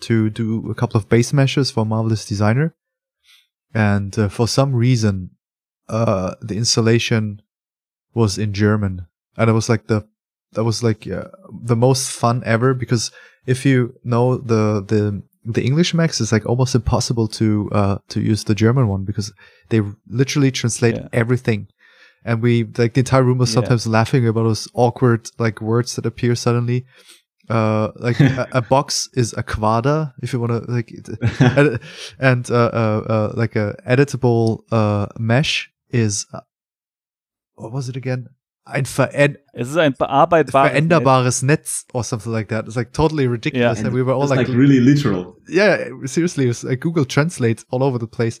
to 0.00 0.28
do 0.30 0.68
a 0.70 0.74
couple 0.74 0.98
of 0.98 1.08
base 1.08 1.32
meshes 1.32 1.70
for 1.70 1.86
Marvelous 1.86 2.24
Designer, 2.24 2.74
and 3.72 4.18
uh, 4.18 4.28
for 4.28 4.48
some 4.48 4.74
reason, 4.74 5.30
uh, 5.88 6.34
the 6.40 6.56
installation 6.56 7.42
was 8.12 8.38
in 8.38 8.52
German, 8.52 9.06
and 9.36 9.48
it 9.48 9.52
was 9.52 9.68
like 9.68 9.86
the 9.86 10.04
that 10.52 10.64
was 10.64 10.82
like 10.82 11.06
uh, 11.06 11.28
the 11.62 11.76
most 11.76 12.10
fun 12.10 12.42
ever 12.44 12.74
because 12.74 13.10
if 13.46 13.64
you 13.66 13.94
know 14.04 14.36
the 14.36 14.84
the 14.86 15.22
the 15.44 15.64
English 15.64 15.94
Max 15.94 16.20
is 16.20 16.32
like 16.32 16.46
almost 16.46 16.74
impossible 16.74 17.28
to 17.28 17.68
uh 17.72 17.98
to 18.08 18.20
use 18.20 18.44
the 18.44 18.54
German 18.54 18.88
one 18.88 19.04
because 19.04 19.32
they 19.70 19.80
literally 20.08 20.50
translate 20.50 20.96
yeah. 20.96 21.08
everything 21.12 21.68
and 22.24 22.42
we 22.42 22.64
like 22.76 22.94
the 22.94 23.00
entire 23.00 23.22
room 23.22 23.38
was 23.38 23.52
sometimes 23.52 23.86
yeah. 23.86 23.92
laughing 23.92 24.26
about 24.26 24.42
those 24.42 24.68
awkward 24.74 25.30
like 25.38 25.60
words 25.60 25.96
that 25.96 26.06
appear 26.06 26.34
suddenly. 26.34 26.84
Uh, 27.48 27.90
like 27.96 28.20
a, 28.20 28.46
a, 28.52 28.60
box 28.60 29.08
is 29.14 29.32
a 29.38 29.42
quader 29.42 30.12
if 30.22 30.34
you 30.34 30.38
want 30.38 30.52
to 30.52 30.70
like, 30.70 30.92
and 32.20 32.50
uh, 32.50 32.54
uh, 32.54 33.04
uh, 33.08 33.32
like 33.34 33.56
a 33.56 33.74
editable 33.88 34.64
uh 34.70 35.06
mesh 35.18 35.70
is 35.88 36.26
uh, 36.34 36.40
what 37.54 37.72
was 37.72 37.88
it 37.88 37.96
again? 37.96 38.28
Ein 38.68 38.84
Veränd 38.84 39.38
es 39.52 39.70
ist 39.70 39.76
ein 39.76 39.94
bearbeitbares 39.94 40.70
veränderbares 40.70 41.42
Netz. 41.42 41.84
Netz 41.84 41.94
or 41.94 42.04
something 42.04 42.32
like 42.32 42.48
that. 42.48 42.66
It's 42.66 42.76
like 42.76 42.92
totally 42.92 43.26
ridiculous, 43.26 43.78
yeah. 43.78 43.86
and 43.86 43.94
we 43.94 44.02
were 44.02 44.14
all 44.14 44.28
like, 44.28 44.46
like, 44.46 44.48
really 44.48 44.78
literal. 44.78 45.36
Yeah, 45.48 45.88
seriously, 46.04 46.44
it 46.44 46.48
was 46.48 46.62
like 46.62 46.80
Google 46.80 47.04
Translate 47.04 47.64
all 47.70 47.82
over 47.82 47.98
the 47.98 48.06
place. 48.06 48.38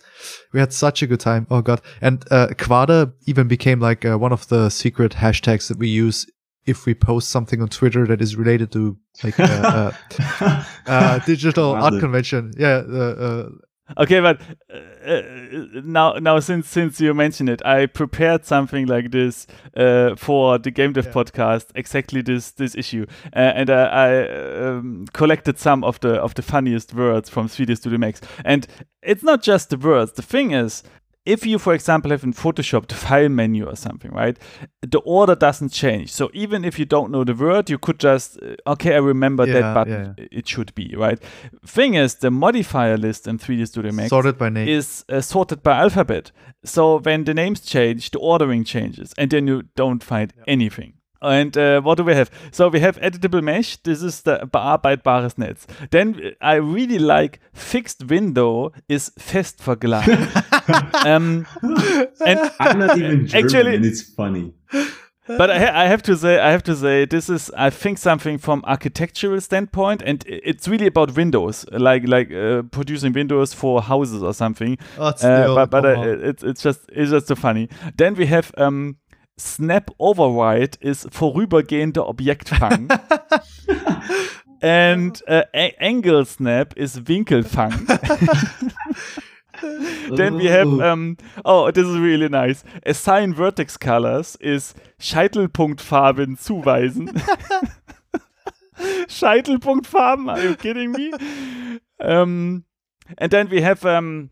We 0.52 0.60
had 0.60 0.72
such 0.72 1.02
a 1.02 1.06
good 1.06 1.20
time. 1.20 1.46
Oh 1.50 1.62
god, 1.62 1.80
and 2.00 2.24
uh, 2.30 2.48
Quader 2.56 3.12
even 3.26 3.48
became 3.48 3.80
like 3.80 4.04
uh, 4.04 4.16
one 4.16 4.32
of 4.32 4.46
the 4.48 4.70
secret 4.70 5.14
hashtags 5.14 5.68
that 5.68 5.78
we 5.78 5.88
use 5.88 6.26
if 6.66 6.84
we 6.84 6.94
post 6.94 7.30
something 7.30 7.62
on 7.62 7.68
Twitter 7.68 8.06
that 8.06 8.20
is 8.20 8.36
related 8.36 8.70
to 8.72 8.96
like 9.24 9.40
uh, 9.40 9.90
uh, 10.40 10.64
uh 10.86 11.18
digital 11.20 11.72
art 11.72 11.98
convention. 11.98 12.52
Yeah, 12.56 12.82
uh, 12.88 12.94
uh, 12.96 13.48
Okay, 13.96 14.20
but 14.20 14.40
uh, 14.72 15.10
uh, 15.10 15.22
now, 15.82 16.12
now 16.14 16.38
since 16.40 16.68
since 16.68 17.00
you 17.00 17.14
mentioned 17.14 17.48
it, 17.48 17.64
I 17.64 17.86
prepared 17.86 18.44
something 18.44 18.86
like 18.86 19.10
this 19.10 19.46
uh, 19.76 20.14
for 20.16 20.58
the 20.58 20.70
Game 20.70 20.92
Dev 20.92 21.06
yeah. 21.06 21.12
podcast. 21.12 21.66
Exactly 21.74 22.20
this 22.20 22.50
this 22.50 22.74
issue, 22.74 23.06
uh, 23.34 23.38
and 23.38 23.70
uh, 23.70 23.88
I 23.90 24.28
um, 24.28 25.06
collected 25.12 25.58
some 25.58 25.84
of 25.84 26.00
the 26.00 26.14
of 26.14 26.34
the 26.34 26.42
funniest 26.42 26.92
words 26.94 27.30
from 27.30 27.48
3D 27.48 27.76
Studio 27.76 27.98
Max. 27.98 28.20
And 28.44 28.66
it's 29.02 29.22
not 29.22 29.42
just 29.42 29.70
the 29.70 29.78
words. 29.78 30.12
The 30.12 30.22
thing 30.22 30.50
is, 30.50 30.82
if 31.28 31.44
you, 31.44 31.58
for 31.58 31.74
example, 31.74 32.10
have 32.10 32.24
in 32.24 32.32
Photoshop 32.32 32.88
the 32.88 32.94
file 32.94 33.28
menu 33.28 33.68
or 33.68 33.76
something, 33.76 34.10
right, 34.12 34.38
the 34.80 35.00
order 35.00 35.34
doesn't 35.34 35.68
change. 35.68 36.10
So 36.10 36.30
even 36.32 36.64
if 36.64 36.78
you 36.78 36.86
don't 36.86 37.10
know 37.10 37.22
the 37.22 37.34
word, 37.34 37.68
you 37.68 37.76
could 37.76 38.00
just, 38.00 38.38
uh, 38.42 38.72
okay, 38.72 38.94
I 38.94 38.98
remember 38.98 39.46
yeah, 39.46 39.52
that 39.60 39.74
button. 39.74 40.14
Yeah. 40.16 40.24
It 40.32 40.48
should 40.48 40.74
be, 40.74 40.94
right? 40.96 41.18
Thing 41.66 41.94
is, 41.94 42.14
the 42.14 42.30
modifier 42.30 42.96
list 42.96 43.28
in 43.28 43.38
3D 43.38 43.68
Studio 43.68 43.92
Max 43.92 44.08
sorted 44.08 44.38
by 44.38 44.48
name. 44.48 44.68
is 44.68 45.04
uh, 45.10 45.20
sorted 45.20 45.62
by 45.62 45.78
alphabet. 45.78 46.32
So 46.64 46.98
when 46.98 47.24
the 47.24 47.34
names 47.34 47.60
change, 47.60 48.10
the 48.10 48.18
ordering 48.18 48.64
changes, 48.64 49.12
and 49.18 49.30
then 49.30 49.46
you 49.46 49.64
don't 49.76 50.02
find 50.02 50.32
yeah. 50.34 50.44
anything. 50.46 50.94
And 51.20 51.56
uh, 51.56 51.80
what 51.80 51.96
do 51.96 52.04
we 52.04 52.14
have? 52.14 52.30
So 52.52 52.68
we 52.68 52.80
have 52.80 52.98
editable 53.00 53.42
mesh. 53.42 53.76
This 53.78 54.02
is 54.02 54.22
the 54.22 54.38
bearbeitbares 54.38 55.34
Netz. 55.34 55.66
Then 55.90 56.32
I 56.40 56.54
really 56.54 56.98
like 56.98 57.40
fixed 57.52 58.04
window 58.04 58.72
is 58.88 59.10
fest 59.18 59.58
verglast. 59.58 60.08
um, 61.06 61.46
and 62.24 62.50
I'm 62.60 62.78
not 62.78 62.98
even 62.98 63.26
German, 63.26 63.44
actually, 63.44 63.76
and 63.76 63.84
it's 63.84 64.02
funny. 64.02 64.52
But 65.36 65.50
I, 65.50 65.84
I, 65.84 65.88
have 65.88 66.02
to 66.04 66.16
say, 66.16 66.38
I 66.38 66.50
have 66.50 66.62
to 66.64 66.74
say, 66.74 67.04
this 67.04 67.28
is, 67.28 67.50
I 67.54 67.68
think, 67.68 67.98
something 67.98 68.38
from 68.38 68.62
architectural 68.66 69.40
standpoint, 69.42 70.02
and 70.02 70.24
it's 70.26 70.66
really 70.66 70.86
about 70.86 71.14
windows, 71.14 71.66
like 71.70 72.08
like 72.08 72.32
uh, 72.32 72.62
producing 72.62 73.12
windows 73.12 73.52
for 73.52 73.82
houses 73.82 74.22
or 74.22 74.32
something. 74.32 74.78
Oh, 74.96 75.08
uh, 75.08 75.54
but 75.54 75.70
but 75.70 75.84
uh, 75.84 76.00
it's 76.00 76.42
it's 76.42 76.62
just 76.62 76.80
it's 76.92 77.10
just 77.10 77.26
so 77.26 77.34
funny. 77.34 77.68
Then 77.96 78.14
we 78.14 78.24
have 78.26 78.52
um, 78.56 78.96
Snap 79.38 79.90
Override 79.98 80.78
is 80.80 81.06
vorübergehender 81.10 82.06
Objektfang. 82.06 82.88
and 84.60 85.22
uh, 85.28 85.44
Angle 85.52 86.24
Snap 86.24 86.76
is 86.76 87.06
Winkelfang. 87.06 87.86
then 90.16 90.36
we 90.36 90.46
have 90.46 90.68
um, 90.80 91.16
oh 91.44 91.70
this 91.70 91.86
is 91.86 91.98
really 91.98 92.28
nice 92.28 92.62
assign 92.86 93.34
vertex 93.34 93.78
colors 93.78 94.36
is 94.36 94.74
Scheitelpunktfarben 95.00 96.36
zuweisen 96.36 97.10
Scheitelpunktfarben 99.08 100.28
are 100.28 100.40
you 100.40 100.54
kidding 100.54 100.92
me 100.92 101.12
um, 102.00 102.64
and 103.16 103.32
then 103.32 103.50
we 103.50 103.60
have 103.60 103.84
um, 103.84 104.30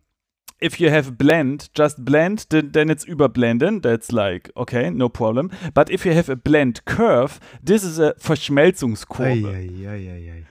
if 0.61 0.81
you 0.81 0.91
have 0.91 1.19
blend, 1.19 1.69
just 1.75 2.05
blend, 2.05 2.47
then, 2.51 2.71
then 2.73 2.91
it's 2.91 3.05
überblenden. 3.05 3.83
That's 3.83 4.13
like, 4.13 4.51
okay, 4.57 4.91
no 4.91 5.09
problem. 5.09 5.51
But 5.75 5.91
if 5.91 6.07
you 6.07 6.13
have 6.13 6.29
a 6.29 6.37
blend 6.37 6.85
curve, 6.85 7.41
this 7.63 7.85
is 7.85 7.99
a 7.99 8.15
Verschmelzungskurve. 8.15 9.55
Ei, 9.55 9.87
ei, 9.87 10.09
ei, 10.09 10.45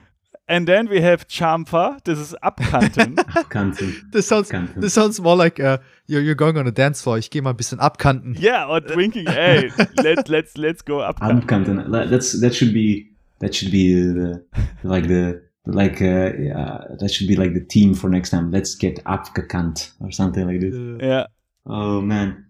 and 0.48 0.68
then 0.68 0.88
we 0.88 1.00
have 1.00 1.26
chamfer. 1.26 2.02
This 2.04 2.18
is 2.18 2.34
abkanten. 2.42 3.16
abkanten. 3.16 3.94
This 4.12 4.28
sounds 4.28 4.50
abkanten. 4.50 4.80
this 4.80 4.94
sounds 4.94 5.20
more 5.20 5.36
like 5.36 5.58
uh, 5.58 5.78
you're, 6.06 6.22
you're 6.22 6.36
going 6.36 6.56
on 6.56 6.66
a 6.66 6.72
dance 6.72 7.02
floor. 7.02 7.18
Ich 7.18 7.30
gehe 7.30 7.42
mal 7.42 7.50
ein 7.50 7.56
bisschen 7.56 7.80
abkanten. 7.80 8.36
Yeah, 8.38 8.66
or 8.68 8.80
drinking. 8.80 9.26
hey, 9.28 9.70
let 9.96 10.28
let's 10.28 10.56
let's 10.56 10.84
go 10.84 10.98
abkanten. 10.98 11.42
Abkanten. 11.42 12.10
That's 12.10 12.40
that 12.40 12.54
should 12.54 12.72
be 12.72 13.10
that 13.40 13.54
should 13.54 13.72
be 13.72 13.94
the, 13.94 14.44
like 14.84 15.08
the 15.08 15.42
like 15.66 16.00
uh, 16.00 16.32
yeah, 16.38 16.84
that 16.98 17.10
should 17.10 17.28
be 17.28 17.36
like 17.36 17.54
the 17.54 17.60
theme 17.68 17.94
for 17.94 18.08
next 18.08 18.30
time. 18.30 18.50
Let's 18.50 18.74
get 18.74 19.02
abgekannt 19.04 19.92
or 20.00 20.10
something 20.12 20.46
like 20.46 20.60
this. 20.60 20.74
Yeah. 21.02 21.26
Oh 21.66 22.00
man. 22.00 22.44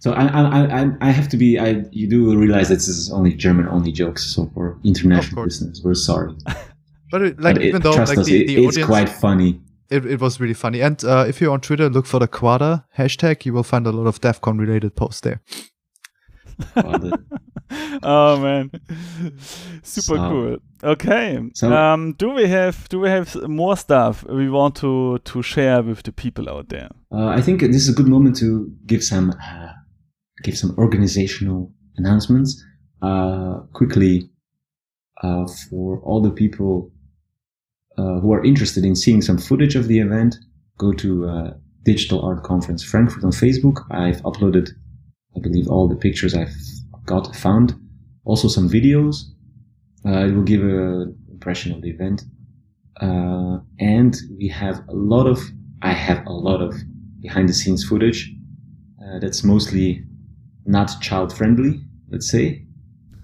So 0.00 0.12
I 0.12 0.26
I 0.26 0.82
I 0.82 0.90
I 1.00 1.10
have 1.10 1.28
to 1.30 1.36
be. 1.36 1.58
I 1.58 1.84
you 1.90 2.08
do 2.08 2.36
realize 2.38 2.68
that 2.68 2.76
this 2.76 2.88
is 2.88 3.12
only 3.12 3.32
German 3.34 3.68
only 3.68 3.92
jokes. 3.92 4.24
So 4.34 4.50
for 4.54 4.78
international 4.84 5.44
business, 5.44 5.80
we're 5.84 5.94
sorry. 5.94 6.34
But 7.10 7.22
it, 7.22 7.40
like 7.40 7.54
But 7.54 7.62
even 7.64 7.80
it, 7.80 7.82
though 7.84 7.94
trust 7.94 8.10
like 8.10 8.18
us, 8.18 8.26
the, 8.26 8.42
it- 8.42 8.46
the 8.48 8.56
it's 8.66 8.76
audience, 8.76 8.86
quite 8.86 9.08
funny. 9.08 9.60
it, 9.90 10.04
it 10.04 10.20
was 10.20 10.38
really 10.40 10.52
funny. 10.54 10.82
And 10.82 11.02
uh, 11.02 11.24
if 11.26 11.40
you're 11.40 11.52
on 11.54 11.62
Twitter, 11.62 11.88
look 11.88 12.04
for 12.04 12.18
the 12.20 12.28
Quader 12.28 12.84
hashtag. 12.98 13.46
You 13.46 13.54
will 13.54 13.62
find 13.62 13.86
a 13.86 13.90
lot 13.92 14.06
of 14.06 14.20
DefCon 14.20 14.58
related 14.60 14.94
posts 14.94 15.22
there. 15.22 15.40
Oh 18.02 18.38
man, 18.40 18.70
super 19.82 20.16
So- 20.16 20.28
cool. 20.30 20.56
Okay, 20.82 21.38
So- 21.54 21.72
um, 21.72 22.14
do 22.18 22.30
we 22.30 22.48
have 22.48 22.88
do 22.88 23.00
we 23.00 23.08
have 23.10 23.34
more 23.48 23.76
stuff 23.76 24.24
we 24.28 24.48
want 24.48 24.74
to 24.76 25.18
to 25.24 25.42
share 25.42 25.82
with 25.82 26.02
the 26.02 26.12
people 26.12 26.48
out 26.48 26.68
there? 26.68 26.88
Uh, 27.12 27.26
I 27.38 27.42
think 27.42 27.60
this 27.60 27.82
is 27.82 27.88
a 27.88 27.92
good 27.92 28.08
moment 28.08 28.36
to 28.36 28.70
give 28.86 29.02
some 29.02 29.30
uh, 29.30 29.72
give 30.44 30.56
some 30.56 30.74
organizational 30.78 31.72
announcements 31.96 32.64
uh, 33.02 33.60
quickly 33.74 34.30
uh, 35.22 35.46
for 35.68 36.00
all 36.04 36.22
the 36.22 36.30
people 36.30 36.90
uh, 37.98 38.20
who 38.20 38.32
are 38.32 38.44
interested 38.44 38.84
in 38.84 38.94
seeing 38.96 39.20
some 39.22 39.38
footage 39.38 39.76
of 39.76 39.88
the 39.88 39.98
event. 39.98 40.36
Go 40.78 40.92
to 40.92 41.26
uh, 41.28 41.50
Digital 41.84 42.20
Art 42.22 42.44
Conference 42.44 42.84
Frankfurt 42.84 43.24
on 43.24 43.32
Facebook. 43.32 43.84
I've 43.90 44.22
uploaded, 44.22 44.70
I 45.38 45.40
believe, 45.40 45.68
all 45.68 45.88
the 45.88 45.96
pictures 45.96 46.34
I've 46.34 46.54
got 47.06 47.34
found. 47.36 47.74
Also 48.24 48.48
some 48.48 48.68
videos. 48.68 49.14
Uh, 50.04 50.26
it 50.26 50.32
will 50.34 50.42
give 50.42 50.62
an 50.62 51.16
impression 51.30 51.72
of 51.72 51.82
the 51.82 51.90
event. 51.90 52.24
Uh, 53.00 53.58
and 53.78 54.16
we 54.36 54.48
have 54.48 54.82
a 54.88 54.94
lot 54.94 55.26
of, 55.26 55.38
I 55.82 55.92
have 55.92 56.26
a 56.26 56.32
lot 56.32 56.60
of 56.60 56.74
behind 57.20 57.48
the 57.48 57.52
scenes 57.52 57.84
footage 57.84 58.32
uh, 59.02 59.18
that's 59.20 59.44
mostly 59.44 60.04
not 60.66 61.00
child 61.00 61.32
friendly, 61.32 61.80
let's 62.10 62.28
say, 62.28 62.66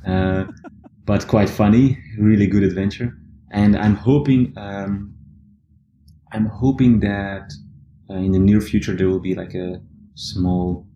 uh, 0.06 0.44
but 1.04 1.26
quite 1.26 1.50
funny, 1.50 1.98
really 2.18 2.46
good 2.46 2.62
adventure. 2.62 3.16
And 3.50 3.76
I'm 3.76 3.96
hoping, 3.96 4.52
um, 4.56 5.14
I'm 6.32 6.46
hoping 6.46 7.00
that 7.00 7.52
uh, 8.10 8.14
in 8.14 8.32
the 8.32 8.38
near 8.38 8.60
future 8.60 8.94
there 8.94 9.08
will 9.08 9.20
be 9.20 9.34
like 9.34 9.54
a 9.54 9.80
small, 10.14 10.86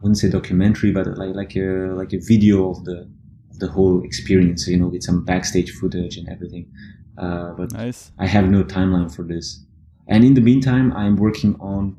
wouldn't 0.00 0.18
say 0.18 0.30
documentary, 0.30 0.92
but 0.92 1.06
like 1.18 1.34
like 1.34 1.56
a 1.56 1.92
like 1.96 2.12
a 2.12 2.18
video 2.18 2.70
of 2.70 2.84
the 2.84 3.08
of 3.50 3.58
the 3.58 3.68
whole 3.68 4.02
experience. 4.04 4.66
You 4.68 4.78
know, 4.78 4.88
with 4.88 5.02
some 5.02 5.24
backstage 5.24 5.70
footage 5.72 6.16
and 6.16 6.28
everything. 6.28 6.70
Uh, 7.18 7.52
but 7.52 7.72
Nice. 7.72 8.12
I 8.18 8.26
have 8.26 8.48
no 8.48 8.64
timeline 8.64 9.14
for 9.14 9.22
this. 9.22 9.62
And 10.08 10.24
in 10.24 10.34
the 10.34 10.40
meantime, 10.40 10.92
I'm 10.94 11.16
working 11.16 11.54
on, 11.60 11.96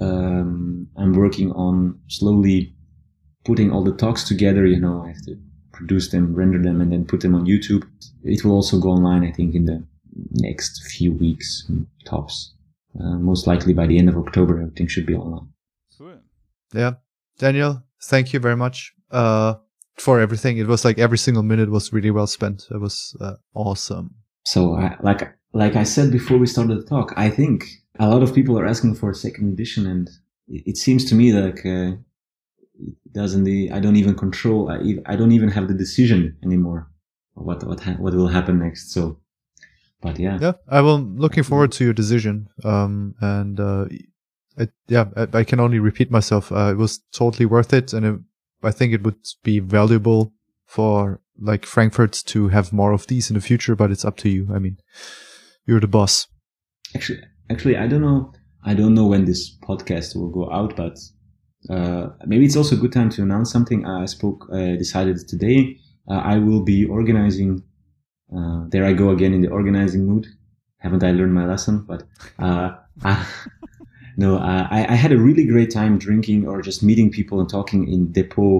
um, 0.00 0.88
I'm 0.96 1.12
working 1.12 1.52
on 1.52 2.00
slowly 2.08 2.74
putting 3.44 3.70
all 3.70 3.84
the 3.84 3.92
talks 3.92 4.24
together. 4.24 4.66
You 4.66 4.80
know, 4.80 5.02
I 5.04 5.08
have 5.08 5.22
to 5.26 5.36
produce 5.72 6.10
them, 6.10 6.34
render 6.34 6.60
them, 6.60 6.80
and 6.80 6.90
then 6.90 7.04
put 7.04 7.20
them 7.20 7.34
on 7.34 7.46
YouTube. 7.46 7.86
It 8.24 8.44
will 8.44 8.52
also 8.52 8.80
go 8.80 8.90
online, 8.90 9.24
I 9.24 9.32
think, 9.32 9.54
in 9.54 9.66
the 9.66 9.84
next 10.32 10.82
few 10.90 11.12
weeks, 11.12 11.70
tops. 12.04 12.54
Uh, 12.98 13.18
most 13.18 13.46
likely 13.46 13.72
by 13.74 13.86
the 13.86 13.98
end 13.98 14.08
of 14.08 14.16
October, 14.16 14.60
everything 14.60 14.88
should 14.88 15.06
be 15.06 15.14
online. 15.14 15.48
Cool. 15.96 16.18
Yeah, 16.74 16.94
Daniel, 17.38 17.82
thank 18.02 18.32
you 18.32 18.40
very 18.40 18.56
much 18.56 18.92
uh, 19.10 19.54
for 19.96 20.20
everything. 20.20 20.58
It 20.58 20.66
was 20.66 20.84
like 20.84 20.98
every 20.98 21.18
single 21.18 21.42
minute 21.42 21.70
was 21.70 21.92
really 21.92 22.10
well 22.10 22.26
spent. 22.26 22.66
It 22.70 22.80
was 22.80 23.16
uh, 23.20 23.34
awesome. 23.54 24.14
So, 24.44 24.74
I, 24.74 24.96
like 25.02 25.32
like 25.52 25.76
I 25.76 25.84
said 25.84 26.10
before 26.10 26.38
we 26.38 26.46
started 26.46 26.78
the 26.78 26.84
talk, 26.84 27.12
I 27.16 27.30
think 27.30 27.64
a 27.98 28.08
lot 28.08 28.22
of 28.22 28.34
people 28.34 28.58
are 28.58 28.66
asking 28.66 28.94
for 28.94 29.10
a 29.10 29.14
second 29.14 29.52
edition, 29.52 29.86
and 29.86 30.10
it, 30.48 30.76
seems 30.76 31.04
to 31.06 31.14
me 31.14 31.32
like 31.32 31.64
uh, 31.64 31.96
it 32.78 33.12
doesn't. 33.12 33.44
The, 33.44 33.70
I 33.72 33.80
don't 33.80 33.96
even 33.96 34.14
control. 34.14 34.70
I, 34.70 34.98
I 35.06 35.16
don't 35.16 35.32
even 35.32 35.50
have 35.50 35.68
the 35.68 35.74
decision 35.74 36.36
anymore. 36.42 36.90
What 37.34 37.64
what 37.64 37.80
ha- 37.80 37.98
what 37.98 38.14
will 38.14 38.28
happen 38.28 38.58
next? 38.58 38.92
So, 38.92 39.20
but 40.00 40.18
yeah, 40.18 40.38
Yeah, 40.40 40.52
I 40.68 40.80
will. 40.80 41.00
Looking 41.00 41.44
forward 41.44 41.72
to 41.72 41.84
your 41.84 41.94
decision. 41.94 42.48
Um, 42.64 43.14
and 43.20 43.60
uh, 43.60 43.86
it, 44.58 44.70
yeah, 44.88 45.06
I, 45.16 45.38
I 45.38 45.44
can 45.44 45.60
only 45.60 45.78
repeat 45.78 46.10
myself. 46.10 46.52
Uh, 46.52 46.72
it 46.72 46.76
was 46.76 47.00
totally 47.12 47.46
worth 47.46 47.72
it, 47.72 47.92
and 47.92 48.06
it, 48.06 48.20
I 48.62 48.70
think 48.70 48.92
it 48.92 49.02
would 49.02 49.18
be 49.42 49.58
valuable 49.60 50.32
for 50.66 51.20
like 51.40 51.64
Frankfurt 51.64 52.12
to 52.26 52.48
have 52.48 52.72
more 52.72 52.92
of 52.92 53.06
these 53.06 53.30
in 53.30 53.34
the 53.34 53.40
future. 53.40 53.76
But 53.76 53.90
it's 53.90 54.04
up 54.04 54.16
to 54.18 54.28
you. 54.28 54.48
I 54.52 54.58
mean, 54.58 54.78
you're 55.66 55.80
the 55.80 55.88
boss. 55.88 56.26
actually, 56.94 57.20
actually, 57.50 57.76
I 57.76 57.86
don't 57.86 58.02
know. 58.02 58.32
I 58.64 58.74
don't 58.74 58.94
know 58.94 59.06
when 59.06 59.24
this 59.24 59.56
podcast 59.56 60.16
will 60.16 60.30
go 60.30 60.50
out, 60.52 60.76
but 60.76 60.98
uh, 61.70 62.08
maybe 62.26 62.44
it's 62.44 62.56
also 62.56 62.76
a 62.76 62.78
good 62.78 62.92
time 62.92 63.10
to 63.10 63.22
announce 63.22 63.52
something. 63.52 63.86
I 63.86 64.06
spoke, 64.06 64.48
uh, 64.52 64.76
decided 64.76 65.16
today. 65.28 65.78
Uh, 66.10 66.14
I 66.16 66.38
will 66.38 66.62
be 66.62 66.84
organizing. 66.84 67.62
Uh, 68.34 68.64
there 68.68 68.84
I 68.84 68.92
go 68.92 69.10
again 69.10 69.32
in 69.32 69.42
the 69.42 69.48
organizing 69.48 70.06
mood. 70.06 70.26
Haven't 70.78 71.02
I 71.02 71.12
learned 71.12 71.34
my 71.34 71.46
lesson? 71.46 71.84
But 71.86 72.04
uh, 72.38 72.74
no, 74.22 74.30
uh, 74.36 74.66
I, 74.78 74.80
I 74.94 74.96
had 75.04 75.12
a 75.12 75.18
really 75.26 75.46
great 75.46 75.70
time 75.70 75.98
drinking 76.06 76.46
or 76.50 76.60
just 76.60 76.82
meeting 76.82 77.08
people 77.18 77.36
and 77.40 77.48
talking 77.48 77.88
in 77.94 78.12
depot 78.12 78.56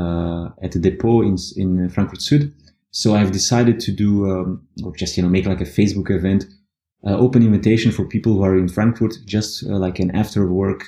uh, 0.00 0.44
at 0.64 0.70
the 0.72 0.80
depot 0.80 1.22
in 1.22 1.36
in 1.62 1.88
Frankfurt 1.94 2.20
Süd. 2.20 2.52
So 2.90 3.14
I've 3.18 3.32
decided 3.40 3.76
to 3.86 3.92
do 4.04 4.08
um, 4.30 4.48
or 4.84 4.92
just 5.02 5.16
you 5.16 5.22
know 5.22 5.28
make 5.36 5.46
like 5.46 5.62
a 5.68 5.70
Facebook 5.78 6.10
event 6.10 6.44
uh, 7.06 7.16
open 7.24 7.42
invitation 7.42 7.92
for 7.92 8.04
people 8.04 8.32
who 8.34 8.42
are 8.42 8.58
in 8.58 8.68
Frankfurt, 8.68 9.14
just 9.26 9.64
uh, 9.64 9.78
like 9.86 9.98
an 10.04 10.10
after 10.22 10.40
work 10.62 10.80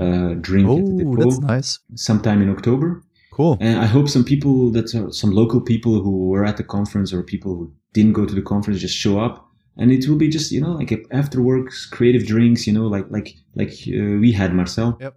uh, 0.00 0.34
drink 0.40 0.68
at 0.68 0.76
the 0.86 0.92
Oh, 0.92 0.98
depot 0.98 1.16
that's 1.24 1.40
nice. 1.40 1.78
sometime 1.94 2.40
in 2.42 2.48
October. 2.50 3.02
Cool. 3.32 3.56
And 3.60 3.78
I 3.78 3.86
hope 3.86 4.08
some 4.08 4.24
people 4.24 4.70
that 4.72 4.94
are 4.94 5.12
some 5.12 5.30
local 5.30 5.60
people 5.60 5.94
who 6.02 6.28
were 6.30 6.44
at 6.44 6.56
the 6.56 6.64
conference 6.64 7.12
or 7.12 7.22
people 7.22 7.54
who 7.56 7.72
didn't 7.92 8.14
go 8.14 8.24
to 8.26 8.34
the 8.34 8.42
conference 8.42 8.80
just 8.80 8.96
show 8.96 9.20
up. 9.20 9.47
And 9.78 9.92
it 9.92 10.08
will 10.08 10.16
be 10.16 10.28
just, 10.28 10.50
you 10.50 10.60
know, 10.60 10.72
like 10.72 10.92
after 11.10 11.40
work 11.40 11.70
creative 11.92 12.26
drinks, 12.26 12.66
you 12.66 12.72
know, 12.72 12.86
like, 12.86 13.06
like, 13.10 13.36
like 13.54 13.72
uh, 13.86 14.18
we 14.18 14.32
had 14.32 14.52
Marcel. 14.52 14.98
Yep. 15.00 15.14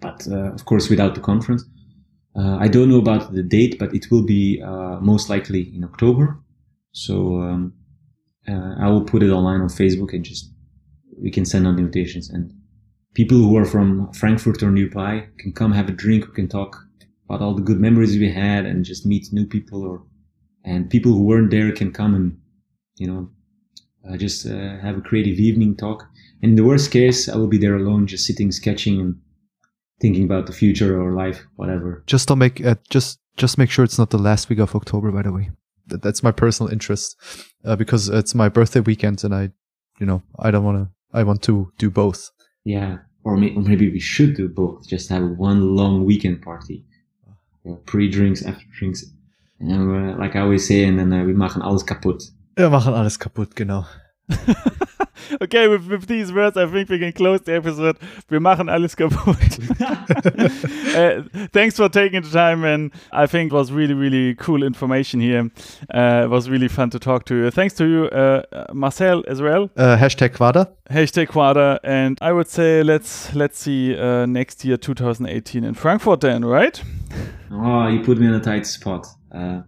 But, 0.00 0.28
uh, 0.28 0.52
of 0.52 0.64
course, 0.64 0.88
without 0.88 1.14
the 1.14 1.20
conference. 1.20 1.64
Uh, 2.36 2.56
I 2.58 2.68
don't 2.68 2.88
know 2.88 2.98
about 2.98 3.32
the 3.32 3.42
date, 3.42 3.78
but 3.78 3.92
it 3.92 4.10
will 4.10 4.24
be, 4.24 4.62
uh, 4.62 4.98
most 5.00 5.28
likely 5.28 5.74
in 5.74 5.82
October. 5.84 6.38
So, 6.92 7.40
um, 7.40 7.74
uh, 8.48 8.74
I 8.80 8.88
will 8.88 9.04
put 9.04 9.22
it 9.22 9.30
online 9.30 9.60
on 9.60 9.68
Facebook 9.68 10.12
and 10.14 10.24
just, 10.24 10.52
we 11.20 11.30
can 11.30 11.44
send 11.44 11.66
out 11.66 11.78
invitations 11.78 12.30
and 12.30 12.52
people 13.14 13.38
who 13.38 13.56
are 13.56 13.64
from 13.64 14.12
Frankfurt 14.12 14.62
or 14.62 14.70
nearby 14.70 15.26
can 15.38 15.52
come 15.52 15.72
have 15.72 15.88
a 15.88 15.92
drink. 15.92 16.26
We 16.28 16.34
can 16.34 16.48
talk 16.48 16.76
about 17.28 17.42
all 17.42 17.54
the 17.54 17.62
good 17.62 17.80
memories 17.80 18.16
we 18.16 18.32
had 18.32 18.66
and 18.66 18.84
just 18.84 19.04
meet 19.04 19.32
new 19.32 19.46
people 19.46 19.82
or, 19.82 20.04
and 20.64 20.88
people 20.88 21.12
who 21.12 21.24
weren't 21.24 21.50
there 21.50 21.72
can 21.72 21.92
come 21.92 22.14
and, 22.14 22.38
you 22.96 23.06
know, 23.08 23.30
uh, 24.08 24.16
just 24.16 24.46
uh, 24.46 24.78
have 24.80 24.98
a 24.98 25.00
creative 25.00 25.38
evening 25.38 25.76
talk. 25.76 26.04
And 26.42 26.50
in 26.50 26.56
the 26.56 26.64
worst 26.64 26.90
case, 26.90 27.28
I 27.28 27.36
will 27.36 27.48
be 27.48 27.58
there 27.58 27.76
alone, 27.76 28.06
just 28.06 28.26
sitting, 28.26 28.50
sketching 28.52 29.00
and 29.00 29.16
thinking 30.00 30.24
about 30.24 30.46
the 30.46 30.52
future 30.52 31.00
or 31.00 31.12
life, 31.12 31.44
whatever. 31.56 32.02
Just 32.06 32.28
don't 32.28 32.38
make 32.38 32.64
uh, 32.64 32.76
just 32.88 33.18
just 33.36 33.58
make 33.58 33.70
sure 33.70 33.84
it's 33.84 33.98
not 33.98 34.10
the 34.10 34.18
last 34.18 34.48
week 34.48 34.58
of 34.60 34.74
October. 34.74 35.12
By 35.12 35.22
the 35.22 35.32
way, 35.32 35.50
That- 35.88 36.02
that's 36.02 36.22
my 36.22 36.32
personal 36.32 36.72
interest 36.72 37.16
uh, 37.64 37.76
because 37.76 38.08
it's 38.08 38.34
my 38.34 38.48
birthday 38.48 38.80
weekend, 38.80 39.24
and 39.24 39.34
I, 39.34 39.50
you 40.00 40.06
know, 40.06 40.22
I 40.38 40.50
don't 40.50 40.64
want 40.64 40.78
to. 40.78 40.88
I 41.12 41.24
want 41.24 41.42
to 41.42 41.72
do 41.78 41.90
both. 41.90 42.30
Yeah. 42.64 42.98
Or, 43.24 43.36
may- 43.36 43.54
or 43.54 43.62
maybe 43.62 43.90
we 43.90 43.98
should 44.00 44.34
do 44.36 44.48
both. 44.48 44.88
Just 44.88 45.08
have 45.10 45.24
one 45.38 45.76
long 45.76 46.04
weekend 46.06 46.40
party. 46.40 46.84
Uh, 47.68 47.74
Pre-drinks, 47.84 48.42
after-drinks. 48.46 49.04
And 49.58 49.72
uh, 49.72 50.16
like 50.18 50.36
I 50.36 50.40
always 50.40 50.66
say, 50.66 50.84
and 50.84 50.98
then 50.98 51.12
uh, 51.12 51.24
we 51.24 51.32
machen 51.34 51.62
alles 51.62 51.82
kaputt. 51.82 52.22
Wir 52.56 52.70
machen 52.70 52.94
alles 52.94 53.18
kaputt, 53.18 53.56
genau. 53.56 53.86
okay, 55.40 55.68
with, 55.68 55.86
with 55.88 56.06
these 56.06 56.32
words, 56.32 56.56
I 56.56 56.66
think 56.66 56.88
we 56.88 56.98
can 56.98 57.12
close 57.12 57.40
the 57.42 57.54
episode. 57.54 57.96
Wir 58.28 58.40
machen 58.40 58.68
alles 58.68 58.94
kaputt. 58.94 59.58
uh, 59.80 61.46
thanks 61.52 61.76
for 61.76 61.88
taking 61.88 62.22
the 62.22 62.30
time, 62.30 62.64
and 62.64 62.92
I 63.12 63.26
think 63.26 63.52
it 63.52 63.54
was 63.54 63.72
really, 63.72 63.94
really 63.94 64.34
cool 64.34 64.62
information 64.62 65.20
here. 65.20 65.50
Uh, 65.92 66.22
it 66.24 66.30
was 66.30 66.48
really 66.48 66.68
fun 66.68 66.90
to 66.90 66.98
talk 66.98 67.24
to 67.26 67.34
you. 67.34 67.50
Thanks 67.50 67.74
to 67.74 67.86
you, 67.86 68.04
uh, 68.06 68.42
Marcel, 68.72 69.24
as 69.26 69.40
well. 69.40 69.70
Uh, 69.76 69.96
hashtag 69.96 70.36
Quada. 70.36 70.68
Hashtag 70.90 71.28
Quada, 71.28 71.78
and 71.84 72.18
I 72.20 72.32
would 72.32 72.48
say 72.48 72.82
let's 72.82 73.34
let's 73.34 73.58
see 73.58 73.96
uh, 73.96 74.26
next 74.26 74.64
year, 74.64 74.76
2018 74.76 75.64
in 75.64 75.74
Frankfurt, 75.74 76.20
then, 76.20 76.44
right? 76.44 76.82
Oh, 77.50 77.88
you 77.88 78.00
put 78.00 78.18
me 78.18 78.26
in 78.26 78.34
a 78.34 78.40
tight 78.40 78.66
spot. 78.66 79.06
Uh, 79.32 79.62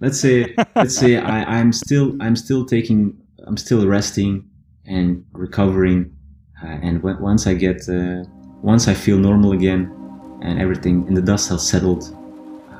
let's 0.00 0.20
say, 0.20 0.54
let's 0.76 0.96
say 0.96 1.16
I, 1.16 1.44
I'm 1.58 1.72
still, 1.72 2.16
I'm 2.20 2.36
still 2.36 2.64
taking, 2.64 3.16
I'm 3.46 3.56
still 3.56 3.86
resting 3.86 4.48
and 4.86 5.24
recovering. 5.32 6.14
Uh, 6.62 6.78
and 6.82 7.02
when, 7.02 7.20
once 7.20 7.46
I 7.46 7.54
get, 7.54 7.88
uh, 7.88 8.24
once 8.62 8.88
I 8.88 8.94
feel 8.94 9.18
normal 9.18 9.52
again, 9.52 9.94
and 10.40 10.60
everything 10.60 11.04
and 11.08 11.16
the 11.16 11.22
dust 11.22 11.48
has 11.48 11.66
settled, 11.66 12.16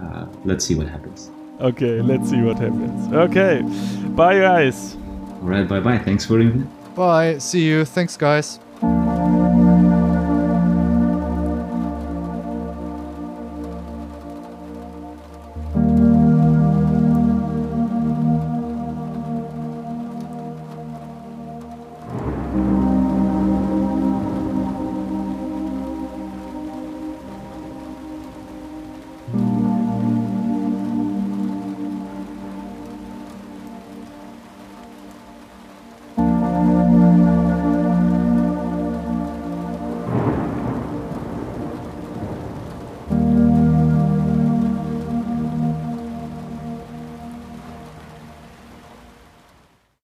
uh, 0.01 0.27
let's 0.45 0.65
see 0.65 0.75
what 0.75 0.89
happens. 0.89 1.31
Okay, 1.61 2.01
let's 2.01 2.31
see 2.31 2.41
what 2.41 2.57
happens. 2.57 3.13
Okay, 3.13 3.63
bye, 4.11 4.39
guys. 4.39 4.97
All 5.43 5.49
right, 5.49 5.69
bye 5.69 5.81
bye. 5.81 5.99
Thanks 5.99 6.25
for 6.25 6.41
inviting. 6.41 6.71
Bye. 6.95 7.39
See 7.39 7.65
you. 7.65 7.85
Thanks, 7.85 8.17
guys. 8.17 8.61